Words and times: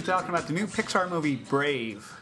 be 0.00 0.06
talking 0.06 0.28
about 0.30 0.46
the 0.46 0.52
new 0.52 0.66
Pixar 0.66 1.08
movie 1.10 1.36
Brave, 1.36 2.12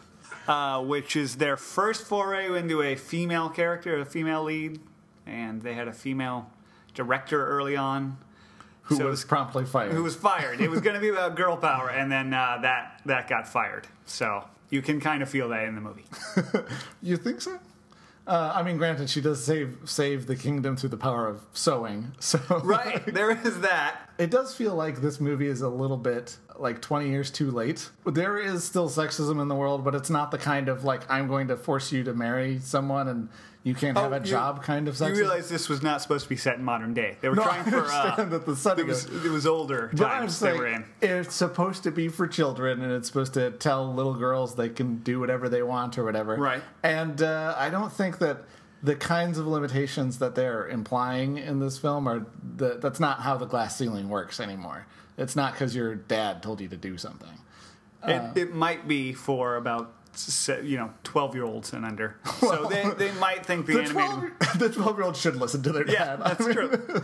uh, 0.49 0.83
which 0.83 1.17
is 1.17 1.37
their 1.37 1.57
first 1.57 2.07
foray 2.07 2.57
into 2.59 2.83
a 2.83 2.95
female 2.97 3.49
character, 3.49 3.99
a 3.99 4.05
female 4.05 4.45
lead, 4.45 4.81
and 5.27 5.63
they 5.63 5.75
had 5.75 5.89
a 5.89 5.93
female 5.93 6.51
director 6.95 7.47
early 7.47 7.77
on 7.77 8.17
Who 8.85 8.97
So 8.97 9.07
was 9.07 9.21
it's- 9.21 9.29
promptly 9.29 9.65
fired? 9.67 9.93
who 9.93 10.03
was 10.03 10.15
fired. 10.17 10.61
It 10.61 10.71
was 10.71 10.81
going 10.81 10.95
to 10.95 11.01
be 11.01 11.09
about 11.09 11.35
girl 11.37 11.57
power, 11.57 11.91
and 11.91 12.11
then 12.11 12.33
uh, 12.33 12.59
that 12.63 13.01
that 13.07 13.29
got 13.29 13.47
fired. 13.49 13.87
So 14.07 14.45
you 14.71 14.81
can 14.83 15.01
kind 15.01 15.23
of 15.23 15.29
feel 15.29 15.49
that 15.51 15.65
in 15.65 15.75
the 15.75 15.81
movie. 15.81 16.05
You 17.03 17.17
think 17.17 17.41
so? 17.41 17.59
Uh, 18.27 18.53
I 18.55 18.63
mean, 18.65 18.77
granted, 18.77 19.09
she 19.09 19.21
does 19.21 19.45
save 19.45 19.77
save 19.85 20.27
the 20.27 20.35
kingdom 20.35 20.77
through 20.77 20.89
the 20.89 20.97
power 20.97 21.29
of 21.29 21.43
sewing. 21.53 22.13
So 22.21 22.41
Right, 22.65 23.05
there 23.07 23.31
is 23.31 23.61
that. 23.61 24.11
it 24.19 24.31
does 24.31 24.55
feel 24.55 24.75
like 24.75 25.01
this 25.01 25.21
movie 25.21 25.47
is 25.47 25.61
a 25.63 25.69
little 25.69 25.97
bit 25.97 26.37
like 26.59 26.83
20 26.83 27.09
years 27.09 27.31
too 27.31 27.51
late. 27.51 27.89
There 28.05 28.39
is 28.39 28.65
still 28.65 28.89
sexism 28.89 29.41
in 29.41 29.47
the 29.49 29.55
world, 29.55 29.85
but 29.85 29.95
it's 29.95 30.11
not 30.11 30.31
the 30.33 30.39
kind 30.39 30.69
of 30.69 30.83
like 30.85 31.09
I'm 31.11 31.29
going 31.29 31.49
to 31.49 31.57
force 31.57 31.93
you 31.93 32.03
to 32.05 32.15
marry 32.15 32.59
someone 32.59 33.07
and 33.09 33.29
you 33.67 33.75
can't 33.75 33.99
have 33.99 34.13
Oh, 34.13 34.17
a 34.17 34.21
you- 34.21 34.25
job 34.25 34.63
kind 34.63 34.87
of 34.87 34.95
sexism. 34.95 35.09
You 35.09 35.15
realize 35.23 35.49
this 35.49 35.69
was 35.69 35.83
not 35.83 36.01
supposed 36.01 36.23
to 36.23 36.29
be 36.29 36.37
set 36.37 36.57
in 36.57 36.63
modern 36.65 36.95
day. 36.95 37.17
They 37.21 37.29
were 37.29 37.35
No, 37.35 37.43
trying 37.43 37.65
for. 37.65 37.79
Uh, 37.79 37.81
understand 37.81 38.31
that 38.31 38.47
the 38.47 38.55
setting 38.55 38.85
it 38.85 38.89
was 38.89 39.05
it 39.07 39.29
was 39.31 39.45
older 39.45 39.91
But 39.93 40.07
I'm 40.07 40.21
times 40.21 40.39
they 40.39 40.53
were 40.53 40.69
in. 40.69 40.85
it's 41.03 41.35
supposed 41.35 41.83
to 41.83 41.91
be 41.91 42.07
for 42.09 42.29
children, 42.29 42.81
and 42.81 42.93
it's 42.93 43.09
supposed 43.09 43.35
to 43.35 43.51
tell 43.51 43.93
little 43.93 44.15
girls 44.15 44.55
they 44.55 44.69
can 44.69 44.99
do 44.99 45.19
whatever 45.19 45.49
they 45.49 45.63
want 45.65 45.99
or 45.99 46.05
whatever. 46.05 46.37
Right. 46.37 46.63
And 46.85 47.21
uh, 47.21 47.55
I 47.59 47.69
don't 47.71 47.93
think 47.93 48.19
that 48.19 48.45
the 48.85 48.95
kinds 48.95 49.37
of 49.37 49.49
limitations 49.49 50.21
that 50.21 50.37
they're 50.37 50.69
implying 50.69 51.37
in 51.39 51.59
this 51.59 51.77
film 51.77 52.07
are 52.07 52.25
the, 52.57 52.79
that's 52.81 53.01
not 53.01 53.21
how 53.21 53.37
the 53.37 53.47
glass 53.47 53.77
ceiling 53.77 54.09
works 54.09 54.39
anymore. 54.39 54.87
It's 55.19 55.35
not 55.35 55.55
because 55.55 55.75
your 55.75 55.97
dad 55.97 56.41
told 56.41 56.61
you 56.61 56.69
to 56.69 56.77
do 56.77 56.97
something. 56.99 57.41
It, 58.07 58.37
it 58.37 58.55
might 58.55 58.87
be 58.87 59.13
for 59.13 59.57
about 59.57 59.93
you 60.65 60.77
know 60.77 60.91
twelve 61.05 61.35
year 61.35 61.45
olds 61.45 61.73
and 61.73 61.85
under. 61.85 62.17
so 62.41 62.67
they, 62.67 62.89
they 62.97 63.13
might 63.13 63.45
think 63.45 63.67
the, 63.67 63.75
The 63.75 63.83
animated. 63.83 64.33
12, 64.41 64.59
the 64.59 64.69
12 64.71 64.97
year 64.97 65.05
old 65.05 65.17
should 65.17 65.37
listen 65.37 65.63
to 65.63 65.73
their 65.73 65.87
Yeah, 65.91 66.17
dad. 66.17 66.21
that's 66.25 66.41
I 66.41 66.45
mean, 66.47 66.55
true. 66.55 67.03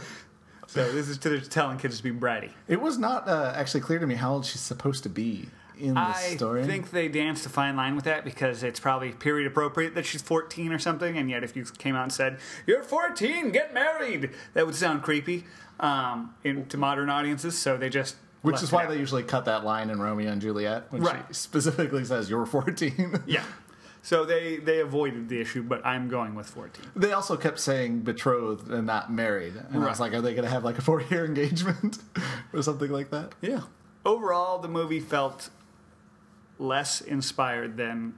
So 0.67 0.91
this 0.93 1.09
is 1.09 1.19
to 1.19 1.41
telling 1.41 1.77
kids 1.79 1.99
to 1.99 2.03
be 2.03 2.11
bratty. 2.11 2.51
It 2.67 2.81
was 2.81 2.97
not 2.99 3.29
uh, 3.29 3.53
actually 3.55 3.81
clear 3.83 3.99
to 3.99 4.07
me 4.07 4.15
how 4.15 4.33
old 4.35 4.47
she's 4.47 4.61
supposed 4.63 5.03
to 5.03 5.11
be 5.11 5.49
in 5.79 5.95
this 5.95 5.99
I 5.99 6.37
story. 6.37 6.63
I 6.63 6.67
think 6.67 6.91
they 6.93 7.09
danced 7.09 7.45
a 7.45 7.49
fine 7.49 7.77
line 7.77 7.95
with 7.97 8.05
that 8.05 8.25
because 8.25 8.63
it's 8.63 8.81
probably 8.81 9.13
period 9.13 9.47
appropriate 9.47 9.95
that 9.97 10.07
she's 10.07 10.23
14 10.23 10.73
or 10.73 10.79
something, 10.79 11.19
and 11.19 11.29
yet 11.29 11.45
if 11.45 11.57
you 11.57 11.65
came 11.65 11.95
out 11.95 12.05
and 12.05 12.13
said, 12.13 12.39
You're 12.67 12.83
14, 12.83 13.51
get 13.51 13.75
married, 13.75 14.31
that 14.55 14.65
would 14.65 14.75
sound 14.75 15.03
creepy 15.03 15.45
um, 15.81 16.35
in, 16.45 16.67
to 16.67 16.77
modern 16.79 17.11
audiences, 17.11 17.59
so 17.59 17.77
they 17.77 17.89
just. 17.91 18.17
Which 18.43 18.63
is 18.63 18.71
why 18.73 18.87
they 18.87 18.99
usually 18.99 19.23
cut 19.23 19.45
that 19.47 19.65
line 19.65 19.89
in 19.91 20.01
Romeo 20.01 20.31
and 20.31 20.41
Juliet 20.43 20.87
when 20.91 21.03
Right. 21.03 21.25
she 21.29 21.35
specifically 21.35 22.05
says 22.05 22.29
you're 22.29 22.45
14. 22.47 23.23
Yeah. 23.27 23.45
So 24.05 24.25
they, 24.25 24.57
they 24.57 24.81
avoided 24.81 25.29
the 25.29 25.41
issue, 25.41 25.63
but 25.63 25.81
I'm 25.87 26.09
going 26.09 26.35
with 26.35 26.49
14. 26.49 26.85
They 26.97 27.13
also 27.13 27.37
kept 27.37 27.61
saying 27.61 28.01
betrothed 28.01 28.69
and 28.69 28.85
not 28.85 29.13
married, 29.13 29.55
and 29.55 29.77
I 29.77 29.79
was 29.89 30.01
Right. 30.01 30.11
like, 30.11 30.15
are 30.15 30.21
they 30.21 30.33
going 30.35 30.43
to 30.45 30.51
have 30.51 30.65
like 30.65 30.77
a 30.77 30.83
four-year 30.83 31.25
engagement 31.33 31.99
or 32.53 32.63
something 32.63 32.91
like 32.91 33.11
that? 33.11 33.33
Yeah. 33.41 33.61
Overall, 34.05 34.59
the 34.59 34.67
movie 34.67 34.99
felt 34.99 35.51
less 36.59 37.01
inspired 37.01 37.77
than 37.77 38.15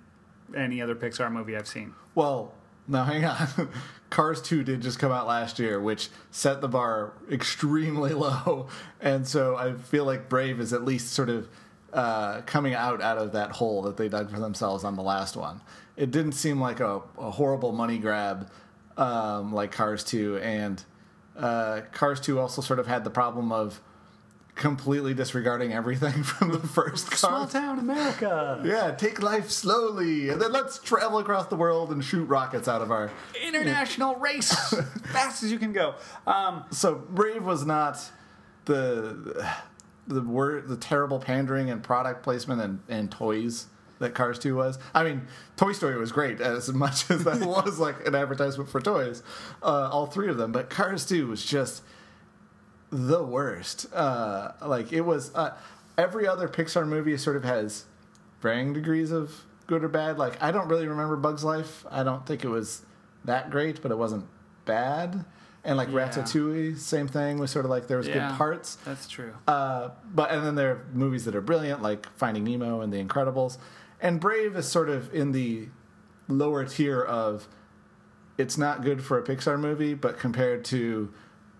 any 0.57 0.81
other 0.81 0.95
Pixar 0.95 1.31
movie 1.31 1.55
I've 1.55 1.69
seen. 1.69 1.93
Well, 2.15 2.55
now 2.87 3.05
hang 3.05 3.25
on. 3.25 3.49
Cars 4.11 4.41
2 4.43 4.63
did 4.63 4.81
just 4.81 5.01
come 5.01 5.11
out 5.11 5.27
last 5.27 5.59
year, 5.59 5.81
which 5.81 6.09
set 6.31 6.61
the 6.61 6.69
bar 6.69 7.15
extremely 7.31 8.13
low, 8.15 8.69
and 9.01 9.27
so 9.27 9.57
I 9.57 9.75
feel 9.75 10.05
like 10.05 10.29
Brave 10.29 10.61
is 10.61 10.73
at 10.73 10.85
least 10.85 11.13
sort 11.13 11.29
of 11.29 11.49
uh, 11.93 12.43
coming 12.43 12.75
out 12.75 13.01
out 13.01 13.19
of 13.19 13.33
that 13.33 13.53
hole 13.53 13.83
that 13.83 13.97
they 13.97 14.09
dug 14.09 14.31
for 14.31 14.39
themselves 14.39 14.85
on 14.85 14.97
the 14.97 15.03
last 15.03 15.37
one. 15.37 15.61
It 15.97 16.11
didn't 16.11 16.33
seem 16.33 16.61
like 16.61 16.81
a, 16.81 17.03
a 17.19 17.31
horrible 17.33 17.73
money 17.73 17.99
grab 17.99 18.51
um, 18.97 19.53
like 19.53 19.73
Cars 19.73 20.05
2, 20.05 20.39
and 20.39 20.83
uh, 21.37 21.83
Cars 21.93 22.21
2 22.21 22.39
also 22.39 22.63
sort 22.63 22.79
of 22.79 22.87
had 22.87 23.05
the 23.05 23.11
problem 23.11 23.51
of 23.51 23.81
completely 24.55 25.15
disregarding 25.15 25.73
everything 25.73 26.23
from 26.23 26.53
the 26.53 26.61
first 26.61 27.11
car. 27.11 27.17
Small 27.17 27.47
town 27.47 27.79
America. 27.79 28.63
Yeah, 28.65 28.93
take 28.93 29.23
life 29.23 29.51
slowly, 29.51 30.29
and 30.29 30.41
then 30.41 30.53
let's 30.53 30.79
travel 30.79 31.19
across 31.19 31.47
the 31.47 31.57
world 31.57 31.91
and 31.91 32.05
shoot 32.05 32.25
rockets 32.25 32.69
out 32.69 32.83
of 32.83 32.91
our. 32.91 33.11
International 33.43 34.15
race. 34.17 34.53
Fast 35.13 35.43
as 35.43 35.51
you 35.53 35.59
can 35.59 35.73
go. 35.73 35.95
Um, 36.27 36.65
So 36.71 36.95
Brave 36.95 37.45
was 37.45 37.67
not 37.67 37.99
the 38.65 39.47
the 40.07 40.21
word 40.21 40.69
the 40.69 40.77
terrible 40.77 41.19
pandering 41.19 41.71
and 41.71 41.83
product 41.83 42.23
placement 42.23 42.61
and, 42.61 42.81
and 42.89 43.11
toys 43.11 43.67
that 43.99 44.15
Cars 44.15 44.39
Two 44.39 44.57
was. 44.57 44.79
I 44.95 45.03
mean, 45.05 45.23
Toy 45.57 45.73
Story 45.73 45.97
was 45.99 46.13
great 46.13 46.41
as 46.41 46.73
much 46.73 47.11
as 47.11 47.25
that 47.25 47.41
was 47.47 47.79
like 47.79 48.07
an 48.07 48.15
advertisement 48.15 48.69
for 48.69 48.81
toys, 48.81 49.23
uh, 49.63 49.89
all 49.91 50.07
three 50.07 50.29
of 50.29 50.37
them. 50.37 50.53
But 50.53 50.69
Cars 50.71 51.07
Two 51.07 51.29
was 51.29 51.45
just 51.45 51.83
the 52.95 53.23
worst. 53.23 53.93
Uh, 53.93 54.53
like 54.65 54.93
it 54.93 55.01
was 55.03 55.35
uh, 55.35 55.55
every 55.99 56.27
other 56.27 56.49
Pixar 56.49 56.87
movie 56.87 57.17
sort 57.17 57.37
of 57.37 57.45
has 57.45 57.85
varying 58.41 58.73
degrees 58.73 59.11
of 59.11 59.43
good 59.67 59.83
or 59.83 59.89
bad. 59.89 60.17
Like 60.19 60.41
I 60.43 60.53
don't 60.53 60.69
really 60.69 60.87
remember 60.87 61.17
Bugs 61.17 61.43
Life. 61.45 61.85
I 61.91 62.03
don't 62.05 62.25
think 62.27 62.45
it 62.45 62.49
was 62.49 62.83
that 63.25 63.51
great, 63.51 63.83
but 63.83 63.91
it 63.91 63.99
wasn't 63.99 64.27
bad. 64.65 65.25
And 65.65 65.77
like 65.79 65.89
Yeah. 65.89 66.09
Ratatouille, 66.09 66.77
same 66.79 67.09
thing. 67.09 67.39
Was 67.39 67.51
sort 67.51 67.65
of 67.65 67.71
like 67.71 67.89
there 67.89 67.97
was 67.99 68.07
Yeah. 68.07 68.29
good 68.31 68.37
parts. 68.39 68.77
that's 68.85 69.09
true. 69.09 69.33
Uh, 69.49 69.91
but 70.15 70.31
and 70.31 70.45
then 70.47 70.55
there 70.55 70.71
are 70.71 70.85
movies 70.93 71.25
that 71.25 71.35
are 71.35 71.41
brilliant, 71.41 71.83
like 71.83 72.07
Finding 72.17 72.45
Nemo 72.45 72.81
and 72.81 72.93
The 72.93 73.03
Incredibles. 73.03 73.59
And 74.01 74.21
Brave 74.21 74.55
is 74.57 74.69
sort 74.69 74.89
of 74.91 75.13
in 75.15 75.33
the 75.33 75.69
lower 76.29 76.65
tier 76.65 77.01
of 77.03 77.49
it's 78.37 78.59
not 78.59 78.83
good 78.83 79.03
for 79.03 79.19
a 79.19 79.23
Pixar 79.23 79.59
movie, 79.59 79.95
but 79.95 80.19
compared 80.19 80.65
to 80.67 81.11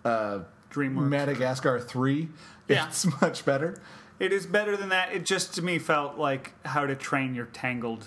uh, 0.03 0.39
DreamWorks. 0.75 1.07
Madagascar 1.07 1.79
three, 1.79 2.29
Yeah. 2.67 2.87
it's 2.87 3.05
much 3.21 3.45
better. 3.45 3.75
It 4.19 4.31
is 4.31 4.45
better 4.45 4.75
than 4.77 4.89
that. 4.89 5.13
It 5.13 5.25
just 5.25 5.53
to 5.55 5.61
me 5.61 5.79
felt 5.79 6.17
like 6.17 6.53
how 6.65 6.85
to 6.85 6.95
train 6.95 7.33
your 7.35 7.45
tangled 7.47 8.05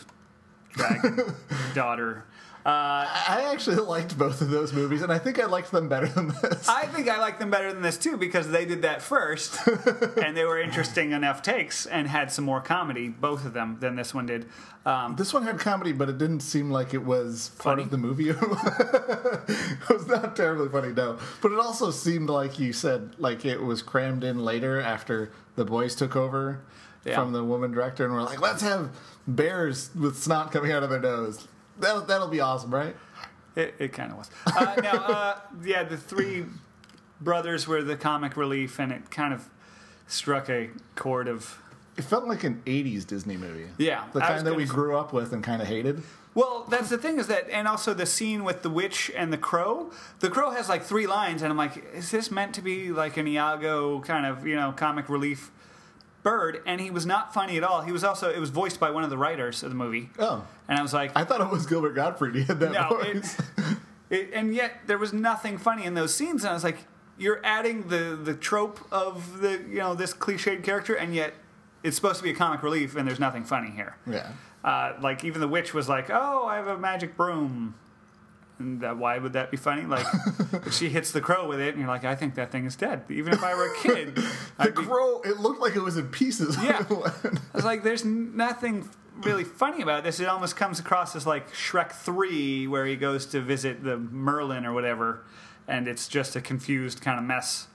dragon 0.72 1.34
daughter. 1.74 2.24
Uh, 2.66 3.06
I 3.08 3.48
actually 3.52 3.76
liked 3.76 4.18
both 4.18 4.42
of 4.42 4.50
those 4.50 4.72
movies, 4.74 5.00
and 5.00 5.10
I 5.10 5.18
think 5.18 5.38
I 5.40 5.46
liked 5.46 5.70
them 5.70 5.88
better 5.88 6.06
than 6.06 6.28
this. 6.28 6.68
I 6.68 6.86
think 6.86 7.08
I 7.08 7.18
like 7.18 7.38
them 7.38 7.50
better 7.50 7.72
than 7.72 7.80
this 7.82 7.96
too 7.96 8.16
because 8.18 8.48
they 8.50 8.66
did 8.66 8.82
that 8.82 9.00
first, 9.00 9.58
and 10.22 10.36
they 10.36 10.44
were 10.44 10.60
interesting 10.60 11.12
enough 11.12 11.40
takes 11.40 11.86
and 11.86 12.08
had 12.08 12.30
some 12.30 12.44
more 12.44 12.60
comedy, 12.60 13.08
both 13.08 13.46
of 13.46 13.54
them, 13.54 13.78
than 13.80 13.96
this 13.96 14.12
one 14.12 14.26
did. 14.26 14.46
Um, 14.84 15.16
This 15.16 15.32
one 15.32 15.44
had 15.44 15.58
comedy, 15.58 15.92
but 15.92 16.08
it 16.10 16.18
didn't 16.18 16.40
seem 16.40 16.70
like 16.70 16.92
it 16.92 17.04
was 17.04 17.50
part 17.58 17.74
Funny? 17.76 17.84
of 17.84 17.90
the 17.90 17.96
movie. 17.98 18.28
it 18.30 19.88
was 19.88 20.06
not 20.06 20.36
terribly 20.36 20.68
funny, 20.68 20.92
no. 20.92 21.18
But 21.40 21.52
it 21.52 21.58
also 21.58 21.90
seemed 21.90 22.28
like 22.28 22.58
you 22.58 22.72
said, 22.72 23.14
like 23.18 23.44
it 23.44 23.62
was 23.62 23.82
crammed 23.82 24.24
in 24.24 24.44
later 24.44 24.80
after 24.80 25.30
the 25.56 25.64
boys 25.64 25.94
took 25.94 26.16
over 26.16 26.60
Yeah. 27.04 27.14
from 27.14 27.32
the 27.32 27.44
woman 27.44 27.70
director, 27.72 28.04
and 28.04 28.12
we're 28.12 28.22
like, 28.22 28.40
let's 28.40 28.62
have 28.62 28.90
bears 29.26 29.90
with 29.94 30.18
snot 30.18 30.52
coming 30.52 30.72
out 30.72 30.82
of 30.82 30.90
their 30.90 31.00
nose. 31.00 31.46
That'll, 31.78 32.02
that'll 32.02 32.28
be 32.28 32.40
awesome, 32.40 32.74
right? 32.74 32.96
It, 33.56 33.74
it 33.78 33.92
kind 33.92 34.12
of 34.12 34.18
was. 34.18 34.30
Uh, 34.46 34.76
now, 34.82 34.94
uh, 34.94 35.38
yeah, 35.64 35.82
the 35.82 35.96
three 35.96 36.44
brothers 37.20 37.66
were 37.66 37.82
the 37.82 37.96
comic 37.96 38.36
relief, 38.36 38.78
and 38.78 38.92
it 38.92 39.10
kind 39.10 39.34
of 39.34 39.48
struck 40.06 40.48
a 40.48 40.70
chord 40.94 41.28
of. 41.28 41.60
It 41.96 42.04
felt 42.04 42.26
like 42.28 42.44
an 42.44 42.62
'80s 42.66 43.06
Disney 43.06 43.36
movie. 43.36 43.66
Yeah, 43.78 44.04
the 44.12 44.20
kind 44.20 44.46
that 44.46 44.54
we 44.54 44.64
gonna- 44.64 44.74
grew 44.74 44.96
up 44.96 45.12
with 45.12 45.32
and 45.32 45.42
kind 45.42 45.60
of 45.60 45.68
hated. 45.68 46.02
Well, 46.34 46.66
that's 46.70 46.88
the 46.88 46.98
thing 46.98 47.18
is 47.18 47.26
that, 47.26 47.50
and 47.50 47.66
also 47.66 47.94
the 47.94 48.06
scene 48.06 48.44
with 48.44 48.62
the 48.62 48.70
witch 48.70 49.10
and 49.16 49.32
the 49.32 49.38
crow. 49.38 49.90
The 50.20 50.30
crow 50.30 50.50
has 50.50 50.68
like 50.68 50.84
three 50.84 51.08
lines, 51.08 51.42
and 51.42 51.50
I'm 51.50 51.56
like, 51.56 51.84
is 51.92 52.12
this 52.12 52.30
meant 52.30 52.54
to 52.54 52.62
be 52.62 52.92
like 52.92 53.16
an 53.16 53.26
Iago 53.26 54.00
kind 54.02 54.24
of 54.24 54.46
you 54.46 54.54
know 54.54 54.70
comic 54.70 55.08
relief 55.08 55.50
bird? 56.22 56.60
And 56.66 56.80
he 56.80 56.90
was 56.90 57.06
not 57.06 57.32
funny 57.34 57.56
at 57.56 57.64
all. 57.64 57.82
He 57.82 57.92
was 57.92 58.04
also 58.04 58.30
it 58.30 58.38
was 58.38 58.50
voiced 58.50 58.78
by 58.80 58.90
one 58.90 59.04
of 59.04 59.10
the 59.10 59.18
writers 59.18 59.62
of 59.62 59.70
the 59.70 59.76
movie, 59.76 60.10
Oh, 60.18 60.46
and 60.68 60.78
I 60.78 60.82
was 60.82 60.92
like, 60.94 61.12
I 61.16 61.24
thought 61.24 61.40
it 61.40 61.48
was 61.50 61.66
Gilbert 61.66 61.94
Gottfried. 61.94 62.34
He 62.36 62.42
had 62.44 62.60
that 62.60 62.72
no, 62.72 62.98
it, 63.00 63.14
voice. 63.16 63.36
it, 64.10 64.30
and 64.32 64.54
yet 64.54 64.80
there 64.86 64.98
was 64.98 65.12
nothing 65.12 65.58
funny 65.58 65.84
in 65.84 65.94
those 65.94 66.14
scenes, 66.14 66.42
and 66.42 66.50
I 66.50 66.54
was 66.54 66.64
like, 66.64 66.78
you're 67.18 67.40
adding 67.44 67.88
the 67.88 68.18
the 68.22 68.34
trope 68.34 68.80
of 68.92 69.40
the 69.40 69.52
you 69.68 69.78
know 69.78 69.94
this 69.94 70.12
cliched 70.14 70.62
character, 70.64 70.94
and 70.94 71.14
yet 71.14 71.34
it's 71.82 71.96
supposed 71.96 72.18
to 72.18 72.22
be 72.24 72.30
a 72.30 72.34
comic 72.34 72.62
relief, 72.62 72.96
and 72.96 73.06
there's 73.08 73.20
nothing 73.20 73.44
funny 73.44 73.70
here. 73.70 73.96
yeah. 74.06 74.32
Uh, 74.64 74.94
like 75.00 75.22
even 75.24 75.40
the 75.40 75.48
witch 75.48 75.72
was 75.72 75.88
like, 75.88 76.10
"Oh, 76.10 76.44
I 76.46 76.56
have 76.56 76.66
a 76.66 76.76
magic 76.76 77.16
broom." 77.16 77.74
And 78.58 78.80
that, 78.80 78.96
why 78.96 79.18
would 79.18 79.34
that 79.34 79.50
be 79.50 79.56
funny? 79.56 79.82
Like 79.82 80.06
she 80.72 80.88
hits 80.88 81.12
the 81.12 81.20
crow 81.20 81.46
with 81.48 81.60
it, 81.60 81.70
and 81.70 81.78
you're 81.78 81.88
like, 81.88 82.04
"I 82.04 82.14
think 82.16 82.34
that 82.34 82.50
thing 82.50 82.64
is 82.66 82.74
dead." 82.76 83.02
Even 83.08 83.32
if 83.32 83.42
I 83.42 83.54
were 83.54 83.66
a 83.72 83.76
kid, 83.76 84.14
The 84.16 84.30
I'd 84.58 84.74
be, 84.74 84.82
crow, 84.82 85.20
it 85.22 85.38
looked 85.38 85.60
like 85.60 85.76
it 85.76 85.82
was 85.82 85.96
in 85.96 86.08
pieces. 86.08 86.56
Yeah. 86.62 86.84
I 86.90 87.30
was 87.54 87.64
like, 87.64 87.82
"There's 87.84 88.04
nothing 88.04 88.88
really 89.22 89.44
funny 89.44 89.82
about 89.82 90.02
this." 90.04 90.18
It 90.20 90.26
almost 90.26 90.56
comes 90.56 90.80
across 90.80 91.14
as 91.14 91.26
like 91.26 91.52
Shrek 91.52 91.92
Three, 91.92 92.66
where 92.66 92.84
he 92.86 92.96
goes 92.96 93.26
to 93.26 93.40
visit 93.40 93.84
the 93.84 93.96
Merlin 93.96 94.66
or 94.66 94.72
whatever, 94.72 95.22
and 95.68 95.86
it's 95.86 96.08
just 96.08 96.34
a 96.34 96.40
confused 96.40 97.00
kind 97.00 97.18
of 97.18 97.24
mess. 97.24 97.68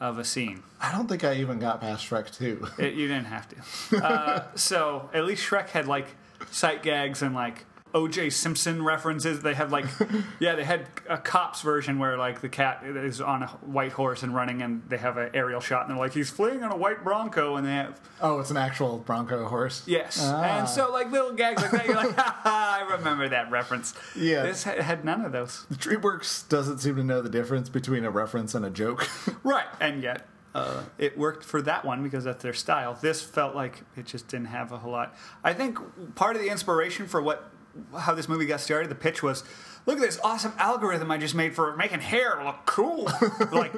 of 0.00 0.18
a 0.18 0.24
scene. 0.24 0.62
I 0.80 0.92
don't 0.92 1.08
think 1.08 1.24
I 1.24 1.34
even 1.34 1.58
got 1.58 1.80
past 1.80 2.08
Shrek 2.08 2.30
2. 2.36 2.68
It, 2.78 2.94
you 2.94 3.08
didn't 3.08 3.24
have 3.26 3.48
to. 3.48 3.96
Uh, 4.04 4.44
so 4.54 5.10
at 5.12 5.24
least 5.24 5.42
Shrek 5.44 5.70
had 5.70 5.88
like 5.88 6.06
sight 6.52 6.84
gags 6.84 7.20
and 7.22 7.34
like 7.34 7.64
OJ 7.94 8.32
Simpson 8.32 8.82
references. 8.84 9.40
They 9.42 9.54
had 9.54 9.70
like, 9.70 9.86
yeah, 10.40 10.54
they 10.54 10.64
had 10.64 10.86
a 11.08 11.16
cops 11.18 11.62
version 11.62 11.98
where 11.98 12.16
like 12.16 12.40
the 12.40 12.48
cat 12.48 12.82
is 12.84 13.20
on 13.20 13.42
a 13.42 13.46
white 13.46 13.92
horse 13.92 14.22
and 14.22 14.34
running, 14.34 14.62
and 14.62 14.82
they 14.88 14.98
have 14.98 15.16
an 15.16 15.30
aerial 15.34 15.60
shot, 15.60 15.82
and 15.82 15.90
they're 15.90 15.98
like, 16.04 16.12
he's 16.14 16.30
fleeing 16.30 16.62
on 16.62 16.70
a 16.72 16.76
white 16.76 17.02
Bronco, 17.02 17.56
and 17.56 17.66
they 17.66 17.72
have 17.72 18.00
Oh, 18.20 18.40
it's 18.40 18.50
an 18.50 18.56
actual 18.56 18.98
Bronco 18.98 19.46
horse? 19.46 19.82
yes, 19.86 20.18
Ah. 20.22 20.58
and 20.60 20.68
so 20.68 20.90
like 20.92 21.10
little 21.10 21.32
gags 21.32 21.62
like 21.62 21.70
that. 21.70 21.86
You're 21.86 21.96
like, 21.96 22.14
ha 22.16 22.40
ha, 22.42 22.78
I 22.84 22.92
remember 22.96 23.28
that 23.28 23.50
reference. 23.50 23.94
Yeah. 24.16 24.42
this 24.42 24.64
ha- 24.64 24.82
had 24.82 25.04
none 25.04 25.24
of 25.24 25.32
those. 25.32 25.66
The 25.70 25.76
DreamWorks 25.76 26.48
doesn't 26.48 26.78
seem 26.78 26.96
to 26.96 27.04
know 27.04 27.22
the 27.22 27.28
difference 27.30 27.68
between 27.68 28.04
a 28.04 28.10
reference 28.10 28.54
and 28.54 28.64
a 28.64 28.70
joke. 28.70 29.08
Right, 29.44 29.66
and 29.80 30.02
yet. 30.02 30.26
Uh, 30.54 30.82
it 30.96 31.16
worked 31.16 31.44
for 31.44 31.62
that 31.62 31.84
one 31.84 32.02
because 32.02 32.24
that's 32.24 32.42
their 32.42 32.54
style. 32.54 32.98
This 33.00 33.22
felt 33.22 33.54
like 33.54 33.82
it 33.96 34.06
just 34.06 34.26
didn't 34.28 34.46
have 34.46 34.72
a 34.72 34.78
whole 34.78 34.90
lot. 34.90 35.14
I 35.44 35.52
think 35.52 35.78
part 36.16 36.34
of 36.36 36.42
the 36.42 36.48
inspiration 36.48 37.06
for 37.06 37.22
what 37.22 37.50
how 37.98 38.14
this 38.14 38.28
movie 38.28 38.46
got 38.46 38.60
started, 38.60 38.90
the 38.90 38.94
pitch 38.94 39.22
was, 39.22 39.44
look 39.86 39.96
at 39.96 40.02
this 40.02 40.18
awesome 40.22 40.52
algorithm 40.58 41.10
I 41.10 41.18
just 41.18 41.34
made 41.34 41.54
for 41.54 41.76
making 41.76 42.00
hair 42.00 42.40
look 42.44 42.66
cool. 42.66 43.08
like, 43.52 43.72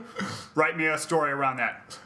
write 0.54 0.76
me 0.76 0.87
a 0.87 0.98
story 0.98 1.32
around 1.32 1.56
that 1.58 1.98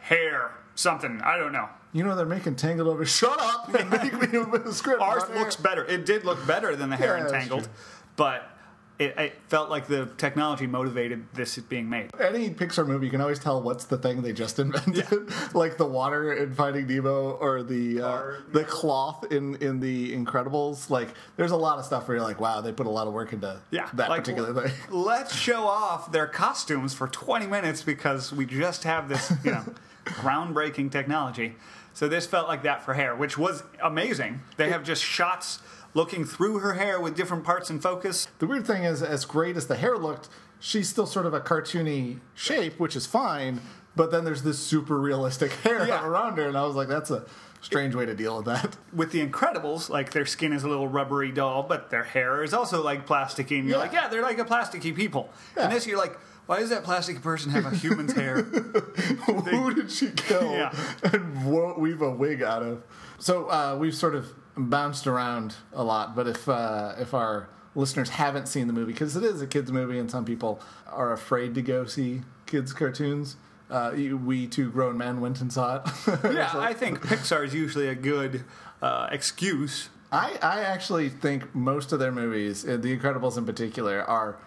hair 0.00 0.52
something. 0.74 1.20
I 1.22 1.36
don't 1.36 1.52
know. 1.52 1.68
you 1.92 2.04
know 2.04 2.14
they're 2.16 2.26
making 2.26 2.56
Tangled 2.56 2.88
over. 2.88 3.04
Shut 3.04 3.38
up 3.40 3.74
and 3.74 3.90
make 3.90 4.12
me 4.32 4.38
a 4.38 4.72
script. 4.72 5.00
Ours 5.00 5.24
looks 5.34 5.56
better. 5.56 5.84
It 5.84 6.06
did 6.06 6.24
look 6.24 6.44
better 6.46 6.76
than 6.76 6.90
the 6.90 6.96
hair 6.96 7.16
Yeah, 7.16 7.22
that's 7.22 7.32
entangled, 7.32 7.68
but 8.16 8.50
it, 8.98 9.18
it 9.18 9.34
felt 9.48 9.70
like 9.70 9.86
the 9.88 10.06
technology 10.18 10.66
motivated 10.66 11.26
this 11.34 11.58
being 11.58 11.88
made. 11.88 12.10
Any 12.20 12.50
Pixar 12.50 12.86
movie, 12.86 13.06
you 13.06 13.10
can 13.10 13.20
always 13.20 13.38
tell 13.40 13.60
what's 13.60 13.84
the 13.86 13.98
thing 13.98 14.22
they 14.22 14.32
just 14.32 14.58
invented, 14.58 15.30
like 15.54 15.76
the 15.78 15.86
water 15.86 16.32
in 16.32 16.54
Finding 16.54 16.86
Nemo 16.86 17.32
or 17.32 17.62
the 17.64 18.00
uh, 18.00 18.08
Or- 18.12 18.38
the 18.52 18.62
cloth 18.64 19.32
in 19.32 19.56
in 19.56 19.80
the 19.80 20.14
Incredibles. 20.14 20.90
Like, 20.90 21.08
there's 21.36 21.50
a 21.50 21.56
lot 21.56 21.78
of 21.78 21.84
stuff 21.84 22.06
where 22.06 22.18
you're 22.18 22.24
like, 22.26 22.40
wow, 22.40 22.60
they 22.60 22.70
put 22.72 22.86
a 22.86 22.90
lot 22.90 23.06
of 23.08 23.12
work 23.12 23.32
into 23.32 23.60
Yeah, 23.70 23.88
that 23.94 24.08
like, 24.10 24.20
particular 24.22 24.54
thing. 24.68 24.72
Let's 24.90 25.34
show 25.34 25.64
off 25.64 26.12
their 26.12 26.26
costumes 26.28 26.94
for 26.94 27.08
20 27.08 27.46
minutes 27.46 27.82
because 27.82 28.32
we 28.32 28.46
just 28.46 28.84
have 28.84 29.08
this, 29.08 29.32
you 29.44 29.50
know, 29.50 29.64
groundbreaking 30.04 30.90
technology. 30.92 31.56
So 31.94 32.08
this 32.08 32.26
felt 32.26 32.48
like 32.48 32.62
that 32.64 32.84
for 32.84 32.94
hair, 32.94 33.14
which 33.14 33.38
was 33.38 33.62
amazing. 33.82 34.40
They 34.56 34.70
have 34.70 34.82
just 34.84 35.02
shots 35.02 35.60
looking 35.94 36.24
through 36.24 36.58
her 36.58 36.74
hair 36.74 37.00
with 37.00 37.16
different 37.16 37.44
parts 37.44 37.70
in 37.70 37.80
focus. 37.80 38.28
The 38.38 38.46
weird 38.46 38.66
thing 38.66 38.84
is, 38.84 39.02
as 39.02 39.24
great 39.24 39.56
as 39.56 39.66
the 39.68 39.76
hair 39.76 39.96
looked, 39.96 40.28
she's 40.60 40.88
still 40.88 41.06
sort 41.06 41.24
of 41.26 41.32
a 41.34 41.40
cartoony 41.40 42.18
shape, 42.34 42.78
which 42.80 42.96
is 42.96 43.06
fine. 43.06 43.60
But 43.96 44.10
then 44.10 44.24
there's 44.24 44.42
this 44.42 44.58
super 44.58 44.98
realistic 44.98 45.52
hair 45.62 45.86
Yeah. 45.86 46.04
around 46.06 46.36
her, 46.38 46.48
and 46.48 46.58
I 46.58 46.64
was 46.64 46.74
like, 46.74 46.88
that's 46.88 47.10
a 47.12 47.24
strange 47.60 47.94
way 47.94 48.04
to 48.06 48.14
deal 48.14 48.36
with 48.36 48.46
that. 48.46 48.76
With 48.92 49.12
the 49.12 49.24
Incredibles, 49.26 49.88
like 49.88 50.10
their 50.10 50.26
skin 50.26 50.52
is 50.52 50.64
a 50.64 50.68
little 50.68 50.88
rubbery 50.88 51.30
doll, 51.30 51.62
but 51.62 51.90
their 51.90 52.02
hair 52.04 52.42
is 52.42 52.52
also 52.52 52.82
like 52.82 53.06
plasticky, 53.06 53.58
and 53.60 53.68
you're 53.68 53.76
Yeah. 53.76 53.82
like, 53.84 53.92
yeah, 53.92 54.08
they're 54.08 54.20
like 54.22 54.38
a 54.40 54.44
plasticky 54.44 54.94
people. 54.94 55.30
Yeah. 55.56 55.64
And 55.64 55.72
this, 55.72 55.86
you're 55.86 55.96
like, 55.98 56.18
why 56.46 56.58
does 56.58 56.70
that 56.70 56.82
plastic 56.84 57.22
person 57.22 57.52
have 57.52 57.64
a 57.64 57.74
human's 57.74 58.12
hair? 58.16 58.42
Who 58.42 59.72
did 59.74 59.90
she 59.90 60.10
kill 60.10 60.50
Yeah. 60.52 60.74
and 61.04 61.46
weave 61.78 62.02
a 62.02 62.10
wig 62.10 62.42
out 62.42 62.62
of? 62.62 62.82
So 63.18 63.46
uh, 63.48 63.76
we've 63.78 63.94
sort 63.94 64.14
of 64.14 64.30
bounced 64.56 65.06
around 65.06 65.56
a 65.72 65.84
lot, 65.84 66.14
but 66.14 66.26
if 66.26 66.48
uh, 66.48 66.94
if 66.98 67.14
our 67.14 67.48
listeners 67.74 68.10
haven't 68.10 68.46
seen 68.46 68.66
the 68.66 68.72
movie, 68.72 68.92
because 68.92 69.16
it 69.16 69.24
is 69.24 69.42
a 69.42 69.46
kids 69.46 69.72
movie, 69.72 69.98
and 69.98 70.10
some 70.10 70.24
people 70.24 70.60
are 70.86 71.12
afraid 71.12 71.54
to 71.54 71.62
go 71.62 71.84
see 71.84 72.22
kids 72.46 72.72
cartoons. 72.72 73.36
Uh, 73.70 73.92
we 74.24 74.46
two 74.46 74.70
grown 74.70 74.96
men 74.98 75.20
went 75.20 75.40
and 75.40 75.52
saw 75.52 75.76
it. 75.76 75.82
yeah, 76.34 76.50
I 76.54 76.74
think 76.74 77.00
Pixar 77.00 77.44
is 77.44 77.54
usually 77.54 77.88
a 77.88 77.94
good 77.94 78.44
uh, 78.82 79.08
excuse 79.10 79.88
I, 80.14 80.38
I 80.40 80.60
actually 80.60 81.08
think 81.08 81.56
most 81.56 81.92
of 81.92 81.98
their 81.98 82.12
movies, 82.12 82.64
uh, 82.64 82.76
The 82.76 82.96
Incredibles 82.96 83.36
in 83.36 83.44
particular, 83.44 84.00
are 84.04 84.38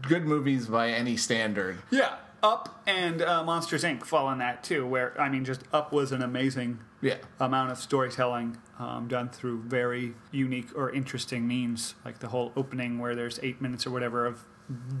good 0.00 0.24
movies 0.24 0.68
by 0.68 0.88
any 0.88 1.18
standard. 1.18 1.82
Yeah, 1.90 2.14
Up 2.42 2.82
and 2.86 3.20
uh, 3.20 3.44
Monsters 3.44 3.84
Inc. 3.84 4.04
fall 4.04 4.30
in 4.30 4.38
that 4.38 4.64
too. 4.64 4.86
Where 4.86 5.20
I 5.20 5.28
mean, 5.28 5.44
just 5.44 5.64
Up 5.70 5.92
was 5.92 6.12
an 6.12 6.22
amazing 6.22 6.78
Yeah. 7.04 7.16
amount 7.38 7.70
of 7.70 7.78
storytelling 7.78 8.56
um, 8.78 9.06
done 9.08 9.28
through 9.28 9.62
very 9.62 10.14
unique 10.32 10.68
or 10.74 10.90
interesting 10.90 11.46
means, 11.46 11.94
like 12.04 12.18
the 12.18 12.28
whole 12.28 12.52
opening 12.56 12.98
where 12.98 13.14
there's 13.14 13.38
eight 13.42 13.60
minutes 13.60 13.86
or 13.86 13.90
whatever 13.90 14.24
of 14.26 14.44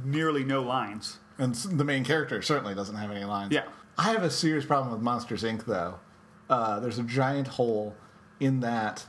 nearly 0.04 0.44
no 0.44 0.62
lines. 0.62 1.18
And 1.38 1.54
the 1.54 1.84
main 1.84 2.04
character 2.04 2.42
certainly 2.42 2.74
doesn't 2.74 2.94
have 2.96 3.10
any 3.10 3.24
lines. 3.24 3.52
Yeah. 3.52 3.64
I 3.96 4.12
have 4.12 4.22
a 4.22 4.30
serious 4.30 4.64
problem 4.66 4.92
with 4.92 5.00
Monsters 5.00 5.42
Inc. 5.42 5.64
though. 5.64 5.98
Uh, 6.50 6.78
there's 6.78 6.98
a 6.98 7.02
giant 7.04 7.48
hole 7.48 7.96
in 8.38 8.60
that 8.60 9.06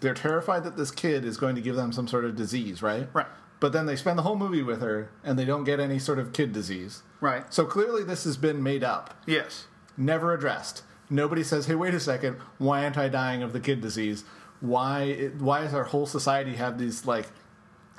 they're 0.00 0.14
terrified 0.14 0.62
that 0.64 0.76
this 0.76 0.90
kid 0.92 1.24
is 1.24 1.36
going 1.36 1.56
to 1.56 1.60
give 1.60 1.74
them 1.76 1.92
some 1.92 2.06
sort 2.06 2.24
of 2.24 2.36
disease, 2.36 2.82
right? 2.82 3.08
Right. 3.12 3.26
But 3.58 3.72
then 3.72 3.86
they 3.86 3.96
spend 3.96 4.18
the 4.18 4.22
whole 4.22 4.36
movie 4.36 4.62
with 4.62 4.80
her 4.80 5.10
and 5.24 5.38
they 5.38 5.44
don't 5.44 5.64
get 5.64 5.80
any 5.80 5.98
sort 5.98 6.18
of 6.18 6.32
kid 6.32 6.52
disease. 6.52 7.02
Right. 7.20 7.52
So 7.52 7.64
clearly 7.64 8.04
this 8.04 8.24
has 8.24 8.36
been 8.36 8.62
made 8.62 8.84
up, 8.84 9.14
Yes. 9.26 9.66
never 9.96 10.32
addressed. 10.32 10.82
Nobody 11.12 11.44
says, 11.44 11.66
"Hey, 11.66 11.74
wait 11.74 11.92
a 11.92 12.00
second, 12.00 12.38
why 12.58 12.84
aren't 12.84 12.96
I 12.96 13.08
dying 13.08 13.42
of 13.42 13.52
the 13.52 13.60
kid 13.60 13.80
disease? 13.82 14.24
Why 14.60 15.30
why 15.38 15.60
does 15.60 15.74
our 15.74 15.84
whole 15.84 16.06
society 16.06 16.54
have 16.54 16.78
these 16.78 17.06
like 17.06 17.26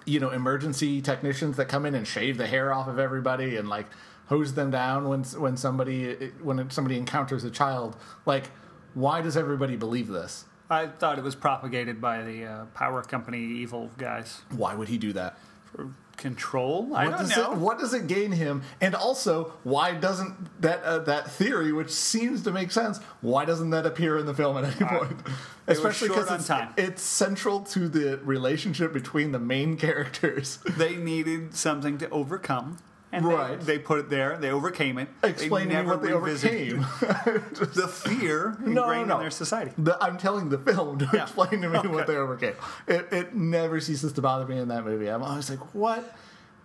you 0.05 0.19
know 0.19 0.31
emergency 0.31 1.01
technicians 1.01 1.55
that 1.57 1.69
come 1.69 1.85
in 1.85 1.93
and 1.93 2.07
shave 2.07 2.37
the 2.37 2.47
hair 2.47 2.73
off 2.73 2.87
of 2.87 2.97
everybody 2.97 3.55
and 3.55 3.69
like 3.69 3.85
hose 4.25 4.55
them 4.55 4.71
down 4.71 5.07
when 5.07 5.23
when 5.23 5.57
somebody 5.57 6.31
when 6.41 6.69
somebody 6.71 6.97
encounters 6.97 7.43
a 7.43 7.51
child? 7.51 7.95
Like 8.25 8.49
why 8.95 9.21
does 9.21 9.37
everybody 9.37 9.75
believe 9.75 10.07
this? 10.07 10.45
I 10.69 10.87
thought 10.87 11.19
it 11.19 11.23
was 11.23 11.35
propagated 11.35 12.01
by 12.01 12.23
the 12.23 12.45
uh, 12.45 12.65
power 12.73 13.03
company 13.03 13.39
evil 13.39 13.91
guys. 13.97 14.41
Why 14.55 14.73
would 14.73 14.87
he 14.87 14.97
do 14.97 15.13
that? 15.13 15.37
For 15.65 15.89
control. 16.17 16.91
I 16.95 17.05
what 17.05 17.17
don't 17.17 17.27
does 17.27 17.37
know. 17.37 17.51
it 17.53 17.57
what 17.57 17.79
does 17.79 17.93
it 17.93 18.07
gain 18.07 18.31
him 18.31 18.63
and 18.79 18.95
also 18.95 19.53
why 19.63 19.93
doesn't 19.93 20.61
that 20.61 20.83
uh, 20.83 20.99
that 20.99 21.29
theory 21.31 21.71
which 21.71 21.89
seems 21.89 22.43
to 22.43 22.51
make 22.51 22.71
sense 22.71 22.99
why 23.21 23.45
doesn't 23.45 23.71
that 23.71 23.85
appear 23.85 24.17
in 24.17 24.25
the 24.25 24.33
film 24.33 24.57
at 24.57 24.63
any 24.63 24.89
point 24.97 25.19
especially 25.67 26.09
because 26.09 26.31
it's, 26.31 26.49
it's 26.77 27.01
central 27.01 27.61
to 27.61 27.87
the 27.89 28.19
relationship 28.23 28.93
between 28.93 29.31
the 29.31 29.39
main 29.39 29.75
characters 29.85 30.59
they 30.77 30.95
needed 30.95 31.55
something 31.55 31.97
to 31.97 32.09
overcome. 32.09 32.77
And 33.13 33.25
Right. 33.25 33.59
they, 33.59 33.77
they 33.77 33.79
put 33.79 33.99
it 33.99 34.09
there. 34.09 34.37
They 34.37 34.49
overcame 34.51 34.97
it. 34.97 35.07
explain 35.23 35.69
to 35.69 35.83
me 35.83 35.87
what 35.89 36.01
they 36.01 36.11
overcame 36.13 36.79
The 36.99 37.87
fear 37.87 38.57
No, 38.65 38.83
ingrained 38.83 39.07
no. 39.09 39.15
in 39.15 39.21
their 39.21 39.31
society. 39.31 39.71
The, 39.77 39.97
I'm 40.03 40.17
telling 40.17 40.49
the 40.49 40.57
film 40.57 40.97
to 40.99 41.09
Yeah. 41.13 41.23
explain 41.23 41.61
to 41.61 41.69
me 41.69 41.79
what 41.89 42.07
they 42.07 42.15
overcame. 42.15 42.55
It, 42.87 43.07
it 43.11 43.35
never 43.35 43.79
ceases 43.79 44.13
to 44.13 44.21
bother 44.21 44.45
me 44.47 44.57
in 44.59 44.67
that 44.69 44.83
movie. 44.83 45.07
I'm 45.09 45.21
always 45.23 45.49
like, 45.49 45.73
what? 45.75 46.15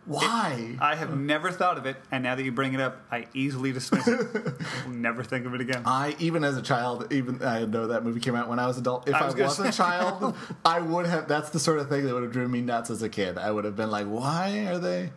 Why? 0.06 0.74
I 0.80 0.94
have 0.94 1.18
never 1.18 1.50
thought 1.50 1.76
of 1.76 1.84
it, 1.84 1.96
and 2.10 2.22
now 2.22 2.34
that 2.34 2.42
you 2.42 2.50
bring 2.50 2.72
it 2.72 2.80
up, 2.80 3.02
I 3.12 3.26
easily 3.34 3.72
dismiss 3.72 4.08
it. 4.08 4.26
I'll 4.86 4.90
never 4.90 5.22
think 5.22 5.44
of 5.44 5.52
it 5.52 5.60
again. 5.60 5.82
I 5.84 6.16
even 6.18 6.44
as 6.44 6.56
a 6.56 6.62
child, 6.62 7.12
even 7.12 7.42
I 7.42 7.66
know 7.66 7.88
that 7.88 8.04
movie 8.04 8.20
came 8.20 8.34
out 8.34 8.48
when 8.48 8.58
I 8.58 8.66
was 8.66 8.78
adult. 8.78 9.06
If 9.06 9.14
I 9.14 9.18
I 9.18 9.26
was 9.26 9.34
was, 9.34 9.58
a 9.60 9.70
child, 9.70 10.34
I 10.64 10.80
would 10.80 11.04
have. 11.04 11.28
That's 11.28 11.50
the 11.50 11.58
sort 11.60 11.78
of 11.78 11.90
thing 11.90 12.06
that 12.06 12.14
would 12.14 12.22
have 12.22 12.32
driven 12.32 12.50
me 12.50 12.62
nuts 12.62 12.88
as 12.88 13.02
a 13.02 13.10
kid. 13.10 13.36
I 13.36 13.50
would 13.50 13.66
have 13.66 13.76
been 13.76 13.90
like, 13.90 14.06
"Why 14.06 14.66
are 14.68 14.78
they?" 14.78 15.10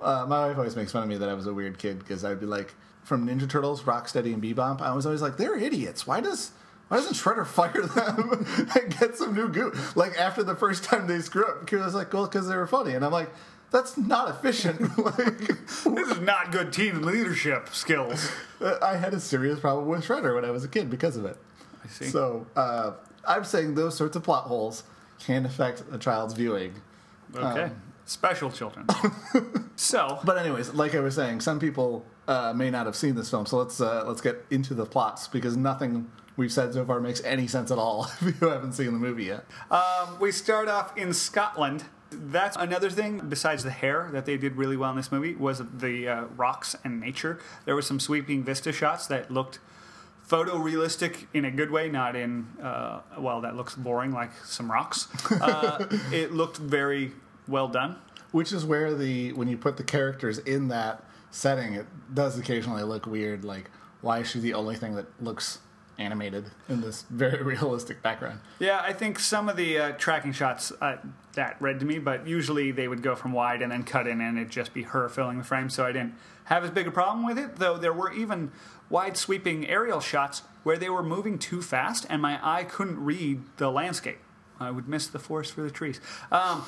Uh, 0.00 0.26
my 0.26 0.46
wife 0.46 0.56
always 0.56 0.76
makes 0.76 0.92
fun 0.92 1.02
of 1.02 1.08
me 1.08 1.16
that 1.16 1.28
I 1.28 1.34
was 1.34 1.46
a 1.46 1.54
weird 1.54 1.78
kid 1.78 1.98
because 1.98 2.24
I'd 2.24 2.40
be 2.40 2.46
like, 2.46 2.74
from 3.02 3.26
Ninja 3.26 3.48
Turtles, 3.48 3.82
Rocksteady, 3.82 4.32
and 4.32 4.42
Bebop. 4.42 4.80
I 4.80 4.94
was 4.94 5.06
always 5.06 5.22
like, 5.22 5.36
"They're 5.36 5.56
idiots. 5.56 6.06
Why 6.06 6.20
does?" 6.20 6.52
Why 6.88 6.96
doesn't 6.96 7.14
Shredder 7.14 7.46
fire 7.46 7.82
them 7.82 8.44
and 8.74 8.98
get 8.98 9.16
some 9.16 9.32
new 9.32 9.48
goo? 9.48 9.72
Like 9.94 10.18
after 10.18 10.42
the 10.42 10.56
first 10.56 10.82
time 10.82 11.06
they 11.06 11.20
screw 11.20 11.44
up, 11.44 11.66
Kira's 11.66 11.94
like, 11.94 12.12
"Well, 12.12 12.26
because 12.26 12.48
they 12.48 12.56
were 12.56 12.66
funny," 12.66 12.94
and 12.94 13.04
I'm 13.04 13.12
like, 13.12 13.30
"That's 13.70 13.96
not 13.96 14.28
efficient." 14.28 14.80
like, 14.98 15.38
this 15.38 15.86
is 15.86 16.20
not 16.20 16.50
good 16.50 16.72
team 16.72 17.02
leadership 17.02 17.68
skills. 17.70 18.30
I 18.60 18.96
had 18.96 19.14
a 19.14 19.20
serious 19.20 19.60
problem 19.60 19.86
with 19.86 20.04
Shredder 20.04 20.34
when 20.34 20.44
I 20.44 20.50
was 20.50 20.64
a 20.64 20.68
kid 20.68 20.90
because 20.90 21.16
of 21.16 21.24
it. 21.24 21.36
I 21.84 21.88
see. 21.88 22.06
So 22.06 22.46
uh, 22.56 22.92
I'm 23.26 23.44
saying 23.44 23.76
those 23.76 23.96
sorts 23.96 24.16
of 24.16 24.24
plot 24.24 24.44
holes 24.44 24.82
can 25.20 25.46
affect 25.46 25.84
a 25.92 25.98
child's 25.98 26.34
viewing. 26.34 26.74
okay. 27.36 27.62
um, 27.64 27.82
Special 28.10 28.50
children. 28.50 28.88
so, 29.76 30.18
But 30.24 30.36
anyways, 30.36 30.74
like 30.74 30.96
I 30.96 30.98
was 30.98 31.14
saying, 31.14 31.42
some 31.42 31.60
people 31.60 32.04
uh, 32.26 32.52
may 32.52 32.68
not 32.68 32.86
have 32.86 32.96
seen 32.96 33.14
this 33.14 33.30
film. 33.30 33.46
So 33.46 33.58
let's 33.58 33.80
uh, 33.80 34.02
let's 34.04 34.20
get 34.20 34.44
into 34.50 34.74
the 34.74 34.84
plots 34.84 35.28
because 35.28 35.56
nothing 35.56 36.10
we've 36.36 36.50
said 36.50 36.74
so 36.74 36.84
far 36.84 36.98
makes 36.98 37.22
any 37.22 37.46
sense 37.46 37.70
at 37.70 37.78
all 37.78 38.10
if 38.20 38.40
you 38.40 38.48
haven't 38.48 38.72
seen 38.72 38.86
the 38.86 38.98
movie 38.98 39.26
yet. 39.26 39.44
um, 39.70 40.18
we 40.18 40.32
start 40.32 40.66
off 40.68 40.98
in 40.98 41.12
Scotland. 41.12 41.84
That's 42.10 42.56
another 42.56 42.90
thing 42.90 43.28
besides 43.28 43.62
the 43.62 43.70
hair 43.70 44.08
that 44.12 44.26
they 44.26 44.36
did 44.36 44.56
really 44.56 44.76
well 44.76 44.90
in 44.90 44.96
this 44.96 45.12
movie 45.12 45.36
was 45.36 45.62
the 45.72 46.08
uh, 46.08 46.24
rocks 46.36 46.74
and 46.82 46.98
nature. 46.98 47.38
There 47.64 47.76
were 47.76 47.82
some 47.82 48.00
sweeping 48.00 48.42
vista 48.42 48.72
shots 48.72 49.06
that 49.06 49.30
looked 49.30 49.60
photorealistic 50.28 51.26
in 51.32 51.44
a 51.44 51.52
good 51.52 51.70
way, 51.70 51.88
not 51.88 52.16
in 52.16 52.48
uh, 52.60 53.02
well 53.18 53.40
that 53.42 53.54
looks 53.54 53.76
boring 53.76 54.10
like 54.10 54.32
some 54.44 54.68
rocks. 54.68 55.06
Uh, 55.30 55.86
it 56.12 56.32
looked 56.32 56.56
very 56.56 57.12
well 57.50 57.68
done. 57.68 57.96
Which 58.30 58.52
is 58.52 58.64
where 58.64 58.94
the 58.94 59.32
when 59.32 59.48
you 59.48 59.58
put 59.58 59.76
the 59.76 59.84
characters 59.84 60.38
in 60.38 60.68
that 60.68 61.04
setting, 61.30 61.74
it 61.74 61.86
does 62.14 62.38
occasionally 62.38 62.84
look 62.84 63.06
weird. 63.06 63.44
Like, 63.44 63.70
why 64.00 64.20
is 64.20 64.30
she 64.30 64.40
the 64.40 64.54
only 64.54 64.76
thing 64.76 64.94
that 64.94 65.06
looks 65.22 65.58
animated 65.98 66.46
in 66.68 66.80
this 66.80 67.02
very 67.10 67.42
realistic 67.42 68.02
background? 68.02 68.40
Yeah, 68.58 68.80
I 68.82 68.92
think 68.92 69.18
some 69.18 69.48
of 69.48 69.56
the 69.56 69.78
uh, 69.78 69.92
tracking 69.92 70.32
shots 70.32 70.72
uh, 70.80 70.96
that 71.34 71.56
read 71.60 71.80
to 71.80 71.86
me, 71.86 71.98
but 71.98 72.26
usually 72.26 72.70
they 72.70 72.88
would 72.88 73.02
go 73.02 73.14
from 73.16 73.32
wide 73.32 73.62
and 73.62 73.72
then 73.72 73.82
cut 73.82 74.06
in, 74.06 74.20
and 74.20 74.38
it'd 74.38 74.50
just 74.50 74.72
be 74.72 74.82
her 74.82 75.08
filling 75.08 75.38
the 75.38 75.44
frame. 75.44 75.68
So 75.68 75.84
I 75.84 75.92
didn't 75.92 76.14
have 76.44 76.64
as 76.64 76.70
big 76.70 76.86
a 76.86 76.92
problem 76.92 77.26
with 77.26 77.38
it. 77.38 77.56
Though 77.56 77.76
there 77.76 77.92
were 77.92 78.12
even 78.12 78.52
wide 78.88 79.16
sweeping 79.16 79.68
aerial 79.68 80.00
shots 80.00 80.42
where 80.62 80.76
they 80.76 80.88
were 80.88 81.02
moving 81.02 81.38
too 81.38 81.62
fast, 81.62 82.06
and 82.08 82.22
my 82.22 82.38
eye 82.42 82.64
couldn't 82.64 83.02
read 83.02 83.42
the 83.56 83.70
landscape. 83.70 84.18
I 84.58 84.70
would 84.70 84.88
miss 84.88 85.06
the 85.06 85.18
forest 85.18 85.54
for 85.54 85.62
the 85.62 85.70
trees. 85.70 86.00
Um, 86.30 86.64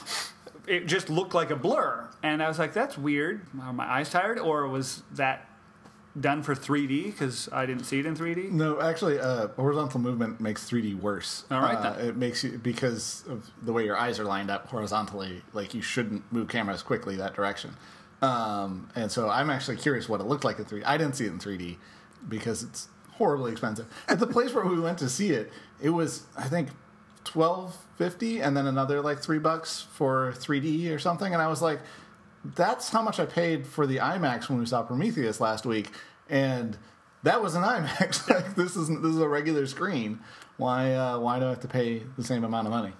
it 0.66 0.86
just 0.86 1.10
looked 1.10 1.34
like 1.34 1.50
a 1.50 1.56
blur, 1.56 2.08
and 2.22 2.42
I 2.42 2.48
was 2.48 2.58
like, 2.58 2.72
"That's 2.72 2.96
weird." 2.96 3.46
Are 3.60 3.72
my 3.72 3.90
eyes 3.90 4.10
tired, 4.10 4.38
or 4.38 4.68
was 4.68 5.02
that 5.12 5.48
done 6.18 6.42
for 6.42 6.54
3D? 6.54 7.06
Because 7.06 7.48
I 7.52 7.66
didn't 7.66 7.84
see 7.84 7.98
it 7.98 8.06
in 8.06 8.14
3D. 8.14 8.50
No, 8.50 8.80
actually, 8.80 9.18
uh, 9.18 9.48
horizontal 9.48 10.00
movement 10.00 10.40
makes 10.40 10.68
3D 10.68 10.94
worse. 10.94 11.44
All 11.50 11.60
right, 11.60 11.76
uh, 11.76 11.92
then. 11.94 12.08
it 12.08 12.16
makes 12.16 12.44
you 12.44 12.58
because 12.58 13.24
of 13.28 13.50
the 13.62 13.72
way 13.72 13.84
your 13.84 13.96
eyes 13.96 14.20
are 14.20 14.24
lined 14.24 14.50
up 14.50 14.68
horizontally. 14.68 15.42
Like 15.52 15.74
you 15.74 15.82
shouldn't 15.82 16.30
move 16.32 16.48
cameras 16.48 16.82
quickly 16.82 17.16
that 17.16 17.34
direction. 17.34 17.76
Um, 18.20 18.88
and 18.94 19.10
so 19.10 19.28
I'm 19.28 19.50
actually 19.50 19.78
curious 19.78 20.08
what 20.08 20.20
it 20.20 20.24
looked 20.24 20.44
like 20.44 20.58
in 20.58 20.64
3D. 20.64 20.82
I 20.86 20.96
didn't 20.96 21.16
see 21.16 21.24
it 21.24 21.32
in 21.32 21.38
3D 21.38 21.76
because 22.28 22.62
it's 22.62 22.88
horribly 23.12 23.50
expensive. 23.50 23.86
At 24.08 24.20
the 24.20 24.26
place 24.26 24.52
where 24.54 24.64
we 24.64 24.78
went 24.78 24.98
to 24.98 25.08
see 25.08 25.30
it, 25.30 25.52
it 25.80 25.90
was 25.90 26.26
I 26.36 26.44
think 26.44 26.68
twelve 27.24 27.76
fifty, 27.96 28.40
and 28.40 28.56
then 28.56 28.66
another 28.66 29.00
like 29.00 29.20
three 29.20 29.38
bucks 29.38 29.86
for 29.92 30.32
3D 30.36 30.90
or 30.94 30.98
something. 30.98 31.32
And 31.32 31.40
I 31.42 31.48
was 31.48 31.62
like, 31.62 31.80
that's 32.44 32.88
how 32.88 33.02
much 33.02 33.20
I 33.20 33.26
paid 33.26 33.66
for 33.66 33.86
the 33.86 33.98
IMAX 33.98 34.48
when 34.48 34.58
we 34.58 34.66
saw 34.66 34.82
Prometheus 34.82 35.40
last 35.40 35.64
week, 35.64 35.90
and 36.28 36.76
that 37.22 37.42
was 37.42 37.54
an 37.54 37.62
IMAX. 37.62 38.28
like 38.28 38.54
this 38.54 38.76
is 38.76 38.88
this 38.88 39.14
is 39.14 39.18
a 39.18 39.28
regular 39.28 39.66
screen. 39.66 40.20
Why 40.56 40.94
uh, 40.94 41.18
why 41.18 41.38
do 41.38 41.46
I 41.46 41.50
have 41.50 41.60
to 41.60 41.68
pay 41.68 42.02
the 42.16 42.24
same 42.24 42.44
amount 42.44 42.66
of 42.66 42.72
money? 42.72 42.92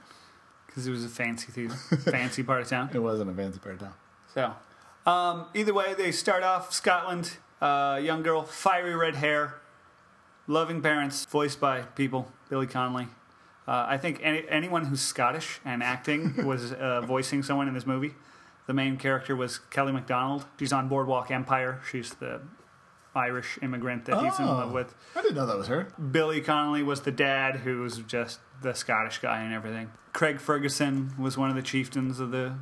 Because 0.67 0.87
it 0.87 0.91
was 0.91 1.05
a 1.05 1.09
fancy, 1.09 1.53
theater, 1.53 1.75
fancy 2.11 2.43
part 2.43 2.63
of 2.63 2.69
town. 2.69 2.91
It 2.95 2.99
wasn't 2.99 3.31
a 3.31 3.35
fancy 3.35 3.59
part 3.59 3.75
of 3.75 3.81
town. 3.81 3.95
So, 4.35 5.11
um, 5.11 5.47
either 5.55 5.75
way, 5.75 5.93
they 5.93 6.13
start 6.13 6.43
off 6.43 6.73
Scotland, 6.73 7.37
uh, 7.61 8.01
young 8.03 8.23
girl, 8.23 8.43
fiery 8.43 8.95
red 8.95 9.17
hair, 9.17 9.57
loving 10.47 10.81
parents, 10.81 11.27
voiced 11.27 11.61
by 11.61 11.83
people, 11.83 12.33
Billy 12.49 12.67
Connolly. 12.67 13.09
Uh, 13.69 13.87
I 13.89 13.97
think 13.99 14.21
any, 14.23 14.45
anyone 14.49 14.87
who's 14.87 15.01
Scottish 15.01 15.61
and 15.65 15.83
acting 15.83 16.45
was 16.47 16.73
uh, 16.73 17.01
voicing 17.03 17.43
someone 17.43 17.69
in 17.69 17.75
this 17.75 17.87
movie. 17.87 18.15
The 18.67 18.75
main 18.75 18.97
character 18.97 19.35
was 19.37 19.59
Kelly 19.71 19.93
MacDonald. 19.93 20.47
She's 20.59 20.73
on 20.73 20.89
Boardwalk 20.89 21.31
Empire. 21.31 21.81
She's 21.91 22.15
the 22.15 22.41
Irish 23.15 23.59
immigrant 23.63 24.05
that 24.07 24.23
he's 24.23 24.39
in 24.39 24.47
Oh. 24.47 24.53
love 24.53 24.73
with. 24.73 24.95
I 25.15 25.21
didn't 25.23 25.37
know 25.37 25.47
that 25.47 25.57
was 25.59 25.67
her. 25.67 25.89
Billy 26.11 26.41
Connolly 26.41 26.83
was 26.83 27.03
the 27.03 27.11
dad, 27.13 27.57
who 27.57 27.81
was 27.83 27.99
just 27.99 28.41
the 28.63 28.73
Scottish 28.75 29.19
guy 29.19 29.41
and 29.43 29.53
everything. 29.53 29.91
Craig 30.13 30.41
Ferguson 30.41 31.13
was 31.19 31.37
one 31.37 31.51
of 31.51 31.57
the 31.57 31.63
chieftains 31.63 32.21
of 32.21 32.31
the 32.31 32.55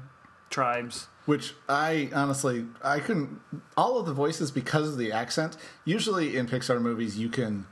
tribes. 0.49 1.07
Which 1.27 1.55
I 1.69 2.11
honestly 2.13 2.67
I 2.83 2.99
couldn't 2.99 3.41
all 3.77 3.99
of 3.99 4.07
the 4.07 4.13
voices 4.15 4.51
because 4.51 4.89
of 4.89 4.97
the 4.99 5.13
accent. 5.13 5.57
Usually 5.85 6.37
in 6.37 6.47
Pixar 6.47 6.81
movies 6.81 7.19
you 7.19 7.29
can 7.29 7.67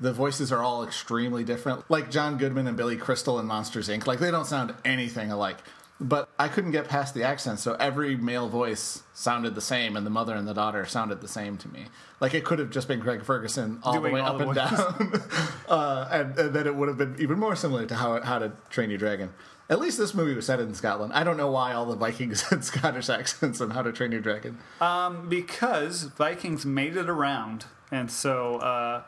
the 0.00 0.12
voices 0.12 0.50
are 0.50 0.62
all 0.62 0.82
extremely 0.82 1.44
different. 1.44 1.88
Like 1.90 2.10
John 2.10 2.38
Goodman 2.38 2.66
and 2.66 2.76
Billy 2.76 2.96
Crystal 2.96 3.38
in 3.38 3.46
Monsters 3.46 3.88
Inc. 3.88 4.06
Like 4.06 4.18
they 4.18 4.30
don't 4.30 4.46
sound 4.46 4.74
anything 4.84 5.30
alike. 5.30 5.58
But 6.02 6.30
I 6.38 6.48
couldn't 6.48 6.70
get 6.70 6.88
past 6.88 7.12
the 7.12 7.24
accent, 7.24 7.58
so 7.58 7.74
every 7.74 8.16
male 8.16 8.48
voice 8.48 9.02
sounded 9.12 9.54
the 9.54 9.60
same, 9.60 9.98
and 9.98 10.06
the 10.06 10.10
mother 10.10 10.34
and 10.34 10.48
the 10.48 10.54
daughter 10.54 10.86
sounded 10.86 11.20
the 11.20 11.28
same 11.28 11.58
to 11.58 11.68
me. 11.68 11.88
Like 12.20 12.32
it 12.32 12.42
could 12.42 12.58
have 12.58 12.70
just 12.70 12.88
been 12.88 13.02
Craig 13.02 13.22
Ferguson 13.22 13.80
all 13.82 13.92
Doing 13.92 14.04
the 14.04 14.10
way 14.14 14.20
all 14.20 14.32
up 14.32 14.38
the 14.38 14.46
and 14.46 14.54
down, 14.54 15.22
uh, 15.68 16.08
and, 16.10 16.38
and 16.38 16.54
then 16.54 16.66
it 16.66 16.74
would 16.74 16.88
have 16.88 16.96
been 16.96 17.16
even 17.18 17.38
more 17.38 17.54
similar 17.54 17.84
to 17.84 17.94
how 17.94 18.18
How 18.22 18.38
to 18.38 18.52
Train 18.70 18.88
Your 18.88 18.98
Dragon. 18.98 19.28
At 19.68 19.78
least 19.78 19.98
this 19.98 20.14
movie 20.14 20.34
was 20.34 20.46
set 20.46 20.58
in 20.58 20.72
Scotland. 20.72 21.12
I 21.12 21.22
don't 21.22 21.36
know 21.36 21.50
why 21.50 21.74
all 21.74 21.84
the 21.84 21.96
Vikings 21.96 22.40
had 22.48 22.64
Scottish 22.64 23.10
accents 23.10 23.60
on 23.60 23.70
How 23.70 23.82
to 23.82 23.92
Train 23.92 24.10
Your 24.10 24.22
Dragon. 24.22 24.56
Um, 24.80 25.28
because 25.28 26.04
Vikings 26.04 26.64
made 26.64 26.96
it 26.96 27.10
around, 27.10 27.66
and 27.92 28.10
so 28.10 28.56
uh, 28.56 29.02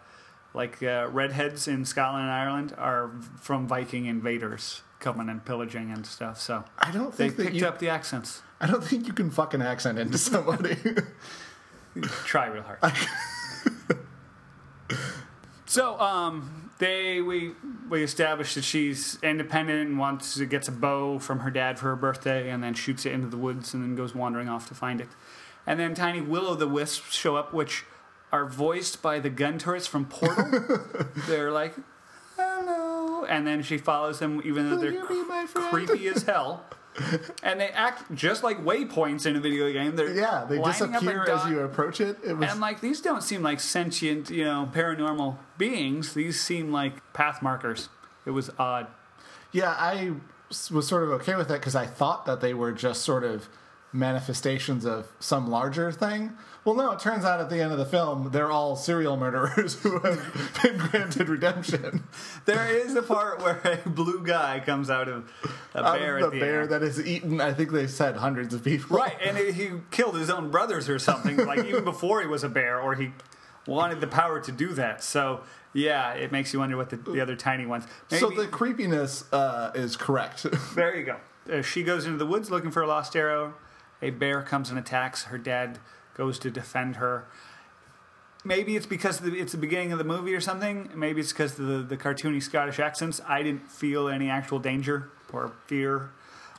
like 0.55 0.83
uh, 0.83 1.09
redheads 1.11 1.69
in 1.69 1.85
Scotland 1.85 2.25
and 2.25 2.33
Ireland 2.33 2.75
are 2.77 3.11
from 3.41 3.67
Viking 3.67 4.07
invaders 4.07 4.83
coming 5.01 5.29
and 5.29 5.45
pillaging 5.45 5.91
and 5.91 6.07
stuff. 6.07 6.41
So 6.41 6.65
I 6.79 6.91
don't 6.91 7.15
think 7.15 7.37
they 7.37 7.45
picked 7.45 7.57
you. 7.57 7.67
up 7.67 7.79
the 7.79 7.89
accents. 7.89 8.43
I 8.61 8.67
don't 8.67 8.85
think 8.85 9.07
you 9.07 9.13
can 9.13 9.31
fuck 9.31 9.55
an 9.55 9.63
accent 9.63 9.99
into 9.99 10.19
somebody. 10.19 10.77
Try 12.25 12.47
real 12.47 12.63
hard. 12.63 12.97
so 15.67 15.99
um, 16.01 16.71
they 16.79 17.21
we 17.21 17.53
we 17.89 18.03
established 18.03 18.55
that 18.55 18.63
she's 18.65 19.19
independent 19.23 19.91
and 19.91 19.99
wants 19.99 20.35
to 20.35 20.47
gets 20.47 20.69
a 20.69 20.73
bow 20.73 21.19
from 21.19 21.41
her 21.41 21.51
dad 21.51 21.79
for 21.79 21.87
her 21.87 21.97
birthday, 21.97 22.51
and 22.51 22.63
then 22.63 22.75
shoots 22.75 23.05
it 23.05 23.13
into 23.13 23.27
the 23.27 23.37
woods, 23.37 23.75
and 23.75 23.83
then 23.83 23.97
goes 23.97 24.15
wandering 24.15 24.49
off 24.49 24.69
to 24.69 24.75
find 24.75 25.01
it. 25.01 25.09
And 25.67 25.79
then 25.79 25.95
tiny 25.95 26.21
will 26.21 26.47
o' 26.47 26.55
the 26.55 26.67
wisps 26.67 27.15
show 27.15 27.37
up, 27.37 27.53
which 27.53 27.85
are 28.33 28.47
voiced 28.47 29.03
by 29.03 29.19
the 29.19 29.31
gun 29.31 29.59
turrets 29.59 29.87
from 29.87 30.07
Portal. 30.07 30.67
they're 31.29 31.53
like, 31.53 31.75
hello, 32.37 33.25
and 33.25 33.47
then 33.47 33.63
she 33.63 33.79
follows 33.79 34.19
them, 34.19 34.41
even 34.45 34.71
though 34.71 34.77
Will 34.77 35.27
they're 35.27 35.47
creepy 35.47 36.09
as 36.09 36.23
hell. 36.23 36.65
And 37.43 37.61
they 37.61 37.69
act 37.69 38.15
just 38.15 38.43
like 38.43 38.63
waypoints 38.63 39.25
in 39.25 39.37
a 39.37 39.41
video 39.41 39.73
game. 39.73 39.97
They're 39.97 40.15
yeah, 40.15 40.45
they 40.49 40.59
lining 40.59 40.95
up 40.95 41.03
a 41.03 41.05
disappear 41.05 41.25
as 41.25 41.51
you 41.51 41.61
approach 41.61 42.01
it. 42.01 42.19
It 42.25 42.37
was 42.37 42.51
and 42.51 42.61
like 42.61 42.81
these 42.81 43.01
don't 43.01 43.23
seem 43.23 43.43
like 43.43 43.61
sentient, 43.61 44.29
you 44.29 44.45
know, 44.45 44.69
paranormal 44.73 45.39
beings. 45.57 46.13
These 46.13 46.41
seem 46.41 46.71
like 46.71 47.13
path 47.15 47.43
markers. 47.43 47.89
It 48.27 48.31
was 48.31 48.51
odd. 48.59 48.89
Yeah, 49.53 49.71
I 49.71 50.13
was 50.71 50.87
sort 50.87 51.05
of 51.05 51.11
okay 51.11 51.35
with 51.35 51.49
that 51.49 51.61
because 51.61 51.75
I 51.75 51.87
thought 51.87 52.27
that 52.27 52.41
they 52.41 52.53
were 52.53 52.73
just 52.73 53.03
sort 53.03 53.25
of 53.25 53.49
manifestations 53.93 54.85
of 54.85 55.07
some 55.21 55.51
larger 55.51 55.93
thing. 55.93 56.33
Well, 56.65 56.75
no, 56.77 56.93
it 56.93 57.01
turns 57.01 57.25
out 57.25 57.41
at 57.41 57.51
the 57.51 57.61
end 57.61 57.73
of 57.73 57.79
the 57.79 57.85
film, 57.85 58.31
they're 58.31 58.51
all 58.51 58.77
serial 58.77 59.17
murderers 59.17 59.75
who 59.83 59.99
have 59.99 60.61
been 60.63 60.79
granted 60.79 61.29
redemption. 61.29 62.05
There 62.45 62.69
is 62.71 62.95
a 62.95 63.03
part 63.03 63.41
where 63.43 63.61
a 63.85 63.89
blue 63.89 64.23
guy 64.25 64.61
comes 64.61 64.89
out 64.89 65.09
of 65.09 65.29
a 65.75 65.85
Out 65.85 65.99
bear 65.99 66.19
of 66.19 66.31
the 66.31 66.39
the 66.39 66.41
bear 66.41 66.61
end. 66.63 66.71
that 66.71 66.83
has 66.83 67.05
eaten, 67.05 67.41
I 67.41 67.53
think 67.53 67.73
they 67.73 67.87
said 67.89 68.17
hundreds 68.17 68.55
of 68.55 68.63
people. 68.63 68.97
Right, 68.97 69.17
and 69.21 69.37
he 69.37 69.51
he 69.53 69.71
killed 69.91 70.17
his 70.17 70.31
own 70.31 70.51
brothers 70.51 70.89
or 70.89 70.99
something, 70.99 71.37
like 71.37 71.65
even 71.65 71.85
before 71.85 72.21
he 72.21 72.27
was 72.29 72.45
a 72.45 72.49
bear, 72.49 72.81
or 72.81 72.95
he 72.95 73.11
wanted 73.67 74.01
the 74.01 74.07
power 74.07 74.41
to 74.41 74.53
do 74.53 74.69
that. 74.75 75.03
So 75.03 75.41
yeah, 75.73 76.13
it 76.13 76.31
makes 76.33 76.53
you 76.53 76.61
wonder 76.61 76.77
what 76.77 76.91
the, 76.91 76.97
the 76.97 77.21
other 77.21 77.35
tiny 77.37 77.67
ones. 77.67 77.85
So 78.09 78.31
the 78.31 78.47
creepiness 78.47 79.25
uh, 79.33 79.73
is 79.75 79.97
correct. 79.97 80.47
There 80.75 80.95
you 80.97 81.05
go. 81.05 81.17
Uh, 81.53 81.61
she 81.63 81.83
goes 81.83 82.05
into 82.07 82.19
the 82.19 82.27
woods 82.27 82.51
looking 82.51 82.71
for 82.71 82.83
a 82.83 82.87
lost 82.87 83.17
arrow. 83.17 83.55
A 84.03 84.11
bear 84.11 84.43
comes 84.43 84.69
and 84.69 84.79
attacks. 84.79 85.25
Her 85.25 85.39
dad 85.39 85.79
goes 86.15 86.39
to 86.41 86.51
defend 86.51 86.97
her. 86.97 87.27
Maybe 88.45 88.75
it's 88.75 88.87
because 88.87 89.25
it's 89.25 89.53
the 89.53 89.59
beginning 89.59 89.93
of 89.93 89.99
the 89.99 90.05
movie 90.05 90.35
or 90.35 90.41
something. 90.41 90.91
Maybe 90.95 91.21
it's 91.21 91.33
because 91.33 91.59
of 91.59 91.67
the, 91.67 91.79
the 91.79 91.97
cartoony 91.97 92.43
Scottish 92.43 92.81
accents. 92.81 93.21
I 93.27 93.43
didn't 93.43 93.71
feel 93.71 94.09
any 94.09 94.29
actual 94.29 94.59
danger 94.59 95.11
or 95.33 95.53
fear. 95.67 96.11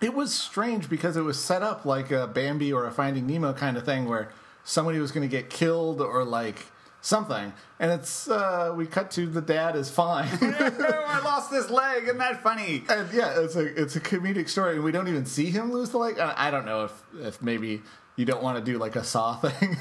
It 0.01 0.13
was 0.13 0.33
strange 0.33 0.89
because 0.89 1.17
it 1.17 1.21
was 1.21 1.37
set 1.37 1.61
up 1.61 1.85
like 1.85 2.09
a 2.11 2.27
Bambi 2.27 2.71
or 2.71 2.85
a 2.85 2.91
Finding 2.91 3.27
Nemo 3.27 3.53
kind 3.53 3.77
of 3.77 3.83
thing 3.83 4.05
where 4.07 4.29
somebody 4.63 4.99
was 4.99 5.11
going 5.11 5.29
to 5.29 5.31
get 5.31 5.49
killed 5.49 6.01
or 6.01 6.23
like 6.23 6.67
something. 7.03 7.53
And 7.79 7.91
it's, 7.91 8.29
uh, 8.29 8.73
we 8.75 8.87
cut 8.87 9.11
to 9.11 9.27
the 9.27 9.41
dad 9.41 9.75
is 9.75 9.91
fine. 9.91 10.29
I 10.41 11.21
lost 11.23 11.51
this 11.51 11.69
leg. 11.69 12.03
Isn't 12.05 12.17
that 12.17 12.41
funny? 12.41 12.83
and 12.89 13.11
yeah, 13.13 13.39
it's 13.41 13.55
a, 13.55 13.79
it's 13.79 13.95
a 13.95 13.99
comedic 13.99 14.49
story 14.49 14.75
and 14.75 14.83
we 14.83 14.91
don't 14.91 15.09
even 15.09 15.25
see 15.25 15.51
him 15.51 15.71
lose 15.71 15.89
the 15.89 15.97
leg. 15.97 16.17
I 16.17 16.49
don't 16.49 16.65
know 16.65 16.85
if, 16.85 17.03
if 17.19 17.41
maybe 17.41 17.81
you 18.15 18.25
don't 18.25 18.41
want 18.41 18.57
to 18.57 18.71
do 18.71 18.77
like 18.77 18.95
a 18.95 19.03
Saw 19.03 19.35
thing 19.41 19.77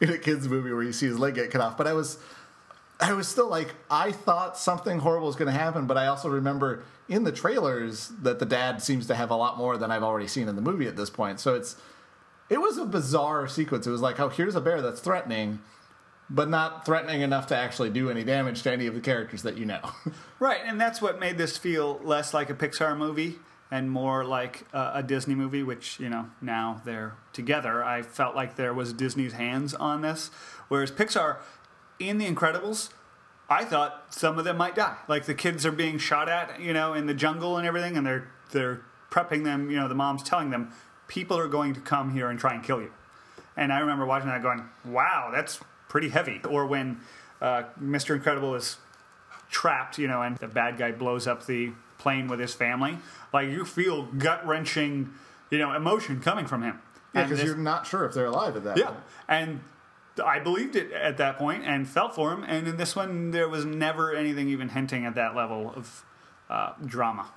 in 0.00 0.10
a 0.10 0.18
kid's 0.18 0.48
movie 0.48 0.72
where 0.72 0.84
you 0.84 0.92
see 0.92 1.06
his 1.06 1.18
leg 1.18 1.34
get 1.34 1.50
cut 1.50 1.60
off. 1.60 1.76
But 1.76 1.88
I 1.88 1.94
was, 1.94 2.18
I 3.00 3.12
was 3.12 3.26
still 3.26 3.48
like, 3.48 3.74
I 3.90 4.12
thought 4.12 4.56
something 4.56 5.00
horrible 5.00 5.26
was 5.26 5.36
going 5.36 5.52
to 5.52 5.58
happen, 5.58 5.86
but 5.86 5.98
I 5.98 6.06
also 6.06 6.28
remember 6.28 6.84
in 7.08 7.24
the 7.24 7.32
trailers 7.32 8.12
that 8.22 8.38
the 8.38 8.46
dad 8.46 8.82
seems 8.82 9.08
to 9.08 9.16
have 9.16 9.30
a 9.30 9.36
lot 9.36 9.58
more 9.58 9.76
than 9.76 9.90
I've 9.90 10.04
already 10.04 10.28
seen 10.28 10.48
in 10.48 10.54
the 10.54 10.62
movie 10.62 10.86
at 10.86 10.96
this 10.96 11.10
point. 11.10 11.40
So 11.40 11.54
it's, 11.54 11.76
it 12.48 12.60
was 12.60 12.78
a 12.78 12.84
bizarre 12.84 13.48
sequence. 13.48 13.86
It 13.86 13.90
was 13.90 14.00
like, 14.00 14.20
oh, 14.20 14.28
here's 14.28 14.54
a 14.54 14.60
bear 14.60 14.80
that's 14.80 15.00
threatening, 15.00 15.58
but 16.28 16.48
not 16.48 16.84
threatening 16.84 17.20
enough 17.20 17.46
to 17.48 17.56
actually 17.56 17.90
do 17.90 18.10
any 18.10 18.24
damage 18.24 18.62
to 18.62 18.72
any 18.72 18.86
of 18.86 18.94
the 18.94 19.00
characters 19.00 19.42
that 19.42 19.56
you 19.56 19.64
know. 19.64 19.80
Right, 20.38 20.60
and 20.66 20.78
that's 20.78 21.00
what 21.00 21.18
made 21.18 21.38
this 21.38 21.56
feel 21.56 21.98
less 22.04 22.34
like 22.34 22.50
a 22.50 22.54
Pixar 22.54 22.94
movie 22.94 23.36
and 23.70 23.90
more 23.90 24.22
like 24.22 24.66
a, 24.74 24.92
a 24.96 25.02
Disney 25.02 25.34
movie, 25.34 25.62
which, 25.62 25.98
you 25.98 26.10
know, 26.10 26.26
now 26.42 26.82
they're 26.84 27.14
together. 27.32 27.82
I 27.82 28.02
felt 28.02 28.36
like 28.36 28.56
there 28.56 28.74
was 28.74 28.92
Disney's 28.92 29.32
hands 29.32 29.72
on 29.72 30.02
this. 30.02 30.30
Whereas 30.68 30.90
Pixar, 30.90 31.38
in 31.98 32.18
The 32.18 32.30
Incredibles, 32.30 32.90
I 33.48 33.64
thought 33.64 34.14
some 34.14 34.38
of 34.38 34.44
them 34.44 34.58
might 34.58 34.74
die. 34.74 34.96
Like 35.08 35.24
the 35.24 35.34
kids 35.34 35.64
are 35.64 35.72
being 35.72 35.96
shot 35.96 36.28
at, 36.28 36.60
you 36.60 36.74
know, 36.74 36.92
in 36.92 37.06
the 37.06 37.14
jungle 37.14 37.56
and 37.56 37.66
everything, 37.66 37.96
and 37.96 38.06
they're 38.06 38.28
they're 38.52 38.82
prepping 39.10 39.44
them, 39.44 39.70
you 39.70 39.76
know, 39.76 39.88
the 39.88 39.94
mom's 39.94 40.22
telling 40.22 40.50
them, 40.50 40.72
people 41.08 41.38
are 41.38 41.48
going 41.48 41.72
to 41.74 41.80
come 41.80 42.12
here 42.12 42.28
and 42.28 42.38
try 42.38 42.54
and 42.54 42.62
kill 42.62 42.80
you. 42.80 42.92
And 43.56 43.72
I 43.72 43.78
remember 43.78 44.04
watching 44.04 44.28
that 44.28 44.42
going, 44.42 44.68
wow, 44.84 45.30
that's 45.32 45.60
pretty 45.88 46.08
heavy. 46.08 46.40
Or 46.48 46.66
when 46.66 47.00
uh, 47.40 47.64
Mr. 47.80 48.14
Incredible 48.14 48.54
is 48.54 48.78
trapped, 49.50 49.98
you 49.98 50.08
know, 50.08 50.22
and 50.22 50.36
the 50.38 50.48
bad 50.48 50.78
guy 50.78 50.92
blows 50.92 51.26
up 51.26 51.46
the 51.46 51.72
plane 51.98 52.28
with 52.28 52.40
his 52.40 52.54
family. 52.54 52.98
Like 53.32 53.48
you 53.48 53.64
feel 53.64 54.04
gut 54.04 54.46
wrenching, 54.46 55.12
you 55.50 55.58
know, 55.58 55.72
emotion 55.72 56.20
coming 56.20 56.46
from 56.46 56.62
him. 56.62 56.80
Yeah, 57.14 57.24
because 57.24 57.42
you're 57.42 57.56
not 57.56 57.86
sure 57.86 58.04
if 58.04 58.12
they're 58.12 58.26
alive 58.26 58.56
at 58.56 58.64
that 58.64 58.76
yeah, 58.76 58.86
point. 58.86 59.00
and 59.28 59.60
I 60.22 60.38
believed 60.38 60.76
it 60.76 60.92
at 60.92 61.16
that 61.16 61.38
point 61.38 61.64
and 61.64 61.88
felt 61.88 62.14
for 62.14 62.32
him. 62.32 62.44
And 62.44 62.68
in 62.68 62.76
this 62.76 62.94
one, 62.94 63.30
there 63.30 63.48
was 63.48 63.64
never 63.64 64.14
anything 64.14 64.48
even 64.48 64.70
hinting 64.70 65.06
at 65.06 65.14
that 65.14 65.34
level 65.34 65.72
of 65.74 66.04
uh, 66.50 66.72
drama. 66.84 67.28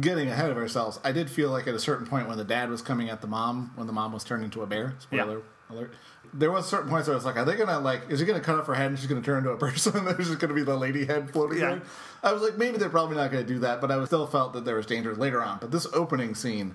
Getting 0.00 0.28
ahead 0.28 0.50
of 0.50 0.56
ourselves, 0.56 0.98
I 1.04 1.12
did 1.12 1.30
feel 1.30 1.50
like 1.50 1.66
at 1.66 1.74
a 1.74 1.78
certain 1.78 2.06
point 2.06 2.26
when 2.26 2.38
the 2.38 2.44
dad 2.44 2.70
was 2.70 2.82
coming 2.82 3.08
at 3.08 3.20
the 3.20 3.26
mom, 3.26 3.72
when 3.76 3.86
the 3.86 3.92
mom 3.92 4.12
was 4.12 4.24
turned 4.24 4.44
into 4.44 4.62
a 4.62 4.66
bear, 4.66 4.94
spoiler 4.98 5.42
alert, 5.70 5.92
there 6.34 6.50
was 6.50 6.66
certain 6.68 6.88
points 6.90 7.08
where 7.08 7.14
I 7.14 7.16
was 7.16 7.24
like, 7.24 7.36
are 7.36 7.44
they 7.44 7.56
gonna 7.56 7.78
like, 7.78 8.02
is 8.10 8.20
he 8.20 8.26
gonna 8.26 8.40
cut 8.40 8.58
off 8.58 8.66
her 8.66 8.74
head 8.74 8.86
and 8.88 8.98
she's 8.98 9.08
gonna 9.08 9.22
turn 9.22 9.38
into 9.38 9.50
a 9.50 9.56
person? 9.58 10.04
There's 10.04 10.28
just 10.28 10.38
gonna 10.38 10.54
be 10.54 10.62
the 10.62 10.76
lady 10.76 11.04
head 11.06 11.30
floating 11.30 11.58
Yeah. 11.58 11.70
there. 11.76 11.82
I 12.22 12.32
was 12.32 12.42
like, 12.42 12.56
maybe 12.56 12.78
they're 12.78 12.88
probably 12.88 13.16
not 13.16 13.30
gonna 13.30 13.44
do 13.44 13.58
that, 13.60 13.80
but 13.80 13.90
I 13.90 14.04
still 14.04 14.26
felt 14.26 14.52
that 14.54 14.64
there 14.64 14.76
was 14.76 14.86
danger 14.86 15.14
later 15.14 15.42
on. 15.42 15.58
But 15.60 15.70
this 15.70 15.86
opening 15.92 16.34
scene, 16.34 16.74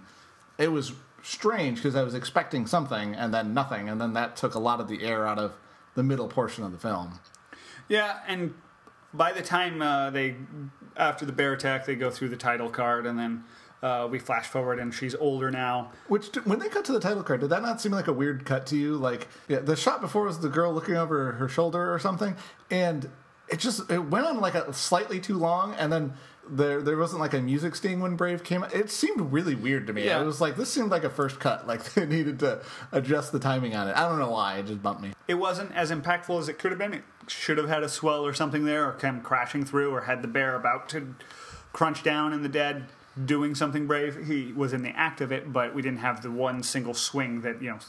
it 0.58 0.72
was 0.72 0.94
strange 1.24 1.78
because 1.78 1.96
I 1.96 2.04
was 2.04 2.16
expecting 2.16 2.66
something 2.66 3.14
and 3.16 3.34
then 3.34 3.54
nothing, 3.54 3.90
and 3.90 4.00
then 4.02 4.14
that 4.14 4.36
took 4.36 4.56
a 4.56 4.60
lot 4.60 4.80
of 4.80 4.88
the 4.88 5.04
air 5.04 5.28
out 5.28 5.38
of 5.40 5.54
the 5.96 6.04
middle 6.04 6.28
portion 6.28 6.64
of 6.64 6.72
the 6.72 6.78
film. 6.78 7.20
Yeah, 7.88 8.20
and 8.28 8.54
by 9.14 9.34
the 9.34 9.42
time 9.42 9.82
uh, 9.82 10.10
they, 10.10 10.36
after 10.96 11.26
the 11.26 11.34
bear 11.34 11.54
attack, 11.54 11.86
they 11.86 11.96
go 11.96 12.10
through 12.10 12.30
the 12.30 12.38
title 12.38 12.70
card, 12.70 13.06
and 13.06 13.20
then 13.20 13.44
uh, 13.82 14.08
we 14.10 14.20
flash 14.20 14.48
forward, 14.48 14.80
and 14.80 14.94
she's 14.94 15.16
older 15.16 15.50
now. 15.50 15.92
Which, 16.08 16.28
when 16.44 16.60
they 16.60 16.70
cut 16.70 16.86
to 16.86 16.92
the 16.92 17.00
title 17.00 17.24
card, 17.24 17.42
did 17.42 17.50
that 17.50 17.62
not 17.62 17.82
seem 17.82 17.92
like 17.92 18.08
a 18.08 18.14
weird 18.14 18.46
cut 18.46 18.66
to 18.68 18.78
you? 18.78 18.96
Like, 18.96 19.28
yeah, 19.48 19.60
the 19.60 19.76
shot 19.76 20.02
before 20.02 20.26
was 20.26 20.40
the 20.40 20.50
girl 20.50 20.74
looking 20.74 20.96
over 20.96 21.34
her 21.34 21.50
shoulder 21.50 21.94
or 21.94 21.98
something, 22.00 22.36
and 22.70 23.10
it 23.50 23.60
just 23.60 23.90
it 23.92 24.00
went 24.00 24.26
on 24.26 24.40
like 24.40 24.56
a 24.56 24.72
slightly 24.74 25.20
too 25.20 25.38
long, 25.38 25.74
and 25.76 25.92
then 25.92 26.14
there 26.50 26.82
there 26.82 26.98
wasn't 26.98 27.20
like 27.22 27.34
a 27.34 27.42
music 27.42 27.76
sting 27.76 28.00
when 28.00 28.16
Brave 28.16 28.44
came. 28.44 28.64
out. 28.64 28.74
It 28.74 28.90
seemed 28.90 29.32
really 29.32 29.56
weird 29.56 29.88
to 29.88 29.94
me. 29.94 30.06
Yeah. 30.06 30.22
It 30.22 30.26
was 30.26 30.40
like 30.42 30.58
this 30.58 30.72
seemed 30.72 30.90
like 30.90 31.04
a 31.04 31.10
first 31.10 31.40
cut. 31.40 31.68
Like 31.72 31.94
they 31.94 32.06
needed 32.06 32.40
to 32.40 32.62
adjust 32.92 33.32
the 33.32 33.40
timing 33.40 33.76
on 33.76 33.88
it. 33.88 33.96
I 33.96 34.08
don't 34.08 34.20
know 34.20 34.32
why. 34.32 34.58
It 34.58 34.68
just 34.68 34.84
bumped 34.84 35.02
me. 35.02 35.14
It 35.28 35.36
wasn't 35.36 35.74
as 35.74 35.90
impactful 35.90 36.38
as 36.38 36.50
it 36.50 36.60
could 36.60 36.72
have 36.72 36.80
been. 36.80 36.94
It 36.94 37.04
should 37.28 37.58
have 37.58 37.70
had 37.70 37.82
a 37.82 37.88
swell 37.90 38.26
or 38.26 38.34
something 38.34 38.66
there, 38.66 38.88
or 38.90 38.94
come 38.94 39.22
crashing 39.22 39.64
through, 39.64 39.92
or 39.92 40.02
had 40.02 40.22
the 40.22 40.28
bear 40.28 40.56
about 40.56 40.90
to 40.90 41.16
crunch 41.72 42.04
down, 42.04 42.34
in 42.34 42.44
the 42.44 42.50
dad 42.50 42.88
doing 43.26 43.56
something 43.56 43.88
brave. 43.88 44.28
He 44.28 44.52
was 44.54 44.74
in 44.74 44.84
the 44.84 44.90
act 44.90 45.22
of 45.22 45.32
it, 45.32 45.52
but 45.52 45.76
we 45.76 45.82
didn't 45.82 46.00
have 46.00 46.22
the 46.22 46.32
one 46.32 46.64
single 46.64 46.94
swing 46.94 47.42
that 47.42 47.62
you 47.62 47.72
know 47.72 47.80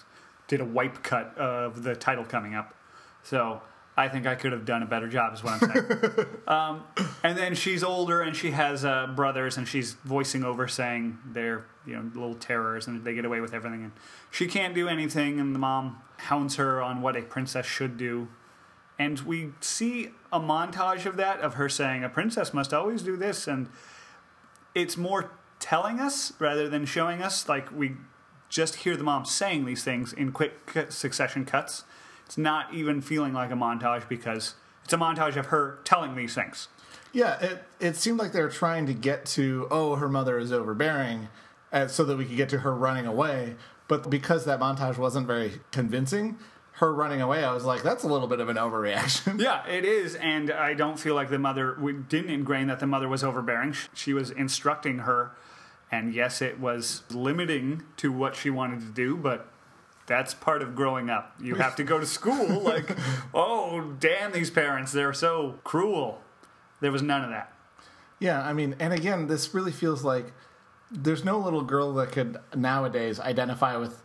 did 0.49 0.61
a 0.61 0.65
wipe 0.65 1.03
cut 1.03 1.37
of 1.39 1.83
the 1.83 1.95
title 1.95 2.25
coming 2.25 2.55
up. 2.55 2.75
So 3.23 3.63
I 3.97 4.09
think 4.09 4.27
I 4.27 4.35
could 4.35 4.53
have 4.53 4.65
done 4.65 4.83
a 4.83 4.87
better 4.87 5.07
job, 5.07 5.35
is 5.35 5.45
what 5.45 5.63
I'm 5.63 5.71
saying. 5.71 6.27
um, 6.47 6.85
and 7.23 7.37
then 7.37 7.55
she's 7.55 7.85
older 7.85 8.23
and 8.23 8.35
she 8.35 8.53
has 8.53 8.85
uh, 8.85 9.09
brothers, 9.09 9.57
and 9.57 9.69
she's 9.69 9.95
voicing 10.05 10.45
over 10.45 10.67
saying 10.67 11.19
they're 11.27 11.67
you 11.87 11.95
know 11.95 12.11
little 12.15 12.35
terrors 12.35 12.87
and 12.87 13.05
they 13.05 13.15
get 13.15 13.25
away 13.25 13.41
with 13.41 13.55
everything, 13.55 13.85
and 13.85 13.93
she 14.31 14.47
can't 14.47 14.75
do 14.75 14.89
anything, 14.89 15.39
and 15.39 15.55
the 15.55 15.59
mom 15.59 16.03
hounds 16.19 16.57
her 16.57 16.81
on 16.81 17.03
what 17.03 17.17
a 17.17 17.23
princess 17.23 17.67
should 17.67 17.97
do. 17.97 18.29
And 18.99 19.21
we 19.21 19.53
see 19.61 20.11
a 20.33 20.39
montage 20.39 21.07
of 21.07 21.17
that 21.17 21.41
of 21.41 21.55
her 21.55 21.69
saying 21.69 22.05
a 22.05 22.09
princess 22.09 22.55
must 22.55 22.73
always 22.73 23.03
do 23.03 23.17
this, 23.17 23.47
and 23.47 23.69
it's 24.75 24.97
more 24.97 25.33
telling 25.59 26.01
us 26.01 26.33
rather 26.39 26.69
than 26.69 26.85
showing 26.85 27.23
us. 27.23 27.49
Like 27.49 27.71
we 27.73 27.93
just 28.49 28.77
hear 28.77 28.97
the 28.97 29.05
mom 29.05 29.25
saying 29.25 29.65
these 29.65 29.85
things 29.85 30.13
in 30.13 30.33
quick 30.33 30.77
succession 30.91 31.45
cuts. 31.45 31.85
It's 32.27 32.39
not 32.39 32.73
even 32.73 33.01
feeling 33.01 33.33
like 33.33 33.51
a 33.51 33.55
montage 33.55 34.09
because 34.09 34.55
it's 34.85 34.93
a 34.93 34.97
montage 34.97 35.37
of 35.37 35.47
her 35.47 35.79
telling 35.85 36.15
these 36.17 36.35
things. 36.35 36.69
Yeah, 37.13 37.39
it 37.41 37.65
it 37.79 37.97
seemed 37.97 38.19
like 38.19 38.33
they 38.33 38.41
were 38.41 38.49
trying 38.49 38.87
to 38.87 38.95
get 38.95 39.27
to 39.27 39.69
oh 39.71 39.97
her 39.97 40.09
mother 40.09 40.39
is 40.39 40.53
overbearing, 40.53 41.29
uh, 41.73 41.87
so 41.89 42.05
that 42.05 42.17
we 42.17 42.25
could 42.25 42.37
get 42.37 42.49
to 42.51 42.59
her 42.61 42.75
running 42.75 43.07
away. 43.07 43.57
But 43.89 44.09
because 44.09 44.45
that 44.47 44.61
montage 44.61 44.97
wasn't 44.97 45.27
very 45.27 45.61
convincing, 45.71 46.39
her 46.83 46.93
running 46.93 47.21
away, 47.21 47.45
I 47.45 47.55
was 47.55 47.65
like, 47.65 47.85
that's 47.85 48.03
a 48.03 48.09
little 48.09 48.27
bit 48.27 48.41
of 48.41 48.49
an 48.49 48.57
overreaction. 48.57 49.41
Yeah, 49.43 49.65
it 49.67 49.85
is, 49.85 50.17
and 50.17 50.51
I 50.51 50.75
don't 50.75 50.99
feel 50.99 51.15
like 51.15 51.31
the 51.31 51.39
mother. 51.39 51.77
We 51.81 51.93
didn't 51.93 52.31
ingrain 52.31 52.67
that 52.67 52.81
the 52.81 52.87
mother 52.87 53.09
was 53.09 53.23
overbearing. 53.23 53.75
She 53.95 54.13
was 54.13 54.31
instructing 54.31 54.99
her, 54.99 55.31
and 55.93 56.13
yes, 56.13 56.43
it 56.43 56.59
was 56.59 57.03
limiting 57.09 57.85
to 57.99 58.11
what 58.11 58.35
she 58.35 58.51
wanted 58.51 58.81
to 58.81 58.87
do, 58.87 59.17
but 59.17 59.49
that's 60.07 60.35
part 60.35 60.61
of 60.61 60.75
growing 60.75 61.09
up. 61.09 61.35
You 61.41 61.55
have 61.55 61.77
to 61.77 61.85
go 61.85 61.99
to 61.99 62.07
school. 62.07 62.61
Like, 62.73 62.97
oh, 63.33 63.95
damn, 64.01 64.33
these 64.33 64.51
parents, 64.51 64.91
they're 64.93 65.13
so 65.13 65.61
cruel. 65.63 66.21
There 66.81 66.91
was 66.91 67.03
none 67.03 67.23
of 67.23 67.31
that. 67.31 67.53
Yeah, 68.19 68.43
I 68.43 68.53
mean, 68.53 68.75
and 68.81 68.93
again, 68.93 69.29
this 69.29 69.55
really 69.55 69.73
feels 69.73 70.03
like 70.03 70.33
there's 70.91 71.25
no 71.25 71.39
little 71.39 71.63
girl 71.63 71.93
that 71.95 72.11
could 72.11 72.39
nowadays 72.55 73.21
identify 73.21 73.77
with 73.77 74.03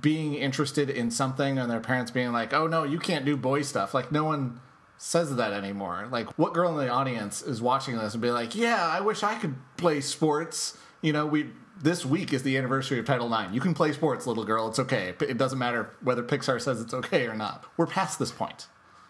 being 0.00 0.34
interested 0.34 0.90
in 0.90 1.10
something 1.10 1.58
and 1.58 1.70
their 1.70 1.80
parents 1.80 2.10
being 2.10 2.32
like, 2.32 2.52
"Oh 2.52 2.66
no, 2.66 2.84
you 2.84 2.98
can't 2.98 3.24
do 3.24 3.36
boy 3.36 3.62
stuff." 3.62 3.94
Like 3.94 4.10
no 4.10 4.24
one 4.24 4.60
says 4.98 5.34
that 5.36 5.52
anymore. 5.52 6.08
Like 6.10 6.38
what 6.38 6.54
girl 6.54 6.78
in 6.78 6.86
the 6.86 6.92
audience 6.92 7.42
is 7.42 7.60
watching 7.62 7.96
this 7.98 8.14
and 8.14 8.22
be 8.22 8.30
like, 8.30 8.54
"Yeah, 8.54 8.84
I 8.86 9.00
wish 9.00 9.22
I 9.22 9.36
could 9.36 9.54
play 9.76 10.00
sports." 10.00 10.76
You 11.02 11.12
know, 11.12 11.26
we 11.26 11.50
this 11.80 12.04
week 12.04 12.32
is 12.32 12.42
the 12.42 12.56
anniversary 12.56 12.98
of 12.98 13.04
Title 13.04 13.32
IX. 13.32 13.52
You 13.52 13.60
can 13.60 13.74
play 13.74 13.92
sports, 13.92 14.26
little 14.26 14.44
girl. 14.44 14.68
It's 14.68 14.78
okay. 14.78 15.14
It 15.20 15.38
doesn't 15.38 15.58
matter 15.58 15.90
whether 16.02 16.22
Pixar 16.22 16.60
says 16.60 16.80
it's 16.80 16.94
okay 16.94 17.26
or 17.26 17.34
not. 17.34 17.64
We're 17.76 17.86
past 17.86 18.18
this 18.18 18.30
point. 18.30 18.66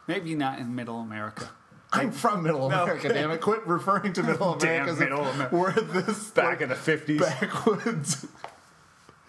Maybe 0.06 0.34
not 0.34 0.58
in 0.58 0.74
middle 0.74 1.00
America. 1.00 1.50
I'm 1.92 2.10
from 2.10 2.42
Middle 2.42 2.66
America, 2.66 3.08
damn 3.08 3.30
it. 3.30 3.40
Quit 3.40 3.66
referring 3.66 4.12
to 4.14 4.22
Middle 4.22 4.54
Damn 4.58 4.82
America 4.82 4.92
as 4.92 4.98
Middle 4.98 5.24
America. 5.24 5.56
we're 5.56 5.72
this 5.72 6.30
Back 6.30 6.44
like, 6.44 6.60
in 6.60 6.68
the 6.68 6.74
50s. 6.74 7.18
backwoods. 7.20 8.26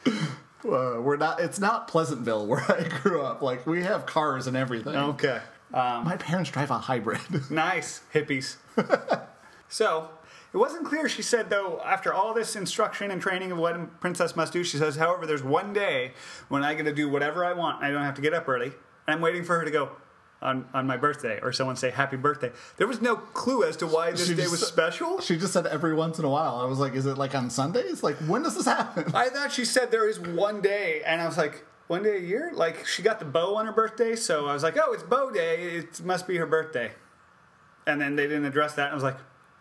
Uh, 0.74 1.02
we're 1.02 1.18
not. 1.18 1.40
It's 1.40 1.60
not 1.60 1.88
Pleasantville 1.88 2.46
where 2.46 2.62
I 2.72 2.88
grew 3.02 3.22
up. 3.22 3.42
Like 3.42 3.66
we 3.66 3.84
have 3.84 4.06
cars 4.06 4.48
and 4.48 4.56
everything. 4.58 4.96
Okay. 4.96 5.42
Um, 5.74 6.06
My 6.06 6.16
parents 6.18 6.50
drive 6.50 6.72
a 6.72 6.78
hybrid. 6.78 7.20
Nice, 7.52 8.02
hippies. 8.14 8.56
so, 9.68 10.10
it 10.54 10.58
wasn't 10.58 10.86
clear, 10.86 11.10
she 11.10 11.22
said, 11.22 11.50
though, 11.50 11.82
after 11.84 12.14
all 12.14 12.34
this 12.34 12.56
instruction 12.56 13.12
and 13.12 13.22
training 13.22 13.52
of 13.52 13.58
what 13.58 13.76
a 13.76 13.86
princess 14.00 14.36
must 14.36 14.54
do, 14.54 14.64
she 14.64 14.78
says, 14.78 14.96
however, 14.96 15.26
there's 15.26 15.44
one 15.44 15.74
day 15.74 16.14
when 16.48 16.64
I 16.64 16.74
get 16.74 16.84
to 16.84 16.94
do 16.94 17.10
whatever 17.10 17.44
I 17.44 17.52
want. 17.52 17.84
I 17.84 17.92
don't 17.92 18.04
have 18.04 18.16
to 18.16 18.22
get 18.22 18.34
up 18.34 18.48
early. 18.48 18.68
And 18.68 19.16
I'm 19.16 19.22
waiting 19.22 19.44
for 19.44 19.60
her 19.60 19.66
to 19.66 19.72
go 19.72 19.92
on, 20.42 20.68
on 20.74 20.86
my 20.86 20.98
birthday 20.98 21.40
or 21.42 21.52
someone 21.52 21.76
say 21.76 21.90
happy 21.90 22.18
birthday. 22.18 22.52
There 22.78 22.88
was 22.88 23.02
no 23.02 23.16
clue 23.16 23.64
as 23.64 23.76
to 23.78 23.88
why 23.88 24.12
this 24.12 24.28
She 24.28 24.36
day 24.36 24.44
just- 24.44 24.52
was 24.52 24.68
special. 24.68 25.20
she 25.22 25.38
just 25.38 25.54
said 25.54 25.66
every 25.68 25.94
once 25.96 26.20
in 26.20 26.26
a 26.26 26.30
while. 26.30 26.58
I 26.58 26.66
was 26.66 26.80
like, 26.80 26.94
is 26.94 27.06
it 27.06 27.18
like 27.18 27.34
on 27.36 27.50
Sundays? 27.50 28.04
Like 28.04 28.18
when 28.18 28.44
does 28.44 28.56
this 28.56 28.66
happen? 28.66 29.12
I 29.16 29.30
thought 29.30 29.52
she 29.52 29.66
said 29.66 29.90
there 29.92 30.08
is 30.08 30.20
one 30.20 30.62
day, 30.62 31.02
and 31.06 31.22
I 31.22 31.26
was 31.26 31.38
like, 31.38 31.64
one 31.88 32.04
day 32.04 32.18
a 32.18 32.22
year? 32.22 32.52
Like, 32.54 32.86
she 32.86 33.02
got 33.02 33.18
the 33.20 33.26
bow 33.26 33.56
on 33.56 33.66
her 33.66 33.72
birthday, 33.72 34.16
so 34.16 34.46
I 34.48 34.54
was 34.54 34.62
like, 34.62 34.78
oh, 34.78 34.92
it's 34.94 35.04
bow 35.04 35.32
day. 35.32 35.78
It 35.78 36.04
must 36.04 36.28
be 36.28 36.36
her 36.38 36.46
birthday. 36.46 36.92
And 37.88 38.02
then 38.02 38.16
they 38.18 38.28
didn't 38.28 38.46
address 38.46 38.74
that, 38.76 38.86
and 38.88 38.92
I 38.92 38.96
was 38.96 39.04
like, 39.04 39.18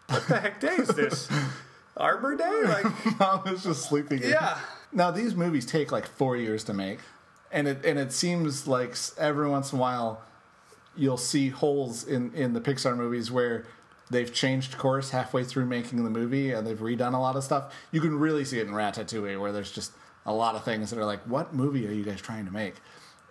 what 0.08 0.26
the 0.26 0.38
heck 0.40 0.60
day 0.60 0.74
is 0.74 0.88
this? 0.88 1.28
Arbor 1.96 2.36
Day? 2.36 2.62
Like, 2.64 3.18
Mom 3.20 3.42
was 3.50 3.62
just 3.62 3.88
sleeping. 3.88 4.22
in. 4.22 4.30
yeah. 4.30 4.58
Now 4.92 5.10
these 5.10 5.34
movies 5.34 5.64
take 5.64 5.90
like 5.92 6.06
four 6.06 6.36
years 6.36 6.64
to 6.64 6.74
make, 6.74 6.98
and 7.52 7.66
it 7.68 7.84
and 7.84 7.98
it 7.98 8.12
seems 8.12 8.66
like 8.66 8.96
every 9.18 9.48
once 9.48 9.72
in 9.72 9.78
a 9.78 9.80
while 9.80 10.22
you'll 10.96 11.16
see 11.16 11.48
holes 11.48 12.04
in 12.04 12.32
in 12.34 12.52
the 12.52 12.60
Pixar 12.60 12.96
movies 12.96 13.30
where 13.30 13.66
they've 14.10 14.32
changed 14.32 14.78
course 14.78 15.10
halfway 15.10 15.44
through 15.44 15.66
making 15.66 16.04
the 16.04 16.10
movie 16.10 16.52
and 16.52 16.66
they've 16.66 16.78
redone 16.78 17.14
a 17.14 17.18
lot 17.18 17.36
of 17.36 17.44
stuff. 17.44 17.74
You 17.90 18.00
can 18.00 18.18
really 18.18 18.44
see 18.44 18.58
it 18.60 18.66
in 18.66 18.72
Ratatouille 18.72 19.40
where 19.40 19.52
there's 19.52 19.72
just 19.72 19.92
a 20.24 20.32
lot 20.32 20.54
of 20.54 20.64
things 20.64 20.90
that 20.90 20.98
are 20.98 21.04
like, 21.04 21.20
what 21.22 21.54
movie 21.54 21.86
are 21.88 21.92
you 21.92 22.04
guys 22.04 22.20
trying 22.20 22.46
to 22.46 22.52
make? 22.52 22.74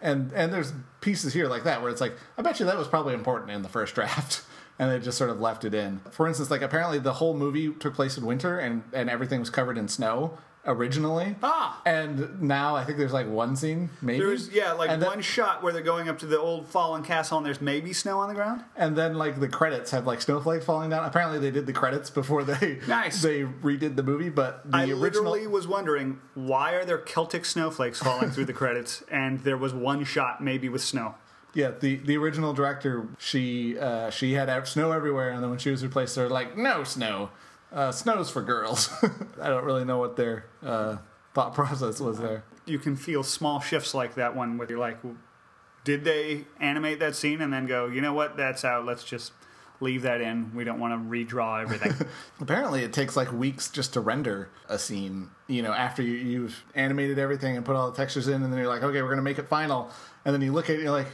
And 0.02 0.32
and 0.34 0.54
there's 0.54 0.74
pieces 1.02 1.34
here 1.34 1.48
like 1.48 1.64
that 1.64 1.82
where 1.82 1.92
it's 1.92 2.02
like, 2.02 2.14
I 2.38 2.42
bet 2.42 2.60
you 2.60 2.66
that 2.66 2.78
was 2.78 2.88
probably 2.88 3.14
important 3.14 3.52
in 3.52 3.62
the 3.62 3.70
first 3.70 3.96
draft. 3.96 4.44
And 4.78 4.92
they 4.92 5.00
just 5.00 5.18
sort 5.18 5.30
of 5.30 5.40
left 5.40 5.64
it 5.64 5.74
in. 5.74 6.02
For 6.12 6.28
instance, 6.28 6.52
like 6.52 6.62
apparently 6.62 7.00
the 7.00 7.14
whole 7.14 7.34
movie 7.34 7.72
took 7.72 7.94
place 7.94 8.18
in 8.18 8.26
winter 8.26 8.60
and, 8.60 8.84
and 8.92 9.10
everything 9.10 9.40
was 9.40 9.50
covered 9.50 9.78
in 9.78 9.88
snow 9.88 10.38
originally. 10.66 11.36
Ah. 11.44 11.82
And 11.86 12.42
now 12.42 12.76
I 12.76 12.84
think 12.84 12.98
there's 12.98 13.14
like 13.14 13.28
one 13.30 13.56
scene, 13.56 13.90
maybe. 14.02 14.20
There 14.20 14.30
was, 14.30 14.50
yeah, 14.52 14.72
like 14.74 14.90
and 14.90 15.02
then- 15.02 15.10
one 15.10 15.22
shot 15.22 15.62
where 15.64 15.72
they're 15.72 15.82
going 15.82 16.10
up 16.10 16.18
to 16.20 16.26
the 16.26 16.40
old 16.40 16.68
fallen 16.68 17.04
castle 17.04 17.38
and 17.38 17.46
there's 17.46 17.62
maybe 17.62 17.94
snow 17.94 18.20
on 18.20 18.30
the 18.30 18.36
ground. 18.36 18.64
and 18.76 18.96
then 18.96 19.16
like 19.16 19.40
the 19.40 19.48
credits 19.48 19.92
have 19.92 20.06
like 20.08 20.22
snowflakes 20.22 20.66
falling 20.66 20.90
down. 20.90 21.06
Apparently 21.06 21.40
they 21.40 21.52
did 21.52 21.66
the 21.66 21.74
credits 21.74 22.10
before 22.10 22.44
they 22.44 22.80
Nice. 22.88 23.22
they 23.22 23.42
redid 23.44 23.96
the 23.96 24.04
movie, 24.04 24.30
but 24.30 24.70
the 24.70 24.78
I 24.78 24.82
original 24.84 25.00
literally 25.02 25.48
was 25.48 25.68
wondering 25.68 26.20
why 26.34 26.74
are 26.74 26.86
there 26.86 26.98
Celtic 26.98 27.46
snowflakes 27.46 28.00
falling 28.00 28.32
through 28.32 28.46
the 28.46 28.54
credits, 28.54 29.04
and 29.12 29.40
there 29.42 29.58
was 29.58 29.74
one 29.74 30.04
shot 30.04 30.44
maybe 30.44 30.70
with 30.70 30.82
snow. 30.84 31.16
Yeah, 31.54 31.72
the, 31.80 31.96
the 31.96 32.18
original 32.18 32.52
director, 32.52 33.08
she 33.18 33.80
uh, 33.80 34.10
she 34.10 34.34
had 34.34 34.50
snow 34.68 34.92
everywhere, 34.92 35.30
and 35.30 35.42
then 35.42 35.50
when 35.50 35.60
she 35.60 35.70
was 35.72 35.84
replaced, 35.84 36.16
they're 36.16 36.28
like, 36.28 36.58
no 36.58 36.84
snow, 36.84 37.30
uh, 37.76 37.92
snow's 37.92 38.32
for 38.32 38.42
girls. 38.42 38.90
I 39.42 39.50
don't 39.50 39.66
really 39.66 39.86
know 39.86 40.00
what 40.00 40.16
their 40.16 40.46
uh, 40.64 40.98
thought 41.34 41.54
process 41.54 42.00
was 42.00 42.18
there. 42.18 42.46
You 42.66 42.80
can 42.80 42.96
feel 42.96 43.22
small 43.22 43.60
shifts 43.60 43.94
like 43.94 44.16
that 44.16 44.36
one 44.36 44.58
where 44.58 44.68
you're 44.68 44.80
like, 44.80 44.98
did 45.84 46.04
they 46.04 46.46
animate 46.60 47.00
that 47.02 47.16
scene 47.16 47.42
and 47.42 47.54
then 47.54 47.68
go, 47.68 47.88
you 47.88 48.02
know 48.02 48.14
what, 48.14 48.38
that's 48.38 48.66
out. 48.66 48.86
Let's 48.86 49.04
just 49.04 49.34
leave 49.82 50.04
that 50.04 50.22
in. 50.22 50.56
We 50.56 50.64
don't 50.64 50.80
want 50.80 50.94
to 50.94 51.10
redraw 51.10 51.62
everything. 51.62 52.08
Apparently, 52.40 52.84
it 52.84 52.94
takes 52.94 53.16
like 53.16 53.32
weeks 53.32 53.70
just 53.70 53.94
to 53.94 54.00
render 54.00 54.50
a 54.70 54.80
scene. 54.80 55.30
You 55.48 55.62
know, 55.62 55.74
after 55.74 56.02
you, 56.02 56.14
you've 56.14 56.64
animated 56.74 57.20
everything 57.20 57.58
and 57.58 57.66
put 57.66 57.76
all 57.76 57.92
the 57.92 57.98
textures 57.98 58.28
in, 58.28 58.42
and 58.42 58.52
then 58.52 58.58
you're 58.58 58.70
like, 58.70 58.84
okay, 58.84 59.02
we're 59.02 59.10
going 59.10 59.18
to 59.18 59.24
make 59.24 59.38
it 59.38 59.50
final. 59.50 59.92
And 60.24 60.34
then 60.34 60.42
you 60.42 60.54
look 60.54 60.70
at 60.70 60.72
it, 60.72 60.76
and 60.76 60.84
you're 60.84 60.92
like, 60.92 61.08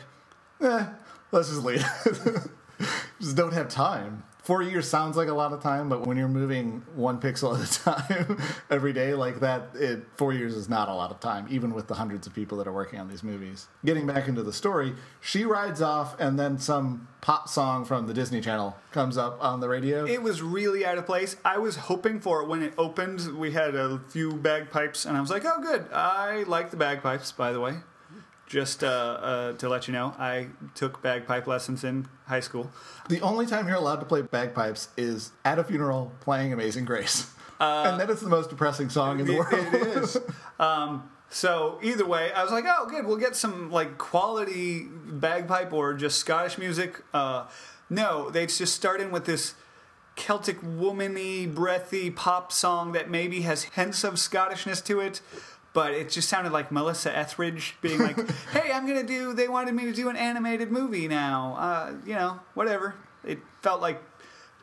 eh, 0.61 0.85
let's 1.31 1.49
just 1.49 1.63
leave. 1.63 1.83
it. 2.05 2.49
just 3.19 3.35
don't 3.35 3.53
have 3.53 3.67
time. 3.67 4.23
Four 4.51 4.63
years 4.63 4.85
sounds 4.85 5.15
like 5.15 5.29
a 5.29 5.33
lot 5.33 5.53
of 5.53 5.63
time, 5.63 5.87
but 5.87 6.05
when 6.05 6.17
you're 6.17 6.27
moving 6.27 6.83
one 6.93 7.21
pixel 7.21 7.57
at 7.57 7.65
a 7.65 7.79
time 7.79 8.37
every 8.69 8.91
day 8.91 9.13
like 9.13 9.39
that, 9.39 9.69
it 9.75 10.03
four 10.17 10.33
years 10.33 10.55
is 10.55 10.67
not 10.67 10.89
a 10.89 10.93
lot 10.93 11.09
of 11.09 11.21
time, 11.21 11.47
even 11.49 11.73
with 11.73 11.87
the 11.87 11.93
hundreds 11.93 12.27
of 12.27 12.33
people 12.33 12.57
that 12.57 12.67
are 12.67 12.73
working 12.73 12.99
on 12.99 13.07
these 13.07 13.23
movies. 13.23 13.69
Getting 13.85 14.05
back 14.05 14.27
into 14.27 14.43
the 14.43 14.51
story, 14.51 14.93
she 15.21 15.45
rides 15.45 15.81
off, 15.81 16.19
and 16.19 16.37
then 16.37 16.59
some 16.59 17.07
pop 17.21 17.47
song 17.47 17.85
from 17.85 18.07
the 18.07 18.13
Disney 18.13 18.41
Channel 18.41 18.75
comes 18.91 19.17
up 19.17 19.41
on 19.41 19.61
the 19.61 19.69
radio. 19.69 20.05
it 20.05 20.21
was 20.21 20.41
really 20.41 20.85
out 20.85 20.97
of 20.97 21.05
place. 21.05 21.37
I 21.45 21.57
was 21.57 21.77
hoping 21.77 22.19
for 22.19 22.41
it 22.41 22.49
when 22.49 22.61
it 22.61 22.73
opened. 22.77 23.37
We 23.37 23.53
had 23.53 23.73
a 23.73 24.01
few 24.09 24.33
bagpipes, 24.33 25.05
and 25.05 25.15
I 25.15 25.21
was 25.21 25.29
like, 25.29 25.45
oh, 25.45 25.61
good. 25.61 25.85
I 25.93 26.43
like 26.43 26.71
the 26.71 26.77
bagpipes, 26.77 27.31
by 27.31 27.53
the 27.53 27.61
way. 27.61 27.75
Just 28.51 28.83
uh, 28.83 28.87
uh, 28.87 29.53
to 29.53 29.69
let 29.69 29.87
you 29.87 29.93
know, 29.93 30.13
I 30.19 30.47
took 30.75 31.01
bagpipe 31.01 31.47
lessons 31.47 31.85
in 31.85 32.09
high 32.25 32.41
school. 32.41 32.69
The 33.07 33.21
only 33.21 33.45
time 33.45 33.65
you're 33.65 33.77
allowed 33.77 34.01
to 34.01 34.05
play 34.05 34.23
bagpipes 34.23 34.89
is 34.97 35.31
at 35.45 35.57
a 35.57 35.63
funeral 35.63 36.11
playing 36.19 36.51
Amazing 36.51 36.83
Grace. 36.83 37.31
and 37.61 37.97
that 37.97 38.09
is 38.09 38.19
the 38.19 38.27
most 38.27 38.49
depressing 38.49 38.89
song 38.89 39.21
in 39.21 39.25
the 39.25 39.35
It- 39.35 39.39
world. 39.39 39.53
it 39.73 40.03
is. 40.03 40.17
Um, 40.59 41.09
so 41.29 41.79
either 41.81 42.05
way, 42.05 42.33
I 42.33 42.43
was 42.43 42.51
like, 42.51 42.65
oh, 42.67 42.87
good. 42.89 43.05
We'll 43.05 43.15
get 43.15 43.37
some 43.37 43.71
like 43.71 43.97
quality 43.97 44.85
bagpipe 45.05 45.71
or 45.71 45.93
just 45.93 46.17
Scottish 46.19 46.57
music. 46.57 47.01
Uh, 47.13 47.45
no, 47.89 48.29
they 48.29 48.47
just 48.47 48.75
start 48.75 48.99
in 48.99 49.11
with 49.11 49.23
this 49.23 49.53
Celtic 50.17 50.59
womany, 50.61 51.47
breathy 51.55 52.11
pop 52.11 52.51
song 52.51 52.91
that 52.91 53.09
maybe 53.09 53.41
has 53.43 53.63
hints 53.63 54.03
of 54.03 54.15
Scottishness 54.15 54.83
to 54.87 54.99
it. 54.99 55.21
But 55.73 55.93
it 55.93 56.09
just 56.09 56.27
sounded 56.27 56.51
like 56.51 56.71
Melissa 56.71 57.15
Etheridge 57.17 57.75
being 57.81 57.99
like, 57.99 58.17
"Hey, 58.51 58.71
I'm 58.73 58.85
gonna 58.85 59.03
do. 59.03 59.33
They 59.33 59.47
wanted 59.47 59.73
me 59.73 59.85
to 59.85 59.93
do 59.93 60.09
an 60.09 60.17
animated 60.17 60.71
movie 60.71 61.07
now. 61.07 61.55
Uh, 61.57 61.93
you 62.05 62.15
know, 62.15 62.39
whatever." 62.53 62.95
It 63.23 63.39
felt 63.61 63.81
like 63.81 64.01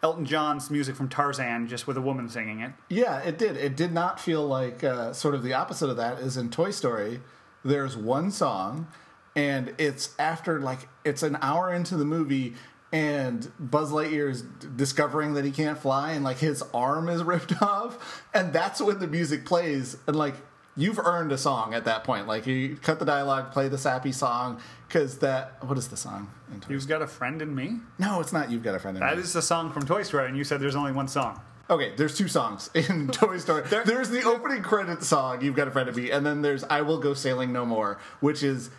Elton 0.02 0.24
John's 0.26 0.70
music 0.70 0.96
from 0.96 1.08
Tarzan, 1.08 1.66
just 1.68 1.86
with 1.86 1.96
a 1.96 2.00
woman 2.00 2.28
singing 2.28 2.60
it. 2.60 2.72
yeah, 2.88 3.18
it 3.20 3.38
did. 3.38 3.56
It 3.56 3.76
did 3.76 3.92
not 3.92 4.20
feel 4.20 4.46
like 4.46 4.84
uh, 4.84 5.12
sort 5.12 5.34
of 5.34 5.42
the 5.42 5.54
opposite 5.54 5.88
of 5.88 5.96
that 5.96 6.18
is 6.18 6.36
in 6.36 6.50
Toy 6.50 6.70
Story. 6.70 7.20
There's 7.64 7.96
one 7.96 8.30
song, 8.30 8.86
and 9.34 9.74
it's 9.78 10.14
after 10.18 10.60
like 10.60 10.88
it's 11.04 11.22
an 11.22 11.38
hour 11.40 11.72
into 11.72 11.96
the 11.96 12.04
movie. 12.04 12.54
And 12.90 13.50
Buzz 13.58 13.90
Lightyear 13.90 14.30
is 14.30 14.42
discovering 14.42 15.34
that 15.34 15.44
he 15.44 15.50
can't 15.50 15.76
fly, 15.78 16.12
and 16.12 16.24
like 16.24 16.38
his 16.38 16.62
arm 16.72 17.08
is 17.08 17.22
ripped 17.22 17.60
off, 17.62 18.22
and 18.32 18.52
that's 18.52 18.80
when 18.80 18.98
the 18.98 19.06
music 19.06 19.44
plays, 19.44 19.96
and 20.06 20.16
like 20.16 20.36
you've 20.78 20.98
earned 20.98 21.32
a 21.32 21.36
song 21.38 21.74
at 21.74 21.84
that 21.84 22.04
point. 22.04 22.26
Like 22.26 22.46
you 22.46 22.76
cut 22.76 22.98
the 22.98 23.04
dialogue, 23.04 23.52
play 23.52 23.68
the 23.68 23.76
sappy 23.76 24.12
song, 24.12 24.60
because 24.86 25.18
that 25.18 25.62
what 25.62 25.76
is 25.76 25.88
the 25.88 25.96
song? 25.96 26.30
in 26.52 26.60
Toy 26.60 26.72
You've 26.72 26.88
got 26.88 27.02
a 27.02 27.06
friend 27.06 27.42
in 27.42 27.54
me. 27.54 27.80
No, 27.98 28.20
it's 28.20 28.32
not. 28.32 28.50
You've 28.50 28.62
got 28.62 28.74
a 28.74 28.78
friend 28.78 28.96
in 28.96 29.00
That 29.02 29.16
me. 29.16 29.22
is 29.22 29.34
the 29.34 29.42
song 29.42 29.70
from 29.72 29.84
Toy 29.84 30.02
Story, 30.02 30.28
and 30.28 30.36
you 30.36 30.44
said 30.44 30.60
there's 30.60 30.76
only 30.76 30.92
one 30.92 31.08
song. 31.08 31.40
Okay, 31.68 31.92
there's 31.96 32.16
two 32.16 32.28
songs 32.28 32.70
in 32.74 33.08
Toy 33.08 33.36
Story. 33.36 33.62
there's 33.68 34.08
the 34.08 34.22
opening 34.22 34.62
credit 34.62 35.02
song, 35.02 35.42
"You've 35.42 35.56
Got 35.56 35.68
a 35.68 35.70
Friend 35.70 35.88
in 35.88 35.94
Me," 35.94 36.10
and 36.10 36.24
then 36.24 36.40
there's 36.40 36.64
"I 36.64 36.80
Will 36.80 36.98
Go 36.98 37.12
Sailing 37.12 37.52
No 37.52 37.66
More," 37.66 37.98
which 38.20 38.42
is 38.42 38.70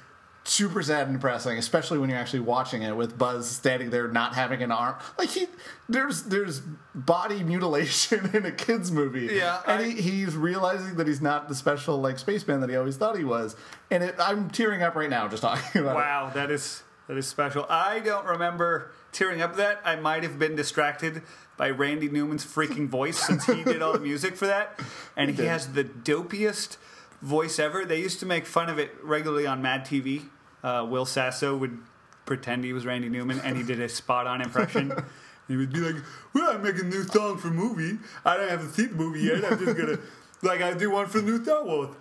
super 0.44 0.82
sad 0.82 1.08
and 1.08 1.18
depressing, 1.18 1.58
especially 1.58 2.00
when 2.00 2.10
you're 2.10 2.20
actually 2.20 2.40
watching 2.40 2.82
it 2.82 2.96
with 2.96 3.18
Buzz 3.18 3.50
standing 3.50 3.90
there 3.92 4.08
not 4.08 4.34
having 4.36 4.64
an 4.64 4.72
arm. 4.72 4.96
Like 5.18 5.30
he, 5.30 5.48
there's 5.88 6.24
there's 6.24 6.62
body 6.96 7.44
mutilation 7.44 8.30
in 8.34 8.46
a 8.46 8.52
kids 8.52 8.92
movie. 8.92 9.30
Yeah, 9.34 9.62
and 9.68 9.82
I- 9.84 9.90
he, 9.90 10.02
he's 10.02 10.36
realizing 10.36 10.96
that 10.96 11.08
he's 11.08 11.22
not 11.22 11.50
the 11.50 11.56
special 11.56 11.98
like 12.00 12.20
spaceman 12.20 12.62
that 12.62 12.70
he 12.70 12.76
always 12.76 12.98
thought 12.98 13.18
he 13.18 13.24
was, 13.24 13.56
and 13.92 14.04
it, 14.04 14.16
I'm 14.20 14.50
tearing 14.50 14.82
up 14.82 14.96
right 14.96 15.10
now 15.10 15.28
just 15.28 15.44
talking 15.44 15.82
about 15.82 15.92
it. 15.92 16.00
Wow, 16.00 16.32
that 16.34 16.50
is 16.52 16.84
that 17.08 17.18
is 17.18 17.28
special. 17.28 17.66
I 17.70 18.00
don't 18.00 18.26
remember 18.26 18.92
tearing 19.12 19.42
up 19.42 19.56
that. 19.58 19.82
I 19.84 19.96
might 19.96 20.24
have 20.24 20.38
been 20.40 20.56
distracted 20.56 21.22
by 21.58 21.70
Randy 21.70 22.08
Newman's 22.08 22.46
freaking 22.46 22.88
voice 22.88 23.18
since 23.18 23.46
he 23.46 23.64
did 23.64 23.82
all 23.82 23.94
the 23.94 24.00
music 24.00 24.36
for 24.38 24.48
that, 24.48 24.80
and 25.18 25.30
he, 25.30 25.36
did. 25.36 25.48
has 25.48 25.74
the 25.74 25.84
dopiest 25.84 26.78
voice 27.22 27.60
ever. 27.60 27.86
They 27.86 28.00
used 28.00 28.20
to 28.20 28.26
make 28.26 28.46
fun 28.46 28.70
of 28.70 28.80
it 28.80 28.92
regularly 29.04 29.46
on 29.46 29.62
Mad 29.62 29.86
TV. 29.86 30.30
Uh, 30.64 30.86
Will 30.90 31.06
Sasso 31.06 31.56
would 31.56 31.78
pretend 32.26 32.64
he 32.64 32.74
was 32.74 32.86
Randy 32.86 33.10
Newman, 33.10 33.40
and 33.44 33.58
he 33.58 33.64
did 33.64 33.80
a 33.80 33.90
spot-on 33.90 34.42
impression. 34.42 34.94
he 35.48 35.58
would 35.58 35.72
be 35.74 35.80
like, 35.80 36.04
"Well, 36.34 36.52
I'm 36.52 36.62
making 36.62 36.86
a 36.86 36.90
new 36.90 37.04
song 37.04 37.38
for 37.38 37.48
movie. 37.48 37.98
I 38.24 38.38
don't 38.38 38.50
have 38.50 38.62
to 38.62 38.70
see 38.70 38.86
the 38.86 38.96
movie 38.96 39.22
yet. 39.22 39.44
I'm 39.44 39.60
just 39.60 39.78
gonna." 39.78 40.00
Like 40.42 40.62
I 40.62 40.74
do 40.74 40.90
one 40.90 41.06
for 41.08 41.20
the 41.20 41.32
new 41.32 41.44
Star 41.44 41.66
Wars, 41.66 41.94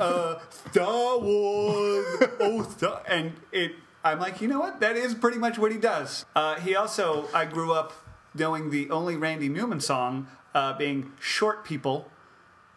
uh, 0.00 0.40
Star 0.72 1.16
Wars, 1.20 2.06
oh, 2.40 2.66
Star, 2.76 3.00
and 3.06 3.34
it. 3.52 3.76
I'm 4.02 4.18
like, 4.18 4.40
you 4.40 4.48
know 4.48 4.58
what? 4.58 4.80
That 4.80 4.96
is 4.96 5.14
pretty 5.14 5.38
much 5.38 5.58
what 5.58 5.70
he 5.70 5.78
does. 5.78 6.26
Uh, 6.34 6.56
he 6.56 6.74
also, 6.74 7.28
I 7.32 7.44
grew 7.44 7.72
up 7.72 7.92
knowing 8.34 8.70
the 8.70 8.90
only 8.90 9.14
Randy 9.14 9.48
Newman 9.48 9.78
song 9.78 10.26
uh, 10.56 10.76
being 10.76 11.12
"Short 11.20 11.64
People." 11.64 12.10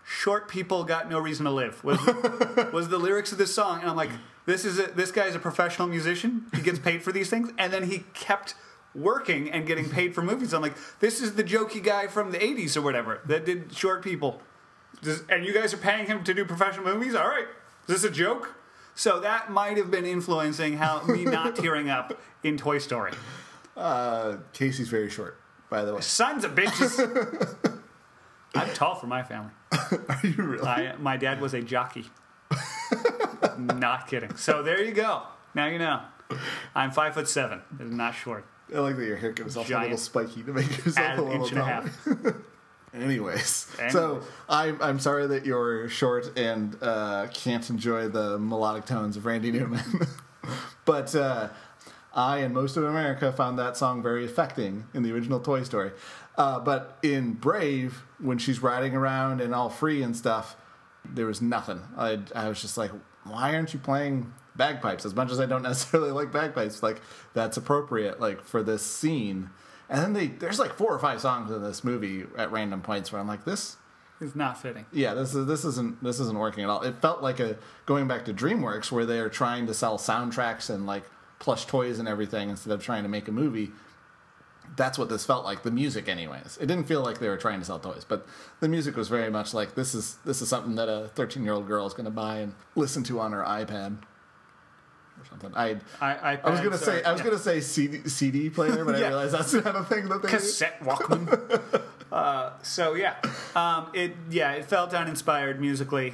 Short 0.10 0.48
people 0.48 0.86
got 0.86 1.10
no 1.10 1.20
reason 1.20 1.44
to 1.46 1.52
live 1.52 1.84
was 1.84 2.00
was 2.74 2.88
the 2.88 2.98
lyrics 2.98 3.34
of 3.34 3.38
this 3.38 3.54
song, 3.54 3.82
and 3.82 3.90
I'm 3.90 3.98
like, 3.98 4.10
this 4.46 4.64
is 4.64 4.80
a, 4.80 4.84
this 4.84 5.12
guy's 5.12 5.36
a 5.36 5.40
professional 5.40 5.86
musician. 5.90 6.46
He 6.56 6.62
gets 6.62 6.80
paid 6.80 7.04
for 7.04 7.12
these 7.12 7.30
things, 7.30 7.52
and 7.58 7.74
then 7.74 7.84
he 7.84 8.06
kept 8.14 8.56
working 8.96 9.52
and 9.52 9.68
getting 9.68 9.90
paid 9.90 10.16
for 10.16 10.22
movies. 10.22 10.54
I'm 10.54 10.62
like, 10.62 10.78
this 11.02 11.20
is 11.22 11.36
the 11.36 11.44
jokey 11.44 11.84
guy 11.84 12.08
from 12.08 12.32
the 12.32 12.38
'80s 12.38 12.78
or 12.78 12.82
whatever 12.84 13.20
that 13.26 13.46
did 13.46 13.76
Short 13.76 14.02
People, 14.02 14.42
Does- 15.02 15.24
and 15.30 15.46
you 15.46 15.52
guys 15.54 15.74
are 15.74 15.78
paying 15.78 16.06
him 16.06 16.24
to 16.24 16.34
do 16.34 16.46
professional 16.46 16.86
movies. 16.86 17.14
All 17.14 17.28
right, 17.28 17.48
is 17.90 18.02
this 18.02 18.04
a 18.06 18.10
joke? 18.10 18.56
So 18.96 19.20
that 19.20 19.52
might 19.52 19.76
have 19.76 19.92
been 19.92 20.06
influencing 20.06 20.78
how 20.78 21.02
me 21.04 21.26
not 21.26 21.58
tearing 21.58 21.90
up 21.90 22.18
in 22.44 22.56
Toy 22.56 22.78
Story. 22.78 23.12
Uh, 23.76 24.38
Casey's 24.54 24.88
very 24.88 25.10
short, 25.10 25.38
by 25.70 25.84
the 25.84 25.94
way. 25.96 26.00
Sons 26.00 26.46
of 26.46 26.56
bitches. 26.56 27.58
I'm 28.56 28.74
tall 28.74 28.96
for 28.96 29.08
my 29.08 29.24
family. 29.24 29.52
Are 29.72 30.20
you 30.24 30.44
really? 30.44 30.68
I, 30.68 30.96
my 30.98 31.18
dad 31.18 31.42
was 31.42 31.54
a 31.54 31.62
jockey. 31.62 32.06
not 33.58 34.08
kidding. 34.08 34.36
So 34.36 34.64
there 34.64 34.84
you 34.84 34.92
go. 34.94 35.24
Now 35.54 35.68
you 35.68 35.80
know. 35.80 36.02
I'm 36.76 36.92
five 36.92 37.14
foot 37.14 37.28
seven. 37.28 37.62
It 37.80 37.86
is 37.86 37.92
not 37.92 38.14
short. 38.14 38.46
I 38.74 38.80
like 38.80 38.98
that 38.98 39.06
your 39.06 39.16
haircut 39.16 39.48
is 39.48 39.58
also 39.58 39.78
a 39.78 39.82
little 39.82 39.98
spiky 39.98 40.44
to 40.44 40.54
make 40.54 40.86
yourself 40.86 41.18
a 41.18 41.22
little 41.22 41.42
inch 41.42 41.52
and 41.52 41.60
a 41.60 41.62
taller. 41.62 42.26
half. 42.26 42.36
Anyways, 42.94 43.68
so 43.90 44.24
I'm 44.50 44.82
I'm 44.82 45.00
sorry 45.00 45.28
that 45.28 45.46
you're 45.46 45.88
short 45.90 46.38
and 46.38 46.76
uh, 46.82 47.28
can't 47.34 47.70
enjoy 47.70 48.08
the 48.08 48.40
melodic 48.40 48.86
tones 48.86 49.18
of 49.18 49.26
Randy 49.26 49.52
Newman, 49.52 49.84
but 50.86 51.14
uh, 51.14 51.50
I 52.14 52.40
and 52.40 52.54
most 52.54 52.76
of 52.76 52.84
America 52.86 53.32
found 53.32 53.60
that 53.60 53.78
song 53.78 54.02
very 54.02 54.26
affecting 54.26 54.86
in 54.94 55.04
the 55.04 55.14
original 55.14 55.40
Toy 55.40 55.64
Story. 55.64 55.92
Uh, 56.38 56.60
but 56.60 57.00
in 57.02 57.34
Brave, 57.34 58.04
when 58.20 58.38
she's 58.38 58.62
riding 58.62 58.96
around 58.96 59.42
and 59.42 59.56
all 59.56 59.70
free 59.70 60.04
and 60.04 60.16
stuff, 60.16 60.56
there 61.04 61.26
was 61.26 61.42
nothing. 61.42 61.82
I 61.98 62.20
I 62.36 62.48
was 62.50 62.62
just 62.62 62.78
like, 62.78 62.92
why 63.24 63.56
aren't 63.56 63.74
you 63.74 63.80
playing 63.80 64.34
bagpipes? 64.56 65.06
As 65.06 65.16
much 65.16 65.32
as 65.32 65.40
I 65.40 65.46
don't 65.46 65.64
necessarily 65.64 66.12
like 66.12 66.32
bagpipes, 66.32 66.84
like 66.84 67.02
that's 67.34 67.58
appropriate, 67.58 68.20
like 68.20 68.44
for 68.44 68.62
this 68.62 68.86
scene. 68.86 69.50
And 69.90 70.02
then 70.02 70.14
they 70.14 70.28
there's 70.28 70.60
like 70.60 70.74
four 70.74 70.94
or 70.94 71.00
five 71.00 71.22
songs 71.22 71.50
in 71.50 71.64
this 71.64 71.84
movie 71.84 72.26
at 72.38 72.52
random 72.52 72.82
points 72.82 73.12
where 73.12 73.22
I'm 73.22 73.28
like, 73.28 73.46
this 73.46 73.78
is 74.20 74.36
not 74.36 74.62
fitting. 74.62 74.86
yeah, 74.92 75.14
this 75.14 75.34
is 75.34 75.46
this 75.48 75.64
isn't 75.64 76.04
this 76.04 76.20
isn't 76.20 76.38
working 76.38 76.64
at 76.64 76.70
all. 76.70 76.82
It 76.84 77.02
felt 77.02 77.22
like 77.22 77.40
a 77.40 77.58
going 77.86 78.08
back 78.08 78.26
to 78.26 78.34
DreamWorks 78.34 78.92
where 78.92 79.06
they 79.06 79.20
are 79.20 79.30
trying 79.30 79.66
to 79.68 79.74
sell 79.74 79.98
soundtracks 79.98 80.70
and 80.70 80.86
like 80.86 81.04
plush 81.40 81.66
toys 81.66 82.00
and 82.00 82.08
everything 82.08 82.50
instead 82.50 82.74
of 82.74 82.84
trying 82.84 83.04
to 83.04 83.10
make 83.10 83.28
a 83.28 83.32
movie. 83.32 83.72
That's 84.76 84.98
what 84.98 85.10
this 85.10 85.26
felt 85.26 85.44
like. 85.44 85.64
The 85.64 85.72
music, 85.72 86.08
anyways, 86.08 86.58
it 86.62 86.68
didn't 86.68 86.86
feel 86.86 87.02
like 87.02 87.20
they 87.20 87.30
were 87.30 87.38
trying 87.38 87.60
to 87.60 87.66
sell 87.66 87.80
toys, 87.80 88.06
but 88.08 88.28
the 88.60 88.68
music 88.68 88.96
was 88.96 89.08
very 89.08 89.30
much 89.30 89.54
like 89.54 89.76
this 89.76 89.96
is 89.96 90.18
this 90.26 90.42
is 90.42 90.50
something 90.50 90.76
that 90.76 90.90
a 90.90 91.08
13 91.10 91.44
year 91.44 91.54
old 91.54 91.68
girl 91.68 91.88
is 91.88 91.94
going 91.94 92.06
to 92.06 92.12
buy 92.12 92.38
and 92.38 92.54
listen 92.76 93.04
to 93.04 93.20
on 93.20 93.32
her 93.32 93.44
iPad 93.44 93.98
or 95.20 95.26
something. 95.26 95.52
I 95.56 95.78
I, 96.00 96.16
I, 96.16 96.40
I 96.44 96.50
was 96.50 96.60
gonna 96.60 96.78
say 96.78 97.04
I 97.04 97.12
was 97.12 97.22
yeah. 97.22 97.26
gonna 97.26 97.40
say 97.40 97.62
CD, 97.62 98.08
CD 98.10 98.50
player, 98.50 98.86
but 98.86 98.96
I 98.96 99.00
realized 99.08 99.34
that's 99.34 99.54
not 99.54 99.76
a 99.76 99.84
thing 99.84 100.10
that 100.10 100.22
they 100.22 100.30
do. 100.30 100.36
cassette 100.36 100.80
Walkman. 100.82 101.82
uh, 102.12 102.52
so 102.62 102.94
yeah, 102.94 103.16
um, 103.56 103.90
it 103.94 104.14
yeah 104.30 104.54
it 104.54 104.66
felt 104.66 104.94
uninspired 104.94 105.60
musically, 105.60 106.14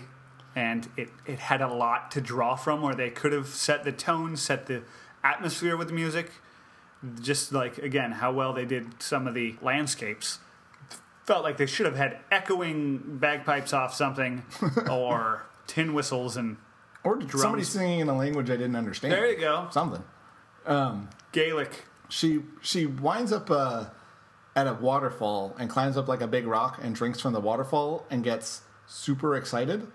and 0.55 0.89
it 0.97 1.09
it 1.25 1.39
had 1.39 1.61
a 1.61 1.73
lot 1.73 2.11
to 2.11 2.21
draw 2.21 2.55
from 2.55 2.81
where 2.81 2.95
they 2.95 3.09
could 3.09 3.33
have 3.33 3.47
set 3.47 3.83
the 3.83 3.91
tone, 3.91 4.37
set 4.37 4.67
the 4.67 4.83
atmosphere 5.23 5.77
with 5.77 5.87
the 5.87 5.93
music. 5.93 6.31
Just 7.21 7.51
like 7.51 7.77
again, 7.79 8.11
how 8.13 8.31
well 8.31 8.53
they 8.53 8.65
did 8.65 9.01
some 9.01 9.27
of 9.27 9.33
the 9.33 9.55
landscapes 9.61 10.39
felt 11.25 11.43
like 11.43 11.57
they 11.57 11.65
should 11.65 11.85
have 11.85 11.95
had 11.95 12.17
echoing 12.31 13.17
bagpipes 13.17 13.71
off 13.73 13.93
something 13.93 14.43
or 14.91 15.43
tin 15.67 15.93
whistles 15.93 16.35
and 16.37 16.57
Or 17.03 17.19
somebody 17.37 17.63
singing 17.63 17.99
in 18.01 18.09
a 18.09 18.17
language 18.17 18.49
I 18.49 18.57
didn't 18.57 18.75
understand. 18.75 19.13
there 19.13 19.29
you 19.31 19.39
go 19.39 19.67
Something. 19.71 20.03
Gaelic. 21.31 21.85
She 22.09 22.41
she 22.61 22.85
winds 22.85 23.31
up 23.31 23.49
uh, 23.49 23.85
at 24.55 24.67
a 24.67 24.73
waterfall 24.73 25.55
and 25.57 25.69
climbs 25.69 25.97
up 25.97 26.07
like 26.07 26.21
a 26.21 26.27
big 26.27 26.45
rock 26.45 26.79
and 26.81 26.93
drinks 26.95 27.19
from 27.19 27.33
the 27.33 27.39
waterfall 27.41 28.05
and 28.09 28.23
gets 28.23 28.61
super 28.85 29.35
excited. 29.35 29.87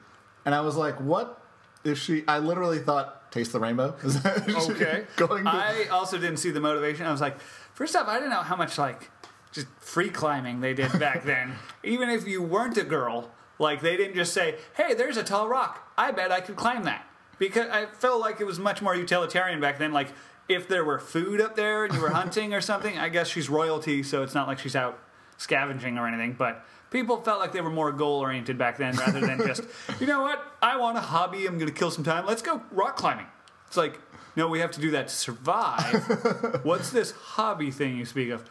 And 0.44 0.55
I 0.55 0.61
was 0.62 0.77
like, 0.77 1.01
"What 1.01 1.40
is 1.85 1.99
she?" 1.99 2.25
I 2.27 2.38
literally 2.38 2.79
thought, 2.81 3.17
"Taste 3.31 3.53
the 3.53 3.61
rainbow." 3.61 3.95
Is 4.03 4.21
that 4.23 4.49
Okay. 4.49 5.05
going 5.17 5.45
to, 5.45 5.51
I 5.51 5.87
also 5.91 6.19
didn't 6.19 6.38
see 6.38 6.51
the 6.51 6.61
motivation. 6.61 7.07
I 7.07 7.12
was 7.12 7.21
like, 7.21 7.38
first 7.75 7.95
off, 7.97 8.09
I 8.09 8.14
didn't 8.14 8.31
know 8.31 8.43
how 8.43 8.57
much 8.57 8.79
like 8.79 9.11
just 9.53 9.67
free 9.79 10.11
climbing 10.11 10.61
they 10.61 10.75
did 10.75 10.99
back 10.99 11.25
then. 11.33 11.55
Even 11.83 12.09
if 12.11 12.27
you 12.27 12.43
weren't 12.43 12.77
a 12.77 12.85
girl, 12.85 13.31
like 13.59 13.81
they 13.81 13.97
didn't 13.97 14.14
just 14.14 14.33
say, 14.33 14.57
"Hey, 14.77 14.95
there's 14.95 15.17
a 15.17 15.25
tall 15.25 15.49
rock. 15.49 15.93
I 15.97 16.11
bet 16.11 16.31
I 16.33 16.41
could 16.41 16.57
climb 16.57 16.85
that." 16.85 17.05
Because 17.38 17.69
I 17.71 17.87
felt 17.87 18.21
like 18.21 18.41
it 18.41 18.45
was 18.47 18.59
much 18.59 18.83
more 18.83 18.97
utilitarian 18.97 19.61
back 19.61 19.79
then. 19.79 19.93
Like 19.93 20.09
if 20.49 20.67
there 20.67 20.85
were 20.85 20.99
food 20.99 21.41
up 21.41 21.55
there 21.57 21.85
and 21.85 21.95
you 21.95 22.01
were 22.01 22.11
hunting 22.23 22.53
or 22.55 22.61
something, 22.61 22.99
I 22.99 23.09
guess 23.11 23.29
she's 23.29 23.49
royalty, 23.49 24.03
so 24.03 24.23
it's 24.23 24.35
not 24.35 24.49
like 24.49 24.59
she's 24.59 24.75
out 24.75 24.99
scavenging 25.37 25.99
or 25.99 26.09
anything. 26.09 26.33
But 26.33 26.64
people 26.90 27.20
felt 27.20 27.40
like 27.40 27.53
they 27.53 27.61
were 27.61 27.70
more 27.70 27.92
goal 27.92 28.20
oriented 28.20 28.59
back 28.59 28.79
then 28.79 28.96
rather 28.96 29.20
than 29.20 29.38
just, 29.46 29.62
you 30.01 30.07
know 30.07 30.22
what? 30.22 30.44
I 30.62 30.77
want 30.77 30.98
a 30.98 31.01
hobby. 31.01 31.46
I'm 31.46 31.59
going 31.59 31.72
to 31.72 31.79
kill 31.79 31.90
some 31.90 32.05
time. 32.05 32.27
Let's 32.27 32.42
go 32.42 32.62
rock 32.70 32.96
climbing. 32.96 33.27
It's 33.66 33.77
like, 33.77 34.01
no, 34.37 34.48
we 34.48 34.61
have 34.61 34.70
to 34.72 34.81
do 34.81 34.90
that 34.92 35.09
to 35.09 35.14
survive. 35.14 36.61
What's 36.64 36.90
this 36.90 37.11
hobby 37.11 37.70
thing 37.70 37.96
you 37.96 38.05
speak 38.05 38.31
of? 38.31 38.48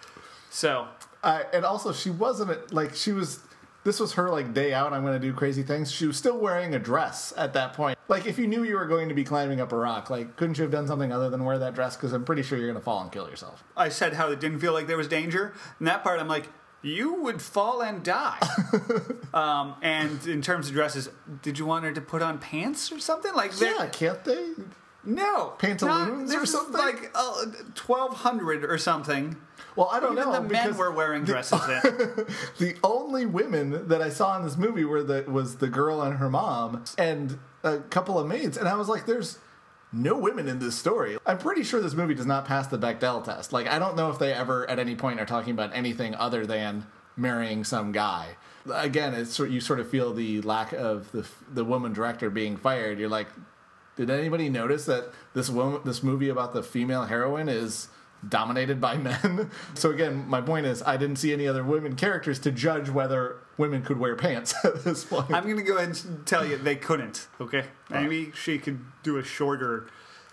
So, 0.49 0.87
I, 1.23 1.45
and 1.53 1.65
also 1.65 1.93
she 1.93 2.09
wasn't 2.09 2.73
like 2.73 2.95
she 2.95 3.11
was. 3.11 3.39
This 3.83 4.01
was 4.01 4.13
her 4.13 4.29
like 4.29 4.53
day 4.53 4.73
out. 4.73 4.91
I'm 4.91 5.03
going 5.03 5.19
to 5.19 5.25
do 5.25 5.31
crazy 5.33 5.63
things. 5.63 5.89
She 5.89 6.05
was 6.05 6.17
still 6.17 6.37
wearing 6.37 6.75
a 6.75 6.79
dress 6.79 7.33
at 7.37 7.53
that 7.53 7.71
point. 7.71 7.97
Like 8.09 8.25
if 8.25 8.37
you 8.37 8.45
knew 8.45 8.65
you 8.65 8.75
were 8.75 8.85
going 8.85 9.07
to 9.07 9.15
be 9.15 9.23
climbing 9.23 9.61
up 9.61 9.71
a 9.71 9.77
rock, 9.77 10.09
like 10.09 10.35
couldn't 10.35 10.57
you 10.57 10.63
have 10.63 10.71
done 10.71 10.87
something 10.87 11.13
other 11.13 11.29
than 11.29 11.45
wear 11.45 11.57
that 11.59 11.73
dress? 11.73 11.95
Because 11.95 12.11
I'm 12.11 12.25
pretty 12.25 12.43
sure 12.43 12.57
you're 12.57 12.67
going 12.67 12.79
to 12.79 12.83
fall 12.83 13.01
and 13.01 13.09
kill 13.09 13.29
yourself. 13.29 13.63
I 13.77 13.87
said 13.87 14.13
how 14.13 14.29
it 14.29 14.41
didn't 14.41 14.59
feel 14.59 14.73
like 14.73 14.87
there 14.87 14.97
was 14.97 15.07
danger. 15.07 15.53
And 15.79 15.87
that 15.87 16.03
part, 16.03 16.19
I'm 16.19 16.27
like, 16.27 16.49
you 16.87 17.21
would 17.23 17.41
fall 17.41 17.81
and 17.81 18.03
die. 18.03 18.39
um, 19.33 19.75
and 19.81 20.25
in 20.25 20.41
terms 20.41 20.69
of 20.69 20.73
dresses, 20.73 21.09
did 21.41 21.59
you 21.59 21.65
want 21.65 21.85
her 21.85 21.91
to 21.91 22.01
put 22.01 22.21
on 22.21 22.39
pants 22.39 22.91
or 22.91 22.99
something 22.99 23.33
like 23.33 23.51
that? 23.53 23.75
Yeah, 23.79 23.85
can't 23.87 24.23
they? 24.23 24.51
No, 25.03 25.53
Pantaloons 25.57 26.33
not, 26.33 26.43
or 26.43 26.45
something? 26.45 26.73
Like 26.73 27.11
uh, 27.15 27.45
twelve 27.75 28.13
hundred 28.13 28.65
or 28.65 28.77
something. 28.77 29.37
Well, 29.77 29.89
I 29.89 29.99
don't 29.99 30.17
Even 30.17 30.31
know. 30.31 30.41
the 30.41 30.49
men 30.49 30.75
were 30.75 30.91
wearing 30.91 31.23
dresses 31.23 31.65
then. 31.65 31.81
the 32.57 32.75
only 32.83 33.25
women 33.25 33.87
that 33.87 34.01
I 34.01 34.09
saw 34.09 34.35
in 34.35 34.43
this 34.43 34.57
movie 34.57 34.83
were 34.83 35.03
the 35.03 35.23
was 35.27 35.57
the 35.57 35.67
girl 35.67 36.01
and 36.01 36.17
her 36.17 36.29
mom 36.29 36.83
and 36.97 37.39
a 37.63 37.77
couple 37.77 38.19
of 38.19 38.27
maids, 38.27 38.57
and 38.57 38.67
I 38.67 38.75
was 38.75 38.89
like, 38.89 39.05
"There's 39.05 39.37
no 39.91 40.17
women 40.17 40.47
in 40.47 40.59
this 40.59 40.75
story." 40.75 41.17
I'm 41.25 41.37
pretty 41.37 41.63
sure 41.63 41.81
this 41.81 41.93
movie 41.93 42.15
does 42.15 42.25
not 42.25 42.45
pass 42.45 42.67
the 42.67 42.77
Bechdel 42.77 43.23
test. 43.23 43.53
Like, 43.53 43.67
I 43.67 43.79
don't 43.79 43.95
know 43.95 44.09
if 44.09 44.19
they 44.19 44.33
ever 44.33 44.69
at 44.69 44.79
any 44.79 44.95
point 44.95 45.19
are 45.19 45.25
talking 45.25 45.51
about 45.51 45.71
anything 45.73 46.15
other 46.15 46.45
than 46.45 46.85
marrying 47.15 47.63
some 47.63 47.91
guy. 47.91 48.37
Again, 48.71 49.13
it's 49.13 49.39
you 49.39 49.61
sort 49.61 49.79
of 49.79 49.89
feel 49.89 50.13
the 50.13 50.41
lack 50.41 50.73
of 50.73 51.11
the 51.11 51.25
the 51.51 51.63
woman 51.63 51.93
director 51.93 52.29
being 52.29 52.57
fired. 52.57 52.99
You're 52.99 53.09
like, 53.09 53.27
did 53.95 54.09
anybody 54.09 54.49
notice 54.49 54.85
that 54.85 55.11
this 55.33 55.49
woman, 55.49 55.81
this 55.83 56.03
movie 56.03 56.29
about 56.29 56.53
the 56.53 56.63
female 56.63 57.05
heroine 57.05 57.49
is 57.49 57.87
dominated 58.27 58.79
by 58.79 58.97
men? 58.97 59.51
So 59.73 59.91
again, 59.91 60.27
my 60.27 60.41
point 60.41 60.65
is, 60.65 60.81
I 60.83 60.97
didn't 60.97 61.17
see 61.17 61.33
any 61.33 61.47
other 61.47 61.63
women 61.63 61.95
characters 61.95 62.39
to 62.39 62.51
judge 62.51 62.89
whether 62.89 63.37
women 63.57 63.81
could 63.81 63.99
wear 63.99 64.15
pants 64.15 64.53
at 64.63 64.83
this 64.83 65.03
point. 65.03 65.33
I'm 65.33 65.43
going 65.43 65.57
to 65.57 65.63
go 65.63 65.77
ahead 65.77 65.89
and 66.05 66.25
tell 66.25 66.45
you 66.45 66.57
they 66.57 66.75
couldn't. 66.75 67.27
Okay, 67.39 67.65
maybe 67.89 68.31
she 68.31 68.59
could 68.59 68.79
do 69.03 69.17
a 69.17 69.23
shorter 69.23 69.87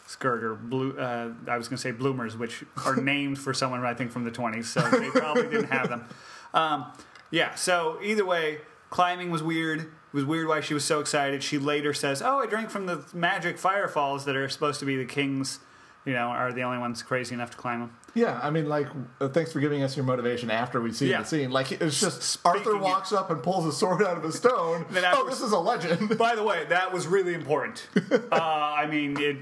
skirt 0.06 0.44
or 0.44 0.54
blue. 0.54 0.98
Uh, 0.98 1.32
I 1.48 1.56
was 1.56 1.68
going 1.68 1.76
to 1.76 1.82
say 1.82 1.90
bloomers, 1.90 2.36
which 2.36 2.64
are 2.84 2.96
named 3.00 3.38
for 3.38 3.54
someone 3.54 3.84
I 3.84 3.94
think 3.94 4.12
from 4.12 4.24
the 4.24 4.30
20s, 4.30 4.66
so 4.66 4.80
they 4.82 5.10
probably 5.10 5.48
didn't 5.48 5.70
have 5.70 5.88
them. 5.88 6.04
Um, 6.52 6.92
yeah. 7.30 7.54
So 7.54 7.98
either 8.02 8.24
way, 8.24 8.58
climbing 8.90 9.30
was 9.30 9.42
weird. 9.42 9.80
It 9.80 9.88
was 10.12 10.24
weird 10.24 10.46
why 10.46 10.60
she 10.60 10.74
was 10.74 10.84
so 10.84 11.00
excited. 11.00 11.42
She 11.42 11.58
later 11.58 11.92
says, 11.92 12.22
"Oh, 12.22 12.38
I 12.38 12.46
drank 12.46 12.70
from 12.70 12.86
the 12.86 13.04
magic 13.12 13.58
firefalls 13.58 14.24
that 14.24 14.36
are 14.36 14.48
supposed 14.48 14.80
to 14.80 14.86
be 14.86 14.96
the 14.96 15.04
kings." 15.04 15.58
You 16.04 16.12
know, 16.12 16.26
are 16.28 16.52
the 16.52 16.62
only 16.62 16.78
ones 16.78 17.02
crazy 17.02 17.34
enough 17.34 17.50
to 17.52 17.56
climb 17.56 17.80
them. 17.80 17.96
yeah, 18.14 18.38
I 18.42 18.50
mean, 18.50 18.68
like, 18.68 18.88
uh, 19.22 19.28
thanks 19.28 19.52
for 19.52 19.60
giving 19.60 19.82
us 19.82 19.96
your 19.96 20.04
motivation 20.04 20.50
after 20.50 20.80
we 20.80 20.92
see 20.92 21.08
Yeah. 21.10 21.20
the 21.20 21.24
scene. 21.26 21.50
Like, 21.50 21.72
it's 21.72 21.98
just 21.98 22.22
Speaking 22.22 22.58
Arthur 22.60 22.76
it- 22.76 22.80
walks 22.82 23.10
up 23.12 23.30
and 23.30 23.42
pulls 23.42 23.64
a 23.66 23.72
sword 23.72 24.02
out 24.02 24.18
of 24.18 24.24
a 24.24 24.30
stone. 24.32 24.84
Oh, 24.94 25.26
this 25.28 25.40
is 25.40 25.52
a 25.52 25.58
legend. 25.58 26.18
By 26.18 26.34
the 26.34 26.42
way, 26.42 26.64
that 26.68 26.92
was 26.92 27.06
really 27.06 27.32
important. 27.34 27.88
Uh, 28.30 28.36
I 28.38 28.86
mean, 28.86 29.16
it, 29.18 29.38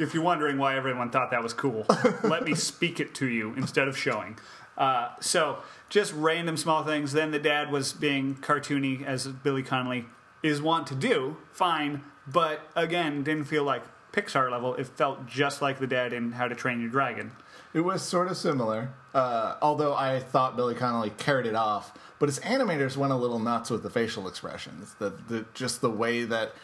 if 0.00 0.12
you're 0.14 0.22
wondering 0.22 0.58
why 0.58 0.76
everyone 0.76 1.10
thought 1.10 1.30
that 1.30 1.42
was 1.42 1.52
cool, 1.54 1.86
let 2.22 2.44
me 2.44 2.54
speak 2.54 3.00
it 3.00 3.14
to 3.16 3.26
you 3.26 3.54
instead 3.54 3.88
of 3.88 3.96
showing. 3.96 4.38
Uh, 4.76 5.08
so, 5.20 5.58
just 5.88 6.12
random 6.12 6.56
small 6.58 6.84
things. 6.84 7.12
Then 7.12 7.30
the 7.30 7.38
dad 7.38 7.72
was 7.72 7.92
being 7.94 8.34
cartoony, 8.36 9.02
as 9.04 9.26
Billy 9.28 9.62
Connolly 9.62 10.04
is 10.42 10.60
wont 10.60 10.86
to 10.88 10.94
do. 10.94 11.38
Fine, 11.52 12.02
but 12.26 12.60
again, 12.76 13.22
didn't 13.22 13.44
feel 13.46 13.64
like 13.64 13.82
Pixar 14.16 14.50
level. 14.50 14.74
It 14.74 14.86
felt 14.86 15.26
just 15.26 15.60
like 15.60 15.78
the 15.78 15.86
dad 15.86 16.12
in 16.12 16.32
How 16.32 16.48
to 16.48 16.54
Train 16.54 16.80
Your 16.80 16.88
Dragon. 16.88 17.32
It 17.74 17.80
was 17.80 18.02
sort 18.02 18.28
of 18.28 18.38
similar, 18.38 18.88
uh, 19.12 19.56
although 19.60 19.94
I 19.94 20.20
thought 20.20 20.56
Billy 20.56 20.74
Connolly 20.74 21.10
carried 21.10 21.44
it 21.44 21.54
off. 21.54 21.92
But 22.18 22.30
his 22.30 22.40
animators 22.40 22.96
went 22.96 23.12
a 23.12 23.16
little 23.16 23.38
nuts 23.38 23.68
with 23.68 23.82
the 23.82 23.90
facial 23.90 24.26
expressions, 24.26 24.94
the, 24.98 25.10
the 25.28 25.44
just 25.52 25.82
the 25.82 25.90
way 25.90 26.24
that 26.24 26.54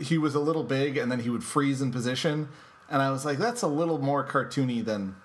he 0.00 0.18
was 0.18 0.34
a 0.34 0.40
little 0.40 0.64
big 0.64 0.98
and 0.98 1.10
then 1.10 1.20
he 1.20 1.30
would 1.30 1.42
freeze 1.42 1.80
in 1.80 1.90
position, 1.90 2.48
and 2.90 3.00
I 3.00 3.10
was 3.10 3.24
like, 3.24 3.38
that's 3.38 3.62
a 3.62 3.66
little 3.66 3.98
more 3.98 4.24
cartoony 4.24 4.84
than 4.84 5.16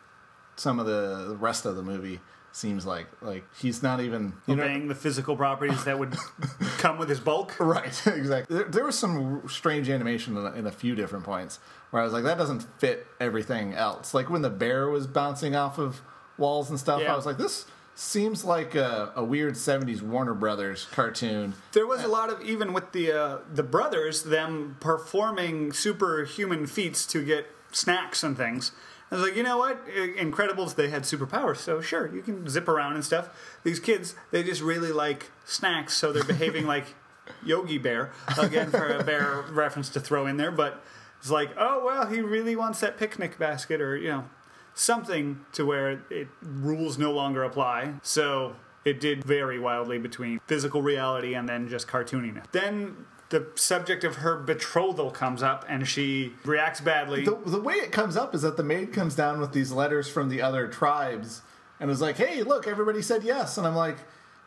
some 0.55 0.79
of 0.79 0.85
the 0.85 1.35
rest 1.39 1.65
of 1.65 1.75
the 1.75 1.83
movie 1.83 2.21
seems 2.51 2.85
like. 2.85 3.07
Like 3.21 3.43
he's 3.55 3.81
not 3.83 4.01
even 4.01 4.33
you 4.47 4.55
know 4.55 4.87
the 4.87 4.95
physical 4.95 5.35
properties 5.35 5.83
that 5.85 5.97
would 5.97 6.15
come 6.77 6.97
with 6.97 7.09
his 7.09 7.19
bulk. 7.19 7.59
Right, 7.59 7.85
exactly. 8.07 8.57
There, 8.57 8.65
there 8.65 8.85
was 8.85 8.97
some 8.97 9.47
strange 9.47 9.89
animation 9.89 10.37
in 10.37 10.45
a, 10.45 10.51
in 10.53 10.67
a 10.67 10.71
few 10.71 10.95
different 10.95 11.25
points 11.25 11.59
where 11.91 12.01
I 12.01 12.05
was 12.05 12.13
like, 12.13 12.23
that 12.23 12.37
doesn't 12.37 12.63
fit 12.79 13.07
everything 13.19 13.73
else. 13.73 14.13
Like 14.13 14.29
when 14.29 14.41
the 14.41 14.49
bear 14.49 14.89
was 14.89 15.07
bouncing 15.07 15.55
off 15.55 15.77
of 15.77 16.01
walls 16.37 16.69
and 16.69 16.79
stuff, 16.79 17.01
Yeah. 17.01 17.13
I 17.13 17.15
was 17.15 17.25
like, 17.25 17.37
this 17.37 17.65
seems 17.93 18.45
like 18.45 18.73
a, 18.73 19.11
a 19.15 19.23
weird 19.23 19.55
70s 19.55 20.01
Warner 20.01 20.33
Brothers 20.33 20.87
cartoon. 20.91 21.53
There 21.73 21.85
was 21.85 22.03
a 22.03 22.07
lot 22.07 22.29
of 22.29 22.41
even 22.41 22.73
with 22.73 22.93
the 22.93 23.11
uh, 23.11 23.37
the 23.53 23.63
brothers 23.63 24.23
them 24.23 24.77
performing 24.79 25.73
superhuman 25.73 26.65
feats 26.67 27.05
to 27.07 27.23
get 27.23 27.47
snacks 27.71 28.23
and 28.23 28.35
things. 28.35 28.71
I 29.11 29.15
was 29.15 29.23
like, 29.25 29.35
you 29.35 29.43
know 29.43 29.57
what? 29.57 29.81
In 29.93 30.31
Incredibles, 30.31 30.75
they 30.75 30.89
had 30.89 31.03
superpowers, 31.03 31.57
so 31.57 31.81
sure, 31.81 32.13
you 32.13 32.21
can 32.21 32.47
zip 32.47 32.69
around 32.69 32.93
and 32.93 33.03
stuff. 33.03 33.29
These 33.63 33.79
kids, 33.79 34.15
they 34.31 34.41
just 34.41 34.61
really 34.61 34.93
like 34.93 35.31
snacks, 35.43 35.93
so 35.93 36.13
they're 36.13 36.23
behaving 36.23 36.65
like 36.65 36.95
Yogi 37.43 37.77
Bear. 37.77 38.11
Again, 38.37 38.71
for 38.71 38.87
a 38.87 39.03
bear 39.03 39.43
reference 39.51 39.89
to 39.89 39.99
throw 39.99 40.27
in 40.27 40.37
there, 40.37 40.51
but 40.51 40.81
it's 41.19 41.29
like, 41.29 41.51
oh 41.57 41.83
well, 41.85 42.07
he 42.07 42.21
really 42.21 42.55
wants 42.55 42.79
that 42.79 42.97
picnic 42.97 43.37
basket, 43.37 43.81
or 43.81 43.97
you 43.97 44.09
know, 44.09 44.29
something 44.73 45.45
to 45.53 45.65
where 45.65 46.03
it 46.09 46.29
rules 46.41 46.97
no 46.97 47.11
longer 47.11 47.43
apply. 47.43 47.95
So 48.03 48.55
it 48.85 48.99
did 48.99 49.23
vary 49.23 49.59
wildly 49.59 49.97
between 49.97 50.39
physical 50.47 50.81
reality 50.81 51.33
and 51.35 51.47
then 51.47 51.67
just 51.67 51.87
cartooniness. 51.87 52.45
Then 52.51 53.05
the 53.31 53.47
subject 53.55 54.03
of 54.03 54.17
her 54.17 54.37
betrothal 54.37 55.09
comes 55.09 55.41
up 55.41 55.65
and 55.67 55.87
she 55.87 56.33
reacts 56.45 56.81
badly. 56.81 57.25
The, 57.25 57.37
the 57.45 57.61
way 57.61 57.75
it 57.75 57.91
comes 57.91 58.15
up 58.15 58.35
is 58.35 58.43
that 58.43 58.57
the 58.57 58.63
maid 58.63 58.93
comes 58.93 59.15
down 59.15 59.39
with 59.39 59.53
these 59.53 59.71
letters 59.71 60.07
from 60.07 60.29
the 60.29 60.41
other 60.41 60.67
tribes 60.67 61.41
and 61.79 61.89
is 61.89 62.01
like, 62.01 62.17
hey, 62.17 62.43
look, 62.43 62.67
everybody 62.67 63.01
said 63.01 63.23
yes. 63.23 63.57
And 63.57 63.65
I'm 63.65 63.75
like, 63.75 63.97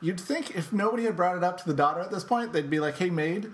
you'd 0.01 0.21
think 0.21 0.55
if 0.55 0.73
nobody 0.73 1.05
had 1.05 1.17
brought 1.17 1.37
it 1.37 1.43
up 1.43 1.59
to 1.59 1.67
the 1.67 1.75
daughter 1.75 2.01
at 2.01 2.11
this 2.11 2.25
point, 2.25 2.53
they'd 2.53 2.71
be 2.71 2.79
like, 2.79 2.99
hey, 2.99 3.11
maid, 3.11 3.51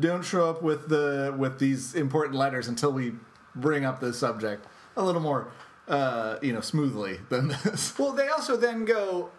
don't 0.00 0.22
show 0.22 0.48
up 0.48 0.62
with 0.62 0.88
the 0.88 1.34
with 1.36 1.58
these 1.58 1.94
important 1.94 2.36
letters 2.36 2.68
until 2.68 2.92
we 2.92 3.14
bring 3.54 3.84
up 3.84 4.00
this 4.00 4.18
subject 4.18 4.66
a 4.96 5.04
little 5.04 5.20
more, 5.20 5.48
uh, 5.88 6.36
you 6.42 6.52
know, 6.52 6.60
smoothly 6.60 7.20
than 7.30 7.48
this. 7.48 7.98
Well, 7.98 8.12
they 8.12 8.28
also 8.28 8.56
then 8.56 8.84
go, 8.84 9.30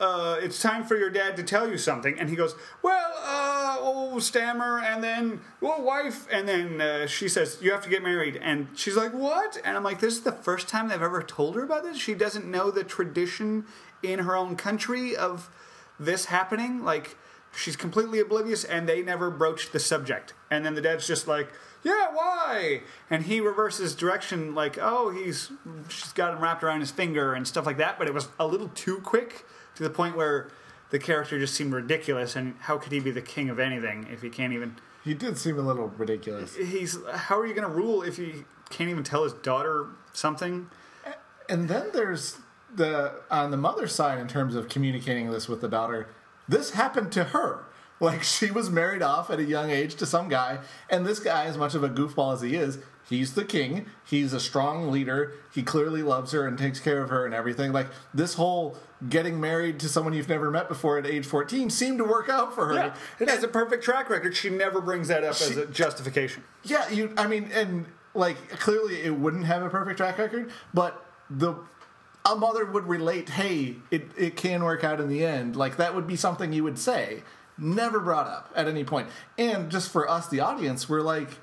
uh, 0.00 0.36
it's 0.40 0.60
time 0.60 0.84
for 0.84 0.96
your 0.96 1.10
dad 1.10 1.36
to 1.36 1.42
tell 1.42 1.68
you 1.70 1.78
something. 1.78 2.18
And 2.18 2.28
he 2.28 2.36
goes, 2.36 2.54
well, 2.82 3.12
uh, 3.22 3.53
oh, 3.80 4.18
stammer, 4.18 4.78
and 4.78 5.02
then, 5.02 5.40
well, 5.60 5.82
wife. 5.82 6.26
And 6.30 6.48
then 6.48 6.80
uh, 6.80 7.06
she 7.06 7.28
says, 7.28 7.58
you 7.60 7.72
have 7.72 7.82
to 7.82 7.90
get 7.90 8.02
married. 8.02 8.38
And 8.42 8.68
she's 8.74 8.96
like, 8.96 9.12
what? 9.12 9.58
And 9.64 9.76
I'm 9.76 9.84
like, 9.84 10.00
this 10.00 10.14
is 10.14 10.22
the 10.22 10.32
first 10.32 10.68
time 10.68 10.88
they've 10.88 11.00
ever 11.00 11.22
told 11.22 11.54
her 11.56 11.62
about 11.62 11.82
this? 11.82 11.98
She 11.98 12.14
doesn't 12.14 12.46
know 12.46 12.70
the 12.70 12.84
tradition 12.84 13.66
in 14.02 14.20
her 14.20 14.36
own 14.36 14.56
country 14.56 15.16
of 15.16 15.50
this 15.98 16.26
happening? 16.26 16.84
Like, 16.84 17.16
she's 17.56 17.76
completely 17.76 18.20
oblivious, 18.20 18.64
and 18.64 18.88
they 18.88 19.02
never 19.02 19.30
broached 19.30 19.72
the 19.72 19.80
subject. 19.80 20.34
And 20.50 20.64
then 20.64 20.74
the 20.74 20.80
dad's 20.80 21.06
just 21.06 21.26
like, 21.26 21.48
yeah, 21.82 22.08
why? 22.12 22.80
And 23.10 23.24
he 23.24 23.40
reverses 23.40 23.94
direction, 23.94 24.54
like, 24.54 24.78
oh, 24.80 25.10
he's 25.10 25.52
she's 25.88 26.12
got 26.12 26.34
him 26.34 26.42
wrapped 26.42 26.64
around 26.64 26.80
his 26.80 26.90
finger 26.90 27.34
and 27.34 27.46
stuff 27.46 27.66
like 27.66 27.76
that. 27.76 27.98
But 27.98 28.08
it 28.08 28.14
was 28.14 28.28
a 28.38 28.46
little 28.46 28.68
too 28.68 29.00
quick 29.00 29.44
to 29.74 29.82
the 29.82 29.90
point 29.90 30.16
where 30.16 30.50
the 30.94 31.00
character 31.00 31.40
just 31.40 31.54
seemed 31.54 31.72
ridiculous. 31.72 32.36
And 32.36 32.54
how 32.60 32.78
could 32.78 32.92
he 32.92 33.00
be 33.00 33.10
the 33.10 33.20
king 33.20 33.50
of 33.50 33.58
anything 33.58 34.06
if 34.12 34.22
he 34.22 34.30
can't 34.30 34.52
even? 34.52 34.76
He 35.02 35.12
did 35.12 35.36
seem 35.36 35.58
a 35.58 35.62
little 35.62 35.88
ridiculous. 35.88 36.54
He's 36.54 36.96
how 37.12 37.36
are 37.36 37.44
you 37.44 37.52
going 37.52 37.66
to 37.66 37.74
rule 37.74 38.02
if 38.02 38.16
he 38.16 38.44
can't 38.70 38.88
even 38.88 39.02
tell 39.02 39.24
his 39.24 39.32
daughter 39.32 39.88
something? 40.12 40.70
And 41.48 41.68
then 41.68 41.88
there's 41.92 42.38
the 42.72 43.22
on 43.28 43.50
the 43.50 43.56
mother's 43.56 43.92
side 43.92 44.20
in 44.20 44.28
terms 44.28 44.54
of 44.54 44.68
communicating 44.68 45.32
this 45.32 45.48
with 45.48 45.60
the 45.60 45.68
daughter. 45.68 46.10
This 46.46 46.70
happened 46.70 47.10
to 47.12 47.24
her. 47.24 47.64
Like 47.98 48.22
she 48.36 48.52
was 48.52 48.70
married 48.70 49.02
off 49.02 49.30
at 49.30 49.40
a 49.40 49.44
young 49.44 49.70
age 49.70 49.96
to 49.96 50.06
some 50.06 50.28
guy, 50.28 50.60
and 50.88 51.04
this 51.04 51.18
guy, 51.18 51.46
as 51.46 51.58
much 51.58 51.74
of 51.74 51.82
a 51.82 51.88
goofball 51.88 52.34
as 52.34 52.40
he 52.40 52.54
is, 52.54 52.78
he's 53.08 53.34
the 53.34 53.44
king. 53.44 53.86
He's 54.04 54.32
a 54.32 54.38
strong 54.38 54.92
leader. 54.92 55.32
He 55.52 55.64
clearly 55.64 56.04
loves 56.04 56.30
her 56.30 56.46
and 56.46 56.56
takes 56.56 56.78
care 56.78 57.02
of 57.02 57.10
her 57.10 57.26
and 57.26 57.34
everything. 57.34 57.72
Like 57.72 57.88
this 58.14 58.34
whole 58.34 58.78
getting 59.08 59.40
married 59.40 59.80
to 59.80 59.88
someone 59.88 60.14
you've 60.14 60.28
never 60.28 60.50
met 60.50 60.68
before 60.68 60.98
at 60.98 61.06
age 61.06 61.26
14 61.26 61.70
seemed 61.70 61.98
to 61.98 62.04
work 62.04 62.28
out 62.28 62.54
for 62.54 62.68
her. 62.68 62.74
Yeah, 62.74 62.94
it 63.20 63.28
has 63.28 63.42
a 63.42 63.48
perfect 63.48 63.84
track 63.84 64.08
record. 64.08 64.36
She 64.36 64.50
never 64.50 64.80
brings 64.80 65.08
that 65.08 65.24
up 65.24 65.32
as 65.32 65.56
a 65.56 65.66
justification. 65.66 66.44
Yeah, 66.62 66.88
you. 66.90 67.12
I 67.16 67.26
mean, 67.26 67.50
and 67.52 67.86
like 68.14 68.48
clearly 68.50 69.02
it 69.02 69.16
wouldn't 69.16 69.46
have 69.46 69.62
a 69.62 69.70
perfect 69.70 69.98
track 69.98 70.18
record, 70.18 70.50
but 70.72 71.04
the 71.28 71.54
a 72.24 72.34
mother 72.34 72.64
would 72.64 72.86
relate. 72.86 73.30
Hey, 73.30 73.76
it 73.90 74.08
it 74.16 74.36
can 74.36 74.64
work 74.64 74.84
out 74.84 75.00
in 75.00 75.08
the 75.08 75.24
end. 75.24 75.56
Like 75.56 75.76
that 75.76 75.94
would 75.94 76.06
be 76.06 76.16
something 76.16 76.52
you 76.52 76.64
would 76.64 76.78
say. 76.78 77.22
Never 77.56 78.00
brought 78.00 78.26
up 78.26 78.52
at 78.56 78.66
any 78.66 78.82
point. 78.82 79.08
And 79.38 79.70
just 79.70 79.90
for 79.90 80.08
us, 80.10 80.26
the 80.26 80.40
audience, 80.40 80.88
we're 80.88 81.02
like, 81.02 81.38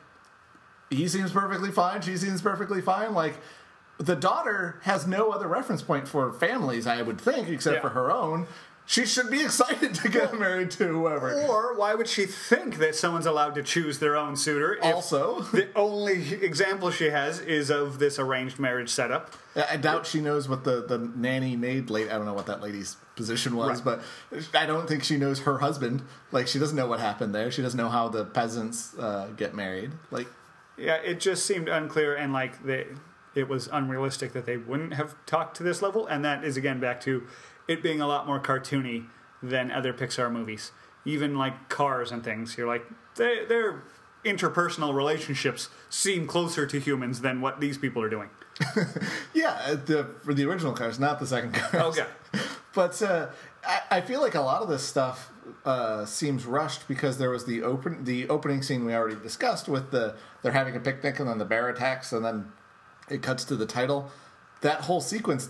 he 0.89 1.07
seems 1.07 1.31
perfectly 1.31 1.71
fine. 1.71 2.01
She 2.01 2.17
seems 2.17 2.41
perfectly 2.41 2.81
fine. 2.81 3.13
Like 3.13 3.35
the 4.05 4.15
daughter 4.15 4.79
has 4.83 5.05
no 5.07 5.31
other 5.31 5.47
reference 5.47 5.81
point 5.81 6.07
for 6.07 6.31
families, 6.33 6.87
I 6.87 7.01
would 7.01 7.19
think, 7.21 7.49
except 7.49 7.75
Yeah. 7.75 7.81
for 7.81 7.89
her 7.89 8.11
own. 8.11 8.47
She 8.87 9.05
should 9.05 9.29
be 9.29 9.41
excited 9.45 9.93
to 9.95 10.09
get 10.09 10.37
married 10.37 10.71
to 10.71 10.87
whoever. 10.87 11.31
Or 11.43 11.75
why 11.77 11.93
would 11.93 12.07
she 12.09 12.25
think 12.25 12.79
that 12.79 12.95
someone's 12.95 13.27
allowed 13.27 13.55
to 13.55 13.63
choose 13.63 13.99
their 13.99 14.17
own 14.17 14.35
suitor? 14.35 14.73
if 14.73 14.83
Also, 14.83 15.41
the 15.53 15.69
only 15.75 16.33
example 16.43 16.89
she 16.91 17.09
has 17.11 17.39
is 17.39 17.69
of 17.69 17.99
this 17.99 18.17
arranged 18.19 18.59
marriage 18.59 18.89
setup. 18.89 19.33
I 19.55 19.77
doubt 19.77 20.07
she 20.07 20.19
knows 20.19 20.49
what 20.49 20.63
the, 20.63 20.81
the 20.85 20.97
nanny 20.97 21.55
maid 21.55 21.89
lady. 21.89 22.09
I 22.09 22.17
don't 22.17 22.25
know 22.25 22.33
what 22.33 22.47
that 22.47 22.61
lady's 22.61 22.97
position 23.15 23.55
was, 23.55 23.81
Right. 23.83 23.99
but 24.31 24.59
I 24.59 24.65
don't 24.65 24.87
think 24.87 25.03
she 25.03 25.15
knows 25.17 25.41
her 25.41 25.59
husband. 25.59 26.01
Like 26.31 26.47
she 26.47 26.57
doesn't 26.59 26.75
know 26.75 26.87
what 26.87 26.99
happened 26.99 27.35
there. 27.35 27.51
She 27.51 27.61
doesn't 27.61 27.77
know 27.77 27.89
how 27.89 28.09
the 28.09 28.25
peasants 28.25 28.97
uh, 28.97 29.27
get 29.37 29.53
married. 29.53 29.91
Like 30.09 30.27
Yeah, 30.77 30.95
it 30.95 31.19
just 31.19 31.45
seemed 31.45 31.69
unclear 31.69 32.15
and 32.15 32.33
like 32.33 32.61
they, 32.63 32.87
it 33.35 33.47
was 33.47 33.69
unrealistic 33.71 34.33
that 34.33 34.45
they 34.45 34.57
wouldn't 34.57 34.93
have 34.93 35.15
talked 35.25 35.57
to 35.57 35.63
this 35.63 35.81
level. 35.81 36.07
And 36.07 36.23
that 36.25 36.43
is 36.43 36.57
again 36.57 36.79
back 36.79 37.01
to 37.01 37.23
it 37.67 37.81
being 37.81 38.01
a 38.01 38.07
lot 38.07 38.27
more 38.27 38.39
cartoony 38.39 39.05
than 39.41 39.71
other 39.71 39.93
Pixar 39.93 40.31
movies. 40.31 40.71
Even 41.05 41.37
like 41.37 41.69
cars 41.69 42.11
and 42.11 42.23
things, 42.23 42.57
you're 42.57 42.67
like 42.67 42.85
they, 43.15 43.45
their 43.45 43.83
interpersonal 44.23 44.93
relationships 44.93 45.69
seem 45.89 46.27
closer 46.27 46.65
to 46.67 46.79
humans 46.79 47.21
than 47.21 47.41
what 47.41 47.59
these 47.59 47.77
people 47.77 48.01
are 48.03 48.09
doing. 48.09 48.29
yeah, 49.33 49.75
the 49.85 50.09
for 50.21 50.33
the 50.33 50.45
original 50.45 50.73
cars, 50.73 50.99
not 50.99 51.19
the 51.19 51.25
second 51.25 51.53
cars. 51.53 51.97
Okay. 51.97 52.09
but 52.73 53.01
uh, 53.01 53.27
I, 53.65 53.81
I 53.89 54.01
feel 54.01 54.21
like 54.21 54.35
a 54.35 54.41
lot 54.41 54.61
of 54.61 54.69
this 54.69 54.83
stuff 54.83 55.31
uh, 55.65 56.05
seems 56.05 56.45
rushed 56.45 56.87
because 56.87 57.17
there 57.17 57.29
was 57.29 57.45
the 57.45 57.63
open 57.63 58.03
the 58.03 58.29
opening 58.29 58.61
scene 58.61 58.85
we 58.85 58.93
already 58.93 59.15
discussed 59.15 59.67
with 59.67 59.91
the 59.91 60.15
they're 60.41 60.51
having 60.51 60.75
a 60.75 60.79
picnic 60.79 61.19
and 61.19 61.27
then 61.27 61.37
the 61.37 61.45
bear 61.45 61.69
attacks 61.69 62.11
and 62.13 62.23
then 62.23 62.51
it 63.11 63.21
cuts 63.21 63.43
to 63.45 63.55
the 63.55 63.65
title. 63.65 64.09
That 64.61 64.81
whole 64.81 65.01
sequence 65.01 65.49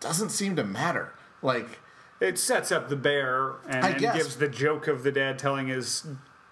doesn't 0.00 0.30
seem 0.30 0.56
to 0.56 0.64
matter. 0.64 1.12
Like 1.42 1.78
It 2.20 2.38
sets 2.38 2.70
up 2.72 2.88
the 2.88 2.96
bear 2.96 3.56
and, 3.68 3.84
and 3.84 3.98
gives 3.98 4.36
the 4.36 4.48
joke 4.48 4.88
of 4.88 5.02
the 5.02 5.12
dad 5.12 5.38
telling 5.38 5.68
his 5.68 6.06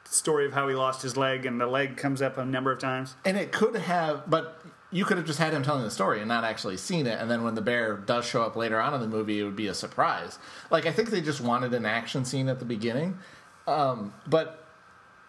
story 0.05 0.47
of 0.47 0.53
how 0.53 0.69
he 0.69 0.75
lost 0.75 1.03
his 1.03 1.17
leg, 1.17 1.45
and 1.47 1.61
the 1.61 1.67
leg 1.67 1.97
comes 1.97 2.23
up 2.23 2.39
a 2.39 2.45
number 2.45 2.71
of 2.73 2.79
times. 2.79 3.17
And 3.25 3.37
it 3.37 3.53
could 3.53 3.75
have, 3.75 4.31
but 4.31 4.61
you 4.93 5.05
could 5.05 5.17
have 5.17 5.27
just 5.27 5.41
had 5.41 5.53
him 5.53 5.63
telling 5.63 5.83
the 5.83 5.91
story 5.91 6.21
and 6.21 6.29
not 6.29 6.45
actually 6.45 6.77
seen 6.77 7.07
it. 7.07 7.21
And 7.21 7.29
then 7.31 7.43
when 7.43 7.55
the 7.57 7.61
bear 7.61 7.97
does 7.97 8.25
show 8.25 8.43
up 8.43 8.55
later 8.55 8.81
on 8.81 8.95
in 8.95 9.01
the 9.01 9.09
movie, 9.09 9.41
it 9.41 9.45
would 9.45 9.57
be 9.57 9.67
a 9.67 9.75
surprise. 9.75 10.39
Like 10.71 10.87
I 10.87 10.93
think 10.93 11.11
they 11.11 11.21
just 11.21 11.41
wanted 11.41 11.75
an 11.75 11.85
action 11.85 12.25
scene 12.25 12.49
at 12.49 12.61
the 12.61 12.65
beginning, 12.65 13.19
um, 13.67 14.15
but 14.29 14.66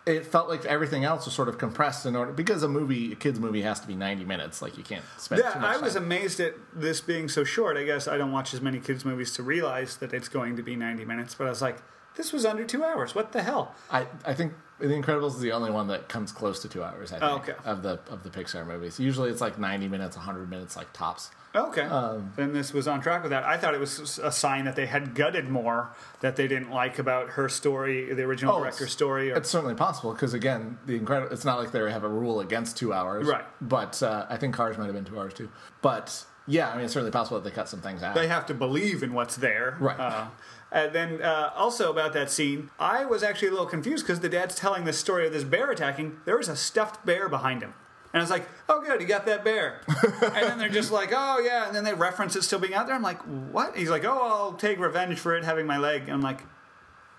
it 0.08 0.26
felt 0.26 0.48
like 0.48 0.66
everything 0.66 1.04
else 1.04 1.26
was 1.26 1.34
sort 1.36 1.50
of 1.50 1.58
compressed 1.58 2.06
in 2.06 2.16
order 2.16 2.32
because 2.32 2.64
a 2.64 2.68
movie, 2.68 3.12
a 3.12 3.16
kids 3.16 3.40
movie, 3.40 3.62
has 3.62 3.80
to 3.82 3.88
be 3.88 3.96
ninety 3.96 4.24
minutes. 4.24 4.62
Like 4.62 4.78
you 4.78 4.84
can't 4.84 5.04
spend. 5.18 5.42
Yeah, 5.44 5.52
too 5.52 5.60
much 5.60 5.78
I 5.78 5.82
was 5.82 5.94
time. 5.94 6.04
amazed 6.04 6.40
at 6.40 6.54
this 6.74 7.02
being 7.02 7.28
so 7.28 7.44
short. 7.44 7.78
I 7.78 7.84
guess 7.84 8.08
I 8.08 8.18
don't 8.18 8.32
watch 8.32 8.54
as 8.54 8.62
many 8.62 8.80
kids' 8.80 9.04
movies 9.06 9.34
to 9.34 9.44
realize 9.44 9.98
that 9.98 10.14
it's 10.14 10.30
going 10.30 10.56
to 10.56 10.64
be 10.64 10.76
90 10.76 11.06
minutes, 11.06 11.36
but 11.36 11.48
I 11.48 11.50
was 11.50 11.62
like, 11.62 11.78
this 12.16 12.32
was 12.34 12.46
under 12.46 12.64
two 12.64 12.84
hours. 12.84 13.14
What 13.14 13.32
the 13.34 13.44
hell? 13.44 13.76
I, 13.92 14.08
I 14.26 14.34
think 14.34 14.54
The 14.80 14.86
Incredibles 14.88 15.32
is 15.36 15.40
the 15.40 15.52
only 15.54 15.72
one 15.72 15.88
that 15.88 16.08
comes 16.08 16.32
close 16.32 16.60
to 16.62 16.70
two 16.70 16.84
hours. 16.84 17.12
I 17.12 17.20
think 17.20 17.32
Oh, 17.32 17.36
okay. 17.38 17.54
of 17.66 17.82
the 17.82 18.00
of 18.12 18.24
the 18.24 18.30
Pixar 18.30 18.66
movies. 18.66 19.00
Usually 19.00 19.30
it's 19.32 19.42
like 19.42 19.58
ninety 19.58 19.88
minutes, 19.88 20.16
hundred 20.16 20.50
minutes, 20.50 20.76
like 20.78 20.92
tops. 20.94 21.32
Okay. 21.56 21.82
Um, 21.82 22.32
then 22.36 22.54
this 22.54 22.72
was 22.74 22.88
on 22.88 23.02
track 23.02 23.24
with 23.24 23.32
that. 23.32 23.44
I 23.44 23.58
thought 23.58 23.74
it 23.74 23.80
was 23.80 24.20
a 24.20 24.32
sign 24.32 24.66
that 24.66 24.76
they 24.76 24.86
had 24.86 25.16
gutted 25.16 25.50
more 25.50 25.90
that 26.20 26.36
they 26.36 26.48
didn't 26.48 26.70
like 26.70 27.00
about 27.00 27.30
her 27.32 27.50
story, 27.50 28.14
the 28.14 28.22
original 28.22 28.56
Oh, 28.56 28.60
director's 28.60 28.92
story. 28.92 29.32
Or, 29.32 29.38
It's 29.38 29.50
certainly 29.50 29.74
possible 29.74 30.14
because 30.14 30.36
again, 30.36 30.78
the 30.86 30.96
incredible. 30.96 31.34
It's 31.34 31.46
not 31.46 31.58
like 31.58 31.72
they 31.72 31.92
have 31.92 32.04
a 32.04 32.10
rule 32.10 32.42
against 32.42 32.78
two 32.78 32.94
hours, 32.94 33.26
Right. 33.26 33.46
But 33.60 34.04
uh, 34.04 34.28
I 34.30 34.38
think 34.38 34.54
Cars 34.54 34.78
might 34.78 34.86
have 34.86 34.94
been 34.94 35.06
two 35.06 35.18
hours 35.20 35.34
too. 35.34 35.50
But 35.82 36.24
yeah, 36.46 36.70
I 36.70 36.76
mean, 36.76 36.86
it's 36.86 36.94
certainly 36.94 37.12
possible 37.12 37.40
that 37.40 37.50
they 37.50 37.56
cut 37.56 37.68
some 37.68 37.82
things 37.82 38.04
out. 38.04 38.14
they 38.14 38.28
have 38.28 38.46
to 38.48 38.54
believe 38.54 39.02
in 39.02 39.14
what's 39.14 39.38
there. 39.38 39.78
Right. 39.80 40.00
Uh, 40.00 40.28
and 40.72 40.94
then 40.94 41.22
uh, 41.22 41.52
also 41.56 41.90
about 41.90 42.14
that 42.14 42.30
scene, 42.30 42.70
I 42.80 43.06
was 43.06 43.24
actually 43.24 43.50
a 43.50 43.52
little 43.52 43.66
confused 43.66 44.06
because 44.06 44.20
the 44.20 44.30
dad's 44.30 44.56
telling 44.56 44.84
the 44.84 44.94
story 44.94 45.26
of 45.28 45.34
this 45.34 45.44
bear 45.44 45.72
attacking. 45.72 46.18
There 46.26 46.38
was 46.38 46.50
a 46.50 46.56
stuffed 46.56 47.06
bear 47.06 47.30
behind 47.30 47.62
him. 47.62 47.74
And 48.14 48.22
I 48.22 48.24
was 48.24 48.30
like, 48.30 48.48
oh, 48.68 48.82
good, 48.82 49.00
he 49.00 49.06
got 49.06 49.26
that 49.26 49.44
bear. 49.44 49.82
and 50.04 50.34
then 50.34 50.58
they're 50.58 50.70
just 50.70 50.92
like, 50.92 51.12
oh, 51.14 51.40
yeah. 51.40 51.68
And 51.68 51.76
then 51.76 51.84
they 51.84 51.94
reference 51.94 52.36
it 52.36 52.44
still 52.44 52.60
being 52.60 52.74
out 52.74 52.88
there. 52.88 52.96
I'm 52.96 53.02
like, 53.02 53.22
what? 53.22 53.76
He's 53.76 53.90
like, 53.90 54.06
oh, 54.06 54.22
I'll 54.22 54.54
take 54.54 54.80
revenge 54.80 55.20
for 55.20 55.36
it 55.36 55.44
having 55.44 55.66
my 55.66 55.78
leg. 55.78 56.04
And 56.04 56.12
I'm 56.12 56.22
like, 56.22 56.44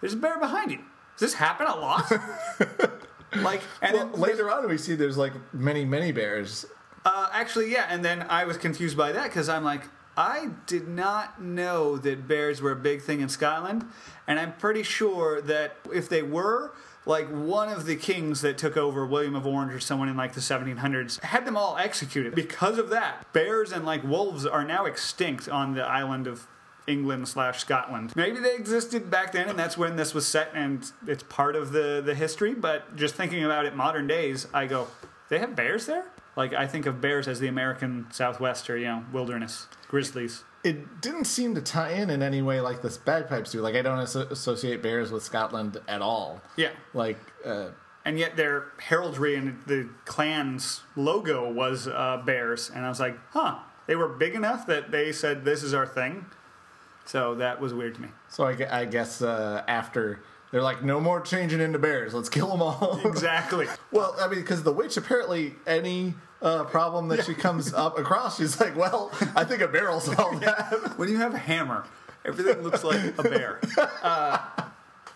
there's 0.00 0.14
a 0.14 0.16
bear 0.16 0.38
behind 0.38 0.70
you. 0.70 0.78
Does 1.18 1.32
this 1.32 1.34
happen 1.34 1.66
a 1.66 1.76
lot? 1.76 2.10
like, 3.36 3.60
and 3.82 3.94
well, 3.94 4.08
then 4.08 4.20
later 4.20 4.50
on, 4.50 4.68
we 4.68 4.78
see 4.78 4.94
there's 4.94 5.18
like 5.18 5.32
many, 5.52 5.84
many 5.84 6.12
bears. 6.12 6.66
uh, 7.04 7.28
actually, 7.32 7.70
yeah, 7.72 7.86
and 7.88 8.04
then 8.04 8.26
I 8.28 8.44
was 8.44 8.56
confused 8.56 8.96
by 8.96 9.12
that 9.12 9.24
because 9.24 9.48
I'm 9.48 9.64
like, 9.64 9.82
I 10.18 10.48
did 10.66 10.88
not 10.88 11.40
know 11.40 11.96
that 11.96 12.26
bears 12.26 12.60
were 12.60 12.72
a 12.72 12.76
big 12.76 13.02
thing 13.02 13.20
in 13.20 13.28
Scotland, 13.28 13.84
and 14.26 14.40
I'm 14.40 14.52
pretty 14.54 14.82
sure 14.82 15.40
that 15.42 15.76
if 15.94 16.08
they 16.08 16.22
were, 16.22 16.72
like 17.06 17.28
one 17.28 17.68
of 17.68 17.86
the 17.86 17.94
kings 17.94 18.40
that 18.40 18.58
took 18.58 18.76
over, 18.76 19.06
William 19.06 19.36
of 19.36 19.46
Orange 19.46 19.72
or 19.72 19.78
someone 19.78 20.08
in 20.08 20.16
like 20.16 20.32
the 20.32 20.40
1700s, 20.40 21.20
had 21.22 21.46
them 21.46 21.56
all 21.56 21.76
executed. 21.78 22.34
Because 22.34 22.78
of 22.78 22.90
that, 22.90 23.32
bears 23.32 23.70
and 23.70 23.86
like 23.86 24.02
wolves 24.02 24.44
are 24.44 24.64
now 24.64 24.86
extinct 24.86 25.48
on 25.48 25.74
the 25.74 25.84
island 25.84 26.26
of 26.26 26.48
England 26.88 27.28
slash 27.28 27.60
Scotland. 27.60 28.12
Maybe 28.16 28.40
they 28.40 28.56
existed 28.56 29.12
back 29.12 29.30
then, 29.30 29.48
and 29.48 29.56
that's 29.56 29.78
when 29.78 29.94
this 29.94 30.14
was 30.14 30.26
set, 30.26 30.50
and 30.52 30.90
it's 31.06 31.22
part 31.22 31.54
of 31.54 31.70
the 31.70 32.02
the 32.04 32.16
history. 32.16 32.54
But 32.54 32.96
just 32.96 33.14
thinking 33.14 33.44
about 33.44 33.66
it, 33.66 33.76
modern 33.76 34.08
days, 34.08 34.48
I 34.52 34.66
go, 34.66 34.88
they 35.28 35.38
have 35.38 35.54
bears 35.54 35.86
there. 35.86 36.06
Like 36.38 36.54
I 36.54 36.68
think 36.68 36.86
of 36.86 37.00
bears 37.00 37.26
as 37.26 37.40
the 37.40 37.48
American 37.48 38.06
Southwest 38.12 38.70
or 38.70 38.78
you 38.78 38.86
know 38.86 39.04
wilderness 39.12 39.66
grizzlies. 39.88 40.44
It 40.62 41.00
didn't 41.00 41.24
seem 41.24 41.56
to 41.56 41.60
tie 41.60 41.90
in 41.90 42.10
in 42.10 42.22
any 42.22 42.42
way 42.42 42.60
like 42.60 42.80
this 42.80 42.96
bagpipes 42.96 43.50
do. 43.50 43.60
Like 43.60 43.74
I 43.74 43.82
don't 43.82 43.98
asso- 43.98 44.28
associate 44.30 44.80
bears 44.80 45.10
with 45.10 45.24
Scotland 45.24 45.78
at 45.88 46.00
all. 46.00 46.40
Yeah, 46.56 46.70
Like 46.94 47.18
uh, 47.44 47.70
and 48.04 48.20
yet 48.20 48.36
their 48.36 48.68
heraldry 48.78 49.34
and 49.34 49.58
the 49.66 49.88
clan's 50.04 50.82
logo 50.94 51.50
was 51.50 51.88
uh, 51.88 52.22
bears, 52.24 52.70
and 52.72 52.86
I 52.86 52.88
was 52.88 53.00
like, 53.00 53.18
huh, 53.32 53.58
they 53.88 53.96
were 53.96 54.08
big 54.08 54.36
enough 54.36 54.64
that 54.68 54.92
they 54.92 55.10
said 55.10 55.44
this 55.44 55.64
is 55.64 55.74
our 55.74 55.86
thing. 55.86 56.26
So 57.04 57.34
that 57.34 57.60
was 57.60 57.74
weird 57.74 57.96
to 57.96 58.02
me. 58.02 58.08
so, 58.28 58.44
I, 58.44 58.80
I 58.80 58.84
guess 58.84 59.22
uh, 59.22 59.64
after 59.66 60.20
they're 60.50 60.62
like, 60.62 60.82
no 60.82 61.00
more 61.00 61.20
changing 61.20 61.60
into 61.60 61.78
bears. 61.78 62.14
Let's 62.14 62.28
kill 62.28 62.48
them 62.48 62.62
all. 62.62 63.00
Exactly. 63.08 63.66
Well, 63.90 64.14
I 64.18 64.28
mean, 64.28 64.40
because 64.40 64.62
the 64.62 64.72
witch 64.72 64.96
apparently 64.96 65.54
any 65.66 66.14
uh, 66.42 66.64
problem 66.64 67.08
that 67.08 67.24
she 67.24 67.34
comes 67.34 67.72
up 67.74 67.98
across, 67.98 68.38
she's 68.38 68.60
like, 68.60 68.76
"Well, 68.76 69.10
I 69.34 69.44
think 69.44 69.60
a 69.62 69.68
will 69.68 70.00
solve 70.00 70.40
that." 70.40 70.94
when 70.96 71.08
you 71.08 71.16
have 71.16 71.34
a 71.34 71.38
hammer, 71.38 71.84
everything 72.24 72.62
looks 72.62 72.84
like 72.84 73.18
a 73.18 73.22
bear. 73.22 73.60
Uh, 74.02 74.38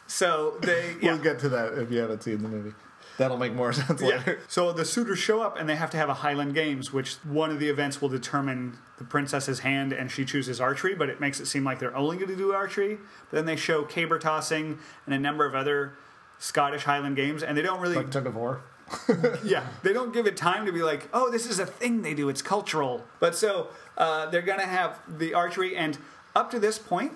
so 0.07 0.59
they 0.62 0.97
yeah. 1.01 1.12
We'll 1.14 1.22
get 1.22 1.39
to 1.41 1.49
that 1.51 1.78
if 1.78 1.91
you 1.91 2.01
haven't 2.01 2.22
seen 2.22 2.43
the 2.43 2.49
movie. 2.49 2.74
That'll 3.23 3.39
make 3.39 3.55
more 3.55 3.73
sense 3.73 4.01
Yeah. 4.03 4.09
later. 4.18 4.41
So 4.49 4.73
the 4.73 4.85
suitors 4.85 5.18
show 5.18 5.41
up 5.41 5.59
and 5.59 5.68
they 5.68 5.77
have 5.77 5.91
to 5.91 5.97
have 5.97 6.09
a 6.09 6.14
Highland 6.14 6.55
Games, 6.55 6.93
which 6.93 7.14
one 7.25 7.51
of 7.51 7.59
the 7.61 7.68
events 7.68 8.01
will 8.03 8.09
determine 8.09 8.77
the 8.99 9.05
princess's 9.05 9.61
hand 9.61 9.93
and 9.93 10.11
she 10.11 10.25
chooses 10.25 10.61
archery, 10.61 10.95
but 10.95 11.09
it 11.09 11.20
makes 11.20 11.41
it 11.41 11.47
seem 11.47 11.64
like 11.64 11.79
they're 11.79 11.97
only 11.97 12.16
going 12.16 12.29
to 12.29 12.37
do 12.37 12.53
archery. 12.53 12.99
But 13.31 13.37
then 13.37 13.47
they 13.47 13.57
show 13.57 13.85
caber 13.85 14.18
tossing 14.18 14.79
and 15.07 15.14
a 15.14 15.18
number 15.18 15.45
of 15.47 15.55
other 15.55 15.95
Scottish 16.39 16.83
Highland 16.85 17.14
Games, 17.16 17.43
and 17.45 17.57
they 17.57 17.62
don't 17.62 17.81
really 17.81 17.95
Like 17.97 18.11
tug 18.11 18.27
of 18.27 18.35
war. 18.35 18.62
yeah, 19.45 19.64
they 19.83 19.93
don't 19.93 20.12
give 20.12 20.27
it 20.27 20.37
time 20.37 20.66
to 20.66 20.73
be 20.73 20.83
like, 20.83 21.09
oh, 21.12 21.31
this 21.31 21.47
is 21.47 21.59
a 21.61 21.64
thing 21.66 22.03
they 22.03 22.14
do. 22.14 22.29
It's 22.29 22.43
cultural. 22.43 23.05
But 23.20 23.35
so 23.37 23.68
uh, 23.97 24.27
they're 24.27 24.43
going 24.43 24.59
to 24.59 24.66
have 24.66 24.99
the 25.09 25.35
archery, 25.35 25.77
and 25.77 25.97
up 26.35 26.51
to 26.51 26.59
this 26.59 26.79
point, 26.79 27.12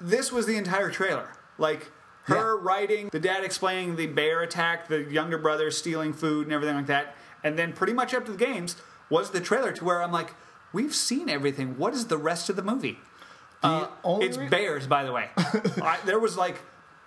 this 0.00 0.32
was 0.32 0.46
the 0.46 0.56
entire 0.56 0.90
trailer. 0.90 1.28
Like 1.58 1.92
her 2.34 2.58
writing, 2.58 3.08
the 3.10 3.20
dad 3.20 3.44
explaining 3.44 3.96
the 3.96 4.06
bear 4.06 4.42
attack, 4.42 4.88
the 4.88 5.02
younger 5.04 5.38
brother 5.38 5.70
stealing 5.70 6.12
food 6.12 6.46
and 6.46 6.52
everything 6.52 6.76
like 6.76 6.86
that, 6.86 7.16
and 7.42 7.58
then 7.58 7.72
pretty 7.72 7.92
much 7.92 8.14
up 8.14 8.24
to 8.26 8.32
the 8.32 8.38
games 8.38 8.76
was 9.08 9.30
the 9.30 9.40
trailer 9.40 9.72
to 9.72 9.84
where 9.84 10.02
I'm 10.02 10.12
like, 10.12 10.34
we've 10.72 10.94
seen 10.94 11.28
everything. 11.28 11.76
What 11.76 11.94
is 11.94 12.06
the 12.06 12.18
rest 12.18 12.48
of 12.48 12.56
the 12.56 12.62
movie? 12.62 12.98
Uh, 13.62 13.88
only 14.04 14.26
it's 14.26 14.36
bears, 14.36 14.86
by 14.86 15.04
the 15.04 15.12
way. 15.12 15.28
I, 15.36 15.98
there 16.06 16.18
was 16.18 16.36
like 16.36 16.60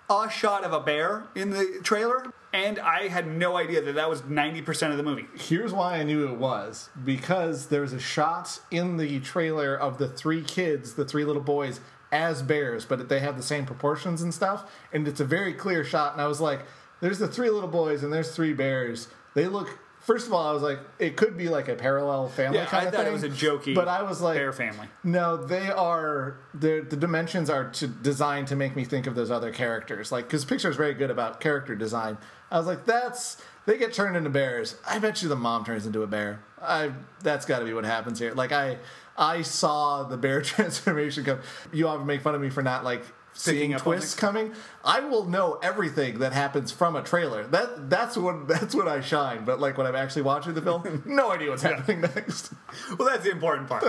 a 0.08 0.28
shot 0.30 0.64
of 0.64 0.72
a 0.72 0.80
bear 0.80 1.24
in 1.34 1.50
the 1.50 1.80
trailer, 1.82 2.32
and 2.52 2.78
I 2.78 3.08
had 3.08 3.26
no 3.26 3.56
idea 3.56 3.80
that 3.82 3.94
that 3.94 4.08
was 4.08 4.22
90% 4.22 4.90
of 4.90 4.96
the 4.96 5.02
movie. 5.02 5.26
Here's 5.36 5.72
why 5.72 5.96
I 5.98 6.04
knew 6.04 6.28
it 6.28 6.36
was 6.36 6.90
because 7.04 7.66
there's 7.66 7.92
a 7.92 7.98
shot 7.98 8.60
in 8.70 8.96
the 8.96 9.18
trailer 9.20 9.74
of 9.74 9.98
the 9.98 10.06
three 10.06 10.42
kids, 10.42 10.94
the 10.94 11.04
three 11.04 11.24
little 11.24 11.42
boys, 11.42 11.80
as 12.14 12.42
bears, 12.42 12.84
but 12.84 13.08
they 13.08 13.18
have 13.20 13.36
the 13.36 13.42
same 13.42 13.66
proportions 13.66 14.22
and 14.22 14.32
stuff, 14.32 14.70
and 14.92 15.06
it's 15.08 15.20
a 15.20 15.24
very 15.24 15.52
clear 15.52 15.84
shot. 15.84 16.12
And 16.12 16.22
I 16.22 16.26
was 16.28 16.40
like, 16.40 16.60
"There's 17.00 17.18
the 17.18 17.28
three 17.28 17.50
little 17.50 17.68
boys 17.68 18.02
and 18.02 18.12
there's 18.12 18.30
three 18.34 18.52
bears. 18.54 19.08
They 19.34 19.48
look." 19.48 19.78
First 20.00 20.26
of 20.26 20.34
all, 20.34 20.46
I 20.46 20.52
was 20.52 20.62
like, 20.62 20.78
"It 20.98 21.16
could 21.16 21.34
be 21.36 21.48
like 21.48 21.66
a 21.68 21.74
parallel 21.74 22.28
family 22.28 22.58
Yeah, 22.58 22.66
kind 22.66 22.84
I 22.84 22.88
of 22.88 22.94
thought 22.94 23.04
thing." 23.04 23.08
it 23.08 23.12
was 23.12 23.22
a 23.24 23.30
jokey 23.30 23.74
but 23.74 23.88
I 23.88 24.02
was 24.02 24.20
like, 24.20 24.36
bear 24.36 24.52
family. 24.52 24.86
No, 25.02 25.36
they 25.38 25.70
are 25.70 26.36
the 26.52 26.84
the 26.88 26.96
dimensions 26.96 27.48
are 27.50 27.70
to, 27.70 27.86
designed 27.86 28.48
to 28.48 28.56
make 28.56 28.76
me 28.76 28.84
think 28.84 29.06
of 29.06 29.14
those 29.14 29.30
other 29.30 29.50
characters. 29.50 30.12
Like 30.12 30.26
because 30.26 30.44
Pixar's 30.44 30.76
very 30.76 30.94
good 30.94 31.10
about 31.10 31.40
character 31.40 31.74
design. 31.74 32.18
I 32.50 32.58
was 32.58 32.66
like, 32.66 32.84
that's 32.84 33.42
they 33.66 33.78
get 33.78 33.94
turned 33.94 34.14
into 34.14 34.28
bears. 34.30 34.76
I 34.86 34.98
bet 34.98 35.22
you 35.22 35.28
the 35.30 35.36
mom 35.36 35.64
turns 35.64 35.86
into 35.86 36.02
a 36.02 36.06
bear. 36.06 36.40
I 36.60 36.92
that's 37.22 37.46
got 37.46 37.60
to 37.60 37.64
be 37.64 37.72
what 37.72 37.84
happens 37.86 38.18
here. 38.18 38.34
Like 38.34 38.52
I 38.52 38.76
I 39.16 39.42
saw 39.42 40.02
the 40.04 40.16
bear 40.16 40.42
transformation 40.42 41.24
come. 41.24 41.40
You 41.72 41.88
often 41.88 42.06
make 42.06 42.22
fun 42.22 42.34
of 42.34 42.40
me 42.40 42.50
for 42.50 42.62
not 42.62 42.84
like 42.84 43.04
seeing 43.34 43.76
twists 43.76 44.14
coming. 44.14 44.54
I 44.84 45.00
will 45.00 45.24
know 45.24 45.58
everything 45.62 46.20
that 46.20 46.32
happens 46.32 46.70
from 46.70 46.96
a 46.96 47.02
trailer. 47.02 47.46
That 47.46 47.90
that's 47.90 48.16
what 48.16 48.48
that's 48.48 48.74
when 48.74 48.88
I 48.88 49.00
shine. 49.00 49.44
But 49.44 49.60
like 49.60 49.76
when 49.76 49.86
I'm 49.86 49.96
actually 49.96 50.22
watching 50.22 50.54
the 50.54 50.62
film, 50.62 51.02
no 51.06 51.30
idea 51.30 51.50
what's 51.50 51.62
happening 51.62 52.00
next. 52.00 52.52
Well, 52.98 53.08
that's 53.08 53.24
the 53.24 53.30
important 53.30 53.68
part. 53.68 53.84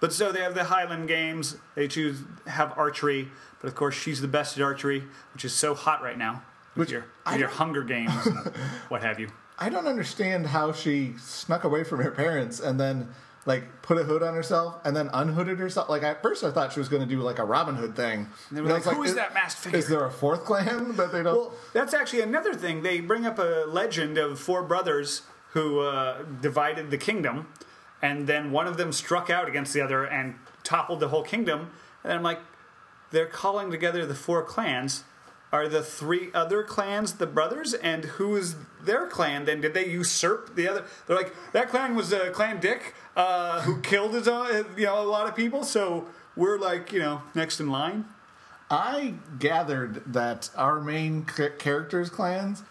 but 0.00 0.12
so 0.12 0.32
they 0.32 0.40
have 0.40 0.54
the 0.54 0.64
Highland 0.64 1.08
Games. 1.08 1.56
They 1.74 1.88
choose 1.88 2.22
have 2.46 2.76
archery, 2.76 3.28
but 3.60 3.68
of 3.68 3.74
course 3.74 3.94
she's 3.94 4.20
the 4.20 4.28
best 4.28 4.56
at 4.56 4.62
archery, 4.62 5.04
which 5.32 5.44
is 5.44 5.52
so 5.52 5.74
hot 5.74 6.02
right 6.02 6.18
now 6.18 6.42
with 6.74 6.88
Which 6.88 6.90
your 6.90 7.06
with 7.26 7.38
your 7.38 7.48
Hunger 7.48 7.82
Games 7.82 8.26
and 8.26 8.38
what 8.88 9.02
have 9.02 9.18
you. 9.18 9.28
I 9.58 9.70
don't 9.70 9.86
understand 9.86 10.48
how 10.48 10.72
she 10.72 11.14
snuck 11.18 11.64
away 11.64 11.82
from 11.82 12.00
her 12.00 12.10
parents 12.10 12.60
and 12.60 12.78
then 12.78 13.08
like 13.46 13.80
put 13.80 13.96
a 13.96 14.02
hood 14.02 14.22
on 14.22 14.34
herself 14.34 14.76
and 14.84 14.94
then 14.94 15.08
unhooded 15.12 15.58
herself. 15.58 15.88
Like 15.88 16.02
at 16.02 16.20
first, 16.20 16.44
I 16.44 16.50
thought 16.50 16.72
she 16.72 16.80
was 16.80 16.88
going 16.88 17.02
to 17.02 17.08
do 17.08 17.22
like 17.22 17.38
a 17.38 17.44
Robin 17.44 17.76
Hood 17.76 17.94
thing. 17.94 18.28
And 18.48 18.58
they 18.58 18.60
were 18.60 18.68
like, 18.68 18.82
"Who 18.82 19.02
is 19.04 19.14
that 19.14 19.32
masked 19.32 19.60
figure?" 19.62 19.78
Is 19.78 19.88
there 19.88 20.04
a 20.04 20.10
fourth 20.10 20.44
clan 20.44 20.92
that 20.96 21.12
they 21.12 21.22
don't? 21.22 21.36
Well, 21.36 21.52
that's 21.72 21.94
actually 21.94 22.22
another 22.22 22.54
thing. 22.54 22.82
They 22.82 23.00
bring 23.00 23.24
up 23.24 23.38
a 23.38 23.64
legend 23.66 24.18
of 24.18 24.38
four 24.38 24.62
brothers 24.62 25.22
who 25.52 25.80
uh, 25.80 26.24
divided 26.42 26.90
the 26.90 26.98
kingdom, 26.98 27.46
and 28.02 28.26
then 28.26 28.50
one 28.50 28.66
of 28.66 28.76
them 28.76 28.92
struck 28.92 29.30
out 29.30 29.48
against 29.48 29.72
the 29.72 29.80
other 29.80 30.04
and 30.04 30.34
toppled 30.64 31.00
the 31.00 31.08
whole 31.08 31.22
kingdom. 31.22 31.70
And 32.02 32.12
I'm 32.12 32.22
like, 32.22 32.40
they're 33.10 33.26
calling 33.26 33.70
together 33.70 34.04
the 34.04 34.14
four 34.14 34.42
clans. 34.42 35.04
Are 35.52 35.68
the 35.68 35.82
three 35.82 36.30
other 36.34 36.62
clans 36.62 37.14
the 37.14 37.26
brothers? 37.26 37.72
And 37.74 38.04
who 38.04 38.36
is 38.36 38.56
their 38.82 39.06
clan? 39.06 39.44
Then 39.44 39.60
did 39.60 39.74
they 39.74 39.86
usurp 39.86 40.54
the 40.54 40.68
other? 40.68 40.84
They're 41.06 41.16
like 41.16 41.34
that 41.52 41.68
clan 41.68 41.94
was 41.94 42.12
uh, 42.12 42.30
Clan 42.32 42.60
Dick, 42.60 42.94
uh, 43.16 43.62
who 43.62 43.80
killed 43.80 44.14
his 44.14 44.28
own, 44.28 44.66
you 44.76 44.86
know, 44.86 45.00
a 45.02 45.04
lot 45.04 45.28
of 45.28 45.36
people. 45.36 45.62
So 45.62 46.06
we're 46.34 46.58
like, 46.58 46.92
you 46.92 46.98
know, 46.98 47.22
next 47.34 47.60
in 47.60 47.70
line. 47.70 48.06
I 48.70 49.14
gathered 49.38 50.12
that 50.12 50.50
our 50.56 50.80
main 50.80 51.24
characters' 51.24 52.10
clans 52.10 52.64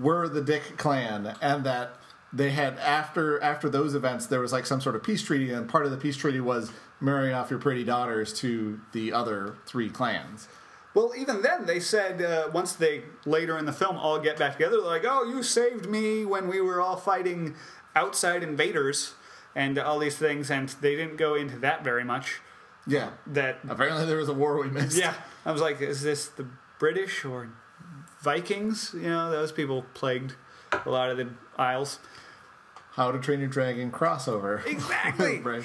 were 0.00 0.26
the 0.26 0.40
Dick 0.40 0.78
clan, 0.78 1.36
and 1.42 1.64
that 1.64 1.98
they 2.32 2.50
had 2.50 2.78
after 2.78 3.42
after 3.42 3.68
those 3.68 3.94
events 3.94 4.26
there 4.26 4.40
was 4.40 4.52
like 4.52 4.64
some 4.64 4.80
sort 4.80 4.96
of 4.96 5.02
peace 5.02 5.22
treaty, 5.22 5.52
and 5.52 5.68
part 5.68 5.84
of 5.84 5.90
the 5.90 5.98
peace 5.98 6.16
treaty 6.16 6.40
was 6.40 6.72
marrying 7.00 7.34
off 7.34 7.50
your 7.50 7.58
pretty 7.58 7.84
daughters 7.84 8.32
to 8.32 8.80
the 8.92 9.12
other 9.12 9.56
three 9.66 9.90
clans. 9.90 10.48
Well, 10.94 11.12
even 11.16 11.40
then, 11.42 11.64
they 11.66 11.80
said 11.80 12.20
uh, 12.20 12.50
once 12.52 12.74
they 12.74 13.04
later 13.24 13.56
in 13.56 13.64
the 13.64 13.72
film 13.72 13.96
all 13.96 14.18
get 14.18 14.38
back 14.38 14.52
together, 14.52 14.76
they're 14.76 14.86
like, 14.86 15.04
"Oh, 15.06 15.24
you 15.24 15.42
saved 15.42 15.88
me 15.88 16.24
when 16.24 16.48
we 16.48 16.60
were 16.60 16.80
all 16.80 16.96
fighting 16.96 17.54
outside 17.96 18.42
invaders 18.42 19.14
and 19.54 19.78
all 19.78 19.98
these 19.98 20.16
things," 20.18 20.50
and 20.50 20.68
they 20.68 20.94
didn't 20.94 21.16
go 21.16 21.34
into 21.34 21.58
that 21.60 21.82
very 21.82 22.04
much. 22.04 22.40
Yeah. 22.86 23.10
That 23.26 23.60
Apparently, 23.68 24.04
there 24.06 24.18
was 24.18 24.28
a 24.28 24.34
war 24.34 24.60
we 24.60 24.68
missed. 24.68 24.98
yeah, 24.98 25.14
I 25.46 25.52
was 25.52 25.62
like, 25.62 25.80
"Is 25.80 26.02
this 26.02 26.26
the 26.26 26.46
British 26.78 27.24
or 27.24 27.48
Vikings?" 28.20 28.92
You 28.94 29.08
know, 29.08 29.30
those 29.30 29.52
people 29.52 29.86
plagued 29.94 30.34
a 30.84 30.90
lot 30.90 31.10
of 31.10 31.16
the 31.16 31.28
Isles. 31.56 32.00
How 32.92 33.10
to 33.10 33.18
Train 33.18 33.40
Your 33.40 33.48
Dragon 33.48 33.90
crossover. 33.90 34.64
Exactly. 34.66 35.38
right. 35.42 35.64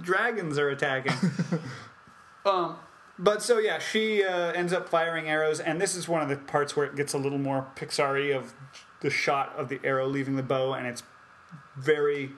dragons 0.00 0.58
are 0.58 0.68
attacking. 0.68 1.30
um, 2.44 2.76
but 3.22 3.40
so 3.40 3.58
yeah, 3.58 3.78
she 3.78 4.24
uh, 4.24 4.50
ends 4.52 4.72
up 4.72 4.88
firing 4.88 5.28
arrows, 5.28 5.60
and 5.60 5.80
this 5.80 5.94
is 5.94 6.08
one 6.08 6.22
of 6.22 6.28
the 6.28 6.36
parts 6.36 6.74
where 6.74 6.84
it 6.84 6.96
gets 6.96 7.14
a 7.14 7.18
little 7.18 7.38
more 7.38 7.68
Pixar-y 7.76 8.34
of 8.34 8.52
the 9.00 9.10
shot 9.10 9.54
of 9.56 9.68
the 9.68 9.80
arrow 9.84 10.08
leaving 10.08 10.34
the 10.34 10.42
bow, 10.42 10.74
and 10.74 10.88
it's 10.88 11.04
very 11.76 12.32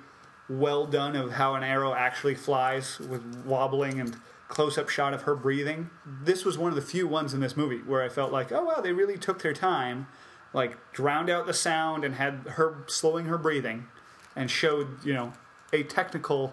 well 0.47 0.87
done 0.87 1.17
of 1.17 1.33
how 1.33 1.55
an 1.55 1.65
arrow 1.65 1.95
actually 1.95 2.35
flies 2.35 2.99
with 2.99 3.25
wobbling 3.47 3.99
and 3.99 4.17
close-up 4.49 4.91
shot 4.91 5.15
of 5.15 5.23
her 5.23 5.35
breathing. 5.35 5.89
This 6.05 6.45
was 6.45 6.59
one 6.59 6.69
of 6.69 6.77
the 6.77 6.83
few 6.83 7.09
ones 7.09 7.33
in 7.33 7.41
this 7.41 7.57
movie 7.57 7.79
where 7.79 8.03
I 8.03 8.11
felt 8.11 8.31
like, 8.31 8.53
oh 8.53 8.65
wow, 8.65 8.83
they 8.83 8.93
really 8.93 9.17
took 9.17 9.41
their 9.41 9.55
time, 9.55 10.07
like 10.53 10.77
drowned 10.93 11.31
out 11.31 11.47
the 11.47 11.55
sound 11.55 12.05
and 12.05 12.17
had 12.17 12.41
her 12.51 12.85
slowing 12.89 13.25
her 13.25 13.39
breathing, 13.39 13.87
and 14.37 14.51
showed 14.51 15.03
you 15.03 15.15
know 15.15 15.33
a 15.73 15.83
technical 15.83 16.53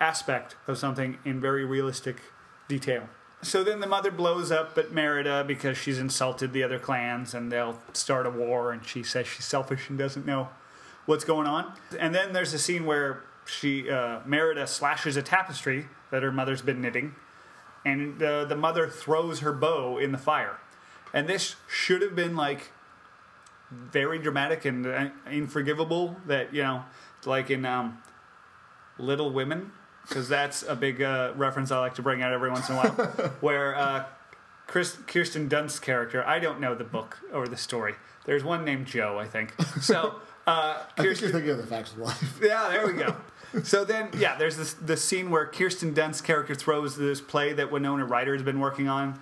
aspect 0.00 0.56
of 0.66 0.78
something 0.78 1.18
in 1.24 1.40
very 1.40 1.64
realistic 1.64 2.16
detail. 2.66 3.08
So 3.42 3.64
then 3.64 3.80
the 3.80 3.88
mother 3.88 4.12
blows 4.12 4.52
up 4.52 4.78
at 4.78 4.92
Merida 4.92 5.42
because 5.44 5.76
she's 5.76 5.98
insulted 5.98 6.52
the 6.52 6.62
other 6.62 6.78
clans 6.78 7.34
and 7.34 7.50
they'll 7.50 7.80
start 7.92 8.24
a 8.24 8.30
war 8.30 8.70
and 8.70 8.86
she 8.86 9.02
says 9.02 9.26
she's 9.26 9.44
selfish 9.44 9.90
and 9.90 9.98
doesn't 9.98 10.24
know 10.24 10.48
what's 11.06 11.24
going 11.24 11.48
on. 11.48 11.72
And 11.98 12.14
then 12.14 12.32
there's 12.32 12.54
a 12.54 12.58
scene 12.58 12.86
where 12.86 13.24
she 13.44 13.90
uh, 13.90 14.20
Merida 14.24 14.68
slashes 14.68 15.16
a 15.16 15.22
tapestry 15.22 15.88
that 16.12 16.22
her 16.22 16.30
mother's 16.30 16.62
been 16.62 16.80
knitting 16.80 17.16
and 17.84 18.22
uh, 18.22 18.44
the 18.44 18.54
mother 18.54 18.88
throws 18.88 19.40
her 19.40 19.52
bow 19.52 19.98
in 19.98 20.12
the 20.12 20.18
fire. 20.18 20.58
And 21.12 21.28
this 21.28 21.56
should 21.68 22.00
have 22.00 22.14
been 22.14 22.36
like 22.36 22.70
very 23.72 24.18
dramatic 24.18 24.64
and 24.64 24.86
uh, 24.86 25.08
unforgivable 25.26 26.16
that, 26.26 26.54
you 26.54 26.62
know, 26.62 26.84
like 27.24 27.50
in 27.50 27.64
um, 27.64 27.98
Little 28.98 29.32
Women, 29.32 29.72
because 30.08 30.28
that's 30.28 30.62
a 30.62 30.74
big 30.74 31.02
uh, 31.02 31.32
reference 31.36 31.70
I 31.70 31.78
like 31.78 31.94
to 31.94 32.02
bring 32.02 32.22
out 32.22 32.32
every 32.32 32.50
once 32.50 32.68
in 32.68 32.76
a 32.76 32.78
while, 32.78 32.90
where 33.40 33.76
uh, 33.76 34.04
Chris, 34.66 34.96
Kirsten 35.06 35.48
Dunst's 35.48 35.78
character, 35.78 36.26
I 36.26 36.38
don't 36.38 36.60
know 36.60 36.74
the 36.74 36.84
book 36.84 37.18
or 37.32 37.46
the 37.46 37.56
story. 37.56 37.94
There's 38.24 38.44
one 38.44 38.64
named 38.64 38.86
Jo, 38.86 39.18
I 39.18 39.26
think. 39.26 39.54
So, 39.80 40.16
uh, 40.46 40.78
I 40.96 41.02
think 41.02 41.08
Kirsten, 41.08 41.24
you're 41.24 41.32
thinking 41.32 41.50
of 41.50 41.58
the 41.58 41.66
facts 41.66 41.92
of 41.92 41.98
life. 41.98 42.40
yeah, 42.42 42.68
there 42.70 42.86
we 42.86 42.94
go. 42.94 43.16
So 43.64 43.84
then, 43.84 44.08
yeah, 44.16 44.36
there's 44.36 44.56
this 44.56 44.72
the 44.72 44.96
scene 44.96 45.30
where 45.30 45.44
Kirsten 45.46 45.92
Dunst's 45.92 46.22
character 46.22 46.54
throws 46.54 46.96
this 46.96 47.20
play 47.20 47.52
that 47.52 47.70
Winona 47.70 48.04
Ryder 48.06 48.32
has 48.32 48.42
been 48.42 48.60
working 48.60 48.88
on. 48.88 49.20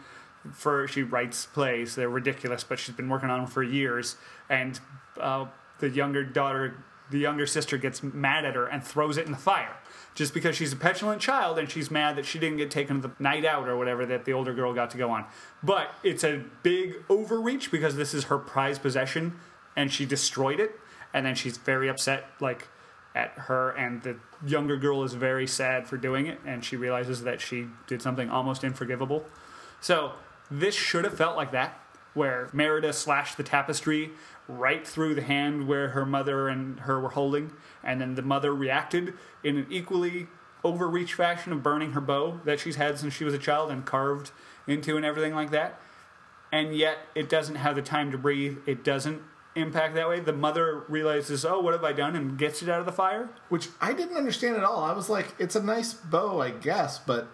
For 0.52 0.88
she 0.88 1.02
writes 1.02 1.44
plays, 1.46 1.96
they're 1.96 2.08
ridiculous, 2.08 2.64
but 2.64 2.78
she's 2.78 2.94
been 2.94 3.10
working 3.10 3.28
on 3.28 3.40
them 3.40 3.46
for 3.46 3.62
years. 3.62 4.16
And 4.48 4.80
uh, 5.20 5.46
the 5.80 5.90
younger 5.90 6.24
daughter, 6.24 6.82
the 7.10 7.18
younger 7.18 7.44
sister, 7.44 7.76
gets 7.76 8.02
mad 8.02 8.44
at 8.46 8.54
her 8.54 8.66
and 8.66 8.82
throws 8.82 9.18
it 9.18 9.26
in 9.26 9.32
the 9.32 9.38
fire, 9.38 9.76
just 10.20 10.34
because 10.34 10.54
she's 10.54 10.74
a 10.74 10.76
petulant 10.76 11.18
child 11.18 11.58
and 11.58 11.70
she's 11.70 11.90
mad 11.90 12.14
that 12.14 12.26
she 12.26 12.38
didn't 12.38 12.58
get 12.58 12.70
taken 12.70 13.00
the 13.00 13.10
night 13.18 13.42
out 13.42 13.66
or 13.66 13.74
whatever 13.78 14.04
that 14.04 14.26
the 14.26 14.34
older 14.34 14.52
girl 14.52 14.74
got 14.74 14.90
to 14.90 14.98
go 14.98 15.10
on. 15.10 15.24
But 15.62 15.94
it's 16.02 16.22
a 16.22 16.44
big 16.62 16.96
overreach 17.08 17.70
because 17.70 17.96
this 17.96 18.12
is 18.12 18.24
her 18.24 18.36
prized 18.36 18.82
possession, 18.82 19.40
and 19.74 19.90
she 19.90 20.04
destroyed 20.04 20.60
it, 20.60 20.78
and 21.14 21.24
then 21.24 21.34
she's 21.34 21.56
very 21.56 21.88
upset, 21.88 22.26
like 22.38 22.68
at 23.14 23.30
her, 23.30 23.70
and 23.70 24.02
the 24.02 24.16
younger 24.46 24.76
girl 24.76 25.04
is 25.04 25.14
very 25.14 25.46
sad 25.46 25.88
for 25.88 25.96
doing 25.96 26.26
it, 26.26 26.38
and 26.44 26.66
she 26.66 26.76
realizes 26.76 27.22
that 27.22 27.40
she 27.40 27.68
did 27.86 28.02
something 28.02 28.28
almost 28.28 28.62
unforgivable. 28.62 29.24
So 29.80 30.12
this 30.50 30.74
should 30.74 31.04
have 31.04 31.16
felt 31.16 31.34
like 31.34 31.52
that, 31.52 31.80
where 32.12 32.50
Merida 32.52 32.92
slashed 32.92 33.38
the 33.38 33.42
tapestry 33.42 34.10
right 34.50 34.86
through 34.86 35.14
the 35.14 35.22
hand 35.22 35.66
where 35.68 35.88
her 35.90 36.04
mother 36.04 36.48
and 36.48 36.80
her 36.80 37.00
were 37.00 37.10
holding, 37.10 37.52
and 37.82 38.00
then 38.00 38.14
the 38.14 38.22
mother 38.22 38.54
reacted 38.54 39.14
in 39.44 39.56
an 39.56 39.66
equally 39.70 40.26
overreach 40.64 41.14
fashion 41.14 41.52
of 41.52 41.62
burning 41.62 41.92
her 41.92 42.00
bow 42.00 42.40
that 42.44 42.60
she's 42.60 42.76
had 42.76 42.98
since 42.98 43.14
she 43.14 43.24
was 43.24 43.32
a 43.32 43.38
child 43.38 43.70
and 43.70 43.86
carved 43.86 44.30
into 44.66 44.96
and 44.96 45.06
everything 45.06 45.34
like 45.34 45.50
that. 45.50 45.80
And 46.52 46.76
yet 46.76 46.98
it 47.14 47.28
doesn't 47.28 47.54
have 47.54 47.76
the 47.76 47.82
time 47.82 48.10
to 48.12 48.18
breathe. 48.18 48.58
It 48.66 48.84
doesn't 48.84 49.22
impact 49.54 49.94
that 49.94 50.08
way. 50.08 50.20
The 50.20 50.32
mother 50.32 50.84
realizes, 50.88 51.44
oh, 51.44 51.60
what 51.60 51.72
have 51.72 51.84
I 51.84 51.92
done? 51.92 52.14
And 52.16 52.36
gets 52.36 52.62
it 52.62 52.68
out 52.68 52.80
of 52.80 52.86
the 52.86 52.92
fire. 52.92 53.30
Which 53.48 53.68
I 53.80 53.92
didn't 53.92 54.16
understand 54.16 54.56
at 54.56 54.64
all. 54.64 54.82
I 54.84 54.92
was 54.92 55.08
like, 55.08 55.34
it's 55.38 55.56
a 55.56 55.62
nice 55.62 55.94
bow, 55.94 56.40
I 56.42 56.50
guess, 56.50 56.98
but 56.98 57.28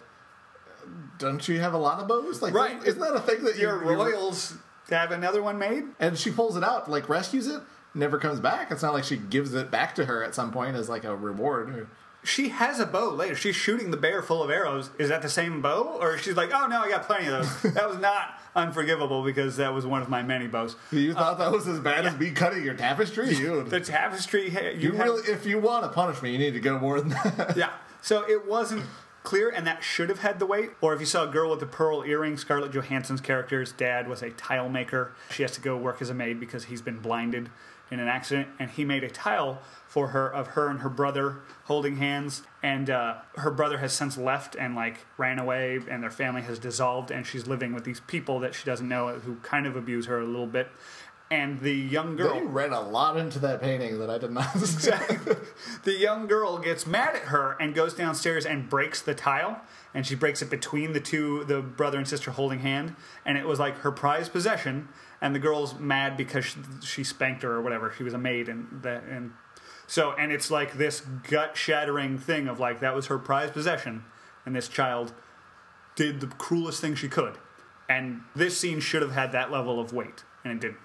don't 1.17 1.47
you 1.47 1.59
have 1.59 1.73
a 1.73 1.77
lot 1.77 1.99
of 1.99 2.07
bows? 2.07 2.41
Like, 2.41 2.53
Right. 2.53 2.81
Isn't 2.85 3.01
that 3.01 3.15
a 3.15 3.19
thing 3.19 3.43
that 3.43 3.57
Your 3.57 3.83
you, 3.83 3.89
you- 3.89 3.95
royals 3.97 4.53
have 4.89 5.11
another 5.11 5.41
one 5.41 5.57
made. 5.57 5.83
And 5.99 6.17
she 6.17 6.31
pulls 6.31 6.55
it 6.57 6.63
out, 6.63 6.89
like 6.89 7.09
rescues 7.09 7.47
it, 7.47 7.61
never 7.93 8.17
comes 8.17 8.39
back. 8.39 8.71
It's 8.71 8.81
not 8.83 8.93
like 8.93 9.03
she 9.03 9.17
gives 9.17 9.53
it 9.53 9.69
back 9.71 9.95
to 9.95 10.05
her 10.05 10.23
at 10.23 10.35
some 10.35 10.51
point 10.51 10.75
as 10.75 10.89
like 10.89 11.03
a 11.03 11.15
reward. 11.15 11.69
Or, 11.69 11.87
She 12.23 12.49
has 12.49 12.79
a 12.79 12.85
bow 12.85 13.09
later. 13.11 13.35
She's 13.35 13.55
shooting 13.55 13.91
the 13.91 13.97
bear 13.97 14.21
full 14.21 14.43
of 14.43 14.49
arrows. 14.49 14.89
Is 14.99 15.09
that 15.09 15.21
the 15.21 15.29
same 15.29 15.61
bow? 15.61 15.97
Or 15.99 16.17
she's 16.17 16.35
like, 16.35 16.51
oh 16.53 16.67
no, 16.67 16.81
I 16.81 16.89
got 16.89 17.03
plenty 17.03 17.27
of 17.27 17.33
those. 17.63 17.73
that 17.73 17.87
was 17.87 17.97
not 17.99 18.39
unforgivable 18.55 19.23
because 19.23 19.57
that 19.57 19.73
was 19.73 19.85
one 19.85 20.01
of 20.01 20.09
my 20.09 20.23
many 20.23 20.47
bows. 20.47 20.75
you 20.91 21.11
uh, 21.11 21.15
thought 21.15 21.37
that 21.37 21.51
was 21.51 21.67
as 21.67 21.79
bad 21.79 22.05
as 22.05 22.17
me 22.17 22.31
cutting 22.31 22.63
your 22.63 22.73
tapestry? 22.73 23.29
You, 23.37 23.63
The 23.63 23.79
tapestry, 23.79 24.49
you, 24.49 24.89
you 24.89 24.91
have- 24.93 25.05
really, 25.05 25.31
if 25.31 25.45
you 25.45 25.59
want 25.59 25.83
to 25.83 25.89
punish 25.89 26.21
me, 26.21 26.31
you 26.31 26.37
need 26.39 26.53
to 26.53 26.59
go 26.59 26.79
more 26.79 26.99
than 26.99 27.09
that. 27.09 27.53
Yeah. 27.55 27.69
So 28.01 28.27
it 28.29 28.47
wasn't 28.47 28.83
clear, 29.27 29.49
and 29.49 29.67
that 29.67 29.83
should 29.83 30.07
have 30.07 30.19
had 30.19 30.39
the 30.39 30.45
weight. 30.45 30.69
Or 30.79 30.93
if 30.93 31.01
you 31.01 31.05
saw 31.05 31.25
a 31.25 31.27
girl 31.27 31.49
with 31.49 31.61
a 31.61 31.65
pearl 31.65 32.01
earring, 32.05 32.37
Scarlett 32.37 32.71
Johansson's 32.71 33.19
character's 33.19 33.73
dad 33.73 34.07
was 34.07 34.23
a 34.23 34.29
tile 34.29 34.69
maker. 34.69 35.11
She 35.31 35.41
has 35.41 35.51
to 35.51 35.59
go 35.59 35.75
work 35.75 36.01
as 36.01 36.09
a 36.09 36.13
maid 36.13 36.39
because 36.39 36.63
he's 36.63 36.81
been 36.81 36.99
blinded 36.99 37.49
in 37.91 37.99
an 37.99 38.07
accident, 38.07 38.47
and 38.57 38.71
he 38.71 38.85
made 38.85 39.03
a 39.03 39.09
tile 39.09 39.61
for 39.85 40.09
her 40.09 40.33
of 40.33 40.47
her 40.47 40.69
and 40.69 40.79
her 40.79 40.87
brother 40.87 41.39
holding 41.65 41.97
hands. 41.97 42.43
And 42.63 42.89
uh, 42.89 43.15
her 43.35 43.51
brother 43.51 43.79
has 43.79 43.91
since 43.91 44.17
left 44.17 44.55
and 44.55 44.75
like 44.75 45.05
ran 45.17 45.39
away, 45.39 45.81
and 45.89 46.01
their 46.01 46.09
family 46.09 46.43
has 46.43 46.57
dissolved, 46.57 47.11
and 47.11 47.27
she's 47.27 47.47
living 47.47 47.73
with 47.73 47.83
these 47.83 47.99
people 47.99 48.39
that 48.39 48.55
she 48.55 48.63
doesn't 48.63 48.87
know 48.87 49.09
who 49.09 49.35
kind 49.43 49.67
of 49.67 49.75
abuse 49.75 50.05
her 50.05 50.21
a 50.21 50.25
little 50.25 50.47
bit. 50.47 50.69
And 51.29 51.59
the 51.59 51.73
young 51.73 52.15
girl. 52.15 52.35
They 52.35 52.41
read 52.41 52.71
a 52.71 52.79
lot 52.79 53.17
into 53.17 53.39
that 53.39 53.61
painting 53.61 53.99
that 53.99 54.09
I 54.09 54.17
did 54.17 54.31
not. 54.31 54.53
the 55.83 55.97
young 55.97 56.25
girl 56.27 56.57
gets 56.57 56.87
mad 56.87 57.15
at 57.15 57.23
her 57.23 57.57
and 57.59 57.75
goes 57.75 57.93
downstairs 57.93 58.45
and 58.45 58.69
breaks 58.69 59.01
the 59.01 59.13
tile 59.13 59.61
and 59.93 60.05
she 60.05 60.13
breaks 60.15 60.41
it 60.41 60.49
between 60.49 60.93
the 60.93 60.99
two 60.99 61.43
the 61.45 61.59
brother 61.61 61.97
and 61.97 62.07
sister 62.07 62.31
holding 62.31 62.59
hand 62.59 62.95
and 63.25 63.37
it 63.37 63.47
was 63.47 63.59
like 63.59 63.79
her 63.79 63.91
prized 63.91 64.31
possession 64.31 64.87
and 65.21 65.33
the 65.33 65.39
girl's 65.39 65.79
mad 65.79 66.15
because 66.15 66.45
she, 66.45 66.59
she 66.83 67.03
spanked 67.03 67.43
her 67.43 67.53
or 67.53 67.61
whatever 67.61 67.91
she 67.97 68.03
was 68.03 68.13
a 68.13 68.17
maid 68.17 68.47
and 68.47 68.83
that 68.83 69.03
and 69.05 69.31
so 69.87 70.11
and 70.13 70.31
it's 70.31 70.51
like 70.51 70.77
this 70.77 71.01
gut 71.29 71.57
shattering 71.57 72.17
thing 72.17 72.47
of 72.47 72.59
like 72.59 72.79
that 72.79 72.95
was 72.95 73.07
her 73.07 73.17
prized 73.17 73.53
possession 73.53 74.03
and 74.45 74.55
this 74.55 74.67
child 74.67 75.13
did 75.95 76.21
the 76.21 76.27
cruelest 76.27 76.79
thing 76.79 76.93
she 76.93 77.09
could 77.09 77.37
and 77.89 78.21
this 78.35 78.57
scene 78.57 78.79
should 78.79 79.01
have 79.01 79.13
had 79.13 79.31
that 79.31 79.51
level 79.51 79.79
of 79.79 79.93
weight 79.93 80.23
and 80.43 80.53
it 80.53 80.59
didn't 80.61 80.77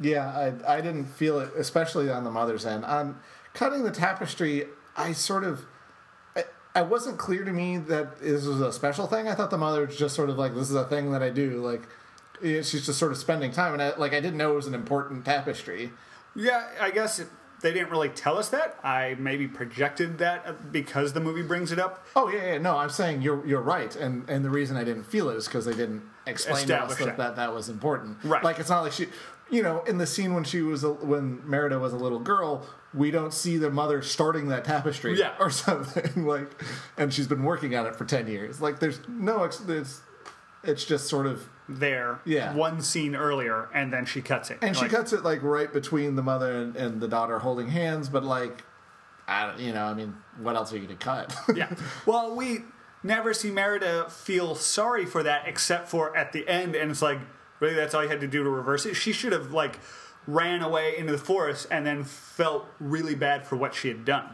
Yeah, 0.00 0.26
I 0.66 0.76
I 0.76 0.80
didn't 0.80 1.06
feel 1.06 1.38
it, 1.40 1.50
especially 1.56 2.10
on 2.10 2.24
the 2.24 2.30
mother's 2.30 2.64
end. 2.64 2.84
On 2.84 3.20
cutting 3.54 3.84
the 3.84 3.90
tapestry, 3.90 4.64
I 4.96 5.12
sort 5.12 5.44
of. 5.44 5.66
I, 6.34 6.44
I 6.74 6.82
wasn't 6.82 7.18
clear 7.18 7.44
to 7.44 7.52
me 7.52 7.78
that 7.78 8.20
this 8.20 8.46
was 8.46 8.60
a 8.60 8.72
special 8.72 9.06
thing. 9.06 9.28
I 9.28 9.34
thought 9.34 9.50
the 9.50 9.58
mother 9.58 9.86
was 9.86 9.96
just 9.96 10.14
sort 10.14 10.30
of 10.30 10.38
like, 10.38 10.54
this 10.54 10.70
is 10.70 10.76
a 10.76 10.84
thing 10.84 11.10
that 11.12 11.22
I 11.22 11.28
do. 11.28 11.60
Like, 11.60 11.82
she's 12.40 12.86
just 12.86 12.98
sort 12.98 13.10
of 13.10 13.18
spending 13.18 13.50
time. 13.50 13.72
And 13.72 13.82
I, 13.82 13.96
like, 13.96 14.12
I 14.12 14.20
didn't 14.20 14.36
know 14.36 14.52
it 14.52 14.56
was 14.56 14.68
an 14.68 14.74
important 14.74 15.24
tapestry. 15.24 15.90
Yeah, 16.36 16.68
I 16.80 16.92
guess 16.92 17.18
it, 17.18 17.26
they 17.60 17.72
didn't 17.72 17.90
really 17.90 18.08
tell 18.08 18.38
us 18.38 18.50
that. 18.50 18.78
I 18.84 19.16
maybe 19.18 19.48
projected 19.48 20.18
that 20.18 20.46
uh, 20.46 20.52
because 20.70 21.12
the 21.12 21.20
movie 21.20 21.42
brings 21.42 21.72
it 21.72 21.80
up. 21.80 22.06
Oh, 22.14 22.28
yeah, 22.30 22.52
yeah. 22.52 22.58
No, 22.58 22.78
I'm 22.78 22.88
saying 22.88 23.20
you're 23.20 23.44
you're 23.44 23.60
right. 23.60 23.94
And, 23.96 24.30
and 24.30 24.44
the 24.44 24.50
reason 24.50 24.76
I 24.76 24.84
didn't 24.84 25.04
feel 25.04 25.28
it 25.28 25.36
is 25.36 25.46
because 25.46 25.64
they 25.64 25.74
didn't 25.74 26.02
explain 26.26 26.66
to 26.68 26.82
us 26.84 26.96
that. 26.98 27.16
that 27.16 27.36
that 27.36 27.52
was 27.52 27.68
important. 27.68 28.18
Right. 28.22 28.44
Like, 28.44 28.60
it's 28.60 28.70
not 28.70 28.82
like 28.82 28.92
she. 28.92 29.08
You 29.50 29.62
know, 29.62 29.82
in 29.82 29.98
the 29.98 30.06
scene 30.06 30.32
when 30.34 30.44
she 30.44 30.62
was 30.62 30.84
a, 30.84 30.92
when 30.92 31.42
Merida 31.48 31.78
was 31.78 31.92
a 31.92 31.96
little 31.96 32.20
girl, 32.20 32.66
we 32.94 33.10
don't 33.10 33.32
see 33.34 33.56
the 33.56 33.70
mother 33.70 34.00
starting 34.02 34.48
that 34.48 34.64
tapestry, 34.64 35.18
Yeah. 35.18 35.32
or 35.40 35.50
something 35.50 36.24
like, 36.26 36.48
and 36.96 37.12
she's 37.12 37.26
been 37.26 37.42
working 37.42 37.74
on 37.74 37.86
it 37.86 37.96
for 37.96 38.04
ten 38.04 38.26
years. 38.28 38.60
Like, 38.60 38.78
there's 38.78 39.00
no, 39.08 39.44
it's, 39.44 39.60
it's 40.62 40.84
just 40.84 41.08
sort 41.08 41.26
of, 41.26 41.48
There, 41.68 42.20
Yeah. 42.24 42.54
one 42.54 42.80
scene 42.80 43.14
earlier, 43.16 43.68
and 43.74 43.92
then 43.92 44.04
she 44.06 44.22
cuts 44.22 44.50
it. 44.50 44.58
and 44.62 44.76
she 44.76 44.86
cuts 44.88 45.12
it 45.12 45.22
like 45.24 45.42
right 45.42 45.72
between 45.72 46.14
the 46.16 46.22
mother 46.22 46.52
and, 46.62 46.76
and 46.76 47.00
the 47.00 47.08
daughter 47.08 47.38
holding 47.40 47.68
hands, 47.68 48.08
but 48.08 48.22
like, 48.24 48.62
I 49.28 49.46
don't, 49.46 49.58
you 49.60 49.72
know, 49.72 49.84
I 49.84 49.94
mean, 49.94 50.14
what 50.40 50.56
else 50.56 50.72
are 50.72 50.76
you 50.76 50.82
gonna 50.82 50.96
cut? 50.96 51.36
yeah. 51.56 51.72
Well, 52.06 52.34
we 52.34 52.60
never 53.02 53.32
see 53.32 53.50
Merida 53.50 54.08
feel 54.10 54.54
sorry 54.54 55.06
for 55.06 55.22
that, 55.22 55.46
except 55.46 55.88
for 55.88 56.16
at 56.16 56.32
the 56.32 56.46
end, 56.48 56.74
and 56.74 56.90
it's 56.90 57.02
like, 57.02 57.18
really, 57.60 57.74
that's 57.74 57.94
all 57.94 58.02
you 58.02 58.08
had 58.08 58.20
to 58.20 58.26
do 58.26 58.42
to 58.42 58.50
reverse 58.50 58.86
it. 58.86 58.94
She 58.94 59.12
should 59.12 59.32
have 59.32 59.52
like 59.52 59.78
ran 60.26 60.62
away 60.62 60.96
into 60.96 61.12
the 61.12 61.18
forest 61.18 61.66
and 61.70 61.86
then 61.86 62.04
felt 62.04 62.66
really 62.78 63.14
bad 63.14 63.46
for 63.46 63.56
what 63.56 63.74
she 63.74 63.88
had 63.88 64.04
done. 64.04 64.30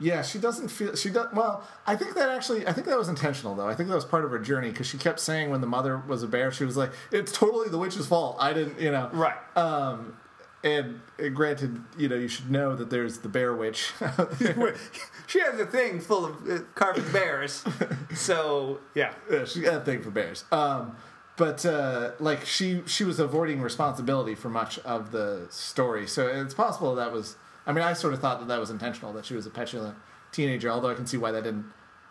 Yeah, 0.00 0.22
she 0.22 0.38
doesn't 0.38 0.68
feel 0.68 0.94
she 0.94 1.10
does. 1.10 1.26
Well, 1.32 1.66
I 1.86 1.96
think 1.96 2.14
that 2.14 2.28
actually, 2.28 2.66
I 2.66 2.72
think 2.72 2.86
that 2.86 2.96
was 2.96 3.08
intentional 3.08 3.56
though. 3.56 3.68
I 3.68 3.74
think 3.74 3.88
that 3.88 3.96
was 3.96 4.04
part 4.04 4.24
of 4.24 4.30
her 4.30 4.38
journey 4.38 4.70
because 4.70 4.86
she 4.86 4.96
kept 4.96 5.18
saying 5.18 5.50
when 5.50 5.60
the 5.60 5.66
mother 5.66 6.00
was 6.06 6.22
a 6.22 6.28
bear, 6.28 6.52
she 6.52 6.64
was 6.64 6.76
like, 6.76 6.92
"It's 7.10 7.32
totally 7.32 7.68
the 7.68 7.78
witch's 7.78 8.06
fault. 8.06 8.36
I 8.38 8.52
didn't, 8.52 8.80
you 8.80 8.92
know." 8.92 9.10
Right. 9.12 9.36
Um, 9.56 10.16
and, 10.62 11.00
and 11.18 11.36
granted, 11.36 11.80
you 11.96 12.08
know, 12.08 12.16
you 12.16 12.28
should 12.28 12.50
know 12.50 12.74
that 12.74 12.90
there's 12.90 13.18
the 13.18 13.28
bear 13.28 13.54
witch. 13.54 13.92
she 15.26 15.40
has 15.40 15.58
a 15.60 15.66
thing 15.66 16.00
full 16.00 16.26
of 16.26 16.50
uh, 16.50 16.58
carved 16.74 17.12
bears. 17.12 17.64
So 18.14 18.80
yeah, 18.94 19.12
Yeah, 19.30 19.44
she 19.44 19.60
got 19.60 19.74
a 19.74 19.80
thing 19.84 20.02
for 20.02 20.10
bears. 20.10 20.44
Um, 20.50 20.96
but 21.38 21.64
uh, 21.64 22.10
like 22.20 22.44
she 22.44 22.82
she 22.86 23.04
was 23.04 23.18
avoiding 23.18 23.62
responsibility 23.62 24.34
for 24.34 24.50
much 24.50 24.78
of 24.80 25.10
the 25.12 25.46
story, 25.50 26.06
so 26.06 26.26
it's 26.28 26.52
possible 26.54 26.94
that 26.96 27.12
was. 27.12 27.36
I 27.66 27.72
mean, 27.72 27.84
I 27.84 27.92
sort 27.92 28.14
of 28.14 28.20
thought 28.20 28.38
that 28.40 28.48
that 28.48 28.58
was 28.60 28.70
intentional 28.70 29.12
that 29.14 29.24
she 29.26 29.34
was 29.34 29.46
a 29.46 29.50
petulant 29.50 29.96
teenager, 30.32 30.70
although 30.70 30.88
I 30.90 30.94
can 30.94 31.06
see 31.06 31.16
why 31.18 31.32
that 31.32 31.44
didn't 31.44 31.66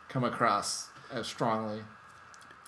come 0.08 0.24
across 0.24 0.88
as 1.12 1.26
strongly. 1.28 1.82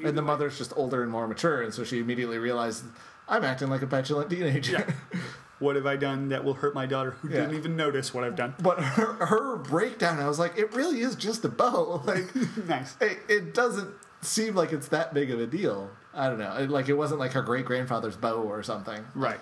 And 0.04 0.18
the 0.18 0.22
mother's 0.22 0.58
just 0.58 0.74
older 0.76 1.04
and 1.04 1.12
more 1.12 1.28
mature, 1.28 1.62
and 1.62 1.74
so 1.74 1.84
she 1.84 2.00
immediately 2.00 2.38
realized 2.38 2.84
I'm 3.28 3.44
acting 3.44 3.70
like 3.70 3.82
a 3.82 3.88
petulant 3.88 4.30
teenager. 4.30 4.72
Yeah. 5.14 5.20
what 5.60 5.76
have 5.76 5.86
I 5.86 5.98
done 5.98 6.30
that 6.30 6.44
will 6.44 6.54
hurt 6.56 6.74
my 6.74 6.86
daughter 6.86 7.12
who 7.12 7.30
Yeah. 7.30 7.42
didn't 7.42 7.56
even 7.58 7.76
notice 7.76 8.14
what 8.14 8.24
I've 8.24 8.36
done? 8.36 8.56
But 8.62 8.80
her, 8.82 9.26
her 9.26 9.58
breakdown, 9.58 10.18
I 10.20 10.28
was 10.28 10.40
like, 10.40 10.58
it 10.58 10.74
really 10.74 11.02
is 11.02 11.16
just 11.16 11.44
a 11.46 11.50
bow. 11.50 12.02
Like, 12.08 12.34
Nice. 12.68 12.96
it, 13.02 13.20
it 13.28 13.54
doesn't 13.54 13.94
seem 14.22 14.56
like 14.56 14.72
it's 14.72 14.88
that 14.88 15.14
big 15.14 15.30
of 15.32 15.40
a 15.40 15.46
deal. 15.48 15.92
I 16.14 16.28
don't 16.28 16.40
know. 16.40 16.56
It, 16.58 16.70
like, 16.70 16.90
it 16.90 16.94
wasn't 16.94 17.20
like 17.20 17.34
her 17.34 17.42
great 17.42 17.66
grandfather's 17.66 18.16
bow 18.16 18.42
or 18.42 18.64
something. 18.64 19.06
Right. 19.16 19.40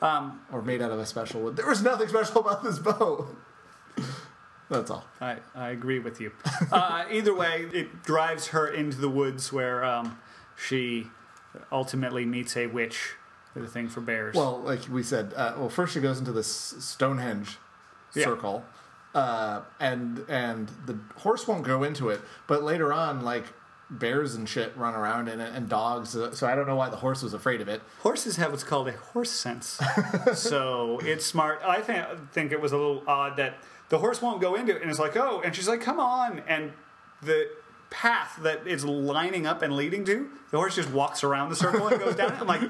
Um, 0.00 0.40
Or 0.52 0.62
made 0.62 0.80
out 0.82 0.92
of 0.92 0.98
a 0.98 1.04
special 1.06 1.40
wood. 1.42 1.56
There 1.56 1.66
was 1.66 1.82
nothing 1.82 2.08
special 2.08 2.40
about 2.40 2.62
this 2.62 2.78
bow. 2.78 3.26
That's 4.70 4.90
all. 4.90 5.04
I, 5.20 5.38
I 5.54 5.70
agree 5.70 5.98
with 5.98 6.20
you. 6.20 6.32
Uh, 6.72 7.04
either 7.10 7.34
way, 7.34 7.66
it 7.72 8.02
drives 8.04 8.48
her 8.48 8.68
into 8.68 8.96
the 9.00 9.08
woods 9.08 9.52
where 9.52 9.84
um, 9.84 10.18
she 10.56 11.08
ultimately 11.72 12.24
meets 12.24 12.56
a 12.56 12.66
witch 12.68 13.14
The 13.56 13.66
thing 13.66 13.88
for 13.88 14.00
bears. 14.00 14.36
Well, 14.36 14.60
like 14.60 14.88
we 14.88 15.02
said, 15.02 15.32
uh, 15.34 15.54
well, 15.58 15.68
first 15.68 15.94
she 15.94 16.00
goes 16.00 16.20
into 16.20 16.30
this 16.32 16.46
Stonehenge 16.46 17.58
Yeah. 18.14 18.24
circle, 18.24 18.64
uh, 19.14 19.62
and 19.80 20.24
and 20.28 20.68
the 20.86 20.96
horse 21.16 21.48
won't 21.48 21.64
go 21.64 21.82
into 21.82 22.08
it. 22.10 22.20
But 22.46 22.62
later 22.62 22.92
on, 22.92 23.22
like 23.22 23.46
bears 23.90 24.34
and 24.34 24.48
shit 24.48 24.76
run 24.76 24.94
around 24.94 25.28
in 25.28 25.40
it, 25.40 25.52
and 25.54 25.68
dogs. 25.68 26.14
uh, 26.16 26.32
So 26.32 26.46
I 26.46 26.54
don't 26.54 26.66
know 26.66 26.76
why 26.76 26.88
the 26.90 26.96
horse 26.96 27.22
was 27.22 27.34
afraid 27.34 27.60
of 27.60 27.68
it. 27.68 27.82
Horses 28.00 28.36
have 28.36 28.50
what's 28.52 28.62
called 28.64 28.88
a 28.88 28.92
horse 28.92 29.30
sense, 29.30 29.80
so 30.34 31.00
it's 31.02 31.26
smart. 31.26 31.60
I 31.64 31.80
think 31.80 32.04
think 32.32 32.52
it 32.52 32.60
was 32.60 32.72
a 32.72 32.76
little 32.76 33.02
odd 33.06 33.36
that 33.38 33.58
the 33.88 33.98
horse 33.98 34.22
won't 34.22 34.40
go 34.40 34.54
into 34.54 34.74
it, 34.76 34.82
and 34.82 34.90
it's 34.90 35.00
like, 35.00 35.16
oh, 35.16 35.40
and 35.44 35.54
she's 35.54 35.68
like, 35.68 35.80
come 35.80 35.98
on, 35.98 36.42
and 36.46 36.72
the 37.22 37.48
path 37.90 38.38
that 38.42 38.60
it's 38.66 38.84
lining 38.84 39.46
up 39.46 39.62
and 39.62 39.74
leading 39.74 40.04
to, 40.04 40.30
the 40.52 40.56
horse 40.56 40.76
just 40.76 40.90
walks 40.90 41.24
around 41.24 41.48
the 41.48 41.56
circle 41.56 41.88
and 41.88 41.98
goes 42.00 42.14
down 42.16 42.32
it. 42.32 42.40
I'm 42.40 42.46
like. 42.46 42.62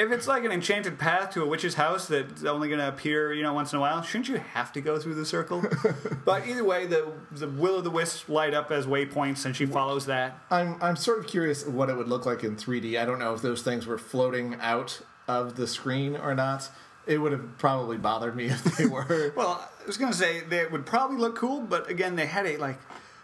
If 0.00 0.10
it's 0.12 0.26
like 0.26 0.44
an 0.46 0.50
enchanted 0.50 0.98
path 0.98 1.32
to 1.32 1.42
a 1.42 1.46
witch's 1.46 1.74
house 1.74 2.08
that's 2.08 2.42
only 2.44 2.68
going 2.68 2.80
to 2.80 2.88
appear, 2.88 3.34
you 3.34 3.42
know, 3.42 3.52
once 3.52 3.74
in 3.74 3.76
a 3.76 3.80
while, 3.82 4.00
shouldn't 4.00 4.30
you 4.30 4.38
have 4.38 4.72
to 4.72 4.80
go 4.80 4.98
through 4.98 5.14
the 5.14 5.26
circle? 5.26 5.62
but 6.24 6.48
either 6.48 6.64
way, 6.64 6.86
the 6.86 7.12
the 7.30 7.46
will 7.46 7.74
o' 7.74 7.80
the 7.82 7.90
wisps 7.90 8.26
light 8.26 8.54
up 8.54 8.70
as 8.70 8.86
waypoints, 8.86 9.44
and 9.44 9.54
she 9.54 9.66
follows 9.66 10.06
that. 10.06 10.38
I'm 10.50 10.82
I'm 10.82 10.96
sort 10.96 11.18
of 11.18 11.26
curious 11.26 11.66
what 11.66 11.90
it 11.90 11.98
would 11.98 12.08
look 12.08 12.24
like 12.24 12.42
in 12.42 12.56
3D. 12.56 12.98
I 12.98 13.04
don't 13.04 13.18
know 13.18 13.34
if 13.34 13.42
those 13.42 13.60
things 13.60 13.86
were 13.86 13.98
floating 13.98 14.56
out 14.58 15.02
of 15.28 15.56
the 15.56 15.66
screen 15.66 16.16
or 16.16 16.34
not. 16.34 16.70
It 17.06 17.18
would 17.18 17.32
have 17.32 17.58
probably 17.58 17.98
bothered 17.98 18.34
me 18.34 18.46
if 18.46 18.64
they 18.78 18.86
were. 18.86 19.34
Well, 19.36 19.68
I 19.82 19.86
was 19.86 19.98
going 19.98 20.12
to 20.12 20.16
say 20.16 20.40
they 20.40 20.64
would 20.64 20.86
probably 20.86 21.18
look 21.18 21.36
cool, 21.36 21.60
but 21.60 21.90
again, 21.90 22.16
they 22.16 22.24
had 22.24 22.46
a 22.46 22.56
like 22.56 22.78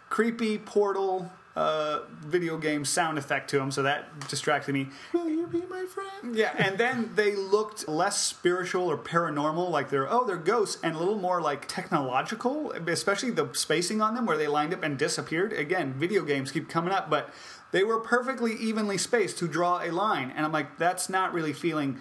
creepy 0.09 0.59
portal 0.59 1.31
uh, 1.57 2.01
video 2.21 2.55
game 2.55 2.85
sound 2.85 3.17
effect 3.17 3.49
to 3.49 3.57
them, 3.57 3.71
so 3.71 3.81
that 3.81 4.29
distracted 4.29 4.73
me. 4.73 4.89
Will 5.11 5.27
you 5.27 5.47
be 5.47 5.63
my 5.67 5.85
friend? 5.85 6.35
Yeah, 6.35 6.53
and 6.55 6.77
then 6.77 7.11
they 7.15 7.35
looked 7.35 7.87
less 7.87 8.21
spiritual 8.21 8.83
or 8.83 8.95
paranormal, 8.95 9.71
like 9.71 9.89
they're 9.89 10.09
oh 10.09 10.23
they're 10.23 10.37
ghosts, 10.37 10.77
and 10.83 10.95
a 10.95 10.99
little 10.99 11.17
more 11.17 11.41
like 11.41 11.67
technological, 11.67 12.71
especially 12.73 13.31
the 13.31 13.49
spacing 13.53 14.01
on 14.01 14.13
them 14.13 14.27
where 14.27 14.37
they 14.37 14.47
lined 14.47 14.71
up 14.71 14.83
and 14.83 14.99
disappeared. 14.99 15.51
Again, 15.51 15.93
video 15.93 16.23
games 16.23 16.51
keep 16.51 16.69
coming 16.69 16.93
up, 16.93 17.09
but 17.09 17.33
they 17.71 17.83
were 17.83 17.99
perfectly 17.99 18.53
evenly 18.53 18.99
spaced 18.99 19.39
to 19.39 19.47
draw 19.47 19.81
a 19.81 19.89
line, 19.89 20.31
and 20.35 20.45
I'm 20.45 20.51
like 20.51 20.77
that's 20.77 21.09
not 21.09 21.33
really 21.33 21.53
feeling 21.53 21.97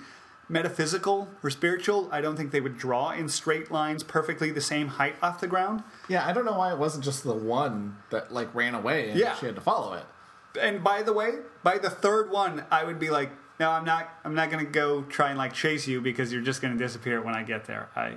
metaphysical 0.49 1.29
or 1.43 1.51
spiritual. 1.51 2.09
I 2.13 2.21
don't 2.21 2.37
think 2.37 2.51
they 2.53 2.61
would 2.61 2.79
draw 2.79 3.11
in 3.11 3.29
straight 3.29 3.71
lines 3.71 4.03
perfectly 4.03 4.51
the 4.51 4.61
same 4.61 4.89
height 4.89 5.17
off 5.23 5.41
the 5.41 5.47
ground. 5.47 5.83
Yeah, 6.09 6.27
I 6.27 6.33
don't 6.33 6.45
know 6.45 6.57
why 6.59 6.73
it 6.73 6.79
wasn't 6.79 7.05
just 7.05 7.25
the 7.25 7.35
one 7.35 7.97
that 8.11 8.33
like 8.33 8.55
ran 8.55 8.75
away 8.75 9.11
and 9.11 9.19
Yeah. 9.19 9.35
she 9.37 9.47
had 9.47 9.55
to 9.57 9.61
follow 9.61 9.95
it. 9.95 10.05
And 10.61 10.83
by 10.83 11.03
the 11.03 11.13
way, 11.13 11.33
by 11.63 11.79
the 11.79 11.91
third 11.91 12.31
one, 12.31 12.65
I 12.71 12.85
would 12.85 12.99
be 12.99 13.11
like, 13.11 13.31
no, 13.59 13.71
I'm 13.71 13.85
not. 13.85 14.09
I'm 14.25 14.35
not 14.35 14.51
going 14.51 14.65
to 14.65 14.71
go 14.71 15.03
try 15.03 15.31
and 15.31 15.39
like 15.39 15.53
chase 15.53 15.87
you 15.87 16.01
because 16.01 16.33
you're 16.33 16.43
just 16.43 16.61
going 16.63 16.77
to 16.77 16.83
disappear 16.83 17.21
when 17.23 17.35
I 17.35 17.43
get 17.43 17.65
there. 17.67 17.89
I, 17.97 18.17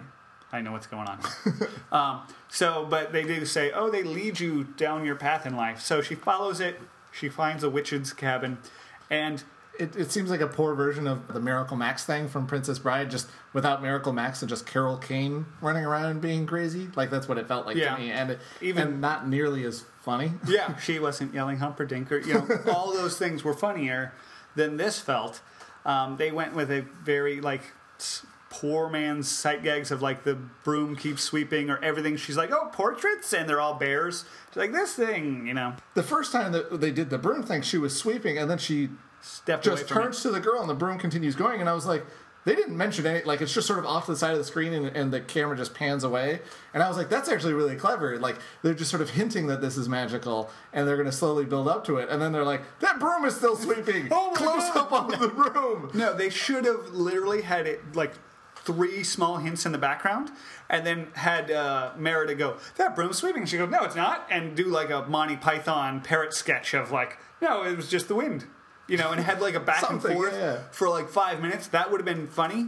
I 0.51 0.61
know 0.61 0.71
what's 0.73 0.87
going 0.87 1.07
on. 1.07 1.19
um, 1.91 2.21
so, 2.49 2.85
but 2.89 3.11
they 3.13 3.23
do 3.23 3.45
say, 3.45 3.71
oh, 3.71 3.89
they 3.89 4.03
lead 4.03 4.39
you 4.39 4.63
down 4.65 5.05
your 5.05 5.15
path 5.15 5.45
in 5.45 5.55
life. 5.55 5.79
So 5.81 6.01
she 6.01 6.15
follows 6.15 6.59
it. 6.59 6.79
She 7.11 7.29
finds 7.29 7.63
a 7.63 7.69
witch's 7.69 8.11
cabin, 8.13 8.57
and 9.09 9.43
It, 9.79 9.95
it 9.95 10.11
seems 10.11 10.29
like 10.29 10.41
a 10.41 10.47
poor 10.47 10.75
version 10.75 11.07
of 11.07 11.33
the 11.33 11.39
Miracle 11.39 11.77
Max 11.77 12.03
thing 12.05 12.27
from 12.27 12.45
Princess 12.47 12.77
Bride, 12.79 13.09
just 13.09 13.27
without 13.53 13.81
Miracle 13.81 14.11
Max 14.13 14.41
and 14.41 14.49
just 14.49 14.65
Carol 14.67 14.97
Kane 14.97 15.45
running 15.61 15.85
around 15.85 16.21
being 16.21 16.45
crazy. 16.45 16.89
Like 16.95 17.09
that's 17.09 17.27
what 17.29 17.37
it 17.37 17.47
felt 17.47 17.65
like 17.65 17.77
Yeah. 17.77 17.95
to 17.95 18.01
me, 18.01 18.11
and 18.11 18.31
it, 18.31 18.39
Even- 18.61 18.87
and 18.87 19.01
not 19.01 19.27
nearly 19.27 19.63
as 19.63 19.85
funny. 20.01 20.33
yeah, 20.47 20.77
she 20.77 20.99
wasn't 20.99 21.33
yelling 21.33 21.57
Humperdinck 21.57 22.11
or 22.11 22.19
you 22.19 22.33
know 22.35 22.47
all 22.73 22.93
those 22.93 23.17
things 23.17 23.43
were 23.43 23.53
funnier 23.53 24.13
than 24.55 24.77
this 24.77 24.99
felt. 24.99 25.41
Um, 25.85 26.17
they 26.17 26.31
went 26.31 26.53
with 26.55 26.69
a 26.69 26.81
very 27.03 27.39
like 27.39 27.61
poor 28.49 28.89
man's 28.89 29.29
sight 29.29 29.61
gags 29.63 29.91
of 29.91 30.01
like 30.01 30.23
the 30.23 30.33
broom 30.63 30.95
keeps 30.95 31.21
sweeping 31.23 31.69
or 31.69 31.81
everything. 31.83 32.17
She's 32.17 32.35
like, 32.37 32.51
oh, 32.51 32.69
portraits, 32.73 33.31
and 33.31 33.47
they're 33.47 33.61
all 33.61 33.75
bears. 33.75 34.25
She's 34.49 34.57
like 34.57 34.71
this 34.71 34.93
thing, 34.93 35.47
you 35.47 35.53
know, 35.53 35.75
The 35.93 36.03
first 36.03 36.31
time 36.31 36.51
that 36.53 36.81
they 36.81 36.91
did 36.91 37.09
the 37.11 37.17
broom 37.19 37.43
thing, 37.43 37.61
she 37.61 37.77
was 37.77 37.95
sweeping, 37.95 38.37
and 38.37 38.49
then 38.49 38.57
she 38.57 38.89
stepped 39.21 39.67
away 39.67 39.77
just 39.77 39.87
from 39.89 40.03
turns 40.03 40.21
to 40.23 40.31
the 40.31 40.39
girl, 40.39 40.61
and 40.61 40.69
the 40.69 40.73
broom 40.73 40.97
continues 40.97 41.35
going. 41.35 41.59
And 41.61 41.69
I 41.69 41.73
was 41.73 41.85
like, 41.85 42.05
they 42.45 42.55
didn't 42.55 42.77
mention 42.77 43.05
any. 43.05 43.23
Like 43.23 43.41
it's 43.41 43.53
just 43.53 43.67
sort 43.67 43.79
of 43.79 43.85
off 43.85 44.05
to 44.05 44.11
the 44.11 44.17
side 44.17 44.31
of 44.31 44.37
the 44.37 44.43
screen, 44.43 44.73
and, 44.73 44.87
and 44.95 45.11
the 45.13 45.19
camera 45.19 45.57
just 45.57 45.73
pans 45.73 46.03
away. 46.03 46.39
And 46.73 46.81
I 46.81 46.87
was 46.87 46.97
like, 46.97 47.09
that's 47.09 47.27
actually 47.29 47.53
really 47.53 47.75
clever. 47.75 48.17
Like 48.17 48.37
they're 48.61 48.73
just 48.73 48.89
sort 48.89 49.01
of 49.01 49.09
hinting 49.11 49.47
that 49.47 49.61
this 49.61 49.77
is 49.77 49.89
magical, 49.89 50.49
and 50.73 50.87
they're 50.87 50.95
going 50.95 51.05
to 51.05 51.11
slowly 51.11 51.45
build 51.45 51.67
up 51.67 51.85
to 51.85 51.97
it. 51.97 52.09
And 52.09 52.21
then 52.21 52.31
they're 52.31 52.45
like, 52.45 52.61
that 52.79 52.99
broom 52.99 53.25
is 53.25 53.35
still 53.35 53.55
sweeping. 53.55 54.07
Oh 54.11 54.31
Close 54.33 54.69
God. 54.73 54.77
up 54.77 54.91
on 54.93 55.07
the 55.19 55.27
broom. 55.27 55.91
No, 55.93 56.13
they 56.13 56.29
should 56.29 56.65
have 56.65 56.89
literally 56.93 57.41
had 57.41 57.67
it 57.67 57.95
like 57.95 58.13
three 58.55 59.03
small 59.03 59.37
hints 59.37 59.65
in 59.65 59.71
the 59.71 59.77
background, 59.77 60.31
and 60.69 60.85
then 60.85 61.07
had 61.13 61.51
uh, 61.51 61.91
Merida 61.97 62.35
go, 62.35 62.57
"That 62.77 62.95
broom's 62.95 63.17
sweeping." 63.17 63.45
She 63.45 63.57
goes, 63.57 63.69
"No, 63.69 63.83
it's 63.83 63.95
not," 63.95 64.25
and 64.31 64.55
do 64.55 64.65
like 64.65 64.89
a 64.89 65.05
Monty 65.07 65.35
Python 65.35 66.01
parrot 66.01 66.33
sketch 66.33 66.73
of 66.73 66.89
like, 66.91 67.17
"No, 67.41 67.63
it 67.63 67.75
was 67.75 67.89
just 67.89 68.07
the 68.07 68.15
wind," 68.15 68.45
you 68.89 68.97
know, 68.97 69.11
and 69.11 69.21
had 69.21 69.39
like 69.41 69.55
a 69.55 69.59
back 69.59 69.81
and 69.89 70.01
Something, 70.01 70.17
forth 70.17 70.33
yeah, 70.33 70.59
for 70.71 70.89
like 70.89 71.09
five 71.09 71.41
minutes. 71.41 71.67
That 71.67 71.91
would 71.91 71.99
have 72.01 72.05
been 72.05 72.27
funny. 72.27 72.67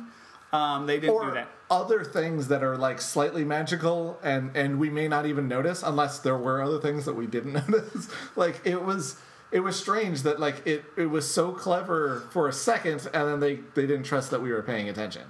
Um, 0.54 0.86
they 0.86 1.00
didn't 1.00 1.16
do 1.16 1.22
Or 1.30 1.34
that. 1.34 1.48
other 1.70 2.04
things 2.04 2.50
that 2.50 2.62
are 2.64 2.78
like 2.78 3.02
slightly 3.02 3.44
magical, 3.44 4.20
and 4.24 4.56
and 4.56 4.80
we 4.80 4.90
may 4.90 5.08
not 5.08 5.26
even 5.26 5.48
notice 5.48 5.82
unless 5.84 6.20
there 6.20 6.38
were 6.38 6.62
other 6.62 6.80
things 6.80 7.06
that 7.06 7.14
we 7.16 7.26
didn't 7.28 7.54
notice. 7.70 8.10
like 8.36 8.62
it 8.66 8.84
was. 8.84 9.18
It 9.52 9.60
was 9.60 9.76
strange 9.78 10.22
that 10.22 10.40
like 10.40 10.66
it, 10.66 10.86
it 10.96 11.08
was 11.08 11.30
so 11.30 11.52
clever 11.52 12.22
for 12.32 12.48
a 12.48 12.54
second, 12.54 13.10
and 13.14 13.28
then 13.28 13.40
they, 13.42 13.56
they 13.76 13.82
didn't 13.86 14.04
trust 14.04 14.32
that 14.32 14.42
we 14.42 14.50
were 14.54 14.62
paying 14.64 14.88
attention. 14.88 15.24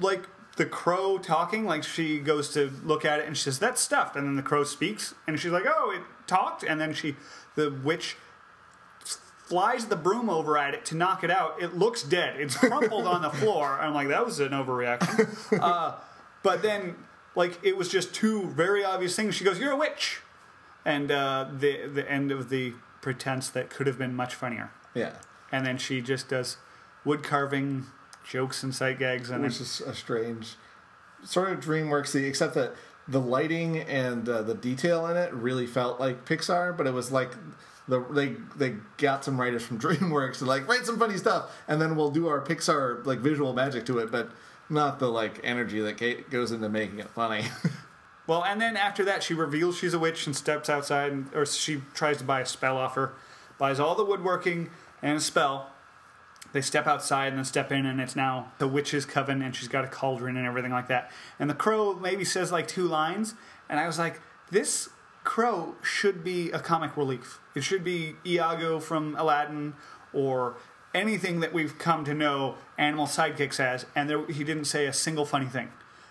like 0.00 0.24
the 0.56 0.66
crow 0.66 1.18
talking, 1.18 1.64
like 1.66 1.84
she 1.84 2.18
goes 2.18 2.48
to 2.54 2.72
look 2.82 3.04
at 3.04 3.20
it 3.20 3.26
and 3.28 3.36
she 3.36 3.44
says, 3.44 3.60
That's 3.60 3.80
stuffed. 3.80 4.16
And 4.16 4.26
then 4.26 4.34
the 4.34 4.42
crow 4.42 4.64
speaks 4.64 5.14
and 5.28 5.38
she's 5.38 5.52
like, 5.52 5.66
Oh, 5.68 5.92
it 5.94 6.02
talked. 6.26 6.64
And 6.64 6.80
then 6.80 6.92
she, 6.92 7.14
the 7.54 7.70
witch 7.70 8.16
flies 9.50 9.86
the 9.86 9.96
broom 9.96 10.30
over 10.30 10.56
at 10.56 10.74
it 10.74 10.84
to 10.86 10.96
knock 10.96 11.24
it 11.24 11.30
out. 11.30 11.60
It 11.60 11.76
looks 11.76 12.04
dead. 12.04 12.40
It's 12.40 12.56
crumpled 12.56 13.04
on 13.04 13.20
the 13.20 13.30
floor. 13.40 13.78
I'm 13.80 13.92
like, 13.92 14.06
That 14.08 14.24
was 14.24 14.38
an 14.38 14.52
overreaction. 14.52 15.60
Uh, 15.60 15.96
but 16.44 16.62
then, 16.62 16.94
like, 17.34 17.58
it 17.64 17.76
was 17.76 17.88
just 17.88 18.14
two 18.14 18.46
very 18.50 18.84
obvious 18.84 19.16
things. 19.16 19.34
She 19.34 19.42
goes, 19.44 19.58
You're 19.58 19.72
a 19.72 19.76
witch. 19.76 20.20
And 20.84 21.10
uh, 21.10 21.48
the, 21.52 21.88
the 21.88 22.08
end 22.10 22.30
of 22.30 22.48
the 22.48 22.74
pretense 23.02 23.50
that 23.50 23.70
could 23.70 23.88
have 23.88 23.98
been 23.98 24.14
much 24.14 24.36
funnier. 24.36 24.70
Yeah. 24.94 25.14
And 25.50 25.66
then 25.66 25.76
she 25.78 26.00
just 26.00 26.28
does 26.28 26.56
wood 27.04 27.24
carving 27.24 27.86
jokes 28.24 28.62
and 28.62 28.72
sight 28.72 29.00
gags. 29.00 29.30
And 29.30 29.42
then, 29.42 29.50
which 29.50 29.60
is 29.60 29.80
a 29.80 29.94
strange 29.94 30.54
sort 31.24 31.50
of 31.50 31.58
DreamWorksy, 31.58 32.26
except 32.26 32.54
that 32.54 32.74
the 33.08 33.20
lighting 33.20 33.78
and 33.80 34.28
uh, 34.28 34.42
the 34.42 34.54
detail 34.54 35.06
in 35.06 35.16
it 35.16 35.34
really 35.34 35.66
felt 35.66 35.98
like 35.98 36.24
Pixar, 36.24 36.76
but 36.76 36.86
it 36.86 36.94
was 36.94 37.10
like 37.10 37.32
the 37.90 38.00
they 38.10 38.36
they 38.56 38.76
got 38.96 39.24
some 39.24 39.38
writers 39.38 39.62
from 39.62 39.78
DreamWorks 39.80 40.38
to 40.38 40.46
like 40.46 40.66
write 40.66 40.86
some 40.86 40.98
funny 40.98 41.16
stuff, 41.16 41.54
and 41.68 41.80
then 41.80 41.96
we'll 41.96 42.10
do 42.10 42.28
our 42.28 42.40
Pixar 42.40 43.04
like 43.04 43.18
visual 43.18 43.52
magic 43.52 43.84
to 43.86 43.98
it, 43.98 44.10
but 44.10 44.30
not 44.68 44.98
the 44.98 45.08
like 45.08 45.40
energy 45.44 45.80
that 45.80 46.30
goes 46.30 46.52
into 46.52 46.68
making 46.68 47.00
it 47.00 47.10
funny. 47.10 47.44
Well, 48.30 48.44
and 48.44 48.60
then 48.60 48.76
after 48.76 49.04
that, 49.06 49.24
she 49.24 49.34
reveals 49.34 49.76
she's 49.76 49.92
a 49.92 49.98
witch 49.98 50.24
and 50.24 50.36
steps 50.36 50.70
outside, 50.70 51.10
and, 51.10 51.34
or 51.34 51.44
she 51.44 51.82
tries 51.94 52.18
to 52.18 52.24
buy 52.24 52.40
a 52.40 52.46
spell 52.46 52.76
off 52.76 52.94
her, 52.94 53.14
buys 53.58 53.80
all 53.80 53.96
the 53.96 54.04
woodworking 54.04 54.70
and 55.02 55.16
a 55.16 55.20
spell. 55.20 55.72
They 56.52 56.60
step 56.60 56.86
outside 56.86 57.28
and 57.28 57.38
then 57.38 57.44
step 57.44 57.72
in, 57.72 57.86
and 57.86 58.00
it's 58.00 58.14
now 58.14 58.52
the 58.58 58.68
witch's 58.68 59.04
coven, 59.04 59.42
and 59.42 59.56
she's 59.56 59.66
got 59.66 59.84
a 59.84 59.88
cauldron 59.88 60.36
and 60.36 60.46
everything 60.46 60.70
like 60.70 60.86
that. 60.86 61.10
And 61.40 61.50
the 61.50 61.54
crow 61.54 61.94
maybe 61.94 62.24
says 62.24 62.52
like 62.52 62.68
two 62.68 62.86
lines, 62.86 63.34
and 63.68 63.80
I 63.80 63.88
was 63.88 63.98
like, 63.98 64.20
this 64.52 64.90
crow 65.24 65.74
should 65.82 66.24
be 66.24 66.50
a 66.50 66.58
comic 66.58 66.96
relief. 66.96 67.40
It 67.54 67.62
should 67.62 67.84
be 67.84 68.16
Iago 68.24 68.80
from 68.80 69.14
Aladdin 69.16 69.74
or 70.12 70.56
anything 70.94 71.40
that 71.40 71.52
we've 71.52 71.78
come 71.78 72.04
to 72.04 72.14
know 72.14 72.56
animal 72.78 73.06
sidekicks 73.06 73.60
as, 73.60 73.86
and 73.94 74.08
there, 74.08 74.26
he 74.26 74.44
didn't 74.44 74.64
say 74.64 74.86
a 74.86 74.92
single 74.92 75.24
funny 75.24 75.46
thing. 75.46 75.68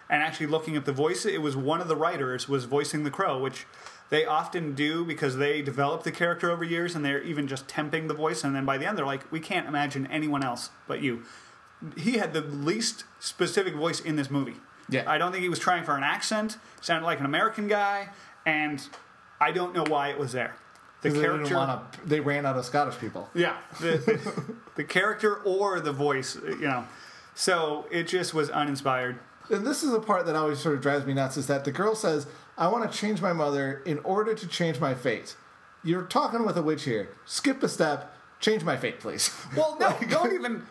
And 0.09 0.23
actually 0.23 0.47
looking 0.47 0.75
at 0.75 0.85
the 0.85 0.91
voice 0.91 1.25
it 1.25 1.41
was 1.41 1.55
one 1.55 1.81
of 1.81 1.87
the 1.87 1.95
writers 1.95 2.49
was 2.49 2.65
voicing 2.65 3.03
the 3.03 3.11
crow 3.11 3.37
which 3.39 3.67
they 4.09 4.25
often 4.25 4.73
do 4.73 5.05
because 5.05 5.37
they 5.37 5.61
develop 5.61 6.01
the 6.01 6.11
character 6.11 6.49
over 6.49 6.63
years 6.63 6.95
and 6.95 7.05
they're 7.05 7.21
even 7.21 7.47
just 7.47 7.67
temping 7.67 8.07
the 8.07 8.15
voice 8.15 8.43
and 8.43 8.55
then 8.55 8.65
by 8.65 8.75
the 8.79 8.87
end 8.87 8.97
they're 8.97 9.05
like 9.05 9.31
we 9.31 9.39
can't 9.39 9.67
imagine 9.67 10.07
anyone 10.07 10.43
else 10.43 10.71
but 10.87 11.01
you. 11.03 11.23
He 11.95 12.13
had 12.13 12.33
the 12.33 12.41
least 12.41 13.03
specific 13.19 13.75
voice 13.75 13.99
in 13.99 14.15
this 14.15 14.31
movie. 14.31 14.55
Yeah. 14.91 15.03
i 15.05 15.19
don't 15.19 15.31
think 15.31 15.43
he 15.43 15.49
was 15.49 15.59
trying 15.59 15.83
for 15.83 15.95
an 15.95 16.03
accent. 16.03 16.57
Sounded 16.81 17.05
like 17.05 17.19
an 17.19 17.25
american 17.25 17.67
guy 17.67 18.09
and 18.49 18.87
i 19.39 19.51
don't 19.51 19.73
know 19.73 19.85
why 19.87 20.09
it 20.09 20.17
was 20.17 20.31
there 20.31 20.53
the 21.01 21.09
'Cause 21.09 21.17
they, 21.17 21.21
didn't 21.23 21.45
character 21.45 21.55
wanna, 21.55 21.81
they 22.05 22.19
ran 22.19 22.45
out 22.45 22.57
of 22.57 22.65
Scottish 22.65 22.97
people. 22.99 23.29
yeah, 23.33 23.55
the, 23.79 23.91
the, 24.09 24.55
the 24.75 24.83
character 24.83 25.35
or 25.45 25.79
the 25.79 25.93
voice, 25.93 26.35
you 26.45 26.67
know. 26.73 26.83
So 27.35 27.85
it 27.89 28.05
just 28.09 28.33
was 28.33 28.49
uninspired. 28.49 29.17
And 29.49 29.65
this 29.65 29.81
is 29.81 29.91
the 29.91 30.01
part 30.01 30.25
that 30.25 30.35
always 30.35 30.59
sort 30.59 30.75
of 30.75 30.81
drives 30.81 31.05
me 31.05 31.13
nuts 31.13 31.37
is 31.37 31.47
that 31.47 31.63
the 31.63 31.71
girl 31.71 31.95
says, 31.95 32.27
I 32.57 32.67
want 32.67 32.91
to 32.91 32.97
change 32.97 33.21
my 33.21 33.31
mother 33.31 33.81
in 33.85 33.99
order 33.99 34.33
to 34.35 34.45
change 34.45 34.81
my 34.81 34.93
fate. 34.93 35.37
You're 35.85 36.03
talking 36.03 36.45
with 36.45 36.57
a 36.57 36.61
witch 36.61 36.83
here. 36.83 37.07
Skip 37.25 37.63
a 37.63 37.69
step. 37.69 38.13
Change 38.41 38.65
my 38.65 38.75
fate, 38.75 38.99
please. 38.99 39.31
Well, 39.55 39.77
no, 39.79 39.95
don't 40.09 40.33
even 40.33 40.63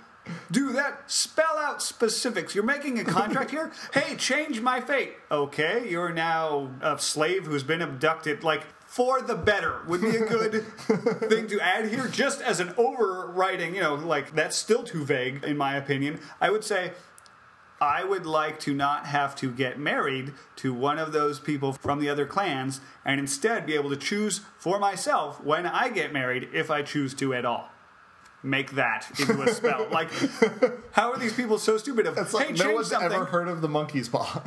do 0.51 0.72
that. 0.72 1.11
Spell 1.11 1.59
out 1.59 1.83
specifics. 1.83 2.55
You're 2.55 2.64
making 2.64 2.99
a 2.99 3.05
contract 3.05 3.51
here. 3.51 3.72
Hey, 3.93 4.16
change 4.16 4.61
my 4.61 4.81
fate. 4.81 5.14
Okay, 5.31 5.89
you're 5.89 6.12
now 6.12 6.70
a 6.81 6.99
slave 6.99 7.47
who's 7.47 7.62
been 7.62 7.81
abducted. 7.81 8.45
Like 8.45 8.64
for 8.87 9.20
the 9.20 9.35
better 9.35 9.81
would 9.87 10.01
be 10.01 10.16
a 10.16 10.26
good 10.26 10.64
thing 11.29 11.47
to 11.49 11.61
add 11.61 11.89
here. 11.89 12.07
Just 12.09 12.41
as 12.41 12.61
an 12.61 12.74
overriding, 12.76 13.74
you 13.74 13.81
know, 13.81 13.95
like 13.95 14.35
that's 14.35 14.57
still 14.57 14.83
too 14.83 15.05
vague 15.05 15.43
in 15.45 15.57
my 15.57 15.76
opinion. 15.76 16.20
I 16.41 16.51
would 16.51 16.64
say. 16.64 16.93
I 17.81 18.03
would 18.03 18.26
like 18.26 18.59
to 18.61 18.74
not 18.74 19.07
have 19.07 19.37
to 19.37 19.53
get 19.53 19.79
married 19.79 20.33
to 20.57 20.74
one 20.74 20.99
of 20.99 21.12
those 21.12 21.39
people 21.39 21.72
from 21.72 22.01
the 22.01 22.09
other 22.09 22.26
clans 22.26 22.81
and 23.05 23.20
instead 23.20 23.66
be 23.66 23.74
able 23.74 23.91
to 23.91 23.97
choose 23.97 24.41
for 24.59 24.81
myself 24.81 25.41
when 25.45 25.64
I 25.64 25.89
get 25.89 26.12
married 26.12 26.49
if 26.53 26.72
I 26.72 26.83
choose 26.83 27.14
to 27.14 27.33
at 27.35 27.45
all. 27.45 27.70
Make 28.43 28.72
that 28.72 29.11
into 29.18 29.43
a 29.43 29.49
spell. 29.53 29.89
like, 29.93 30.11
how 30.93 31.12
are 31.12 31.18
these 31.18 31.32
people 31.32 31.59
so 31.59 31.76
stupid? 31.76 32.07
Of 32.07 32.16
It's 32.18 32.32
like 32.32 32.49
hey, 32.49 32.53
no 32.55 32.74
one's 32.74 32.89
something. 32.89 33.11
ever 33.12 33.24
heard 33.24 33.49
of 33.49 33.61
the 33.62 33.68
monkey's 33.68 34.09
paw. 34.09 34.43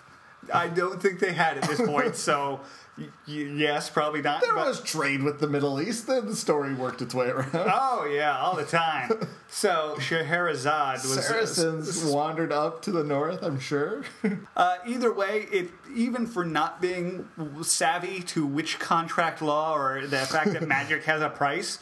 I 0.52 0.68
don't 0.68 1.00
think 1.00 1.20
they 1.20 1.32
had 1.32 1.58
at 1.58 1.68
this 1.68 1.80
point. 1.80 2.16
so, 2.16 2.60
y- 2.98 3.04
yes, 3.26 3.88
probably 3.88 4.20
not. 4.20 4.40
there 4.42 4.54
but- 4.54 4.66
was 4.66 4.80
trade 4.82 5.22
with 5.22 5.38
the 5.38 5.46
Middle 5.46 5.80
East. 5.80 6.06
Then 6.06 6.26
the 6.26 6.34
story 6.36 6.74
worked 6.74 7.00
its 7.02 7.14
way 7.14 7.28
around. 7.28 7.50
Oh 7.54 8.04
yeah, 8.04 8.36
all 8.38 8.56
the 8.56 8.64
time. 8.64 9.10
So 9.52 9.96
Scheherazade 9.98 11.02
was 11.02 11.26
Saracens 11.26 12.04
wandered 12.04 12.52
up 12.52 12.82
to 12.82 12.92
the 12.92 13.02
north, 13.02 13.42
I'm 13.42 13.58
sure. 13.58 14.04
Uh, 14.56 14.76
either 14.86 15.12
way, 15.12 15.48
it 15.50 15.70
even 15.92 16.28
for 16.28 16.44
not 16.44 16.80
being 16.80 17.26
savvy 17.62 18.20
to 18.22 18.46
which 18.46 18.78
contract 18.78 19.42
law 19.42 19.76
or 19.76 20.06
the 20.06 20.18
fact 20.18 20.52
that 20.52 20.68
magic 20.68 21.02
has 21.02 21.20
a 21.20 21.28
price, 21.28 21.80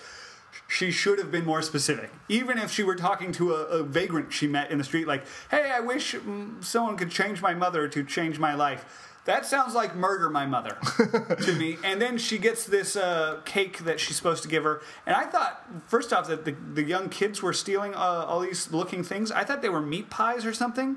she 0.69 0.91
should 0.91 1.19
have 1.19 1.33
been 1.33 1.47
more 1.47 1.63
specific. 1.63 2.11
Even 2.29 2.59
if 2.59 2.71
she 2.71 2.85
were 2.85 2.95
talking 2.95 3.33
to 3.33 3.55
a, 3.55 3.65
a 3.65 3.83
vagrant 3.83 4.33
she 4.33 4.47
met 4.47 4.71
in 4.71 4.79
the 4.79 4.85
street, 4.85 5.09
like, 5.09 5.25
"Hey, 5.51 5.73
I 5.75 5.81
wish 5.81 6.15
mm, 6.15 6.63
someone 6.63 6.97
could 6.97 7.11
change 7.11 7.43
my 7.43 7.55
mother 7.55 7.89
to 7.89 8.05
change 8.05 8.39
my 8.39 8.55
life." 8.55 8.85
That 9.25 9.45
sounds 9.45 9.75
like 9.75 9.95
murder 9.95 10.31
my 10.31 10.47
mother 10.47 10.79
to 11.43 11.53
me. 11.53 11.77
And 11.85 12.01
then 12.01 12.17
she 12.17 12.39
gets 12.39 12.65
this 12.65 12.97
uh, 12.97 13.41
cake 13.45 13.81
that 13.81 14.01
she's 14.01 14.17
supposed 14.17 14.43
to 14.45 14.49
give 14.49 14.65
her. 14.65 14.81
And 15.05 15.15
I 15.15 15.25
thought, 15.25 15.67
first 15.87 16.15
off, 16.15 16.29
that 16.29 16.47
the, 16.47 16.53
the 16.53 16.83
young 16.83 17.11
kids 17.11 17.43
were 17.43 17.53
stealing 17.53 17.95
uh, 17.95 17.99
all 17.99 18.41
these 18.41 18.73
looking 18.73 19.05
things. 19.05 19.31
I 19.31 19.45
thought 19.45 19.61
they 19.61 19.69
were 19.69 19.83
meat 19.83 20.09
pies 20.09 20.47
or 20.47 20.55
something. 20.55 20.97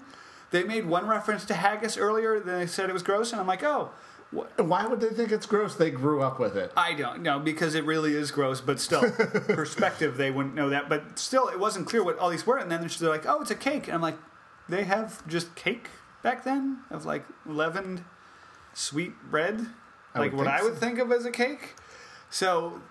They 0.51 0.63
made 0.63 0.85
one 0.85 1.07
reference 1.07 1.43
to 1.45 1.55
haggis 1.55 1.97
earlier. 1.97 2.39
Then 2.39 2.59
they 2.59 2.67
said 2.67 2.89
it 2.89 2.93
was 2.93 3.03
gross. 3.03 3.33
And 3.33 3.41
I'm 3.41 3.47
like, 3.47 3.63
oh? 3.63 3.91
Why 4.31 4.87
would 4.87 5.01
they 5.01 5.09
think 5.09 5.31
it's 5.31 5.45
gross? 5.45 5.75
They 5.75 5.91
grew 5.91 6.21
up 6.21 6.39
with 6.39 6.55
it. 6.55 6.71
I 6.77 6.93
don't 6.93 7.21
know 7.21 7.37
because 7.37 7.75
it 7.75 7.83
really 7.83 8.15
is 8.15 8.31
gross, 8.31 8.61
but 8.61 8.79
still, 8.79 9.11
perspective, 9.11 10.15
they 10.15 10.31
wouldn't 10.31 10.55
know 10.55 10.69
that. 10.69 10.87
But 10.87 11.19
still, 11.19 11.49
it 11.49 11.59
wasn't 11.59 11.87
clear 11.87 12.01
what 12.01 12.17
all 12.17 12.29
these 12.29 12.47
were. 12.47 12.57
And 12.57 12.71
then 12.71 12.87
they're 12.99 13.09
like, 13.09 13.25
oh, 13.25 13.41
it's 13.41 13.51
a 13.51 13.55
cake. 13.55 13.87
And 13.87 13.95
I'm 13.95 14.01
like, 14.01 14.17
they 14.69 14.85
have 14.85 15.27
just 15.27 15.53
cake 15.55 15.89
back 16.23 16.43
then 16.43 16.79
of 16.89 17.05
like 17.05 17.25
leavened 17.45 18.03
sweet 18.73 19.13
bread, 19.29 19.67
I 20.13 20.19
like 20.19 20.33
what 20.33 20.47
I 20.47 20.61
would 20.61 20.75
so. 20.75 20.79
think 20.79 20.99
of 20.99 21.11
as 21.11 21.25
a 21.25 21.31
cake. 21.31 21.75
So 22.29 22.81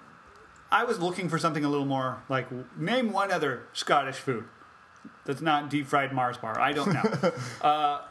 I 0.71 0.85
was 0.85 0.99
looking 0.99 1.29
for 1.29 1.39
something 1.39 1.65
a 1.65 1.69
little 1.69 1.87
more 1.87 2.23
like 2.29 2.49
name 2.77 3.13
one 3.13 3.33
other 3.33 3.63
Scottish 3.73 4.17
food 4.17 4.45
that's 5.25 5.41
not 5.41 5.71
deep 5.71 5.87
fried 5.87 6.13
Mars 6.13 6.37
bar. 6.37 6.59
I 6.59 6.73
don't 6.73 6.93
know. 6.93 7.33
uh, 7.67 8.03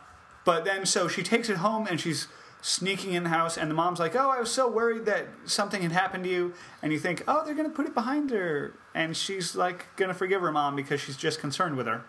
but 0.45 0.65
then 0.65 0.86
so 0.86 1.07
she 1.07 1.23
takes 1.23 1.49
it 1.49 1.57
home 1.57 1.88
and 1.88 1.99
she's 1.99 2.27
sneaking 2.62 3.14
in 3.14 3.24
the 3.24 3.30
house 3.30 3.57
and 3.57 3.70
the 3.70 3.76
mom's 3.76 3.99
like, 3.99 4.16
"Oh, 4.16 4.30
I 4.30 4.39
was 4.39 4.51
so 4.51 4.70
worried 4.70 5.05
that 5.05 5.28
something 5.45 5.82
had 5.82 5.91
happened 5.91 6.24
to 6.26 6.30
you." 6.30 6.53
And 6.82 6.91
you 6.91 6.99
think, 6.99 7.24
"Oh, 7.28 7.43
they're 7.45 7.55
going 7.55 7.70
to 7.70 7.76
put 7.76 7.86
it 7.86 7.93
behind 7.93 8.30
her." 8.32 8.74
And 8.93 9.16
she's 9.16 9.55
like 9.55 9.86
going 9.95 10.10
to 10.10 10.16
forgive 10.16 10.41
her 10.41 10.51
mom 10.51 10.76
because 10.76 10.99
she's 10.99 11.18
just 11.18 11.39
concerned 11.39 11.78
with 11.78 11.88
her. 11.88 12.03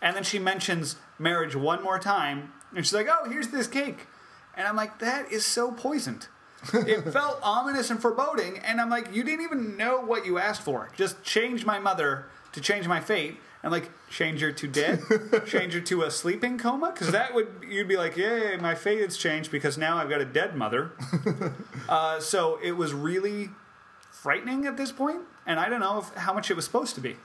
And 0.00 0.16
then 0.16 0.24
she 0.24 0.38
mentions 0.38 0.96
marriage 1.18 1.54
one 1.54 1.82
more 1.82 1.98
time 1.98 2.52
and 2.74 2.84
she's 2.84 2.94
like, 2.94 3.08
"Oh, 3.08 3.28
here's 3.28 3.48
this 3.48 3.66
cake." 3.66 4.06
And 4.56 4.66
I'm 4.66 4.76
like, 4.76 4.98
"That 4.98 5.30
is 5.30 5.44
so 5.44 5.70
poisoned." 5.72 6.28
it 6.72 7.02
felt 7.12 7.40
ominous 7.42 7.90
and 7.90 8.00
foreboding 8.00 8.58
and 8.58 8.80
I'm 8.80 8.90
like, 8.90 9.14
"You 9.14 9.22
didn't 9.22 9.44
even 9.44 9.76
know 9.76 10.00
what 10.00 10.26
you 10.26 10.38
asked 10.38 10.62
for. 10.62 10.90
Just 10.96 11.22
change 11.22 11.64
my 11.64 11.78
mother 11.78 12.26
to 12.52 12.60
change 12.60 12.88
my 12.88 13.00
fate." 13.00 13.38
And 13.62 13.70
like 13.70 13.90
change 14.10 14.40
her 14.40 14.50
to 14.50 14.66
dead, 14.66 15.00
change 15.46 15.74
her 15.74 15.80
to 15.80 16.02
a 16.02 16.10
sleeping 16.10 16.58
coma, 16.58 16.90
because 16.92 17.12
that 17.12 17.32
would 17.32 17.48
you'd 17.68 17.86
be 17.86 17.96
like, 17.96 18.16
yay, 18.16 18.56
my 18.56 18.74
fate 18.74 19.02
has 19.02 19.16
changed 19.16 19.52
because 19.52 19.78
now 19.78 19.98
I've 19.98 20.08
got 20.08 20.20
a 20.20 20.24
dead 20.24 20.56
mother. 20.56 20.92
uh, 21.88 22.18
so 22.18 22.58
it 22.60 22.72
was 22.72 22.92
really 22.92 23.50
frightening 24.10 24.66
at 24.66 24.76
this 24.76 24.90
point, 24.90 25.20
and 25.46 25.60
I 25.60 25.68
don't 25.68 25.80
know 25.80 25.98
if, 25.98 26.12
how 26.14 26.32
much 26.32 26.50
it 26.50 26.54
was 26.54 26.64
supposed 26.64 26.96
to 26.96 27.00
be. 27.00 27.16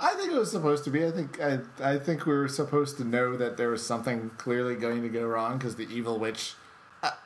I 0.00 0.14
think 0.14 0.32
it 0.32 0.38
was 0.38 0.50
supposed 0.50 0.82
to 0.84 0.90
be. 0.90 1.06
I 1.06 1.12
think 1.12 1.40
I, 1.40 1.60
I 1.80 1.98
think 1.98 2.26
we 2.26 2.34
were 2.34 2.48
supposed 2.48 2.96
to 2.96 3.04
know 3.04 3.36
that 3.36 3.56
there 3.56 3.70
was 3.70 3.86
something 3.86 4.30
clearly 4.36 4.74
going 4.74 5.02
to 5.02 5.08
go 5.08 5.24
wrong 5.24 5.58
because 5.58 5.76
the 5.76 5.86
evil 5.88 6.18
witch. 6.18 6.54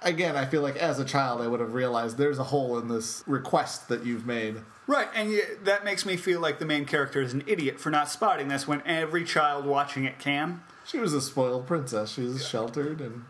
Again, 0.03 0.37
I 0.37 0.47
feel 0.47 0.63
like 0.63 0.77
as 0.77 0.99
a 0.99 1.05
child, 1.05 1.43
I 1.43 1.49
would 1.49 1.61
have 1.61 1.75
realized 1.75 2.17
there's 2.17 2.39
a 2.39 2.45
hole 2.45 2.79
in 2.79 2.89
this 2.89 3.23
request 3.27 3.89
that 3.89 4.07
you've 4.07 4.27
made. 4.27 4.57
Right, 4.87 5.09
and 5.15 5.33
yet 5.33 5.65
that 5.65 5.85
makes 5.85 6.07
me 6.07 6.17
feel 6.17 6.41
like 6.41 6.59
the 6.59 6.65
main 6.65 6.85
character 6.85 7.21
is 7.21 7.33
an 7.33 7.43
idiot 7.47 7.81
for 7.81 7.91
not 7.91 8.09
spotting 8.09 8.49
this 8.49 8.69
when 8.69 8.83
every 8.87 9.25
child 9.25 9.67
watching 9.67 10.05
it 10.05 10.19
can. 10.19 10.63
She 10.85 10.99
was 10.99 11.13
a 11.13 11.21
spoiled 11.21 11.67
princess. 11.67 12.13
She 12.13 12.23
was 12.23 12.47
sheltered, 12.47 13.01
and 13.01 13.25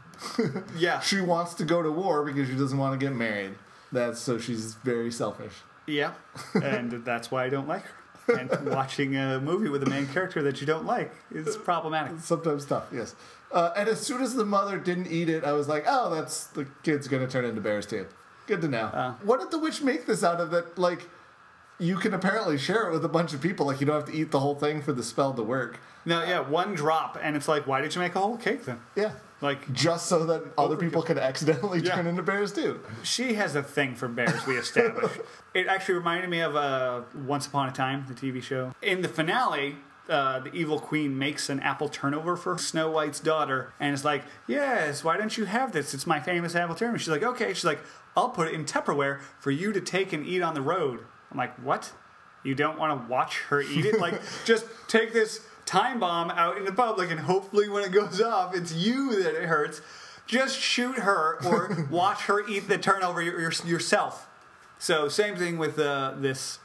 Yeah, 0.76 1.00
she 1.00 1.20
wants 1.20 1.54
to 1.54 1.64
go 1.64 1.82
to 1.82 1.90
war 1.90 2.24
because 2.24 2.48
she 2.48 2.54
doesn't 2.56 2.76
want 2.76 2.98
to 2.98 3.04
get 3.04 3.14
married. 3.14 3.54
That's 3.92 4.18
so 4.20 4.38
she's 4.38 4.74
very 4.74 5.10
selfish. 5.10 5.52
yeah, 5.86 6.12
and 6.54 6.90
that's 7.04 7.30
why 7.30 7.44
I 7.44 7.48
don't 7.48 7.68
like 7.68 7.84
her. 7.84 7.92
And 8.36 8.50
watching 8.68 9.16
a 9.16 9.40
movie 9.40 9.68
with 9.68 9.82
a 9.84 9.88
main 9.88 10.08
character 10.08 10.42
that 10.42 10.60
you 10.60 10.66
don't 10.66 10.84
like 10.84 11.12
is 11.32 11.56
problematic. 11.56 12.18
Sometimes 12.20 12.66
tough, 12.66 12.86
yes. 12.92 13.14
Uh, 13.52 13.70
and 13.76 13.88
as 13.88 14.00
soon 14.00 14.20
as 14.20 14.34
the 14.34 14.44
mother 14.44 14.78
didn't 14.78 15.06
eat 15.06 15.28
it, 15.28 15.44
I 15.44 15.52
was 15.52 15.68
like, 15.68 15.84
"Oh, 15.86 16.12
that's 16.12 16.48
the 16.48 16.66
kid's 16.82 17.06
going 17.08 17.24
to 17.24 17.30
turn 17.30 17.44
into 17.44 17.60
bears 17.60 17.86
too." 17.86 18.06
Good 18.48 18.60
to 18.62 18.68
know. 18.68 18.86
Uh. 18.86 19.14
what 19.22 19.40
did 19.40 19.50
the 19.52 19.58
witch 19.58 19.80
make 19.80 20.06
this 20.06 20.22
out 20.24 20.40
of? 20.40 20.50
That 20.50 20.76
like 20.76 21.08
you 21.78 21.96
can 21.96 22.14
apparently 22.14 22.56
share 22.58 22.88
it 22.88 22.92
with 22.92 23.04
a 23.04 23.08
bunch 23.08 23.32
of 23.34 23.40
people. 23.40 23.66
Like 23.66 23.80
you 23.80 23.86
don't 23.86 23.96
have 23.96 24.06
to 24.10 24.14
eat 24.16 24.30
the 24.30 24.40
whole 24.40 24.54
thing 24.54 24.82
for 24.82 24.92
the 24.92 25.02
spell 25.02 25.34
to 25.34 25.42
work. 25.42 25.78
No, 26.04 26.22
yeah, 26.22 26.38
one 26.40 26.74
drop, 26.74 27.18
and 27.20 27.34
it's 27.34 27.48
like, 27.48 27.66
why 27.66 27.80
did 27.80 27.94
you 27.94 28.00
make 28.00 28.14
a 28.14 28.20
whole 28.20 28.36
cake 28.36 28.64
then? 28.64 28.78
Yeah, 28.94 29.10
Like, 29.40 29.72
just 29.72 30.06
so 30.06 30.24
that 30.26 30.44
other 30.56 30.76
people 30.76 31.02
could 31.02 31.18
accidentally 31.18 31.80
Yeah. 31.80 31.96
turn 31.96 32.06
into 32.06 32.22
bears 32.22 32.52
too. 32.52 32.78
she 33.02 33.34
has 33.34 33.56
a 33.56 33.62
thing 33.64 33.96
for 33.96 34.06
bears, 34.06 34.46
we 34.46 34.56
established. 34.56 35.18
it 35.54 35.66
actually 35.66 35.94
reminded 35.96 36.30
me 36.30 36.40
of 36.40 36.54
uh, 36.54 37.00
Once 37.26 37.48
Upon 37.48 37.68
a 37.68 37.72
Time, 37.72 38.04
the 38.06 38.14
TV 38.14 38.40
show. 38.40 38.72
In 38.82 39.02
the 39.02 39.08
finale, 39.08 39.74
uh, 40.08 40.38
the 40.38 40.52
evil 40.52 40.78
queen 40.78 41.18
makes 41.18 41.50
an 41.50 41.58
apple 41.58 41.88
turnover 41.88 42.36
for 42.36 42.56
Snow 42.56 42.88
White's 42.88 43.18
daughter, 43.18 43.72
and 43.80 43.92
it's 43.92 44.04
like, 44.04 44.22
yes, 44.46 45.02
why 45.02 45.16
don't 45.16 45.36
you 45.36 45.46
have 45.46 45.72
this? 45.72 45.92
It's 45.92 46.06
my 46.06 46.20
famous 46.20 46.54
apple 46.54 46.76
turnover. 46.76 46.98
She's 47.00 47.08
like, 47.08 47.24
okay. 47.24 47.52
She's 47.52 47.64
like, 47.64 47.80
I'll 48.16 48.28
put 48.30 48.46
it 48.46 48.54
in 48.54 48.64
Tupperware 48.64 49.18
for 49.40 49.50
you 49.50 49.72
to 49.72 49.80
take 49.80 50.12
and 50.12 50.24
eat 50.24 50.40
on 50.40 50.54
the 50.54 50.62
road. 50.62 51.00
I'm 51.30 51.38
like, 51.38 51.54
what? 51.56 51.92
You 52.42 52.54
don't 52.54 52.78
want 52.78 53.00
to 53.02 53.12
watch 53.12 53.40
her 53.48 53.60
eat 53.60 53.84
it? 53.84 54.00
Like, 54.00 54.20
just 54.44 54.66
take 54.88 55.12
this 55.12 55.40
time 55.64 55.98
bomb 55.98 56.30
out 56.30 56.56
into 56.56 56.72
public, 56.72 57.10
and 57.10 57.20
hopefully, 57.20 57.68
when 57.68 57.84
it 57.84 57.92
goes 57.92 58.20
off, 58.20 58.54
it's 58.54 58.72
you 58.72 59.22
that 59.22 59.34
it 59.34 59.46
hurts. 59.46 59.80
Just 60.26 60.58
shoot 60.58 60.98
her 60.98 61.38
or 61.44 61.86
watch 61.90 62.22
her 62.22 62.46
eat 62.48 62.68
the 62.68 62.78
turnover 62.78 63.20
your, 63.22 63.40
your, 63.40 63.52
yourself. 63.64 64.28
So, 64.78 65.08
same 65.08 65.36
thing 65.36 65.58
with 65.58 65.78
uh, 65.78 66.14
this 66.18 66.58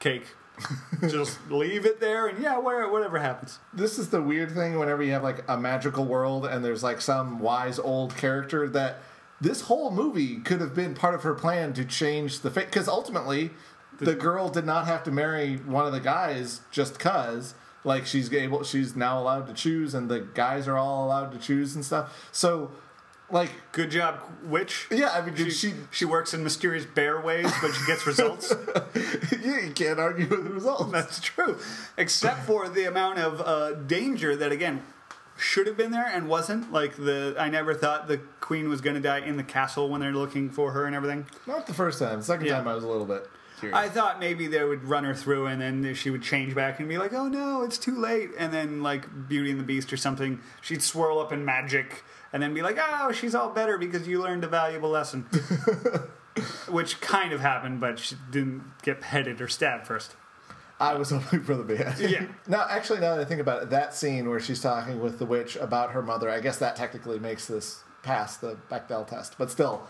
cake. 0.00 0.26
Just 1.08 1.38
leave 1.50 1.86
it 1.86 2.00
there, 2.00 2.26
and 2.26 2.42
yeah, 2.42 2.58
whatever, 2.58 2.90
whatever 2.90 3.18
happens. 3.18 3.58
This 3.72 3.98
is 3.98 4.10
the 4.10 4.20
weird 4.20 4.52
thing 4.52 4.78
whenever 4.78 5.02
you 5.02 5.12
have 5.12 5.22
like 5.22 5.44
a 5.48 5.56
magical 5.56 6.04
world 6.04 6.46
and 6.46 6.64
there's 6.64 6.82
like 6.82 7.00
some 7.00 7.38
wise 7.38 7.78
old 7.78 8.16
character 8.16 8.68
that 8.70 8.98
this 9.40 9.62
whole 9.62 9.90
movie 9.90 10.38
could 10.38 10.60
have 10.60 10.74
been 10.74 10.94
part 10.94 11.14
of 11.14 11.22
her 11.22 11.34
plan 11.34 11.72
to 11.74 11.84
change 11.84 12.40
the 12.40 12.50
fate 12.50 12.66
because 12.66 12.88
ultimately 12.88 13.50
the 13.98 14.14
girl 14.14 14.48
did 14.48 14.64
not 14.66 14.86
have 14.86 15.02
to 15.04 15.10
marry 15.10 15.56
one 15.56 15.86
of 15.86 15.92
the 15.92 16.00
guys 16.00 16.60
just 16.70 16.98
cuz 16.98 17.54
like 17.84 18.06
she's 18.06 18.32
able 18.32 18.62
she's 18.64 18.96
now 18.96 19.18
allowed 19.20 19.46
to 19.46 19.52
choose 19.54 19.94
and 19.94 20.08
the 20.10 20.20
guys 20.20 20.66
are 20.68 20.76
all 20.76 21.06
allowed 21.06 21.32
to 21.32 21.38
choose 21.38 21.74
and 21.74 21.84
stuff. 21.84 22.28
So 22.32 22.70
like 23.30 23.50
Good 23.72 23.90
job, 23.90 24.20
witch. 24.42 24.86
yeah, 24.90 25.10
I 25.10 25.20
mean 25.24 25.36
She, 25.36 25.50
she 25.50 25.74
she 25.90 26.04
works 26.06 26.32
in 26.32 26.42
mysterious 26.42 26.86
bear 26.86 27.20
ways, 27.20 27.52
but 27.60 27.72
she 27.72 27.84
gets 27.86 28.06
results. 28.06 28.54
yeah, 29.42 29.60
you 29.66 29.72
can't 29.74 30.00
argue 30.00 30.26
with 30.26 30.44
the 30.44 30.50
results. 30.50 30.90
That's 30.92 31.20
true. 31.20 31.58
Except 31.96 32.44
for 32.46 32.68
the 32.68 32.84
amount 32.84 33.18
of 33.18 33.40
uh, 33.42 33.72
danger 33.74 34.34
that, 34.36 34.50
again, 34.50 34.82
should 35.38 35.66
have 35.66 35.76
been 35.76 35.90
there 35.90 36.06
and 36.06 36.28
wasn't. 36.28 36.72
Like, 36.72 36.96
the 36.96 37.34
I 37.38 37.48
never 37.48 37.74
thought 37.74 38.08
the 38.08 38.18
queen 38.40 38.68
was 38.68 38.80
going 38.80 38.94
to 38.96 39.00
die 39.02 39.20
in 39.20 39.36
the 39.36 39.44
castle 39.44 39.88
when 39.88 40.00
they're 40.00 40.12
looking 40.12 40.50
for 40.50 40.72
her 40.72 40.84
and 40.84 40.94
everything. 40.94 41.26
Not 41.46 41.66
the 41.66 41.74
first 41.74 41.98
time. 41.98 42.18
The 42.18 42.24
second 42.24 42.46
Yeah. 42.46 42.56
time 42.56 42.68
I 42.68 42.74
was 42.74 42.84
a 42.84 42.88
little 42.88 43.06
bit 43.06 43.28
curious. 43.58 43.78
I 43.78 43.88
thought 43.88 44.20
maybe 44.20 44.46
they 44.46 44.64
would 44.64 44.84
run 44.84 45.04
her 45.04 45.14
through 45.14 45.46
and 45.46 45.60
then 45.60 45.94
she 45.94 46.10
would 46.10 46.22
change 46.22 46.54
back 46.54 46.78
and 46.80 46.88
be 46.88 46.98
like, 46.98 47.12
oh 47.12 47.28
no, 47.28 47.62
it's 47.64 47.78
too 47.78 47.96
late. 47.98 48.30
And 48.38 48.52
then, 48.52 48.82
like, 48.82 49.28
Beauty 49.28 49.50
and 49.50 49.58
the 49.60 49.64
Beast 49.64 49.92
or 49.92 49.96
something, 49.96 50.40
she'd 50.60 50.82
swirl 50.82 51.18
up 51.18 51.32
in 51.32 51.44
magic 51.44 52.04
and 52.32 52.42
then 52.42 52.52
be 52.54 52.62
like, 52.62 52.78
oh, 52.80 53.12
she's 53.12 53.34
all 53.34 53.50
better 53.50 53.78
because 53.78 54.06
you 54.08 54.20
learned 54.22 54.44
a 54.44 54.48
valuable 54.48 54.90
lesson. 54.90 55.26
Which 56.68 57.00
kind 57.00 57.32
of 57.32 57.40
happened, 57.40 57.80
but 57.80 57.98
she 57.98 58.14
didn't 58.30 58.62
get 58.82 59.00
petted 59.00 59.40
or 59.40 59.48
stabbed 59.48 59.86
first. 59.86 60.14
I 60.80 60.94
was 60.94 61.10
hoping 61.12 61.42
for 61.42 61.54
the 61.56 61.64
bad. 61.64 61.98
Yeah. 61.98 62.26
no, 62.46 62.64
actually, 62.68 63.00
now 63.00 63.16
that 63.16 63.20
I 63.20 63.24
think 63.24 63.40
about 63.40 63.62
it, 63.62 63.70
that 63.70 63.94
scene 63.94 64.28
where 64.28 64.40
she's 64.40 64.60
talking 64.60 65.00
with 65.00 65.18
the 65.18 65.26
witch 65.26 65.56
about 65.56 65.92
her 65.92 66.02
mother, 66.02 66.30
I 66.30 66.40
guess 66.40 66.58
that 66.58 66.76
technically 66.76 67.18
makes 67.18 67.46
this 67.46 67.82
pass 68.02 68.36
the 68.36 68.56
Bechdel 68.70 69.06
test, 69.06 69.34
but 69.38 69.50
still, 69.50 69.86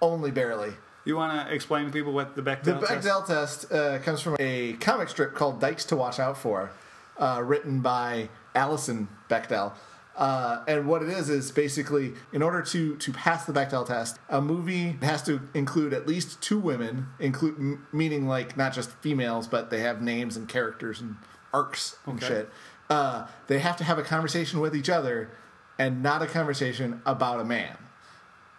only 0.00 0.30
barely. 0.30 0.72
You 1.04 1.16
want 1.16 1.46
to 1.48 1.54
explain 1.54 1.84
to 1.86 1.92
people 1.92 2.12
what 2.12 2.34
the 2.34 2.42
Bechdel 2.42 2.64
The 2.80 2.86
test- 2.86 3.02
The 3.02 3.08
Bechdel 3.10 3.26
test 3.26 3.72
uh, 3.72 3.98
comes 3.98 4.20
from 4.20 4.36
a 4.40 4.72
comic 4.74 5.08
strip 5.10 5.34
called 5.34 5.60
Dykes 5.60 5.84
to 5.86 5.96
Watch 5.96 6.18
Out 6.18 6.38
For, 6.38 6.70
uh, 7.18 7.42
written 7.44 7.80
by 7.80 8.30
Alison 8.54 9.08
Bechdel. 9.28 9.72
Uh, 10.16 10.62
and 10.68 10.86
what 10.86 11.02
it 11.02 11.08
is 11.08 11.28
is 11.28 11.50
basically, 11.50 12.12
in 12.32 12.40
order 12.42 12.62
to 12.62 12.96
to 12.96 13.12
pass 13.12 13.44
the 13.46 13.52
Bechdel 13.52 13.84
test, 13.86 14.18
a 14.28 14.40
movie 14.40 14.96
has 15.02 15.22
to 15.24 15.40
include 15.54 15.92
at 15.92 16.06
least 16.06 16.40
two 16.40 16.58
women, 16.58 17.08
include 17.18 17.56
m- 17.58 17.86
meaning 17.92 18.28
like 18.28 18.56
not 18.56 18.72
just 18.72 18.90
females, 19.00 19.48
but 19.48 19.70
they 19.70 19.80
have 19.80 20.00
names 20.00 20.36
and 20.36 20.48
characters 20.48 21.00
and 21.00 21.16
arcs 21.52 21.96
and 22.06 22.16
Okay. 22.22 22.26
shit. 22.26 22.50
Uh, 22.88 23.26
they 23.48 23.58
have 23.58 23.76
to 23.78 23.84
have 23.84 23.98
a 23.98 24.02
conversation 24.04 24.60
with 24.60 24.76
each 24.76 24.88
other, 24.90 25.30
and 25.78 26.00
not 26.02 26.22
a 26.22 26.26
conversation 26.26 27.02
about 27.04 27.40
a 27.40 27.44
man. 27.44 27.76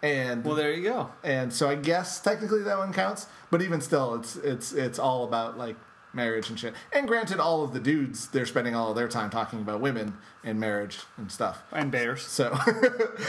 And 0.02 0.44
Well, 0.44 0.56
there 0.56 0.72
you 0.72 0.82
go. 0.82 1.10
and 1.24 1.52
so 1.52 1.70
I 1.70 1.74
guess 1.74 2.20
technically 2.20 2.62
that 2.64 2.76
one 2.76 2.92
counts, 2.92 3.26
but 3.50 3.62
even 3.62 3.80
still, 3.80 4.14
it's 4.16 4.36
it's 4.36 4.72
it's 4.72 4.98
all 4.98 5.24
about 5.24 5.56
like 5.56 5.76
marriage 6.16 6.48
and 6.48 6.58
shit. 6.58 6.74
And 6.92 7.06
granted, 7.06 7.38
all 7.38 7.62
of 7.62 7.72
the 7.72 7.78
dudes 7.78 8.28
they're 8.28 8.46
spending 8.46 8.74
all 8.74 8.90
of 8.90 8.96
their 8.96 9.08
time 9.08 9.30
talking 9.30 9.60
about 9.60 9.80
women 9.80 10.14
and 10.42 10.58
marriage 10.58 10.98
and 11.16 11.30
stuff. 11.30 11.62
And 11.70 11.92
bears. 11.92 12.22
So 12.22 12.56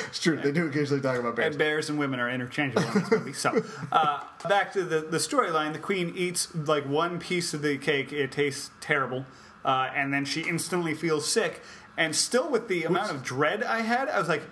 it's 0.08 0.20
true 0.20 0.38
they 0.38 0.52
do 0.52 0.68
occasionally 0.68 1.02
talk 1.02 1.20
about 1.20 1.36
bears. 1.36 1.50
And 1.50 1.58
bears 1.58 1.90
and 1.90 2.00
women 2.00 2.20
are 2.20 2.30
interchangeable 2.30 2.88
in 2.88 2.94
this 2.94 3.12
movie. 3.12 3.34
So, 3.34 3.64
uh, 3.92 4.22
back 4.48 4.74
to 4.74 4.84
the, 4.84 5.02
the 5.02 5.18
storyline. 5.18 5.74
The 5.74 5.80
queen 5.80 6.14
eats 6.16 6.56
like 6.56 6.88
one 6.88 7.20
piece 7.20 7.54
of 7.54 7.62
the 7.62 7.78
cake. 7.78 8.12
It 8.12 8.32
tastes 8.32 8.72
terrible. 8.82 9.26
Uh, 9.64 9.90
and 9.94 10.14
then 10.14 10.26
she 10.26 10.42
instantly 10.42 10.94
feels 10.94 11.30
sick. 11.30 11.62
And 11.98 12.16
still, 12.16 12.50
with 12.50 12.68
the 12.68 12.84
amount 12.86 13.12
of 13.12 13.24
dread 13.24 13.64
I 13.64 13.82
had, 13.82 14.08
I 14.08 14.20
was 14.20 14.30
like, 14.30 14.44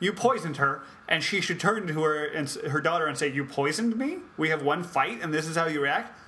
you 0.00 0.12
poisoned 0.12 0.56
her, 0.56 0.82
and 1.08 1.22
she 1.22 1.40
should 1.40 1.60
turn 1.60 1.86
to 1.86 2.02
her 2.02 2.24
and 2.24 2.48
her 2.50 2.80
daughter 2.80 3.06
and 3.06 3.16
say, 3.16 3.28
"You 3.28 3.44
poisoned 3.44 3.96
me. 3.96 4.18
We 4.36 4.48
have 4.48 4.62
one 4.62 4.82
fight, 4.82 5.20
and 5.22 5.32
this 5.32 5.46
is 5.46 5.56
how 5.56 5.66
you 5.66 5.80
react." 5.80 6.18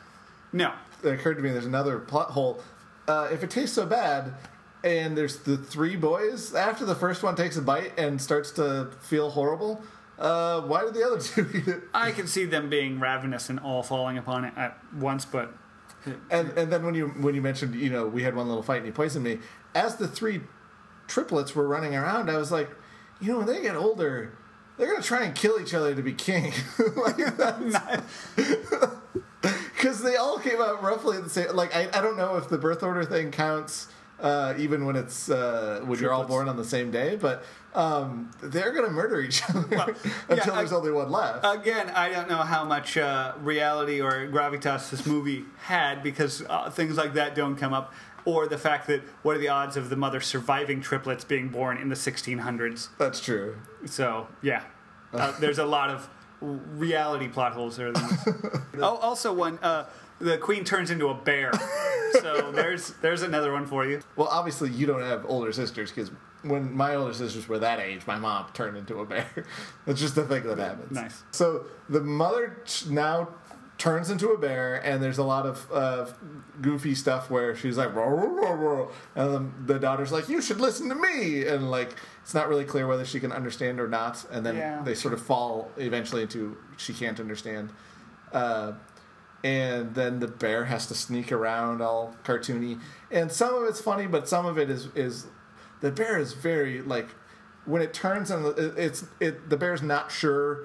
No, 0.53 0.73
it 1.03 1.09
occurred 1.09 1.37
to 1.37 1.43
me 1.43 1.51
there's 1.51 1.67
another 1.67 1.99
plot 1.99 2.31
hole. 2.31 2.63
Uh, 3.09 3.29
if 3.31 3.43
it 3.43 3.51
tastes 3.51 3.75
so 3.75 3.87
bad, 3.87 4.35
and 4.83 5.17
there's 5.17 5.39
the 5.41 5.57
three 5.57 5.97
boys 5.97 6.55
after 6.55 6.85
the 6.85 6.95
first 6.95 7.23
one 7.23 7.35
takes 7.35 7.57
a 7.57 7.63
bite 7.63 7.93
and 7.99 8.21
starts 8.21 8.51
to 8.53 8.91
feel 9.01 9.31
horrible, 9.31 9.83
uh, 10.19 10.61
why 10.63 10.85
did 10.85 10.95
the 10.95 11.05
other 11.05 11.19
two 11.21 11.49
eat 11.55 11.69
it? 11.69 11.83
I 11.93 12.13
can 12.13 12.27
see 12.27 12.45
them 12.45 12.71
being 12.71 13.01
ravenous 13.01 13.51
and 13.51 13.59
all 13.61 13.83
falling 13.83 14.19
upon 14.19 14.45
it 14.45 14.55
at 14.57 14.79
once, 14.95 15.25
but 15.25 15.55
And 16.31 16.51
and 16.51 16.73
then 16.73 16.85
when 16.85 16.95
you 16.95 17.09
when 17.09 17.35
you 17.35 17.43
mentioned 17.43 17.75
you 17.75 17.91
know 17.91 18.07
we 18.07 18.23
had 18.23 18.35
one 18.37 18.49
little 18.49 18.63
fight 18.63 18.79
and 18.79 18.87
he 18.87 18.93
poisoned 18.93 19.25
me, 19.25 19.39
as 19.75 19.97
the 19.97 20.09
three 20.09 20.43
triplets 21.09 21.55
were 21.55 21.67
running 21.67 21.95
around, 21.95 22.31
I 22.31 22.37
was 22.37 22.53
like, 22.53 22.71
you 23.21 23.33
know 23.33 23.39
when 23.39 23.47
they 23.47 23.63
get 23.63 23.77
older. 23.77 24.33
They're 24.79 24.91
gonna 24.91 25.03
try 25.03 25.25
and 25.25 25.35
kill 25.35 25.59
each 25.59 25.73
other 25.73 25.95
to 25.95 26.03
be 26.03 26.13
king, 26.13 26.53
like 26.97 27.17
because 29.77 30.03
they 30.03 30.17
all 30.17 30.39
came 30.39 30.61
out 30.61 30.83
roughly 30.83 31.21
the 31.21 31.29
same. 31.31 31.55
Like 31.55 31.75
I, 31.77 31.89
I 31.93 32.01
don't 32.01 32.17
know 32.17 32.37
if 32.37 32.49
the 32.49 32.59
birth 32.59 32.83
order 32.83 33.05
thing 33.05 33.31
counts, 33.31 33.89
uh, 34.21 34.55
even 34.59 34.85
when 34.87 34.97
it's 34.97 35.29
uh, 35.31 35.83
when 35.85 35.99
you're 35.99 36.13
all 36.13 36.25
born 36.25 36.49
on 36.49 36.57
the 36.57 36.65
same 36.65 36.91
day. 36.91 37.17
But 37.17 37.45
um, 37.75 38.31
they're 38.43 38.73
gonna 38.73 38.91
murder 38.91 39.21
each 39.21 39.43
other 39.49 39.95
until 40.29 40.53
I- 40.55 40.57
there's 40.59 40.73
only 40.73 40.93
one 40.93 41.11
left. 41.11 41.45
Again, 41.45 41.91
I 41.91 42.09
don't 42.09 42.29
know 42.29 42.39
how 42.39 42.65
much 42.65 42.97
uh, 42.97 43.35
reality 43.41 44.01
or 44.01 44.27
gravitas 44.29 44.91
this 44.91 45.07
movie 45.07 45.45
had 45.63 46.03
because 46.03 46.43
uh, 46.49 46.71
things 46.71 46.97
like 46.97 47.15
that 47.15 47.35
don't 47.35 47.57
come 47.57 47.75
up, 47.75 47.93
or 48.25 48.47
the 48.49 48.59
fact 48.59 48.87
that 48.87 49.03
what 49.23 49.37
are 49.37 49.39
the 49.41 49.49
odds 49.49 49.77
of 49.77 49.91
the 49.91 49.97
mother 49.97 50.21
surviving 50.21 50.81
triplets 50.81 51.25
being 51.25 51.49
born 51.51 51.77
in 51.77 51.89
the 51.91 51.95
1600s? 51.95 52.89
That's 52.99 53.21
true. 53.21 53.57
So 53.85 54.27
yeah, 54.43 54.65
uh, 55.13 55.39
there's 55.39 55.59
a 55.59 55.67
lot 55.67 55.91
of 55.91 56.09
reality 56.41 57.29
plot 57.29 57.53
holes 57.53 57.77
there. 57.77 57.93
oh, 58.79 58.97
also 58.97 59.33
one, 59.33 59.59
uh, 59.63 59.87
the 60.19 60.39
queen 60.39 60.65
turns 60.65 60.91
into 60.91 61.09
a 61.09 61.15
bear. 61.15 61.53
So 62.23 62.51
there's 62.51 62.91
there's 63.03 63.23
another 63.23 63.53
one 63.53 63.67
for 63.67 63.85
you. 63.85 64.01
Well, 64.15 64.29
obviously 64.29 64.71
you 64.71 64.87
don't 64.87 65.03
have 65.03 65.27
older 65.29 65.53
sisters 65.53 65.91
because 65.91 66.11
when 66.43 66.75
my 66.75 66.95
older 66.95 67.13
sisters 67.13 67.47
were 67.49 67.59
that 67.59 67.79
age, 67.81 68.07
my 68.07 68.17
mom 68.17 68.47
turned 68.55 68.77
into 68.77 69.01
a 69.01 69.05
bear. 69.05 69.27
That's 69.87 70.01
just 70.01 70.15
the 70.15 70.25
thing 70.25 70.45
that 70.45 70.57
happens. 70.57 70.93
Nice. 70.93 71.25
So 71.33 71.67
the 71.91 72.01
mother 72.01 72.57
t- 72.65 72.89
now 72.91 73.29
turns 73.79 74.11
into 74.11 74.31
a 74.31 74.39
bear, 74.39 74.77
and 74.77 75.03
there's 75.03 75.19
a 75.19 75.25
lot 75.25 75.45
of 75.45 75.67
uh, 75.73 76.07
goofy 76.63 76.95
stuff 76.95 77.31
where 77.31 77.55
she's 77.55 77.77
like, 77.77 77.95
"Roar, 77.95 78.15
roar, 78.17 78.31
roar, 78.31 78.57
roar," 78.57 78.93
and 79.15 79.35
then 79.35 79.55
the 79.67 79.79
daughter's 79.79 80.13
like, 80.13 80.29
"You 80.29 80.41
should 80.41 80.61
listen 80.61 80.89
to 80.89 80.95
me," 80.95 81.47
and 81.47 81.71
like 81.71 81.95
it's 82.27 82.35
not 82.35 82.49
really 82.49 82.65
clear 82.65 82.89
whether 82.89 83.05
she 83.05 83.21
can 83.21 83.31
understand 83.31 83.79
or 83.79 83.87
not, 83.87 84.25
and 84.33 84.45
then 84.45 84.57
Yeah. 84.57 84.83
they 84.83 84.97
sort 84.97 85.15
of 85.15 85.23
fall 85.23 85.71
eventually 85.77 86.23
into 86.23 86.57
she 86.77 86.93
can't 86.93 87.21
understand. 87.21 87.71
Uh, 88.33 88.73
and 89.45 89.95
then 89.95 90.19
the 90.19 90.27
bear 90.27 90.65
has 90.65 90.89
to 90.89 90.95
sneak 90.95 91.31
around 91.31 91.81
all 91.81 92.17
cartoony 92.25 92.81
and 93.13 93.31
some 93.31 93.55
of 93.55 93.63
it's 93.69 93.81
funny 93.81 94.09
but 94.09 94.27
some 94.29 94.45
of 94.45 94.59
it 94.59 94.69
is 94.71 94.89
is 94.97 95.27
the 95.83 95.91
bear 95.93 96.19
is 96.19 96.33
very 96.33 96.81
like 96.83 97.07
when 97.65 97.81
it 97.81 97.95
turns 97.95 98.29
and 98.33 98.45
it's 98.77 99.05
it 99.21 99.49
the 99.49 99.57
bear's 99.57 99.83
not 99.83 100.11
sure 100.11 100.65